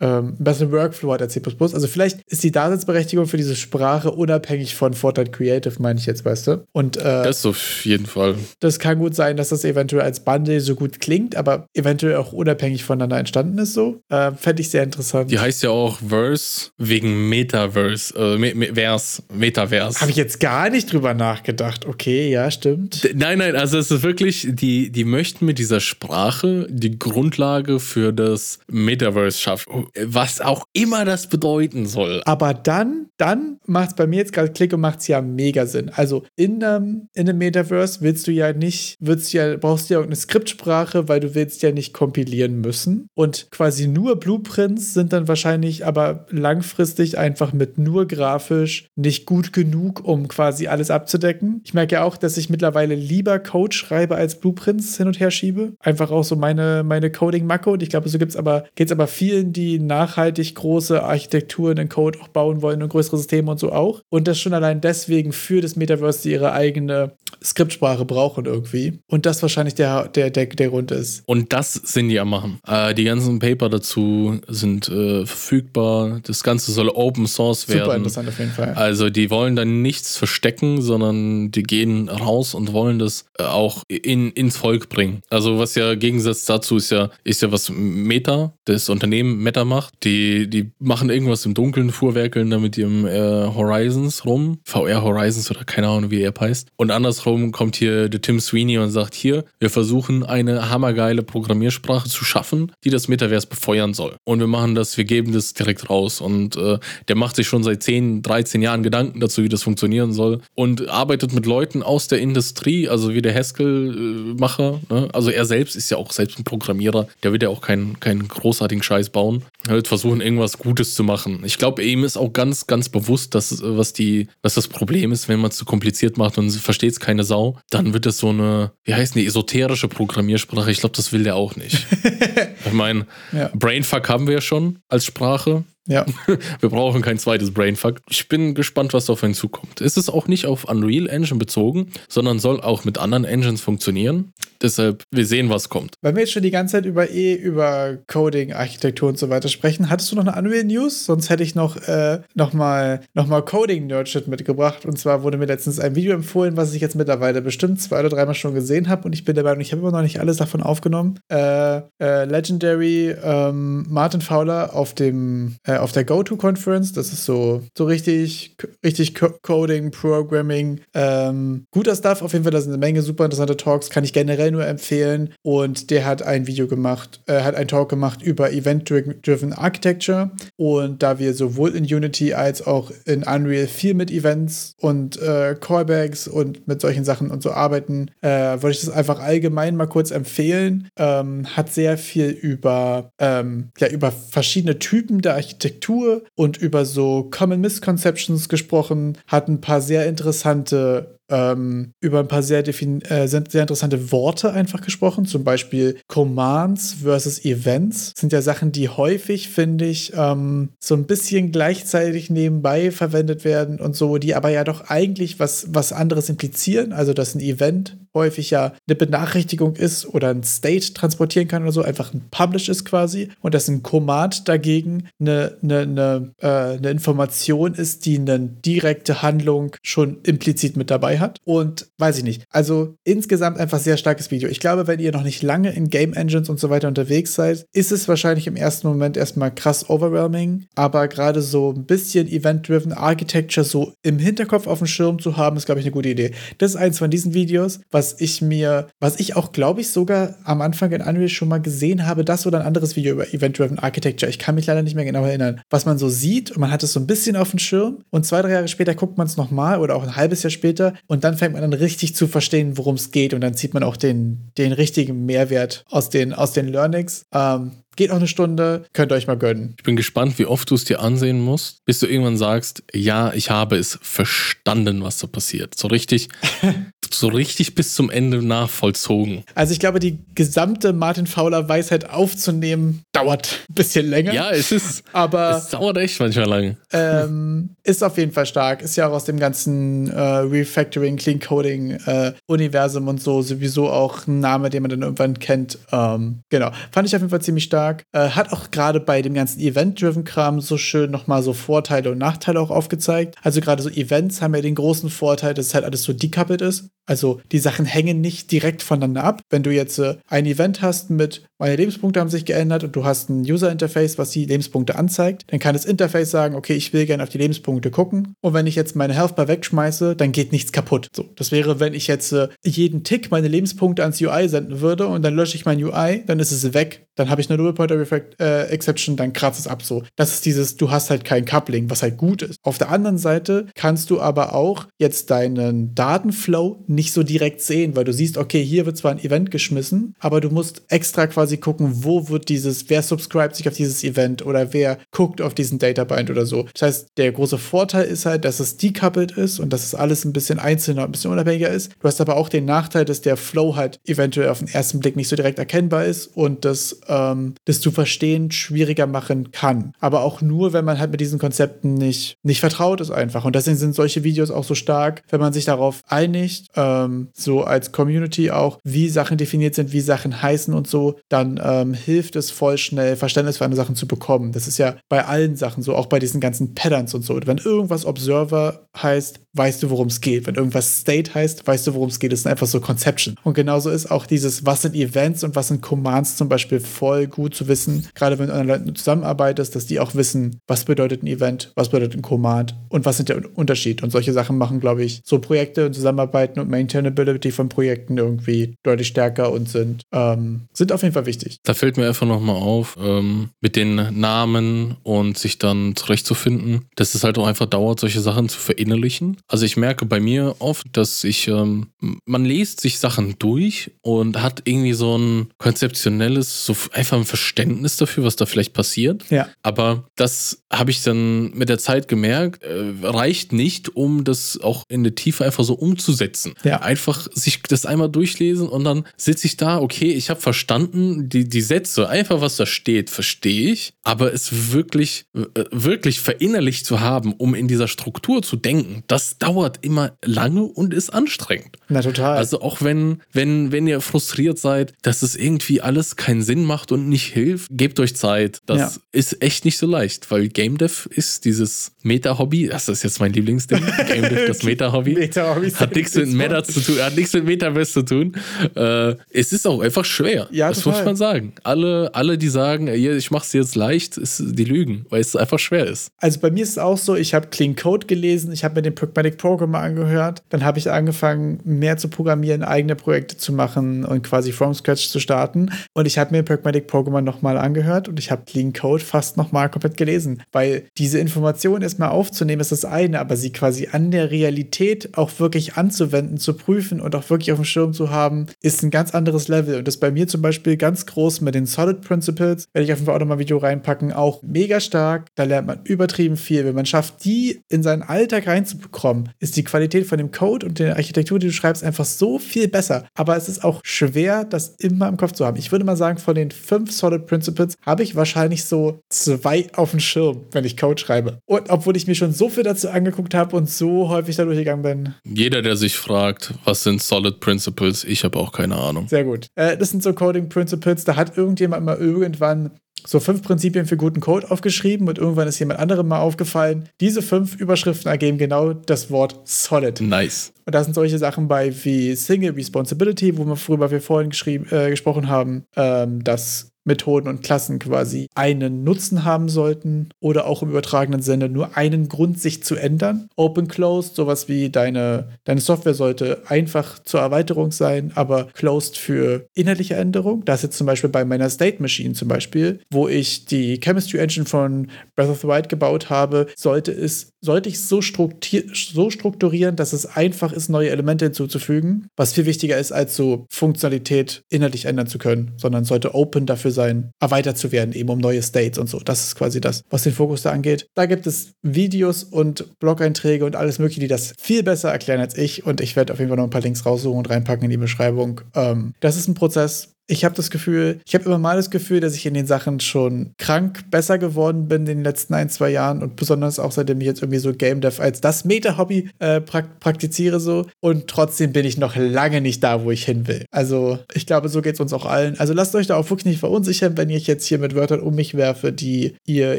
ähm, 0.00 0.36
besseren 0.38 0.72
Workflow 0.72 1.12
hat 1.12 1.22
als 1.22 1.32
C. 1.32 1.42
Also 1.58 1.86
vielleicht 1.86 2.20
ist 2.26 2.42
die 2.42 2.50
Daseinsberechtigung 2.50 3.26
für 3.26 3.36
diese 3.36 3.56
Sprache 3.56 4.10
unabhängig 4.10 4.74
von 4.74 4.92
Fortnite 4.92 5.30
Creative, 5.30 5.74
meine 5.78 5.98
ich 5.98 6.06
jetzt, 6.06 6.24
weißt 6.24 6.46
du? 6.48 6.66
Und 6.72 6.96
äh, 6.96 7.02
das 7.02 7.46
auf 7.46 7.84
jeden 7.84 8.06
Fall. 8.06 8.34
Das 8.60 8.78
kann 8.78 8.98
gut 8.98 9.14
sein, 9.14 9.36
dass 9.36 9.50
das 9.50 9.64
eventuell 9.64 10.02
als 10.02 10.20
Bundle 10.20 10.60
so 10.60 10.74
gut 10.74 11.00
klingt, 11.00 11.36
aber 11.36 11.66
eventuell 11.74 12.16
auch 12.16 12.32
unabhängig 12.32 12.84
voneinander 12.84 13.18
entstanden 13.18 13.58
ist 13.58 13.74
so. 13.74 14.02
Äh, 14.08 14.32
Fände 14.32 14.62
ich 14.62 14.70
sehr 14.70 14.82
interessant. 14.82 15.30
Die 15.30 15.38
heißt 15.38 15.62
ja 15.62 15.70
auch 15.70 15.98
Verse 16.06 16.70
wegen 16.76 17.28
Metaverse, 17.28 18.14
äh, 18.16 18.38
Me 18.38 18.54
Me 18.54 18.74
Vers, 18.74 19.22
Metaverse. 19.32 20.00
Habe 20.00 20.10
ich 20.10 20.16
jetzt 20.16 20.40
gar 20.40 20.70
nicht 20.70 20.92
drüber 20.92 21.14
nachgedacht. 21.14 21.86
Okay, 21.86 22.30
ja, 22.30 22.50
stimmt. 22.50 23.04
D 23.04 23.14
nein, 23.14 23.38
nein, 23.38 23.56
also 23.56 23.78
es 23.78 23.90
ist 23.90 24.02
wirklich, 24.02 24.48
die, 24.50 24.90
die 24.90 25.04
möchten 25.04 25.46
mit 25.46 25.58
dieser 25.58 25.80
Sprache 25.80 26.66
die 26.70 26.98
Grundlage 26.98 27.80
für 27.80 28.07
für 28.08 28.14
das 28.14 28.58
Metaverse 28.68 29.38
schafft. 29.38 29.68
Was 30.06 30.40
auch 30.40 30.64
immer 30.72 31.04
das 31.04 31.28
bedeuten 31.28 31.86
soll. 31.86 32.22
Aber 32.24 32.54
dann, 32.54 33.08
dann 33.18 33.58
macht 33.66 33.90
es 33.90 33.96
bei 33.96 34.06
mir 34.06 34.16
jetzt 34.16 34.32
gerade 34.32 34.50
Klick 34.50 34.72
und 34.72 34.80
macht 34.80 35.00
es 35.00 35.08
ja 35.08 35.20
mega 35.20 35.66
Sinn. 35.66 35.90
Also 35.90 36.24
in 36.36 36.64
einem, 36.64 37.08
in 37.14 37.28
einem 37.28 37.38
Metaverse 37.38 38.00
willst 38.00 38.26
du 38.26 38.32
ja 38.32 38.52
nicht, 38.54 38.96
willst 39.00 39.32
ja, 39.34 39.56
brauchst 39.58 39.90
du 39.90 39.94
ja 39.94 40.00
irgendeine 40.00 40.20
Skriptsprache, 40.20 41.08
weil 41.08 41.20
du 41.20 41.34
willst 41.34 41.62
ja 41.62 41.70
nicht 41.70 41.92
kompilieren 41.92 42.60
müssen. 42.62 43.08
Und 43.14 43.48
quasi 43.50 43.88
nur 43.88 44.18
Blueprints 44.18 44.94
sind 44.94 45.12
dann 45.12 45.28
wahrscheinlich 45.28 45.84
aber 45.84 46.26
langfristig 46.30 47.18
einfach 47.18 47.52
mit 47.52 47.76
nur 47.76 48.08
grafisch 48.08 48.88
nicht 48.96 49.26
gut 49.26 49.52
genug, 49.52 50.02
um 50.02 50.28
quasi 50.28 50.66
alles 50.66 50.90
abzudecken. 50.90 51.60
Ich 51.64 51.74
merke 51.74 51.96
ja 51.96 52.04
auch, 52.04 52.16
dass 52.16 52.38
ich 52.38 52.48
mittlerweile 52.48 52.94
lieber 52.94 53.38
Code 53.38 53.76
schreibe 53.76 54.16
als 54.16 54.40
Blueprints 54.40 54.96
hin 54.96 55.08
und 55.08 55.20
her 55.20 55.30
schiebe. 55.30 55.74
Einfach 55.80 56.10
auch 56.10 56.24
so 56.24 56.36
meine, 56.36 56.82
meine 56.84 57.10
Coding-Makro. 57.18 57.72
Und 57.72 57.82
ich 57.82 57.90
glaube, 57.90 57.97
glaube, 57.98 58.08
so 58.08 58.18
gibt 58.18 58.30
es 58.30 58.36
aber, 58.36 58.64
geht 58.74 58.88
es 58.88 58.92
aber 58.92 59.06
vielen, 59.06 59.52
die 59.52 59.78
nachhaltig 59.78 60.54
große 60.54 61.02
Architekturen 61.02 61.78
in 61.78 61.88
Code 61.88 62.20
auch 62.20 62.28
bauen 62.28 62.62
wollen 62.62 62.82
und 62.82 62.88
größere 62.88 63.16
Systeme 63.16 63.50
und 63.50 63.58
so 63.58 63.72
auch. 63.72 64.02
Und 64.08 64.28
das 64.28 64.38
schon 64.38 64.54
allein 64.54 64.80
deswegen 64.80 65.32
für 65.32 65.60
das 65.60 65.76
Metaverse 65.76 66.28
ihre 66.28 66.52
eigene 66.52 67.12
Skriptsprache 67.42 68.04
brauchen 68.04 68.46
irgendwie. 68.46 69.00
Und 69.08 69.26
das 69.26 69.42
wahrscheinlich 69.42 69.74
der, 69.74 70.08
der, 70.08 70.30
der, 70.30 70.46
der 70.46 70.68
Grund 70.68 70.90
ist. 70.90 71.22
Und 71.26 71.52
das 71.52 71.74
sind 71.74 72.08
die 72.08 72.18
am 72.20 72.30
machen. 72.30 72.60
Äh, 72.66 72.94
die 72.94 73.04
ganzen 73.04 73.38
Paper 73.38 73.68
dazu 73.68 74.40
sind 74.48 74.88
äh, 74.88 75.26
verfügbar. 75.26 76.20
Das 76.24 76.42
Ganze 76.42 76.72
soll 76.72 76.88
Open 76.88 77.26
Source 77.26 77.68
werden. 77.68 77.84
Super 77.84 77.96
interessant 77.96 78.28
auf 78.28 78.38
jeden 78.38 78.50
Fall. 78.52 78.74
Also 78.74 79.10
die 79.10 79.30
wollen 79.30 79.56
dann 79.56 79.82
nichts 79.82 80.16
verstecken, 80.16 80.82
sondern 80.82 81.50
die 81.50 81.62
gehen 81.62 82.08
raus 82.08 82.54
und 82.54 82.72
wollen 82.72 82.98
das 82.98 83.26
äh, 83.38 83.44
auch 83.44 83.82
in, 83.88 84.30
ins 84.32 84.56
Volk 84.56 84.88
bringen. 84.88 85.22
Also 85.30 85.58
was 85.58 85.74
ja 85.74 85.94
Gegensatz 85.94 86.44
dazu 86.44 86.76
ist 86.76 86.90
ja, 86.90 87.10
ist 87.24 87.42
ja 87.42 87.52
was 87.52 87.70
Meta, 87.88 88.54
das 88.64 88.88
Unternehmen 88.88 89.42
Meta 89.42 89.64
macht. 89.64 89.94
Die, 90.04 90.48
die 90.48 90.70
machen 90.78 91.10
irgendwas 91.10 91.44
im 91.44 91.54
Dunkeln, 91.54 91.90
fuhrwerkeln 91.90 92.50
da 92.50 92.58
mit 92.58 92.76
ihrem 92.78 93.06
äh, 93.06 93.18
Horizons 93.18 94.24
rum. 94.24 94.58
VR 94.64 95.02
Horizons 95.02 95.50
oder 95.50 95.64
keine 95.64 95.88
Ahnung, 95.88 96.10
wie 96.10 96.22
er 96.22 96.32
heißt. 96.38 96.68
Und 96.76 96.90
andersrum 96.90 97.52
kommt 97.52 97.76
hier 97.76 98.08
der 98.08 98.20
Tim 98.20 98.40
Sweeney 98.40 98.78
und 98.78 98.90
sagt, 98.90 99.14
hier, 99.14 99.44
wir 99.58 99.70
versuchen 99.70 100.24
eine 100.24 100.70
hammergeile 100.70 101.22
Programmiersprache 101.22 102.08
zu 102.08 102.24
schaffen, 102.24 102.72
die 102.84 102.90
das 102.90 103.08
Metaverse 103.08 103.46
befeuern 103.46 103.94
soll. 103.94 104.16
Und 104.24 104.40
wir 104.40 104.46
machen 104.46 104.74
das, 104.74 104.96
wir 104.96 105.04
geben 105.04 105.32
das 105.32 105.54
direkt 105.54 105.90
raus. 105.90 106.20
Und 106.20 106.56
äh, 106.56 106.78
der 107.08 107.16
macht 107.16 107.36
sich 107.36 107.46
schon 107.46 107.62
seit 107.62 107.82
10, 107.82 108.22
13 108.22 108.62
Jahren 108.62 108.82
Gedanken 108.82 109.20
dazu, 109.20 109.42
wie 109.42 109.48
das 109.48 109.62
funktionieren 109.62 110.12
soll. 110.12 110.40
Und 110.54 110.88
arbeitet 110.88 111.32
mit 111.32 111.46
Leuten 111.46 111.82
aus 111.82 112.08
der 112.08 112.20
Industrie, 112.20 112.88
also 112.88 113.14
wie 113.14 113.22
der 113.22 113.34
Haskell-Macher. 113.34 114.80
Ne? 114.90 115.08
Also 115.12 115.30
er 115.30 115.44
selbst 115.44 115.76
ist 115.76 115.90
ja 115.90 115.96
auch 115.96 116.12
selbst 116.12 116.38
ein 116.38 116.44
Programmierer. 116.44 117.08
Der 117.22 117.32
wird 117.32 117.42
ja 117.42 117.48
auch 117.48 117.60
kein 117.60 117.77
keinen, 117.78 118.00
keinen 118.00 118.28
großartigen 118.28 118.82
Scheiß 118.82 119.10
bauen. 119.10 119.44
Er 119.66 119.74
wird 119.74 119.88
versuchen, 119.88 120.20
irgendwas 120.20 120.58
Gutes 120.58 120.94
zu 120.94 121.04
machen. 121.04 121.42
Ich 121.44 121.58
glaube, 121.58 121.82
ihm 121.82 122.04
ist 122.04 122.16
auch 122.16 122.32
ganz, 122.32 122.66
ganz 122.66 122.88
bewusst, 122.88 123.34
dass, 123.34 123.62
was, 123.62 123.92
die, 123.92 124.28
was 124.42 124.54
das 124.54 124.68
Problem 124.68 125.12
ist, 125.12 125.28
wenn 125.28 125.40
man 125.40 125.50
es 125.50 125.56
zu 125.56 125.64
kompliziert 125.64 126.16
macht 126.16 126.38
und 126.38 126.50
versteht 126.50 126.92
es 126.92 127.00
keine 127.00 127.24
Sau, 127.24 127.58
dann 127.70 127.92
wird 127.92 128.06
es 128.06 128.18
so 128.18 128.30
eine, 128.30 128.72
wie 128.84 128.94
heißt 128.94 129.14
die, 129.14 129.26
esoterische 129.26 129.88
Programmiersprache. 129.88 130.70
Ich 130.70 130.80
glaube, 130.80 130.96
das 130.96 131.12
will 131.12 131.22
der 131.22 131.36
auch 131.36 131.56
nicht. 131.56 131.86
ich 132.66 132.72
meine, 132.72 133.06
ja. 133.32 133.50
Brainfuck 133.54 134.08
haben 134.08 134.26
wir 134.26 134.34
ja 134.34 134.40
schon 134.40 134.78
als 134.88 135.04
Sprache. 135.04 135.64
Ja. 135.88 136.04
Wir 136.60 136.68
brauchen 136.68 137.02
kein 137.02 137.18
zweites 137.18 137.52
Brainfuck. 137.52 137.96
Ich 138.10 138.28
bin 138.28 138.54
gespannt, 138.54 138.92
was 138.92 139.08
auf 139.10 139.24
einen 139.24 139.34
zukommt. 139.34 139.80
Es 139.80 139.96
ist 139.96 140.10
auch 140.10 140.28
nicht 140.28 140.46
auf 140.46 140.64
Unreal 140.64 141.08
Engine 141.08 141.38
bezogen, 141.38 141.90
sondern 142.08 142.38
soll 142.38 142.60
auch 142.60 142.84
mit 142.84 142.98
anderen 142.98 143.24
Engines 143.24 143.62
funktionieren. 143.62 144.32
Deshalb, 144.60 145.04
wir 145.10 145.24
sehen, 145.24 145.50
was 145.50 145.68
kommt. 145.68 145.94
Weil 146.02 146.14
wir 146.14 146.20
jetzt 146.22 146.32
schon 146.32 146.42
die 146.42 146.50
ganze 146.50 146.72
Zeit 146.72 146.84
über 146.84 147.10
eh 147.10 147.34
über 147.34 147.98
Coding, 148.06 148.52
Architektur 148.52 149.08
und 149.08 149.18
so 149.18 149.30
weiter 149.30 149.48
sprechen, 149.48 149.88
hattest 149.88 150.12
du 150.12 150.16
noch 150.16 150.26
eine 150.26 150.36
Unreal 150.36 150.64
News? 150.64 151.06
Sonst 151.06 151.30
hätte 151.30 151.42
ich 151.42 151.54
noch, 151.54 151.76
äh, 151.88 152.20
noch 152.34 152.52
mal, 152.52 153.00
noch 153.14 153.26
mal 153.26 153.40
Coding 153.42 153.86
Nerdshit 153.86 154.28
mitgebracht. 154.28 154.84
Und 154.84 154.98
zwar 154.98 155.22
wurde 155.22 155.38
mir 155.38 155.46
letztens 155.46 155.80
ein 155.80 155.94
Video 155.94 156.12
empfohlen, 156.12 156.56
was 156.56 156.74
ich 156.74 156.82
jetzt 156.82 156.96
mittlerweile 156.96 157.40
bestimmt 157.40 157.80
zwei 157.80 158.00
oder 158.00 158.10
dreimal 158.10 158.34
schon 158.34 158.54
gesehen 158.54 158.88
habe. 158.88 159.04
Und 159.04 159.14
ich 159.14 159.24
bin 159.24 159.34
der 159.36 159.44
Meinung, 159.44 159.60
ich 159.60 159.72
habe 159.72 159.80
immer 159.80 159.92
noch 159.92 160.02
nicht 160.02 160.20
alles 160.20 160.36
davon 160.36 160.62
aufgenommen. 160.62 161.20
Äh, 161.30 161.82
äh, 162.00 162.24
Legendary 162.24 163.14
ähm, 163.22 163.86
Martin 163.88 164.20
Fowler 164.20 164.74
auf 164.74 164.92
dem 164.92 165.56
äh, 165.64 165.77
auf 165.78 165.92
der 165.92 166.04
GoTo-Conference. 166.04 166.92
Das 166.92 167.12
ist 167.12 167.24
so, 167.24 167.62
so 167.76 167.84
richtig, 167.84 168.56
richtig 168.84 169.14
Coding, 169.42 169.90
Programming. 169.90 170.80
Ähm, 170.94 171.64
guter 171.70 171.94
Stuff. 171.94 172.22
Auf 172.22 172.32
jeden 172.32 172.44
Fall, 172.44 172.52
da 172.52 172.60
sind 172.60 172.72
eine 172.72 172.78
Menge 172.78 173.02
super 173.02 173.24
interessante 173.24 173.56
Talks. 173.56 173.90
Kann 173.90 174.04
ich 174.04 174.12
generell 174.12 174.50
nur 174.50 174.66
empfehlen. 174.66 175.34
Und 175.42 175.90
der 175.90 176.04
hat 176.04 176.22
ein 176.22 176.46
Video 176.46 176.66
gemacht, 176.66 177.20
äh, 177.26 177.42
hat 177.42 177.54
einen 177.54 177.68
Talk 177.68 177.88
gemacht 177.88 178.22
über 178.22 178.52
Event-Driven 178.52 179.52
Architecture. 179.52 180.30
Und 180.56 181.02
da 181.02 181.18
wir 181.18 181.34
sowohl 181.34 181.74
in 181.74 181.84
Unity 181.84 182.34
als 182.34 182.66
auch 182.66 182.90
in 183.04 183.22
Unreal 183.22 183.66
viel 183.66 183.94
mit 183.94 184.10
Events 184.10 184.74
und 184.80 185.20
äh, 185.20 185.56
Callbacks 185.58 186.28
und 186.28 186.66
mit 186.66 186.80
solchen 186.80 187.04
Sachen 187.04 187.30
und 187.30 187.42
so 187.42 187.52
arbeiten, 187.52 188.10
äh, 188.20 188.60
wollte 188.60 188.70
ich 188.70 188.80
das 188.80 188.90
einfach 188.90 189.20
allgemein 189.20 189.76
mal 189.76 189.86
kurz 189.86 190.10
empfehlen. 190.10 190.88
Ähm, 190.96 191.46
hat 191.56 191.72
sehr 191.72 191.98
viel 191.98 192.30
über, 192.30 193.10
ähm, 193.18 193.70
ja, 193.78 193.88
über 193.88 194.12
verschiedene 194.12 194.78
Typen 194.78 195.20
der 195.20 195.34
Architektur 195.34 195.67
Architektur 195.68 196.22
und 196.34 196.56
über 196.56 196.84
so 196.84 197.28
Common 197.30 197.60
Misconceptions 197.60 198.48
gesprochen, 198.48 199.18
hat 199.26 199.48
ein 199.48 199.60
paar 199.60 199.80
sehr 199.80 200.06
interessante 200.06 201.17
ähm, 201.30 201.92
über 202.00 202.20
ein 202.20 202.28
paar 202.28 202.42
sehr, 202.42 202.66
äh, 202.66 203.28
sehr, 203.28 203.42
interessante 203.60 204.12
Worte 204.12 204.52
einfach 204.52 204.80
gesprochen. 204.80 205.26
Zum 205.26 205.44
Beispiel 205.44 205.96
Commands 206.06 206.96
versus 207.02 207.44
Events 207.44 208.12
sind 208.16 208.32
ja 208.32 208.42
Sachen, 208.42 208.72
die 208.72 208.88
häufig, 208.88 209.48
finde 209.48 209.86
ich, 209.86 210.12
ähm, 210.14 210.70
so 210.80 210.94
ein 210.94 211.06
bisschen 211.06 211.52
gleichzeitig 211.52 212.30
nebenbei 212.30 212.90
verwendet 212.90 213.44
werden 213.44 213.80
und 213.80 213.96
so, 213.96 214.18
die 214.18 214.34
aber 214.34 214.50
ja 214.50 214.64
doch 214.64 214.88
eigentlich 214.88 215.38
was, 215.38 215.66
was 215.70 215.92
anderes 215.92 216.28
implizieren. 216.28 216.92
Also, 216.92 217.12
dass 217.12 217.34
ein 217.34 217.40
Event 217.40 217.96
häufig 218.14 218.50
ja 218.50 218.72
eine 218.86 218.96
Benachrichtigung 218.96 219.76
ist 219.76 220.06
oder 220.06 220.30
ein 220.30 220.42
State 220.42 220.94
transportieren 220.94 221.46
kann 221.46 221.62
oder 221.62 221.72
so, 221.72 221.82
einfach 221.82 222.12
ein 222.12 222.26
Publish 222.30 222.68
ist 222.68 222.84
quasi. 222.84 223.28
Und 223.40 223.54
dass 223.54 223.68
ein 223.68 223.82
Command 223.82 224.48
dagegen 224.48 225.08
eine, 225.20 225.56
eine, 225.62 225.78
eine, 225.80 226.32
äh, 226.40 226.76
eine 226.76 226.90
Information 226.90 227.74
ist, 227.74 228.06
die 228.06 228.18
eine 228.18 228.38
direkte 228.38 229.22
Handlung 229.22 229.76
schon 229.82 230.18
implizit 230.22 230.76
mit 230.76 230.90
dabei 230.90 231.17
hat. 231.20 231.38
Und 231.44 231.88
weiß 231.98 232.18
ich 232.18 232.24
nicht. 232.24 232.44
Also 232.50 232.96
insgesamt 233.04 233.58
einfach 233.58 233.78
sehr 233.78 233.96
starkes 233.96 234.30
Video. 234.30 234.48
Ich 234.48 234.60
glaube, 234.60 234.86
wenn 234.86 235.00
ihr 235.00 235.12
noch 235.12 235.22
nicht 235.22 235.42
lange 235.42 235.70
in 235.70 235.88
Game 235.88 236.12
Engines 236.12 236.48
und 236.48 236.58
so 236.60 236.70
weiter 236.70 236.88
unterwegs 236.88 237.34
seid, 237.34 237.64
ist 237.72 237.92
es 237.92 238.08
wahrscheinlich 238.08 238.46
im 238.46 238.56
ersten 238.56 238.88
Moment 238.88 239.16
erstmal 239.16 239.54
krass 239.54 239.88
overwhelming. 239.88 240.66
Aber 240.74 241.08
gerade 241.08 241.42
so 241.42 241.72
ein 241.72 241.86
bisschen 241.86 242.28
Event-Driven 242.28 242.92
Architecture 242.92 243.64
so 243.64 243.92
im 244.02 244.18
Hinterkopf 244.18 244.66
auf 244.66 244.78
dem 244.78 244.86
Schirm 244.86 245.18
zu 245.18 245.36
haben, 245.36 245.56
ist, 245.56 245.66
glaube 245.66 245.80
ich, 245.80 245.86
eine 245.86 245.92
gute 245.92 246.08
Idee. 246.08 246.32
Das 246.58 246.72
ist 246.72 246.76
eins 246.76 246.98
von 246.98 247.10
diesen 247.10 247.34
Videos, 247.34 247.80
was 247.90 248.20
ich 248.20 248.42
mir, 248.42 248.88
was 249.00 249.20
ich 249.20 249.36
auch, 249.36 249.52
glaube 249.52 249.80
ich, 249.80 249.90
sogar 249.90 250.36
am 250.44 250.60
Anfang 250.60 250.92
in 250.92 251.02
Unreal 251.02 251.28
schon 251.28 251.48
mal 251.48 251.60
gesehen 251.60 252.06
habe, 252.06 252.24
das 252.24 252.46
oder 252.46 252.60
ein 252.60 252.66
anderes 252.66 252.96
Video 252.96 253.14
über 253.14 253.32
Event-Driven 253.32 253.78
Architecture. 253.78 254.30
Ich 254.30 254.38
kann 254.38 254.54
mich 254.54 254.66
leider 254.66 254.82
nicht 254.82 254.94
mehr 254.94 255.04
genau 255.04 255.24
erinnern. 255.24 255.60
Was 255.70 255.86
man 255.86 255.98
so 255.98 256.08
sieht 256.08 256.50
und 256.50 256.60
man 256.60 256.70
hat 256.70 256.82
es 256.82 256.92
so 256.92 257.00
ein 257.00 257.06
bisschen 257.06 257.36
auf 257.36 257.50
dem 257.50 257.58
Schirm 257.58 258.02
und 258.10 258.26
zwei, 258.26 258.42
drei 258.42 258.52
Jahre 258.52 258.68
später 258.68 258.94
guckt 258.94 259.18
man 259.18 259.26
es 259.26 259.36
nochmal 259.36 259.80
oder 259.80 259.96
auch 259.96 260.02
ein 260.02 260.16
halbes 260.16 260.42
Jahr 260.42 260.50
später 260.50 260.94
und 261.08 261.24
dann 261.24 261.36
fängt 261.36 261.54
man 261.54 261.64
an 261.64 261.72
richtig 261.72 262.14
zu 262.14 262.28
verstehen, 262.28 262.76
worum 262.76 262.94
es 262.94 263.10
geht 263.10 263.34
und 263.34 263.40
dann 263.40 263.54
zieht 263.54 263.74
man 263.74 263.82
auch 263.82 263.96
den, 263.96 264.52
den 264.58 264.72
richtigen 264.72 265.24
Mehrwert 265.24 265.84
aus 265.90 266.10
den, 266.10 266.32
aus 266.32 266.52
den 266.52 266.68
Learnings. 266.68 267.26
Ähm, 267.32 267.72
Geht 267.98 268.12
auch 268.12 268.18
eine 268.18 268.28
Stunde, 268.28 268.84
könnt 268.92 269.10
ihr 269.10 269.16
euch 269.16 269.26
mal 269.26 269.36
gönnen. 269.36 269.74
Ich 269.76 269.82
bin 269.82 269.96
gespannt, 269.96 270.38
wie 270.38 270.46
oft 270.46 270.70
du 270.70 270.76
es 270.76 270.84
dir 270.84 271.00
ansehen 271.00 271.40
musst, 271.40 271.84
bis 271.84 271.98
du 271.98 272.06
irgendwann 272.06 272.36
sagst, 272.36 272.84
ja, 272.94 273.32
ich 273.32 273.50
habe 273.50 273.74
es 273.74 273.98
verstanden, 274.00 275.02
was 275.02 275.18
da 275.18 275.26
passiert. 275.26 275.76
So 275.76 275.88
richtig, 275.88 276.28
so 277.10 277.26
richtig 277.26 277.74
bis 277.74 277.96
zum 277.96 278.08
Ende 278.08 278.40
nachvollzogen. 278.40 279.42
Also 279.56 279.72
ich 279.72 279.80
glaube, 279.80 279.98
die 279.98 280.20
gesamte 280.36 280.92
Martin 280.92 281.26
Fowler 281.26 281.68
Weisheit 281.68 282.08
aufzunehmen, 282.08 283.02
dauert 283.10 283.58
ein 283.68 283.74
bisschen 283.74 284.08
länger. 284.08 284.32
Ja, 284.32 284.50
es 284.52 284.70
ist, 284.70 285.02
aber 285.12 285.56
es 285.56 285.70
dauert 285.70 285.96
echt 285.96 286.20
manchmal 286.20 286.46
lang. 286.46 286.76
Ähm, 286.92 287.70
ist 287.82 288.04
auf 288.04 288.16
jeden 288.16 288.30
Fall 288.30 288.46
stark. 288.46 288.80
Ist 288.80 288.94
ja 288.94 289.08
auch 289.08 289.12
aus 289.12 289.24
dem 289.24 289.40
ganzen 289.40 290.08
äh, 290.08 290.20
Refactoring, 290.20 291.16
Clean 291.16 291.40
Coding 291.40 291.98
äh, 292.06 292.32
Universum 292.46 293.08
und 293.08 293.20
so 293.20 293.42
sowieso 293.42 293.90
auch 293.90 294.28
ein 294.28 294.38
Name, 294.38 294.70
den 294.70 294.82
man 294.82 294.90
dann 294.90 295.02
irgendwann 295.02 295.40
kennt. 295.40 295.78
Ähm, 295.90 296.42
genau. 296.48 296.70
Fand 296.92 297.08
ich 297.08 297.16
auf 297.16 297.22
jeden 297.22 297.30
Fall 297.30 297.42
ziemlich 297.42 297.64
stark 297.64 297.87
stark. 297.88 298.04
Äh, 298.12 298.30
hat 298.30 298.52
auch 298.52 298.70
gerade 298.70 299.00
bei 299.00 299.22
dem 299.22 299.34
ganzen 299.34 299.60
Event-Driven-Kram 299.60 300.60
so 300.60 300.78
schön 300.78 301.10
nochmal 301.10 301.42
so 301.42 301.52
Vorteile 301.52 302.10
und 302.10 302.18
Nachteile 302.18 302.60
auch 302.60 302.70
aufgezeigt. 302.70 303.36
Also 303.42 303.60
gerade 303.60 303.82
so 303.82 303.88
Events 303.88 304.42
haben 304.42 304.54
ja 304.54 304.60
den 304.60 304.74
großen 304.74 305.10
Vorteil, 305.10 305.54
dass 305.54 305.74
halt 305.74 305.84
alles 305.84 306.02
so 306.02 306.12
decoupled 306.12 306.62
ist. 306.62 306.90
Also 307.08 307.40
die 307.50 307.58
Sachen 307.58 307.86
hängen 307.86 308.20
nicht 308.20 308.52
direkt 308.52 308.82
voneinander 308.82 309.24
ab. 309.24 309.40
Wenn 309.50 309.62
du 309.62 309.70
jetzt 309.70 309.98
äh, 309.98 310.16
ein 310.28 310.46
Event 310.46 310.82
hast 310.82 311.10
mit 311.10 311.42
meine 311.60 311.74
Lebenspunkte 311.74 312.20
haben 312.20 312.30
sich 312.30 312.44
geändert 312.44 312.84
und 312.84 312.94
du 312.94 313.04
hast 313.04 313.28
ein 313.30 313.40
User-Interface, 313.40 314.16
was 314.16 314.30
die 314.30 314.44
Lebenspunkte 314.44 314.94
anzeigt, 314.94 315.44
dann 315.48 315.58
kann 315.58 315.72
das 315.72 315.84
Interface 315.84 316.30
sagen, 316.30 316.54
okay, 316.54 316.74
ich 316.74 316.92
will 316.92 317.04
gerne 317.04 317.24
auf 317.24 317.30
die 317.30 317.38
Lebenspunkte 317.38 317.90
gucken. 317.90 318.34
Und 318.40 318.54
wenn 318.54 318.68
ich 318.68 318.76
jetzt 318.76 318.94
meine 318.94 319.14
Health 319.14 319.34
Bar 319.34 319.48
wegschmeiße, 319.48 320.14
dann 320.14 320.30
geht 320.30 320.52
nichts 320.52 320.70
kaputt. 320.70 321.08
So, 321.14 321.24
das 321.34 321.50
wäre, 321.50 321.80
wenn 321.80 321.94
ich 321.94 322.06
jetzt 322.06 322.32
äh, 322.32 322.48
jeden 322.64 323.02
Tick 323.02 323.32
meine 323.32 323.48
Lebenspunkte 323.48 324.02
ans 324.02 324.20
UI 324.20 324.48
senden 324.48 324.80
würde 324.80 325.08
und 325.08 325.22
dann 325.22 325.34
lösche 325.34 325.56
ich 325.56 325.64
mein 325.64 325.82
UI, 325.82 326.22
dann 326.26 326.38
ist 326.38 326.52
es 326.52 326.74
weg. 326.74 327.06
Dann 327.16 327.28
habe 327.28 327.40
ich 327.40 327.50
eine 327.50 327.60
Null 327.60 327.74
Pointer 327.74 327.96
äh, 328.38 328.68
Exception, 328.68 329.16
dann 329.16 329.32
kratzt 329.32 329.58
es 329.58 329.66
ab 329.66 329.82
so. 329.82 330.04
Das 330.14 330.34
ist 330.34 330.46
dieses, 330.46 330.76
du 330.76 330.92
hast 330.92 331.10
halt 331.10 331.24
kein 331.24 331.44
Coupling, 331.44 331.90
was 331.90 332.02
halt 332.02 332.16
gut 332.16 332.42
ist. 332.42 332.60
Auf 332.62 332.78
der 332.78 332.90
anderen 332.90 333.18
Seite 333.18 333.66
kannst 333.74 334.10
du 334.10 334.20
aber 334.20 334.54
auch 334.54 334.86
jetzt 334.98 335.30
deinen 335.30 335.96
Datenflow 335.96 336.84
nicht 336.86 336.97
so 337.12 337.22
direkt 337.22 337.60
sehen, 337.60 337.96
weil 337.96 338.04
du 338.04 338.12
siehst, 338.12 338.36
okay, 338.36 338.62
hier 338.62 338.86
wird 338.86 338.96
zwar 338.96 339.12
ein 339.12 339.22
Event 339.22 339.50
geschmissen, 339.50 340.14
aber 340.18 340.40
du 340.40 340.50
musst 340.50 340.82
extra 340.88 341.26
quasi 341.26 341.56
gucken, 341.56 342.04
wo 342.04 342.28
wird 342.28 342.48
dieses, 342.48 342.88
wer 342.90 343.02
subscribt 343.02 343.56
sich 343.56 343.68
auf 343.68 343.74
dieses 343.74 344.04
Event 344.04 344.44
oder 344.44 344.72
wer 344.72 344.98
guckt 345.10 345.40
auf 345.40 345.54
diesen 345.54 345.78
Databind 345.78 346.30
oder 346.30 346.46
so. 346.46 346.66
Das 346.74 346.82
heißt, 346.82 347.08
der 347.16 347.32
große 347.32 347.58
Vorteil 347.58 348.04
ist 348.04 348.26
halt, 348.26 348.44
dass 348.44 348.60
es 348.60 348.76
decoupled 348.76 349.32
ist 349.32 349.60
und 349.60 349.72
dass 349.72 349.84
es 349.84 349.94
alles 349.94 350.24
ein 350.24 350.32
bisschen 350.32 350.58
einzelner, 350.58 351.04
ein 351.04 351.12
bisschen 351.12 351.30
unabhängiger 351.30 351.70
ist. 351.70 351.92
Du 352.00 352.08
hast 352.08 352.20
aber 352.20 352.36
auch 352.36 352.48
den 352.48 352.64
Nachteil, 352.64 353.04
dass 353.04 353.20
der 353.20 353.36
Flow 353.36 353.76
halt 353.76 354.00
eventuell 354.04 354.48
auf 354.48 354.58
den 354.58 354.68
ersten 354.68 355.00
Blick 355.00 355.16
nicht 355.16 355.28
so 355.28 355.36
direkt 355.36 355.58
erkennbar 355.58 356.04
ist 356.04 356.26
und 356.26 356.64
dass 356.64 357.00
ähm, 357.08 357.54
das 357.64 357.80
zu 357.80 357.90
verstehen 357.90 358.50
schwieriger 358.50 359.06
machen 359.06 359.52
kann. 359.52 359.92
Aber 360.00 360.22
auch 360.22 360.40
nur, 360.40 360.72
wenn 360.72 360.84
man 360.84 360.98
halt 360.98 361.10
mit 361.10 361.20
diesen 361.20 361.38
Konzepten 361.38 361.94
nicht, 361.94 362.36
nicht 362.42 362.60
vertraut 362.60 363.00
ist 363.00 363.10
einfach. 363.10 363.44
Und 363.44 363.54
deswegen 363.54 363.76
sind 363.76 363.94
solche 363.94 364.24
Videos 364.24 364.50
auch 364.50 364.64
so 364.64 364.74
stark, 364.74 365.22
wenn 365.30 365.40
man 365.40 365.52
sich 365.52 365.64
darauf 365.64 366.02
einigt, 366.08 366.66
ähm, 366.88 367.28
so 367.34 367.62
als 367.62 367.92
Community 367.92 368.50
auch, 368.50 368.78
wie 368.84 369.08
Sachen 369.08 369.38
definiert 369.38 369.74
sind, 369.74 369.92
wie 369.92 370.00
Sachen 370.00 370.42
heißen 370.42 370.74
und 370.74 370.86
so, 370.86 371.18
dann 371.28 371.60
ähm, 371.62 371.94
hilft 371.94 372.36
es 372.36 372.50
voll 372.50 372.78
schnell, 372.78 373.16
Verständnis 373.16 373.58
für 373.58 373.64
eine 373.64 373.76
Sachen 373.76 373.96
zu 373.96 374.06
bekommen. 374.06 374.52
Das 374.52 374.66
ist 374.66 374.78
ja 374.78 374.96
bei 375.08 375.24
allen 375.24 375.56
Sachen 375.56 375.82
so, 375.82 375.94
auch 375.94 376.06
bei 376.06 376.18
diesen 376.18 376.40
ganzen 376.40 376.74
Patterns 376.74 377.14
und 377.14 377.24
so. 377.24 377.38
Wenn 377.44 377.58
irgendwas 377.58 378.04
Observer 378.04 378.86
heißt, 379.02 379.40
weißt 379.54 379.82
du, 379.82 379.90
worum 379.90 380.08
es 380.08 380.20
geht. 380.20 380.46
Wenn 380.46 380.54
irgendwas 380.54 381.00
State 381.00 381.34
heißt, 381.34 381.66
weißt 381.66 381.86
du, 381.86 381.94
worum 381.94 382.08
es 382.08 382.18
geht. 382.18 382.32
Das 382.32 382.40
ist 382.40 382.46
einfach 382.46 382.66
so 382.66 382.80
Conception. 382.80 383.34
Und 383.42 383.54
genauso 383.54 383.90
ist 383.90 384.10
auch 384.10 384.26
dieses, 384.26 384.64
was 384.64 384.82
sind 384.82 384.94
Events 384.94 385.44
und 385.44 385.56
was 385.56 385.68
sind 385.68 385.82
Commands 385.82 386.36
zum 386.36 386.48
Beispiel 386.48 386.80
voll 386.80 387.26
gut 387.26 387.54
zu 387.54 387.68
wissen, 387.68 388.06
gerade 388.14 388.38
wenn 388.38 388.46
du 388.46 388.52
mit 388.52 388.60
anderen 388.60 388.84
Leuten 388.84 388.96
zusammenarbeitest, 388.96 389.74
dass 389.74 389.86
die 389.86 390.00
auch 390.00 390.14
wissen, 390.14 390.60
was 390.66 390.84
bedeutet 390.84 391.22
ein 391.22 391.26
Event, 391.26 391.72
was 391.74 391.88
bedeutet 391.88 392.14
ein 392.16 392.22
Command 392.22 392.74
und 392.88 393.04
was 393.04 393.16
sind 393.16 393.28
der 393.28 393.42
Unterschied. 393.56 394.02
Und 394.02 394.10
solche 394.10 394.32
Sachen 394.32 394.56
machen, 394.58 394.80
glaube 394.80 395.04
ich, 395.04 395.20
so 395.24 395.38
Projekte 395.38 395.86
und 395.86 395.94
Zusammenarbeiten 395.94 396.60
und 396.60 396.68
Maintainability 396.78 397.50
von 397.50 397.68
Projekten 397.68 398.18
irgendwie 398.18 398.74
deutlich 398.82 399.08
stärker 399.08 399.50
und 399.52 399.68
sind, 399.68 400.02
ähm, 400.12 400.62
sind 400.72 400.92
auf 400.92 401.02
jeden 401.02 401.14
Fall 401.14 401.26
wichtig. 401.26 401.58
Da 401.64 401.74
fällt 401.74 401.96
mir 401.96 402.06
einfach 402.06 402.26
nochmal 402.26 402.56
auf, 402.56 402.96
ähm, 403.00 403.50
mit 403.60 403.76
den 403.76 403.96
Namen 404.18 404.96
und 405.02 405.38
sich 405.38 405.58
dann 405.58 405.96
zurechtzufinden, 405.96 406.86
dass 406.94 407.14
es 407.14 407.24
halt 407.24 407.38
auch 407.38 407.46
einfach 407.46 407.66
dauert, 407.66 408.00
solche 408.00 408.20
Sachen 408.20 408.48
zu 408.48 408.58
verinnerlichen. 408.58 409.36
Also 409.48 409.64
ich 409.64 409.76
merke 409.76 410.06
bei 410.06 410.20
mir 410.20 410.56
oft, 410.60 410.86
dass 410.92 411.24
ich, 411.24 411.48
ähm, 411.48 411.88
man 412.24 412.44
liest 412.44 412.80
sich 412.80 412.98
Sachen 412.98 413.36
durch 413.38 413.90
und 414.02 414.40
hat 414.40 414.62
irgendwie 414.64 414.92
so 414.92 415.16
ein 415.18 415.48
konzeptionelles, 415.58 416.64
so 416.64 416.76
einfach 416.92 417.16
ein 417.16 417.24
Verständnis 417.24 417.96
dafür, 417.96 418.24
was 418.24 418.36
da 418.36 418.46
vielleicht 418.46 418.72
passiert. 418.72 419.24
Ja. 419.30 419.48
Aber 419.62 420.04
das 420.16 420.62
habe 420.70 420.90
ich 420.90 421.02
dann 421.02 421.50
mit 421.54 421.68
der 421.68 421.78
Zeit 421.78 422.08
gemerkt, 422.08 422.62
äh, 422.62 422.92
reicht 423.02 423.52
nicht, 423.52 423.96
um 423.96 424.24
das 424.24 424.60
auch 424.60 424.84
in 424.88 425.02
der 425.02 425.14
Tiefe 425.14 425.44
einfach 425.44 425.64
so 425.64 425.74
umzusetzen. 425.74 426.54
Ja. 426.62 426.80
Einfach 426.80 427.26
sich 427.32 427.62
das 427.62 427.86
einmal 427.86 428.10
durchlesen 428.10 428.68
und 428.68 428.84
dann 428.84 429.04
sitze 429.16 429.46
ich 429.46 429.56
da, 429.56 429.80
okay, 429.80 430.12
ich 430.12 430.28
habe 430.30 430.40
verstanden, 430.40 431.28
die, 431.28 431.48
die 431.48 431.60
Sätze, 431.60 432.08
einfach 432.08 432.40
was 432.40 432.56
da 432.56 432.66
steht, 432.66 433.08
verstehe 433.08 433.72
ich, 433.72 433.94
aber 434.02 434.32
es 434.32 434.72
wirklich, 434.72 435.24
äh, 435.34 435.64
wirklich 435.70 436.20
verinnerlicht 436.20 436.84
zu 436.84 437.00
haben, 437.00 437.32
um 437.32 437.54
in 437.54 437.68
dieser 437.68 437.88
Struktur 437.88 438.42
zu 438.42 438.56
denken, 438.56 439.04
das 439.06 439.38
dauert 439.38 439.78
immer 439.82 440.18
lange 440.22 440.64
und 440.64 440.92
ist 440.92 441.10
anstrengend. 441.10 441.76
Na 441.88 442.02
total. 442.02 442.36
Also 442.36 442.60
auch 442.60 442.82
wenn, 442.82 443.22
wenn, 443.32 443.72
wenn 443.72 443.86
ihr 443.86 444.00
frustriert 444.00 444.58
seid, 444.58 444.92
dass 445.02 445.22
es 445.22 445.34
irgendwie 445.34 445.80
alles 445.80 446.16
keinen 446.16 446.42
Sinn 446.42 446.64
macht 446.64 446.92
und 446.92 447.08
nicht 447.08 447.32
hilft, 447.32 447.70
gebt 447.70 447.98
euch 448.00 448.16
Zeit. 448.16 448.60
Das 448.66 448.96
ja. 448.96 449.02
ist 449.12 449.42
echt 449.42 449.64
nicht 449.64 449.78
so 449.78 449.86
leicht, 449.86 450.30
weil 450.30 450.48
Game 450.58 450.76
Dev 450.76 451.06
ist 451.10 451.44
dieses 451.44 451.92
Meta-Hobby. 452.02 452.66
Das 452.66 452.88
ist 452.88 453.04
jetzt 453.04 453.20
mein 453.20 453.32
Lieblingsding. 453.32 453.80
Game 454.08 454.22
Dev, 454.22 454.48
das 454.48 454.62
Meta-Hobby. 454.64 455.14
Meta 455.14 455.54
hat 455.54 455.94
nichts 455.94 456.16
mit 456.16 456.32
Meta 456.32 456.64
zu 456.64 456.80
tun, 456.80 456.96
hat 456.98 457.14
nichts 457.14 457.32
mit 457.32 457.44
Metaverse 457.44 457.92
zu 457.92 458.02
tun. 458.02 458.36
Äh, 458.74 459.14
es 459.30 459.52
ist 459.52 459.68
auch 459.68 459.80
einfach 459.80 460.04
schwer. 460.04 460.48
Ja, 460.50 460.70
das 460.70 460.80
total. 460.80 460.98
muss 460.98 461.06
man 461.06 461.14
sagen. 461.14 461.52
Alle, 461.62 462.10
alle, 462.12 462.36
die 462.38 462.48
sagen, 462.48 462.88
ich 462.88 463.30
mache 463.30 463.44
es 463.44 463.52
jetzt 463.52 463.76
leicht, 463.76 464.16
ist, 464.16 464.42
die 464.44 464.64
lügen, 464.64 465.06
weil 465.10 465.20
es 465.20 465.36
einfach 465.36 465.60
schwer 465.60 465.86
ist. 465.86 466.10
Also 466.18 466.40
bei 466.40 466.50
mir 466.50 466.64
ist 466.64 466.70
es 466.70 466.78
auch 466.78 466.98
so, 466.98 467.14
ich 467.14 467.34
habe 467.34 467.46
Clean 467.46 467.76
Code 467.76 468.08
gelesen, 468.08 468.50
ich 468.50 468.64
habe 468.64 468.74
mir 468.74 468.82
den 468.82 468.96
Pragmatic 468.96 469.38
Programmer 469.38 469.78
angehört, 469.78 470.42
dann 470.48 470.64
habe 470.64 470.80
ich 470.80 470.90
angefangen, 470.90 471.60
mehr 471.62 471.98
zu 471.98 472.08
programmieren, 472.08 472.64
eigene 472.64 472.96
Projekte 472.96 473.36
zu 473.36 473.52
machen 473.52 474.04
und 474.04 474.24
quasi 474.24 474.50
from 474.50 474.74
scratch 474.74 475.08
zu 475.08 475.20
starten. 475.20 475.70
Und 475.92 476.06
ich 476.06 476.18
habe 476.18 476.34
mir 476.34 476.42
Pragmatic 476.42 476.88
Programmer 476.88 477.22
nochmal 477.22 477.58
angehört 477.58 478.08
und 478.08 478.18
ich 478.18 478.32
habe 478.32 478.42
Clean 478.44 478.72
Code 478.72 479.04
fast 479.04 479.36
nochmal 479.36 479.68
komplett 479.68 479.96
gelesen. 479.96 480.42
Weil 480.52 480.84
diese 480.96 481.18
Information 481.18 481.82
erstmal 481.82 482.10
aufzunehmen 482.10 482.60
ist 482.60 482.72
das 482.72 482.84
eine, 482.84 483.20
aber 483.20 483.36
sie 483.36 483.52
quasi 483.52 483.88
an 483.92 484.10
der 484.10 484.30
Realität 484.30 485.16
auch 485.16 485.38
wirklich 485.38 485.74
anzuwenden, 485.76 486.38
zu 486.38 486.54
prüfen 486.54 487.00
und 487.00 487.14
auch 487.14 487.28
wirklich 487.30 487.52
auf 487.52 487.58
dem 487.58 487.64
Schirm 487.64 487.92
zu 487.92 488.10
haben, 488.10 488.46
ist 488.62 488.82
ein 488.82 488.90
ganz 488.90 489.14
anderes 489.14 489.48
Level. 489.48 489.78
Und 489.78 489.88
das 489.88 489.98
bei 489.98 490.10
mir 490.10 490.28
zum 490.28 490.42
Beispiel 490.42 490.76
ganz 490.76 491.06
groß 491.06 491.40
mit 491.40 491.54
den 491.54 491.66
Solid 491.66 492.00
Principles, 492.00 492.68
werde 492.72 492.84
ich 492.84 492.92
auf 492.92 492.98
jeden 492.98 493.06
Fall 493.06 493.16
auch 493.16 493.20
nochmal 493.20 493.36
ein 493.36 493.40
Video 493.40 493.58
reinpacken, 493.58 494.12
auch 494.12 494.42
mega 494.42 494.80
stark. 494.80 495.26
Da 495.34 495.44
lernt 495.44 495.66
man 495.66 495.80
übertrieben 495.84 496.36
viel. 496.36 496.64
Wenn 496.64 496.74
man 496.74 496.86
schafft, 496.86 497.24
die 497.24 497.60
in 497.68 497.82
seinen 497.82 498.02
Alltag 498.02 498.46
reinzubekommen, 498.46 499.30
ist 499.38 499.56
die 499.56 499.64
Qualität 499.64 500.06
von 500.06 500.18
dem 500.18 500.30
Code 500.30 500.66
und 500.66 500.78
der 500.78 500.96
Architektur, 500.96 501.38
die 501.38 501.48
du 501.48 501.52
schreibst, 501.52 501.84
einfach 501.84 502.04
so 502.04 502.38
viel 502.38 502.68
besser. 502.68 503.06
Aber 503.14 503.36
es 503.36 503.48
ist 503.48 503.64
auch 503.64 503.80
schwer, 503.84 504.44
das 504.44 504.74
immer 504.78 505.08
im 505.08 505.16
Kopf 505.16 505.32
zu 505.32 505.44
haben. 505.44 505.56
Ich 505.56 505.72
würde 505.72 505.84
mal 505.84 505.96
sagen, 505.96 506.18
von 506.18 506.34
den 506.34 506.50
fünf 506.50 506.92
Solid 506.92 507.26
Principles 507.26 507.76
habe 507.84 508.02
ich 508.02 508.16
wahrscheinlich 508.16 508.64
so 508.64 509.00
zwei 509.08 509.66
auf 509.74 509.90
dem 509.90 510.00
Schirm, 510.00 510.37
wenn 510.52 510.64
ich 510.64 510.76
Code 510.76 511.00
schreibe. 511.00 511.38
Und 511.46 511.70
obwohl 511.70 511.96
ich 511.96 512.06
mir 512.06 512.14
schon 512.14 512.32
so 512.32 512.48
viel 512.48 512.62
dazu 512.62 512.88
angeguckt 512.88 513.34
habe 513.34 513.56
und 513.56 513.68
so 513.68 514.08
häufig 514.08 514.36
da 514.36 514.44
durchgegangen 514.44 514.82
bin. 514.82 515.14
Jeder, 515.24 515.62
der 515.62 515.76
sich 515.76 515.96
fragt, 515.96 516.54
was 516.64 516.82
sind 516.82 517.02
Solid 517.02 517.40
Principles, 517.40 518.04
ich 518.04 518.24
habe 518.24 518.38
auch 518.38 518.52
keine 518.52 518.76
Ahnung. 518.76 519.08
Sehr 519.08 519.24
gut. 519.24 519.48
Äh, 519.54 519.76
das 519.76 519.90
sind 519.90 520.02
so 520.02 520.12
Coding 520.12 520.48
Principles. 520.48 521.04
Da 521.04 521.16
hat 521.16 521.36
irgendjemand 521.36 521.84
mal 521.84 521.96
irgendwann 521.96 522.70
so 523.06 523.20
fünf 523.20 523.42
Prinzipien 523.42 523.86
für 523.86 523.96
guten 523.96 524.20
Code 524.20 524.50
aufgeschrieben 524.50 525.08
und 525.08 525.18
irgendwann 525.18 525.48
ist 525.48 525.58
jemand 525.58 525.80
anderem 525.80 526.08
mal 526.08 526.20
aufgefallen. 526.20 526.88
Diese 527.00 527.22
fünf 527.22 527.56
Überschriften 527.56 528.10
ergeben 528.10 528.38
genau 528.38 528.72
das 528.72 529.10
Wort 529.10 529.40
Solid. 529.44 530.00
Nice. 530.00 530.52
Und 530.66 530.74
da 530.74 530.84
sind 530.84 530.94
solche 530.94 531.18
Sachen 531.18 531.48
bei 531.48 531.72
wie 531.84 532.14
Single 532.14 532.52
Responsibility, 532.52 533.38
wo 533.38 533.44
wir, 533.44 533.56
worüber 533.66 533.90
wir 533.90 534.00
vorhin 534.00 534.32
äh, 534.70 534.90
gesprochen 534.90 535.28
haben, 535.28 535.64
ähm, 535.76 536.22
dass 536.24 536.70
Methoden 536.88 537.28
und 537.28 537.42
Klassen 537.42 537.78
quasi 537.78 538.28
einen 538.34 538.82
Nutzen 538.82 539.24
haben 539.24 539.48
sollten 539.48 540.08
oder 540.18 540.46
auch 540.46 540.62
im 540.62 540.70
übertragenen 540.70 541.22
Sinne 541.22 541.48
nur 541.48 541.76
einen 541.76 542.08
Grund, 542.08 542.40
sich 542.40 542.64
zu 542.64 542.74
ändern. 542.74 543.28
Open 543.36 543.68
Closed, 543.68 544.16
sowas 544.16 544.48
wie 544.48 544.70
deine, 544.70 545.28
deine 545.44 545.60
Software 545.60 545.94
sollte 545.94 546.42
einfach 546.48 546.98
zur 546.98 547.20
Erweiterung 547.20 547.70
sein, 547.70 548.10
aber 548.16 548.48
closed 548.54 548.96
für 548.98 549.46
inhaltliche 549.54 549.94
Änderung. 549.94 550.44
Das 550.44 550.62
jetzt 550.62 550.76
zum 550.76 550.86
Beispiel 550.86 551.10
bei 551.10 551.24
meiner 551.24 551.48
State 551.50 551.80
Machine 551.80 552.14
zum 552.14 552.26
Beispiel, 552.28 552.80
wo 552.90 553.06
ich 553.06 553.44
die 553.44 553.78
Chemistry 553.78 554.18
Engine 554.18 554.46
von 554.46 554.88
Breath 555.14 555.28
of 555.30 555.40
the 555.40 555.48
Wild 555.48 555.68
gebaut 555.68 556.10
habe, 556.10 556.46
sollte 556.56 556.90
es, 556.92 557.32
sollte 557.40 557.68
ich 557.68 557.80
so, 557.80 558.00
so 558.00 559.10
strukturieren, 559.10 559.76
dass 559.76 559.92
es 559.92 560.06
einfach 560.06 560.52
ist, 560.52 560.68
neue 560.68 560.90
Elemente 560.90 561.26
hinzuzufügen, 561.26 562.08
was 562.16 562.32
viel 562.32 562.46
wichtiger 562.46 562.78
ist, 562.78 562.92
als 562.92 563.14
so 563.14 563.46
Funktionalität 563.50 564.42
inhaltlich 564.50 564.86
ändern 564.86 565.06
zu 565.06 565.18
können, 565.18 565.52
sondern 565.56 565.84
sollte 565.84 566.14
open 566.14 566.46
dafür 566.46 566.70
sein, 566.70 566.88
sein, 566.88 567.12
erweitert 567.20 567.58
zu 567.58 567.72
werden, 567.72 567.92
eben 567.92 568.08
um 568.08 568.18
neue 568.18 568.42
States 568.42 568.78
und 568.78 568.88
so. 568.88 568.98
Das 569.00 569.26
ist 569.26 569.34
quasi 569.34 569.60
das, 569.60 569.82
was 569.90 570.02
den 570.02 570.12
Fokus 570.12 570.42
da 570.42 570.50
angeht. 570.50 570.88
Da 570.94 571.06
gibt 571.06 571.26
es 571.26 571.52
Videos 571.62 572.24
und 572.24 572.78
Blog-Einträge 572.78 573.44
und 573.44 573.56
alles 573.56 573.78
Mögliche, 573.78 574.00
die 574.00 574.08
das 574.08 574.34
viel 574.40 574.62
besser 574.62 574.90
erklären 574.90 575.20
als 575.20 575.36
ich. 575.36 575.64
Und 575.66 575.80
ich 575.80 575.96
werde 575.96 576.12
auf 576.12 576.18
jeden 576.18 576.28
Fall 576.30 576.38
noch 576.38 576.44
ein 576.44 576.50
paar 576.50 576.62
Links 576.62 576.86
raussuchen 576.86 577.18
und 577.18 577.30
reinpacken 577.30 577.64
in 577.64 577.70
die 577.70 577.76
Beschreibung. 577.76 578.40
Ähm, 578.54 578.94
das 579.00 579.16
ist 579.16 579.28
ein 579.28 579.34
Prozess, 579.34 579.94
ich 580.08 580.24
habe 580.24 580.34
das 580.34 580.50
Gefühl, 580.50 581.00
ich 581.06 581.14
habe 581.14 581.24
immer 581.26 581.38
mal 581.38 581.56
das 581.56 581.70
Gefühl, 581.70 582.00
dass 582.00 582.14
ich 582.14 582.24
in 582.24 582.34
den 582.34 582.46
Sachen 582.46 582.80
schon 582.80 583.32
krank 583.36 583.90
besser 583.90 584.18
geworden 584.18 584.66
bin 584.66 584.80
in 584.80 584.86
den 584.86 585.02
letzten 585.04 585.34
ein, 585.34 585.50
zwei 585.50 585.70
Jahren 585.70 586.02
und 586.02 586.16
besonders 586.16 586.58
auch 586.58 586.72
seitdem 586.72 587.00
ich 587.00 587.06
jetzt 587.06 587.22
irgendwie 587.22 587.38
so 587.38 587.52
Game 587.52 587.82
Dev 587.82 588.00
als 588.00 588.22
das 588.22 588.46
Meta-Hobby 588.46 589.10
äh, 589.18 589.40
prak 589.42 589.78
praktiziere 589.80 590.40
so 590.40 590.66
und 590.80 591.08
trotzdem 591.08 591.52
bin 591.52 591.66
ich 591.66 591.76
noch 591.76 591.94
lange 591.94 592.40
nicht 592.40 592.64
da, 592.64 592.84
wo 592.84 592.90
ich 592.90 593.04
hin 593.04 593.28
will. 593.28 593.44
Also 593.50 593.98
ich 594.14 594.26
glaube, 594.26 594.48
so 594.48 594.62
geht 594.62 594.74
es 594.74 594.80
uns 594.80 594.94
auch 594.94 595.04
allen. 595.04 595.38
Also 595.38 595.52
lasst 595.52 595.74
euch 595.74 595.86
da 595.86 595.96
auch 595.96 596.08
wirklich 596.08 596.24
nicht 596.24 596.40
verunsichern, 596.40 596.96
wenn 596.96 597.10
ich 597.10 597.26
jetzt 597.26 597.44
hier 597.44 597.58
mit 597.58 597.74
Wörtern 597.74 598.00
um 598.00 598.14
mich 598.14 598.34
werfe, 598.34 598.72
die 598.72 599.14
ihr 599.26 599.58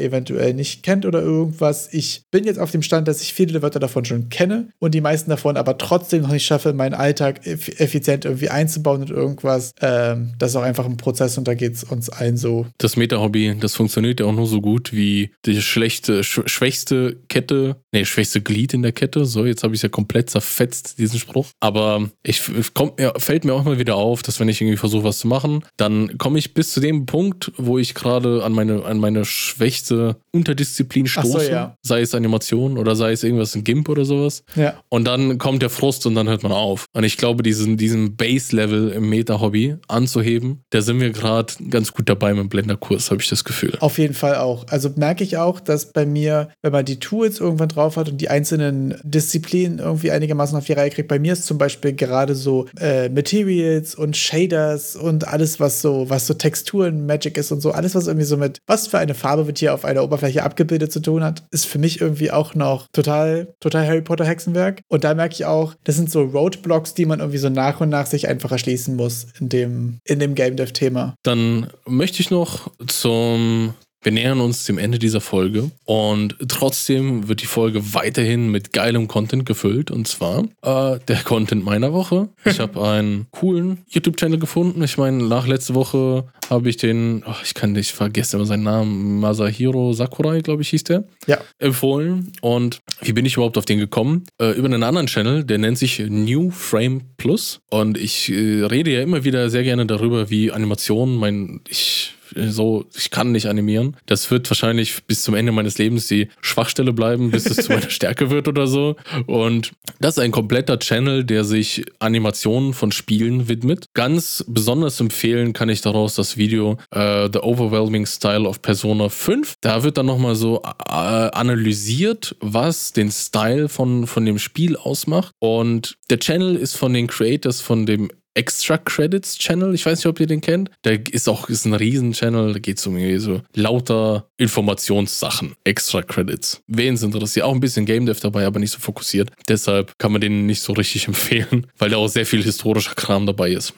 eventuell 0.00 0.54
nicht 0.54 0.82
kennt 0.82 1.06
oder 1.06 1.22
irgendwas. 1.22 1.88
Ich 1.92 2.24
bin 2.32 2.44
jetzt 2.44 2.58
auf 2.58 2.72
dem 2.72 2.82
Stand, 2.82 3.06
dass 3.06 3.22
ich 3.22 3.34
viele 3.34 3.62
Wörter 3.62 3.78
davon 3.78 4.04
schon 4.04 4.28
kenne 4.30 4.68
und 4.80 4.94
die 4.94 5.00
meisten 5.00 5.30
davon 5.30 5.56
aber 5.56 5.78
trotzdem 5.78 6.22
noch 6.22 6.32
nicht 6.32 6.44
schaffe, 6.44 6.72
meinen 6.72 6.94
Alltag 6.94 7.46
effizient 7.46 8.24
irgendwie 8.24 8.48
einzubauen 8.48 9.02
und 9.02 9.10
irgendwas. 9.10 9.72
Ähm, 9.80 10.32
das 10.40 10.50
ist 10.50 10.56
auch 10.56 10.62
einfach 10.62 10.86
ein 10.86 10.96
Prozess 10.96 11.38
und 11.38 11.46
da 11.46 11.54
geht 11.54 11.74
es 11.74 11.84
uns 11.84 12.08
allen 12.08 12.36
so. 12.36 12.66
Das 12.78 12.96
Meta-Hobby, 12.96 13.56
das 13.60 13.74
funktioniert 13.74 14.20
ja 14.20 14.26
auch 14.26 14.32
nur 14.32 14.46
so 14.46 14.60
gut 14.60 14.92
wie 14.92 15.30
die 15.44 15.60
schlechte, 15.60 16.24
sch 16.24 16.40
schwächste 16.46 17.18
Kette, 17.28 17.76
nee, 17.92 18.04
schwächste 18.04 18.40
Glied 18.40 18.74
in 18.74 18.82
der 18.82 18.92
Kette. 18.92 19.26
So, 19.26 19.44
jetzt 19.44 19.62
habe 19.62 19.74
ich 19.74 19.78
es 19.78 19.82
ja 19.82 19.88
komplett 19.90 20.30
zerfetzt, 20.30 20.98
diesen 20.98 21.18
Spruch. 21.18 21.48
Aber 21.60 22.10
ich 22.22 22.42
kommt 22.74 22.98
mir, 22.98 23.12
fällt 23.18 23.44
mir 23.44 23.52
auch 23.52 23.64
mal 23.64 23.78
wieder 23.78 23.96
auf, 23.96 24.22
dass 24.22 24.40
wenn 24.40 24.48
ich 24.48 24.60
irgendwie 24.60 24.78
versuche, 24.78 25.04
was 25.04 25.18
zu 25.18 25.28
machen, 25.28 25.62
dann 25.76 26.16
komme 26.16 26.38
ich 26.38 26.54
bis 26.54 26.72
zu 26.72 26.80
dem 26.80 27.04
Punkt, 27.04 27.52
wo 27.56 27.78
ich 27.78 27.94
gerade 27.94 28.42
an 28.42 28.52
meine, 28.52 28.84
an 28.84 28.98
meine 28.98 29.26
schwächste 29.26 30.16
Unterdisziplin 30.32 31.06
stoße. 31.06 31.30
So, 31.30 31.40
ja. 31.40 31.76
Sei 31.82 32.00
es 32.00 32.14
Animation 32.14 32.78
oder 32.78 32.96
sei 32.96 33.12
es 33.12 33.22
irgendwas 33.24 33.54
in 33.54 33.64
GIMP 33.64 33.90
oder 33.90 34.06
sowas. 34.06 34.42
Ja. 34.56 34.82
Und 34.88 35.04
dann 35.04 35.36
kommt 35.36 35.60
der 35.60 35.70
Frust 35.70 36.06
und 36.06 36.14
dann 36.14 36.28
hört 36.28 36.42
man 36.42 36.52
auf. 36.52 36.86
Und 36.94 37.04
ich 37.04 37.18
glaube, 37.18 37.42
diesen, 37.42 37.76
diesen 37.76 38.16
Base-Level 38.16 38.90
im 38.92 39.10
Meta-Hobby 39.10 39.76
anzuheben, 39.88 40.29
hervorheben. 40.30 40.64
Da 40.70 40.80
sind 40.80 41.00
wir 41.00 41.10
gerade 41.10 41.52
ganz 41.70 41.92
gut 41.92 42.08
dabei 42.08 42.32
mit 42.32 42.42
dem 42.42 42.48
Blender-Kurs, 42.48 43.10
habe 43.10 43.20
ich 43.20 43.28
das 43.28 43.44
Gefühl. 43.44 43.76
Auf 43.80 43.98
jeden 43.98 44.14
Fall 44.14 44.36
auch. 44.36 44.66
Also 44.68 44.90
merke 44.96 45.24
ich 45.24 45.36
auch, 45.36 45.60
dass 45.60 45.92
bei 45.92 46.06
mir, 46.06 46.48
wenn 46.62 46.72
man 46.72 46.84
die 46.84 46.98
Tools 46.98 47.40
irgendwann 47.40 47.68
drauf 47.68 47.96
hat 47.96 48.08
und 48.08 48.20
die 48.20 48.28
einzelnen 48.28 48.94
Disziplinen 49.02 49.78
irgendwie 49.78 50.10
einigermaßen 50.10 50.56
auf 50.56 50.64
die 50.64 50.72
Reihe 50.72 50.90
kriegt, 50.90 51.08
bei 51.08 51.18
mir 51.18 51.32
ist 51.32 51.46
zum 51.46 51.58
Beispiel 51.58 51.92
gerade 51.92 52.34
so 52.34 52.66
äh, 52.78 53.08
Materials 53.08 53.94
und 53.94 54.16
Shaders 54.16 54.96
und 54.96 55.26
alles, 55.26 55.60
was 55.60 55.82
so, 55.82 56.08
was 56.08 56.26
so 56.26 56.34
Texturen, 56.34 57.06
Magic 57.06 57.36
ist 57.36 57.52
und 57.52 57.60
so, 57.60 57.72
alles, 57.72 57.94
was 57.94 58.06
irgendwie 58.06 58.26
so 58.26 58.36
mit, 58.36 58.58
was 58.66 58.86
für 58.86 58.98
eine 58.98 59.14
Farbe 59.14 59.46
wird 59.46 59.58
hier 59.58 59.74
auf 59.74 59.84
einer 59.84 60.02
Oberfläche 60.02 60.42
abgebildet 60.42 60.92
zu 60.92 61.00
tun 61.00 61.24
hat, 61.24 61.42
ist 61.50 61.66
für 61.66 61.78
mich 61.78 62.00
irgendwie 62.00 62.30
auch 62.30 62.54
noch 62.54 62.88
total, 62.92 63.54
total 63.60 63.86
Harry 63.86 64.02
Potter 64.02 64.24
Hexenwerk. 64.24 64.82
Und 64.88 65.04
da 65.04 65.14
merke 65.14 65.34
ich 65.34 65.44
auch, 65.44 65.74
das 65.84 65.96
sind 65.96 66.10
so 66.10 66.22
Roadblocks, 66.22 66.94
die 66.94 67.06
man 67.06 67.20
irgendwie 67.20 67.38
so 67.38 67.48
nach 67.48 67.80
und 67.80 67.88
nach 67.88 68.06
sich 68.06 68.28
einfach 68.28 68.52
erschließen 68.52 68.96
muss 68.96 69.26
in 69.40 69.48
dem, 69.48 69.98
in 70.04 70.19
dem 70.20 70.34
Game 70.34 70.56
Dev-Thema. 70.56 71.14
Dann 71.22 71.68
möchte 71.86 72.20
ich 72.20 72.30
noch 72.30 72.70
zum 72.86 73.74
wir 74.02 74.12
nähern 74.12 74.40
uns 74.40 74.64
dem 74.64 74.78
Ende 74.78 74.98
dieser 74.98 75.20
Folge 75.20 75.70
und 75.84 76.36
trotzdem 76.48 77.28
wird 77.28 77.42
die 77.42 77.46
Folge 77.46 77.94
weiterhin 77.94 78.50
mit 78.50 78.72
geilem 78.72 79.08
Content 79.08 79.44
gefüllt 79.44 79.90
und 79.90 80.08
zwar 80.08 80.44
äh, 80.62 80.98
der 81.06 81.16
Content 81.24 81.64
meiner 81.64 81.92
Woche. 81.92 82.28
Ich 82.44 82.60
habe 82.60 82.82
einen 82.88 83.26
coolen 83.30 83.78
YouTube-Channel 83.88 84.38
gefunden. 84.38 84.82
Ich 84.82 84.96
meine, 84.96 85.22
nach 85.22 85.46
letzte 85.46 85.74
Woche 85.74 86.24
habe 86.48 86.68
ich 86.68 86.78
den, 86.78 87.22
oh, 87.26 87.34
ich 87.44 87.54
kann 87.54 87.72
nicht 87.72 87.92
vergessen 87.92 88.36
immer 88.36 88.46
seinen 88.46 88.64
Namen, 88.64 89.20
Masahiro 89.20 89.92
Sakurai, 89.92 90.40
glaube 90.40 90.62
ich, 90.62 90.70
hieß 90.70 90.84
der, 90.84 91.04
ja. 91.26 91.38
empfohlen. 91.58 92.32
Und 92.40 92.80
wie 93.02 93.12
bin 93.12 93.26
ich 93.26 93.34
überhaupt 93.34 93.58
auf 93.58 93.66
den 93.66 93.78
gekommen? 93.78 94.24
Äh, 94.40 94.52
über 94.52 94.66
einen 94.66 94.82
anderen 94.82 95.06
Channel, 95.06 95.44
der 95.44 95.58
nennt 95.58 95.78
sich 95.78 95.98
New 96.08 96.50
Frame 96.50 97.02
Plus 97.18 97.60
und 97.70 97.98
ich 97.98 98.30
äh, 98.30 98.64
rede 98.64 98.90
ja 98.92 99.02
immer 99.02 99.24
wieder 99.24 99.50
sehr 99.50 99.62
gerne 99.62 99.84
darüber, 99.86 100.30
wie 100.30 100.50
Animationen 100.50 101.16
mein, 101.16 101.60
ich 101.68 102.14
so, 102.34 102.84
ich 102.96 103.10
kann 103.10 103.32
nicht 103.32 103.46
animieren. 103.46 103.96
Das 104.06 104.30
wird 104.30 104.48
wahrscheinlich 104.50 105.04
bis 105.04 105.22
zum 105.22 105.34
Ende 105.34 105.52
meines 105.52 105.78
Lebens 105.78 106.06
die 106.06 106.28
Schwachstelle 106.40 106.92
bleiben, 106.92 107.30
bis 107.30 107.46
es 107.46 107.56
zu 107.64 107.72
meiner 107.72 107.90
Stärke 107.90 108.30
wird 108.30 108.48
oder 108.48 108.66
so. 108.66 108.96
Und 109.26 109.72
das 110.00 110.16
ist 110.16 110.22
ein 110.22 110.30
kompletter 110.30 110.78
Channel, 110.78 111.24
der 111.24 111.44
sich 111.44 111.84
Animationen 111.98 112.74
von 112.74 112.92
Spielen 112.92 113.48
widmet. 113.48 113.86
Ganz 113.94 114.44
besonders 114.48 115.00
empfehlen 115.00 115.52
kann 115.52 115.68
ich 115.68 115.80
daraus 115.80 116.14
das 116.14 116.36
Video 116.36 116.72
uh, 116.94 117.28
The 117.32 117.40
Overwhelming 117.40 118.06
Style 118.06 118.48
of 118.48 118.62
Persona 118.62 119.08
5. 119.08 119.54
Da 119.60 119.82
wird 119.82 119.98
dann 119.98 120.06
nochmal 120.06 120.34
so 120.34 120.62
äh, 120.62 120.90
analysiert, 120.92 122.36
was 122.40 122.92
den 122.92 123.10
Style 123.10 123.68
von, 123.68 124.06
von 124.06 124.24
dem 124.24 124.38
Spiel 124.38 124.76
ausmacht. 124.76 125.32
Und 125.38 125.96
der 126.10 126.18
Channel 126.18 126.56
ist 126.56 126.76
von 126.76 126.92
den 126.92 127.06
Creators 127.06 127.60
von 127.60 127.86
dem 127.86 128.10
Extra 128.34 128.78
Credits 128.78 129.38
Channel. 129.38 129.74
Ich 129.74 129.84
weiß 129.84 129.98
nicht, 129.98 130.06
ob 130.06 130.20
ihr 130.20 130.26
den 130.26 130.40
kennt. 130.40 130.70
Der 130.84 131.00
ist 131.12 131.28
auch 131.28 131.48
ist 131.48 131.64
ein 131.66 131.74
Riesen-Channel. 131.74 132.52
Da 132.52 132.58
geht 132.58 132.78
es 132.78 132.86
um 132.86 133.18
so 133.18 133.42
lauter 133.54 134.29
Informationssachen. 134.40 135.54
Extra 135.64 136.02
Credits. 136.02 136.62
Wen 136.66 136.94
es 136.94 137.02
interessiert. 137.02 137.44
Auch 137.44 137.52
ein 137.52 137.60
bisschen 137.60 137.84
Game 137.84 138.06
Dev 138.06 138.20
dabei, 138.20 138.46
aber 138.46 138.58
nicht 138.58 138.72
so 138.72 138.78
fokussiert. 138.78 139.30
Deshalb 139.48 139.92
kann 139.98 140.12
man 140.12 140.22
den 140.22 140.46
nicht 140.46 140.62
so 140.62 140.72
richtig 140.72 141.06
empfehlen, 141.08 141.66
weil 141.78 141.90
da 141.90 141.98
auch 141.98 142.08
sehr 142.08 142.24
viel 142.24 142.42
historischer 142.42 142.94
Kram 142.94 143.26
dabei 143.26 143.50
ist. 143.50 143.74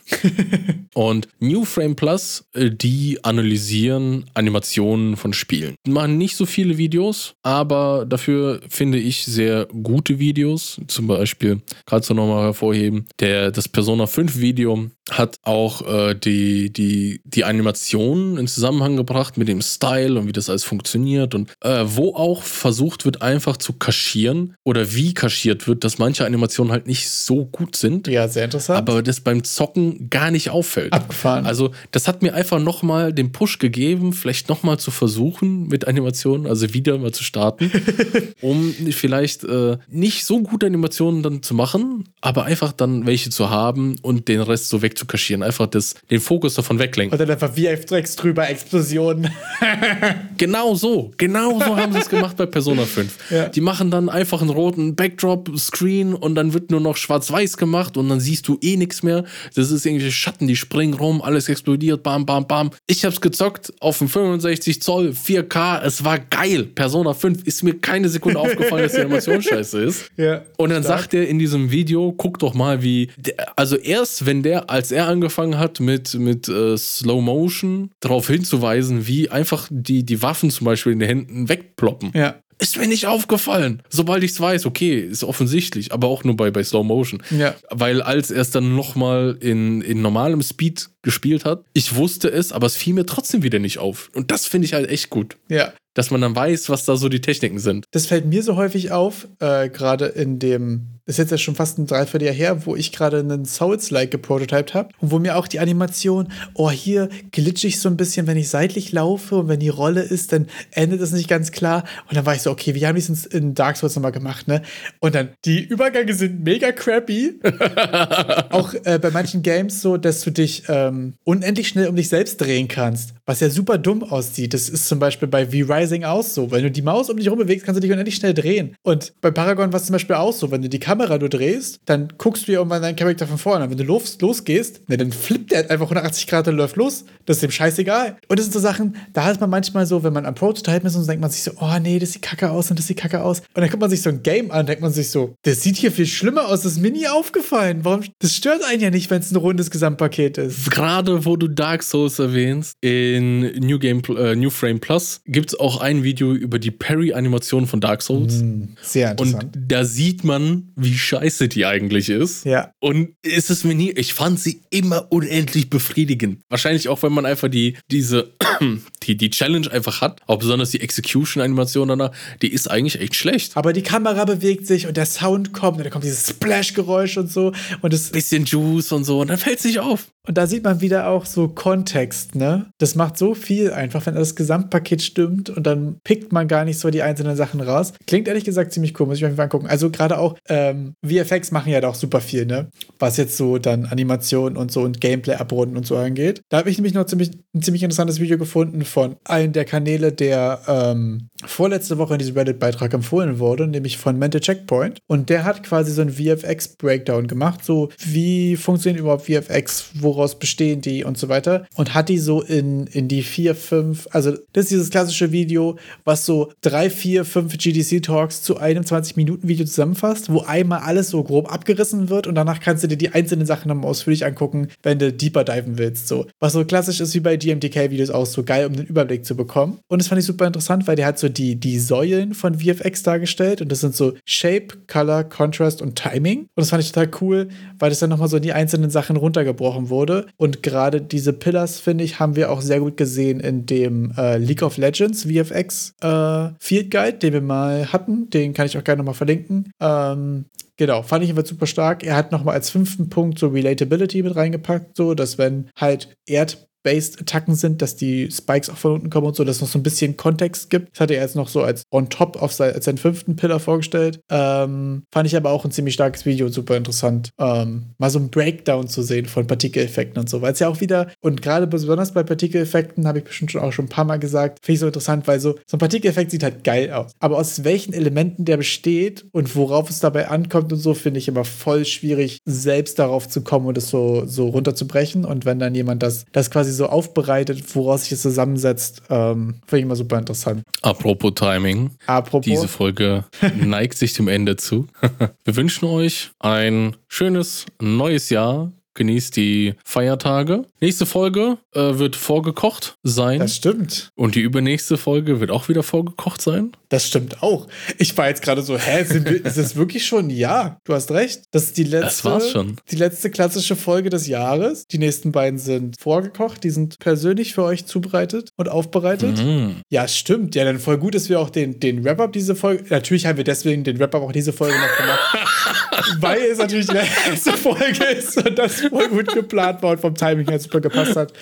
Und 0.95 1.27
New 1.41 1.65
Frame 1.65 1.97
Plus, 1.97 2.45
äh, 2.55 2.71
die 2.71 3.19
analysieren 3.25 4.27
Animationen 4.35 5.17
von 5.17 5.33
Spielen. 5.33 5.75
Die 5.85 5.91
machen 5.91 6.17
nicht 6.17 6.37
so 6.37 6.47
viele 6.47 6.79
Videos, 6.79 7.35
aber 7.43 8.07
dafür 8.07 8.61
finde 8.69 8.99
ich 8.99 9.25
sehr 9.25 9.67
gute 9.67 10.21
Videos. 10.21 10.81
Zum 10.87 11.09
Beispiel, 11.09 11.61
kannst 11.87 12.11
du 12.11 12.15
nochmal 12.15 12.45
hervorheben, 12.45 13.07
der, 13.19 13.51
das 13.51 13.69
Persona 13.69 14.07
5 14.07 14.39
Video 14.39 14.91
hat 15.11 15.39
auch 15.43 15.83
äh, 15.83 16.15
die, 16.15 16.73
die, 16.73 17.21
die 17.25 17.45
Animationen 17.45 18.39
in 18.39 18.47
Zusammenhang 18.47 18.97
gebracht 18.97 19.37
mit 19.37 19.49
dem 19.49 19.61
Style 19.61 20.19
und 20.19 20.29
wie 20.29 20.33
das 20.33 20.49
alles 20.53 20.65
funktioniert 20.65 21.35
und 21.35 21.51
äh, 21.61 21.85
wo 21.85 22.15
auch 22.15 22.43
versucht 22.43 23.05
wird, 23.05 23.23
einfach 23.23 23.57
zu 23.57 23.73
kaschieren 23.73 24.55
oder 24.65 24.95
wie 24.95 25.15
kaschiert 25.15 25.67
wird, 25.67 25.85
dass 25.85 25.99
manche 25.99 26.25
Animationen 26.25 26.73
halt 26.73 26.87
nicht 26.87 27.09
so 27.11 27.45
gut 27.47 27.77
sind. 27.77 28.07
Ja, 28.07 28.29
sehr 28.29 28.45
interessant. 28.45 28.79
Aber 28.79 29.03
das 29.03 29.21
beim 29.21 29.45
Zocken 29.45 30.09
gar 30.11 30.31
nicht 30.31 30.51
auffällt. 30.51 30.93
Abgefahren. 30.93 31.47
Also, 31.47 31.73
das 31.91 32.09
hat 32.09 32.23
mir 32.23 32.35
einfach 32.35 32.61
nochmal 32.61 33.13
den 33.13 33.33
Push 33.33 33.59
gegeben, 33.59 34.13
vielleicht 34.13 34.49
nochmal 34.49 34.79
zu 34.79 34.91
versuchen 34.91 35.67
mit 35.69 35.87
Animationen, 35.87 36.47
also 36.47 36.73
wieder 36.73 36.99
mal 36.99 37.13
zu 37.13 37.25
starten, 37.25 37.71
um 38.41 38.73
vielleicht 38.91 39.45
äh, 39.45 39.79
nicht 39.89 40.25
so 40.25 40.43
gute 40.43 40.67
Animationen 40.67 41.23
dann 41.23 41.43
zu 41.43 41.55
machen, 41.55 42.09
aber 42.21 42.45
einfach 42.45 42.73
dann 42.73 43.07
welche 43.07 43.31
zu 43.31 43.51
haben 43.51 43.97
und 44.03 44.29
den 44.29 44.41
Rest 44.41 44.69
so 44.69 44.83
wegzukaschieren. 44.83 45.43
Einfach 45.43 45.67
das, 45.67 45.95
den 46.11 46.21
Fokus 46.21 46.55
davon 46.55 46.79
weglenken. 46.79 47.19
Und 47.19 47.21
dann 47.21 47.31
einfach 47.31 47.53
VFX 47.55 48.17
drüber, 48.17 48.49
Explosionen. 48.49 49.31
Genau 50.43 50.75
so, 50.75 51.13
genau 51.19 51.61
so 51.61 51.77
haben 51.77 51.93
sie 51.93 52.01
es 52.01 52.09
gemacht 52.09 52.37
bei 52.37 52.47
Persona 52.47 52.83
5. 52.85 53.13
Ja. 53.31 53.49
Die 53.49 53.61
machen 53.61 53.91
dann 53.91 54.09
einfach 54.09 54.41
einen 54.41 54.51
roten 54.51 54.97
Backdrop-Screen 54.97 56.15
und 56.15 56.35
dann 56.35 56.53
wird 56.53 56.71
nur 56.71 56.81
noch 56.81 56.97
schwarz-weiß 56.97 57.57
gemacht 57.57 57.97
und 57.97 58.09
dann 58.09 58.19
siehst 58.21 58.49
du 58.49 58.59
eh 58.61 58.77
nichts 58.77 59.03
mehr. 59.03 59.25
Das 59.55 59.71
ist 59.71 59.87
irgendwelche 59.87 60.13
Schatten, 60.13 60.49
die 60.49 60.57
springen 60.57 60.95
rum, 60.95 61.23
alles 61.23 61.49
explodiert, 61.49 62.03
bam, 62.03 62.27
bam, 62.27 62.47
bam. 62.47 62.71
Ich 62.87 63.05
hab's 63.05 63.21
gezockt 63.21 63.73
auf 63.81 63.99
dem 63.99 64.09
65 64.09 64.83
Zoll, 64.83 65.11
4K, 65.11 65.83
es 65.83 66.05
war 66.05 66.19
geil. 66.19 66.65
Persona 66.65 67.15
5 67.15 67.45
ist 67.45 67.63
mir 67.63 67.79
keine 67.79 68.09
Sekunde 68.09 68.41
aufgefallen, 68.41 68.83
dass 68.83 68.93
die 68.93 69.01
Animation 69.01 69.41
scheiße 69.41 69.81
ist. 69.81 70.11
Ja, 70.17 70.43
Und 70.57 70.71
dann 70.71 70.83
stark. 70.83 71.03
sagt 71.03 71.15
er 71.15 71.29
in 71.29 71.39
diesem 71.39 71.71
Video, 71.71 72.13
guck 72.13 72.41
doch 72.41 72.55
mal, 72.55 72.83
wie. 72.83 73.09
Der, 73.17 73.57
also 73.57 73.77
erst, 73.77 74.27
wenn 74.27 74.43
der, 74.43 74.69
als 74.69 74.91
er 74.91 75.07
angefangen 75.07 75.59
hat 75.59 75.79
mit, 75.81 76.15
mit 76.15 76.49
äh, 76.49 76.77
Slow 76.77 77.23
Motion, 77.23 77.91
darauf 78.01 78.27
hinzuweisen, 78.27 79.07
wie 79.07 79.31
einfach 79.31 79.69
die, 79.71 80.03
die 80.03 80.21
Waffen 80.33 80.49
zum 80.49 80.65
Beispiel 80.65 80.93
in 80.93 80.99
den 80.99 81.09
Händen 81.09 81.49
wegploppen. 81.51 82.11
Ja. 82.15 82.37
Ist 82.59 82.79
mir 82.79 82.87
nicht 82.87 83.07
aufgefallen. 83.07 83.83
Sobald 83.91 84.25
ich 84.25 84.31
es 84.31 84.41
weiß, 84.41 84.65
okay, 84.65 84.99
ist 84.99 85.25
offensichtlich, 85.25 85.93
aber 85.93 86.09
auch 86.09 86.25
nur 86.25 86.37
bei, 86.37 86.51
bei 86.51 86.65
Slow 86.65 86.85
Motion. 86.85 87.23
Ja. 87.37 87.55
Weil 87.69 88.01
als 88.01 88.31
er 88.31 88.41
es 88.41 88.51
dann 88.51 88.75
nochmal 88.75 89.37
in, 89.41 89.83
in 89.83 90.01
normalem 90.01 90.41
Speed 90.43 90.89
gespielt 91.03 91.45
hat, 91.45 91.65
ich 91.75 91.97
wusste 91.97 92.31
es, 92.31 92.51
aber 92.51 92.67
es 92.67 92.77
fiel 92.77 92.95
mir 92.95 93.05
trotzdem 93.05 93.43
wieder 93.43 93.59
nicht 93.59 93.77
auf. 93.79 94.11
Und 94.15 94.31
das 94.31 94.47
finde 94.47 94.65
ich 94.65 94.73
halt 94.73 94.89
echt 94.89 95.11
gut. 95.11 95.37
Ja. 95.51 95.75
Dass 95.95 96.11
man 96.11 96.21
dann 96.21 96.35
weiß, 96.35 96.71
was 96.71 96.85
da 96.85 96.97
so 96.97 97.09
die 97.09 97.21
Techniken 97.21 97.59
sind. 97.59 97.87
Das 97.91 98.07
fällt 98.07 98.27
mir 98.27 98.43
so 98.43 98.57
häufig 98.57 98.93
auf, 98.93 99.29
äh, 99.41 99.69
gerade 99.69 100.07
in 100.07 100.39
dem, 100.39 101.01
das 101.05 101.15
ist 101.15 101.19
jetzt 101.19 101.31
ja 101.33 101.39
schon 101.39 101.55
fast 101.55 101.79
ein 101.79 101.87
Dreivierteljahr 101.87 102.35
her, 102.35 102.67
wo 102.67 102.77
ich 102.77 102.93
gerade 102.93 103.19
einen 103.19 103.45
Souls-like 103.45 104.11
geprototyped 104.11 104.73
habe 104.73 104.91
und 105.01 105.11
wo 105.11 105.19
mir 105.19 105.37
auch 105.37 105.49
die 105.49 105.59
Animation, 105.59 106.29
oh, 106.55 106.71
hier 106.71 107.09
glitsch 107.33 107.65
ich 107.65 107.81
so 107.81 107.89
ein 107.89 107.97
bisschen, 107.97 108.27
wenn 108.27 108.37
ich 108.37 108.49
seitlich 108.49 108.93
laufe 108.93 109.37
und 109.37 109.49
wenn 109.49 109.61
die 109.61 109.69
Rolle 109.69 110.03
ist, 110.03 110.33
dann 110.33 110.47
endet 110.71 111.01
das 111.01 111.13
nicht 111.13 111.29
ganz 111.29 111.51
klar. 111.51 111.85
Und 112.09 112.17
dann 112.17 112.25
war 112.25 112.35
ich 112.35 112.43
so, 112.43 112.51
okay, 112.51 112.75
wie 112.75 112.87
haben 112.87 112.95
die 112.95 113.03
es 113.03 113.27
in 113.27 113.55
Dark 113.55 113.77
Souls 113.77 113.97
nochmal 113.97 114.13
gemacht, 114.13 114.47
ne? 114.49 114.63
Und 115.01 115.15
dann, 115.15 115.31
die 115.45 115.61
Übergänge 115.61 116.15
sind 116.15 116.45
mega 116.45 116.73
crappy. 116.73 117.41
auch 118.51 118.73
äh, 118.85 118.99
bei 119.01 119.11
manchen 119.11 119.43
Games 119.43 119.83
so, 119.83 119.97
dass 119.97 120.23
du 120.23 120.31
dich 120.31 120.65
ähm, 120.69 121.15
unendlich 121.25 121.69
schnell 121.69 121.89
um 121.89 121.97
dich 121.97 122.09
selbst 122.09 122.41
drehen 122.41 122.69
kannst, 122.69 123.15
was 123.27 123.41
ja 123.41 123.51
super 123.51 123.79
dumm 123.79 124.03
aussieht. 124.05 124.55
Das 124.55 124.69
ist 124.69 124.87
zum 124.87 124.99
Beispiel 124.99 125.29
bei 125.29 125.53
V-Rising 125.83 126.05
auch 126.05 126.23
so. 126.23 126.51
Wenn 126.51 126.63
du 126.63 126.71
die 126.71 126.83
Maus 126.83 127.11
um 127.11 127.17
dich 127.17 127.27
herum 127.27 127.39
bewegst, 127.39 127.65
kannst 127.65 127.77
du 127.77 127.81
dich 127.81 127.91
unendlich 127.91 128.17
schnell 128.17 128.35
drehen. 128.35 128.77
Und 128.83 129.13
bei 129.21 129.31
Paragon 129.31 129.73
war 129.73 129.81
es 129.81 129.87
zum 129.87 129.93
Beispiel 129.95 130.17
auch 130.17 130.33
so. 130.33 130.51
Wenn 130.51 130.63
du 130.63 130.69
die 130.69 130.79
Kamera 130.79 131.19
nur 131.19 131.29
drehst, 131.29 131.81
dann 131.87 132.13
guckst 132.19 132.47
du 132.47 132.53
ja 132.53 132.59
irgendwann 132.59 132.83
deinen 132.83 132.97
Charakter 132.97 133.27
von 133.27 133.39
vorne. 133.39 133.69
Wenn 133.71 133.77
du 133.77 133.85
los, 133.85 134.19
losgehst, 134.21 134.89
ne, 134.89 134.97
dann 134.97 135.13
flippt 135.13 135.53
der 135.53 135.71
einfach 135.71 135.87
180 135.87 136.27
Grad 136.27 136.49
und 136.49 136.57
läuft 136.57 136.77
los. 136.77 137.05
Das 137.27 137.37
ist 137.37 137.43
dem 137.43 137.51
scheißegal. 137.51 138.17
Und 138.29 138.39
das 138.39 138.47
sind 138.47 138.53
so 138.53 138.61
Sachen, 138.61 138.97
da 139.13 139.25
hat 139.25 139.41
man 139.41 139.51
manchmal 139.51 139.87
so, 139.87 140.03
wenn 140.03 140.13
man 140.13 140.27
am 140.27 140.35
Prototypen 140.35 140.87
ist 140.87 140.97
und 140.97 141.07
denkt 141.07 141.21
man 141.21 141.31
sich 141.31 141.43
so, 141.43 141.53
oh 141.61 141.79
nee, 141.81 141.99
das 141.99 142.13
sieht 142.13 142.23
kacke 142.23 142.51
aus 142.51 142.71
und 142.71 142.79
das 142.79 142.87
sieht 142.87 142.99
kacke 142.99 143.23
aus. 143.23 143.41
Und 143.41 143.49
dann 143.57 143.69
guckt 143.69 143.81
man 143.81 143.91
sich 143.91 144.03
so 144.03 144.11
ein 144.11 144.23
Game 144.23 144.51
an, 144.51 144.67
denkt 144.67 144.83
man 144.83 144.93
sich 144.93 145.11
so, 145.11 145.35
das 145.43 145.63
sieht 145.63 145.77
hier 145.77 145.93
viel 145.93 146.07
schlimmer 146.07 146.49
aus, 146.49 146.63
das 146.63 146.73
ist 146.73 146.81
mir 146.81 146.91
nie 146.91 147.09
aufgefallen. 147.09 147.81
Warum? 147.83 148.03
Das 148.19 148.35
stört 148.35 148.63
einen 148.65 148.83
ja 148.83 148.91
nicht, 148.91 149.11
wenn 149.11 149.21
es 149.21 149.31
ein 149.31 149.37
rundes 149.37 149.71
Gesamtpaket 149.71 150.39
ist. 150.39 150.71
Gerade 150.71 151.25
wo 151.25 151.37
du 151.37 151.49
Dark 151.49 151.83
Souls 151.83 152.19
erwähnst, 152.19 152.77
in 152.81 153.41
New 153.61 153.79
Game 153.79 154.03
äh, 154.17 154.35
New 154.35 154.51
Frame 154.51 154.81
Plus 154.81 155.21
gibt 155.27 155.51
es 155.51 155.61
auch 155.61 155.72
ein 155.81 156.03
Video 156.03 156.33
über 156.33 156.59
die 156.59 156.71
Parry-Animation 156.71 157.67
von 157.67 157.81
Dark 157.81 158.03
Souls. 158.03 158.43
Sehr 158.83 159.11
Und 159.19 159.29
interessant. 159.29 159.59
da 159.69 159.85
sieht 159.85 160.25
man, 160.25 160.73
wie 160.77 160.97
scheiße 160.97 161.49
die 161.49 161.67
eigentlich 161.67 162.09
ist. 162.09 162.45
ja. 162.45 162.71
Und 162.81 163.11
ist 163.23 163.51
es 163.51 163.65
mir 163.65 163.75
nie, 163.75 163.91
ich 163.93 164.15
fand 164.15 164.39
sie 164.41 164.63
immer 164.71 165.07
unendlich 165.11 165.71
befriedigend. 165.71 166.41
Wahrscheinlich 166.49 166.89
auch, 166.89 167.03
wenn 167.03 167.13
man 167.13 167.27
einfach 167.27 167.49
die, 167.49 167.77
diese, 167.91 168.33
die, 169.05 169.17
die 169.17 169.31
Challenge 169.31 169.71
einfach 169.71 170.01
hat, 170.01 170.21
auch 170.27 170.39
besonders 170.39 170.71
die 170.71 170.81
Execution-Animation 170.81 171.89
danach, 171.89 172.13
die 172.43 172.49
ist 172.53 172.71
eigentlich 172.71 173.01
echt 173.01 173.15
schlecht. 173.15 173.57
Aber 173.57 173.73
die 173.73 173.83
Kamera 173.83 174.25
bewegt 174.25 174.67
sich 174.67 174.87
und 174.87 174.97
der 174.97 175.07
Sound 175.07 175.53
kommt 175.53 175.79
und 175.79 175.85
da 175.85 175.91
kommt 175.91 176.05
dieses 176.05 176.29
Splash-Geräusch 176.29 177.17
und 177.19 177.31
so. 177.31 177.53
Und, 177.81 177.93
das, 177.93 178.11
Bisschen 178.11 178.45
Juice 178.45 178.93
und 178.93 179.05
so, 179.05 179.21
und 179.21 179.29
dann 179.29 179.39
fällt 179.39 179.59
es 179.59 179.65
nicht 179.65 179.79
auf. 179.81 180.07
und 180.27 180.37
da 180.39 180.47
sieht 180.47 180.65
man 180.65 180.81
wieder 180.81 181.09
auch 181.09 181.25
so 181.27 181.49
Kontext, 181.49 182.35
ne? 182.35 182.67
Das 182.79 182.95
macht 182.95 183.17
so 183.19 183.35
viel 183.35 183.71
einfach, 183.73 184.07
wenn 184.07 184.15
das 184.15 184.35
Gesamtpaket 184.37 185.03
stimmt 185.03 185.51
und 185.51 185.62
dann 185.67 186.01
pickt 186.05 186.33
man 186.33 186.49
gar 186.49 186.65
nicht 186.65 186.79
so 186.79 186.91
die 186.91 187.03
einzelnen 187.03 187.37
Sachen 187.37 187.61
raus. 187.61 187.93
Klingt 188.07 188.29
ehrlich 188.29 188.45
gesagt 188.45 188.73
ziemlich 188.73 188.99
cool, 188.99 189.07
muss 189.07 189.17
ich 189.17 189.23
mir 189.23 189.29
einfach 189.29 189.45
angucken. 189.45 189.67
Also 189.67 189.91
gerade 189.91 190.19
auch 190.19 190.37
ähm, 190.49 190.95
VFX 191.05 191.51
machen 191.51 191.73
ja 191.73 191.81
da 191.81 191.89
auch 191.89 191.95
super 191.95 192.21
viel, 192.21 192.47
ne? 192.47 192.71
Was 192.99 193.17
jetzt 193.17 193.37
so 193.37 193.59
dann 193.59 193.87
Animation 193.87 194.57
und 194.57 194.73
so 194.73 194.83
und 194.83 195.01
Gameplay 195.01 195.35
abrunden 195.35 195.77
und 195.77 195.87
so 195.87 195.97
angeht. 195.97 196.43
Da 196.49 196.59
habe 196.59 196.71
ich 196.71 196.79
nämlich 196.79 196.95
noch 196.95 197.07
ziemlich, 197.07 197.31
ein 197.55 197.63
ziemlich 197.63 197.83
interessantes 197.83 198.21
Video 198.21 198.39
gefunden 198.39 198.85
von 198.85 199.17
einem 199.25 199.53
der 199.53 199.65
Kanäle, 199.65 200.13
der 200.13 200.61
ähm, 200.67 201.29
vorletzte 201.45 201.99
Woche 201.99 202.15
in 202.15 202.19
diesem 202.19 202.37
Reddit-Beitrag 202.37 202.93
empfohlen 202.95 203.39
wurde, 203.39 203.67
nämlich 203.67 203.99
von 203.99 204.19
Mental 204.19 204.41
Checkpoint. 204.41 204.99
Und 205.07 205.29
der 205.29 205.45
hat 205.45 205.63
quasi 205.63 205.93
so 205.93 206.03
einen 206.03 206.13
VFX-Breakdown 206.13 207.27
gemacht, 207.27 207.65
so 207.65 207.91
wie 207.99 208.57
funktionieren 208.57 209.01
überhaupt 209.01 209.27
VFX, 209.27 209.91
woraus 209.95 210.39
bestehen 210.39 210.81
die 210.81 211.05
und 211.05 211.19
so 211.19 211.29
weiter. 211.29 211.67
Und 211.75 211.95
hat 211.95 212.09
die 212.09 212.19
so 212.19 212.43
in, 212.43 212.87
in 212.89 213.09
die 213.09 213.23
vier, 213.23 213.55
fünf, 213.55 214.09
also 214.11 214.33
das 214.53 214.65
ist 214.65 214.71
dieses 214.71 214.91
klassische 214.91 215.33
Video, 215.33 215.77
was 216.05 216.27
so 216.27 216.53
drei, 216.61 216.91
vier, 216.91 217.25
fünf 217.25 217.57
GDC-Talks 217.57 218.43
zu 218.43 218.57
einem 218.59 218.85
20-Minuten-Video 218.85 219.67
zusammenfasst, 219.67 220.33
wo 220.33 220.41
einmal 220.41 220.81
alles 220.81 221.11
so 221.11 221.23
grob 221.23 221.53
abgerissen 221.53 222.09
wird 222.09 222.27
und 222.27 222.35
danach 222.35 222.61
kannst 222.61 222.85
du 222.85 222.89
dir 222.89 222.97
die 222.97 223.11
einzelnen 223.11 223.47
Sachen 223.47 223.69
nochmal 223.69 223.91
ausführlich 223.91 224.25
angucken, 224.25 224.69
wenn 224.83 224.99
du 224.99 225.13
deeper 225.13 225.45
diven 225.45 225.79
willst. 225.79 226.09
So. 226.09 226.27
Was 226.41 226.53
so 226.53 226.65
klassisch 226.65 227.01
ist 227.01 227.15
wie 227.15 227.21
bei 227.21 227.37
GMTK-Videos 227.37 228.11
auch 228.11 228.27
so 228.27 228.43
geil, 228.43 228.67
um 228.67 228.75
den 228.75 228.87
Überblick 228.87 229.25
zu 229.25 229.37
bekommen. 229.37 229.79
Und 229.89 230.01
das 230.01 230.09
fand 230.09 230.21
ich 230.21 230.27
super 230.27 230.47
interessant, 230.47 230.87
weil 230.87 230.97
der 230.97 231.07
hat 231.07 231.19
so 231.19 231.29
die, 231.33 231.57
die 231.57 231.79
Säulen 231.79 232.35
von 232.35 232.59
VFX 232.59 233.03
dargestellt 233.03 233.61
und 233.61 233.71
das 233.71 233.81
sind 233.81 233.95
so 233.95 234.15
Shape, 234.25 234.69
Color, 234.87 235.25
Contrast 235.25 235.83
und 235.83 235.97
Timing. 235.97 236.41
Und 236.41 236.49
das 236.57 236.71
fand 236.71 236.83
ich 236.83 236.93
total 236.93 237.11
cool, 237.21 237.49
weil 237.79 237.91
das 237.91 237.99
dann 237.99 238.11
nochmal 238.11 238.29
so 238.29 238.37
in 238.37 238.43
die 238.43 238.53
einzelnen 238.53 238.91
Sachen 238.91 239.17
runtergebrochen 239.17 239.89
wurde. 239.89 240.27
Und 240.37 240.63
gerade 240.63 241.01
diese 241.01 241.33
Pillars, 241.33 241.79
finde 241.79 242.05
ich, 242.05 242.21
haben 242.21 242.37
wir 242.37 242.51
auch 242.51 242.61
sehr 242.61 242.81
gut 242.81 242.97
gesehen 242.97 243.41
in 243.41 243.67
dem 243.67 244.13
äh, 244.17 244.39
League 244.39 244.63
of 244.63 244.77
Legends 244.77 245.25
VFX 245.25 245.95
äh, 246.01 246.49
Field 246.61 246.91
Guide, 246.91 247.19
den 247.19 247.33
wir 247.33 247.41
mal 247.41 247.93
hatten. 247.93 248.31
Den 248.31 248.55
kann 248.55 248.67
ich 248.67 248.79
auch 248.79 248.85
gerne 248.85 248.99
nochmal 248.99 249.15
verlinken. 249.15 249.71
Ähm, 249.81 250.47
Genau, 250.79 251.03
fand 251.03 251.23
ich 251.23 251.31
einfach 251.31 251.47
super 251.47 251.67
stark. 251.67 252.03
Er 252.03 252.17
hat 252.17 252.33
nochmal 252.33 252.55
als 252.55 252.71
fünften 252.71 253.09
Punkt 253.09 253.39
so 253.39 253.49
Relatability 253.49 254.23
mit 254.23 254.35
reingepackt, 254.35 254.97
so 254.97 255.15
dass 255.15 255.39
wenn 255.39 255.71
halt 255.77 256.17
Erd 256.27 256.67
Based-Attacken 256.83 257.55
sind, 257.55 257.83
dass 257.83 257.97
die 257.97 258.31
Spikes 258.31 258.71
auch 258.71 258.77
von 258.77 258.93
unten 258.93 259.11
kommen 259.11 259.27
und 259.27 259.37
so, 259.37 259.45
dass 259.45 259.57
es 259.57 259.63
noch 259.63 259.69
so 259.69 259.79
ein 259.79 259.83
bisschen 259.83 260.17
Kontext 260.17 260.71
gibt. 260.71 260.93
Das 260.93 261.01
hat 261.01 261.11
er 261.11 261.21
jetzt 261.21 261.37
noch 261.37 261.49
so 261.49 261.63
als 261.63 261.83
on 261.91 262.09
top 262.09 262.41
auf 262.41 262.53
sein, 262.53 262.75
als 262.75 262.85
seinen 262.85 262.99
fünften 262.99 263.37
Pillar 263.37 263.61
vorgestellt. 263.61 264.21
Ähm, 264.31 265.03
fand 265.13 265.27
ich 265.27 265.37
aber 265.37 265.51
auch 265.51 265.65
ein 265.65 265.71
ziemlich 265.71 265.95
starkes 265.95 266.27
Video, 266.27 266.49
super 266.49 266.77
interessant. 266.77 267.31
Ähm, 267.39 267.91
mal 267.99 268.11
so 268.11 268.19
ein 268.19 268.31
Breakdown 268.31 268.89
zu 268.89 269.03
sehen 269.03 269.27
von 269.27 269.47
Partikeleffekten 269.47 270.21
und 270.21 270.29
so, 270.29 270.43
weil 270.43 270.53
es 270.53 270.59
ja 270.59 270.69
auch 270.69 270.81
wieder, 270.81 271.09
und 271.21 271.43
gerade 271.43 271.67
besonders 271.67 272.13
bei 272.13 272.23
Partikeleffekten, 272.23 273.07
habe 273.07 273.19
ich 273.19 273.25
bestimmt 273.25 273.53
schon 273.53 273.63
auch 273.63 273.73
schon 273.73 273.87
ein 273.87 273.91
paar 273.91 274.05
Mal 274.05 274.19
gesagt, 274.19 274.61
finde 274.65 274.75
ich 274.75 274.81
so 274.81 274.87
interessant, 274.87 275.27
weil 275.27 275.41
so, 275.41 275.55
so 275.67 275.77
ein 275.77 275.81
Partikeleffekt 275.81 276.31
sieht 276.31 276.43
halt 276.43 276.65
geil 276.65 276.93
aus. 276.93 277.13
Aber 277.21 277.39
aus 277.39 277.65
welchen 277.65 277.93
Elementen 277.93 278.45
der 278.45 278.57
besteht 278.57 279.25
und 279.33 279.55
worauf 279.57 279.91
es 279.91 280.01
dabei 280.01 280.29
ankommt 280.29 280.73
und 280.73 280.79
so, 280.79 280.95
finde 280.95 281.19
ich 281.19 281.29
immer 281.29 281.45
voll 281.45 281.85
schwierig, 281.85 282.39
selbst 282.45 282.99
darauf 282.99 283.29
zu 283.29 283.43
kommen 283.43 283.67
und 283.67 283.79
es 283.79 283.89
so, 283.89 284.25
so 284.27 284.49
runterzubrechen. 284.49 285.25
Und 285.25 285.45
wenn 285.45 285.59
dann 285.59 285.75
jemand 285.75 286.03
das, 286.03 286.25
das 286.33 286.51
quasi 286.51 286.72
so 286.73 286.87
aufbereitet, 286.87 287.63
woraus 287.75 288.03
sich 288.03 288.11
das 288.11 288.23
zusammensetzt, 288.23 289.03
ähm, 289.11 289.61
finde 289.67 289.79
ich 289.79 289.83
immer 289.85 289.97
super 289.97 290.19
interessant. 290.19 290.63
Apropos 290.83 291.33
Timing. 291.35 291.91
Apropos. 292.07 292.45
Diese 292.45 292.69
Folge 292.69 293.25
neigt 293.57 293.97
sich 293.97 294.15
dem 294.15 294.29
Ende 294.29 294.57
zu. 294.57 294.87
Wir 295.45 295.57
wünschen 295.57 295.87
euch 295.87 296.31
ein 296.39 296.97
schönes 297.09 297.67
neues 297.81 298.31
Jahr. 298.31 298.73
Genießt 298.95 299.37
die 299.37 299.75
Feiertage. 299.85 300.65
Nächste 300.81 301.07
Folge 301.07 301.59
äh, 301.75 301.99
wird 301.99 302.17
vorgekocht 302.17 302.97
sein. 303.03 303.41
Das 303.41 303.57
stimmt. 303.57 304.11
Und 304.15 304.35
die 304.35 304.41
übernächste 304.41 304.97
Folge 304.97 305.41
wird 305.41 305.51
auch 305.51 305.69
wieder 305.69 305.83
vorgekocht 305.83 306.43
sein. 306.43 306.73
Das 306.89 307.07
stimmt 307.07 307.43
auch. 307.43 307.69
Ich 307.99 308.17
war 308.17 308.29
jetzt 308.29 308.43
gerade 308.43 308.63
so, 308.63 308.77
hä, 308.77 309.05
sind 309.05 309.29
wir, 309.29 309.45
ist 309.45 309.57
es 309.57 309.77
wirklich 309.77 310.07
schon? 310.07 310.29
Ja, 310.31 310.79
du 310.85 310.95
hast 310.95 311.11
recht. 311.11 311.43
Das 311.53 311.65
ist 311.65 311.79
die 311.79 311.85
letzte, 311.85 312.05
Das 312.07 312.25
war's 312.25 312.51
schon. 312.51 312.77
die 312.91 312.97
letzte 312.97 313.31
klassische 313.31 313.77
Folge 313.77 314.11
des 314.11 314.27
Jahres. 314.27 314.87
Die 314.87 314.99
nächsten 314.99 315.33
beiden 315.33 315.59
sind 315.59 315.97
vorgekocht, 316.01 316.65
die 316.65 316.71
sind 316.71 316.99
persönlich 316.99 317.55
für 317.55 317.63
euch 317.65 317.87
zubereitet 317.87 318.51
und 318.57 318.69
aufbereitet. 318.69 319.39
Mhm. 319.39 319.77
Ja, 319.91 320.07
stimmt. 320.09 320.55
Ja, 320.55 320.65
dann 320.65 320.79
voll 320.79 320.99
gut, 320.99 321.15
dass 321.15 321.29
wir 321.29 321.41
auch 321.41 321.51
den, 321.51 321.81
den 321.81 322.05
Wrap-Up 322.05 322.33
diese 322.33 322.55
Folge. 322.55 322.85
Natürlich 322.91 323.27
haben 323.27 323.37
wir 323.37 323.45
deswegen 323.45 323.85
den 323.85 323.99
Wrap-Up 323.99 324.23
auch 324.23 324.33
diese 324.33 324.53
Folge 324.53 324.77
noch 324.77 324.97
gemacht. 324.97 325.39
weil 326.21 326.41
es 326.43 326.59
natürlich 326.59 326.87
die 326.87 326.95
letzte 326.95 327.53
Folge 327.53 328.05
ist 328.05 328.37
und 328.37 328.59
das 328.59 328.82
voll 328.89 329.09
gut 329.09 329.35
geplant 329.35 329.83
war 329.83 329.93
und 329.93 330.01
vom 330.01 330.15
Timing 330.15 330.49
her 330.49 330.59
super 330.59 330.81
gepasst 330.81 331.17
hat. 331.17 331.33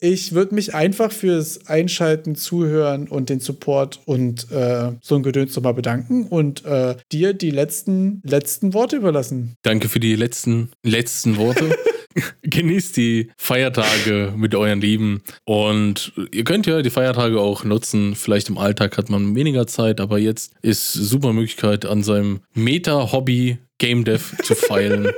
Ich 0.00 0.32
würde 0.32 0.54
mich 0.54 0.74
einfach 0.74 1.12
fürs 1.12 1.66
Einschalten, 1.66 2.36
Zuhören 2.36 3.08
und 3.08 3.28
den 3.30 3.40
Support 3.40 4.00
und 4.04 4.50
äh, 4.50 4.92
so 5.00 5.16
ein 5.16 5.22
Gedöns 5.22 5.54
nochmal 5.56 5.74
bedanken 5.74 6.26
und 6.26 6.64
äh, 6.64 6.96
dir 7.12 7.34
die 7.34 7.50
letzten, 7.50 8.22
letzten 8.24 8.74
Worte 8.74 8.96
überlassen. 8.96 9.54
Danke 9.62 9.88
für 9.88 10.00
die 10.00 10.16
letzten, 10.16 10.70
letzten 10.82 11.36
Worte. 11.36 11.76
Genießt 12.42 12.96
die 12.96 13.30
Feiertage 13.36 14.32
mit 14.36 14.54
euren 14.54 14.80
Lieben. 14.80 15.22
Und 15.44 16.12
ihr 16.32 16.44
könnt 16.44 16.66
ja 16.66 16.82
die 16.82 16.90
Feiertage 16.90 17.40
auch 17.40 17.64
nutzen. 17.64 18.14
Vielleicht 18.14 18.48
im 18.48 18.58
Alltag 18.58 18.98
hat 18.98 19.10
man 19.10 19.34
weniger 19.34 19.66
Zeit, 19.66 20.00
aber 20.00 20.18
jetzt 20.18 20.52
ist 20.62 20.92
super 20.92 21.32
Möglichkeit, 21.32 21.84
an 21.84 22.02
seinem 22.02 22.40
Meta-Hobby 22.54 23.58
Game 23.78 24.04
Dev 24.04 24.36
zu 24.42 24.54
feilen. 24.54 25.08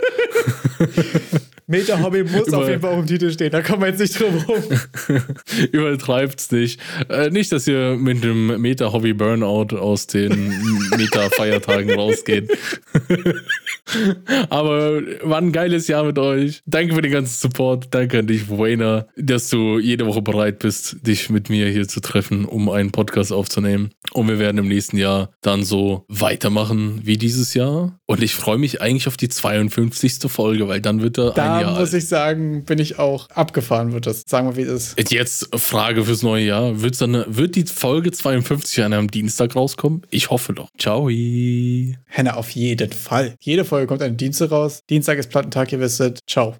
Meta-Hobby 1.70 2.24
muss 2.24 2.48
Über- 2.48 2.58
auf 2.58 2.68
jeden 2.68 2.80
Fall 2.80 2.90
auf 2.90 2.98
dem 2.98 3.06
Titel 3.06 3.30
stehen, 3.30 3.50
da 3.50 3.62
kommen 3.62 3.82
wir 3.82 3.88
jetzt 3.88 4.00
nicht 4.00 4.18
drum 4.20 4.34
rum. 4.48 4.62
Übertreibt's 5.72 6.50
nicht. 6.50 6.80
Äh, 7.08 7.30
nicht, 7.30 7.52
dass 7.52 7.66
ihr 7.68 7.96
mit 7.96 8.24
dem 8.24 8.60
Meta-Hobby 8.60 9.12
Burnout 9.14 9.76
aus 9.76 10.06
den 10.08 10.48
Meta-Feiertagen 10.96 11.92
rausgeht. 11.94 12.50
Aber 14.50 15.00
war 15.22 15.38
ein 15.38 15.52
geiles 15.52 15.88
Jahr 15.88 16.04
mit 16.04 16.18
euch. 16.18 16.62
Danke 16.66 16.94
für 16.94 17.02
den 17.02 17.12
ganzen 17.12 17.40
Support. 17.40 17.88
Danke 17.92 18.20
an 18.20 18.26
dich, 18.26 18.48
Wayner, 18.48 19.06
dass 19.16 19.48
du 19.48 19.78
jede 19.78 20.06
Woche 20.06 20.22
bereit 20.22 20.58
bist, 20.60 20.96
dich 21.06 21.30
mit 21.30 21.50
mir 21.50 21.68
hier 21.68 21.88
zu 21.88 22.00
treffen, 22.00 22.44
um 22.44 22.68
einen 22.68 22.92
Podcast 22.92 23.32
aufzunehmen. 23.32 23.90
Und 24.12 24.28
wir 24.28 24.38
werden 24.38 24.58
im 24.58 24.68
nächsten 24.68 24.96
Jahr 24.96 25.30
dann 25.40 25.64
so 25.64 26.04
weitermachen 26.08 27.00
wie 27.04 27.16
dieses 27.16 27.54
Jahr. 27.54 27.98
Und 28.06 28.22
ich 28.22 28.34
freue 28.34 28.58
mich 28.58 28.80
eigentlich 28.82 29.08
auf 29.08 29.16
die 29.16 29.28
52. 29.28 30.30
Folge, 30.30 30.68
weil 30.68 30.80
dann 30.80 31.00
wird 31.02 31.18
er 31.18 31.30
Da 31.32 31.59
Jahr 31.60 31.78
muss 31.78 31.92
ich 31.92 32.08
sagen, 32.08 32.64
bin 32.64 32.78
ich 32.78 32.98
auch 32.98 33.28
abgefahren, 33.30 33.92
wird 33.92 34.06
das. 34.06 34.24
Sagen 34.26 34.48
wir, 34.48 34.56
wie 34.56 34.62
es 34.62 34.94
ist. 34.96 35.10
Jetzt 35.12 35.48
Frage 35.54 36.04
fürs 36.04 36.22
neue 36.22 36.44
Jahr. 36.44 36.82
Wird's 36.82 36.98
dann, 36.98 37.24
wird 37.26 37.56
die 37.56 37.64
Folge 37.64 38.12
52 38.12 38.82
an 38.84 38.92
einem 38.92 39.10
Dienstag 39.10 39.56
rauskommen? 39.56 40.02
Ich 40.10 40.30
hoffe 40.30 40.52
doch. 40.52 40.68
Ciao. 40.78 41.08
Henne, 41.08 42.36
auf 42.36 42.50
jeden 42.50 42.92
Fall. 42.92 43.34
Jede 43.40 43.64
Folge 43.64 43.86
kommt 43.86 44.02
an 44.02 44.16
Dienstag 44.16 44.50
raus. 44.50 44.80
Dienstag 44.88 45.18
ist 45.18 45.30
Plattentag, 45.30 45.72
ihr 45.72 45.80
wisst. 45.80 46.00
Ciao. 46.26 46.48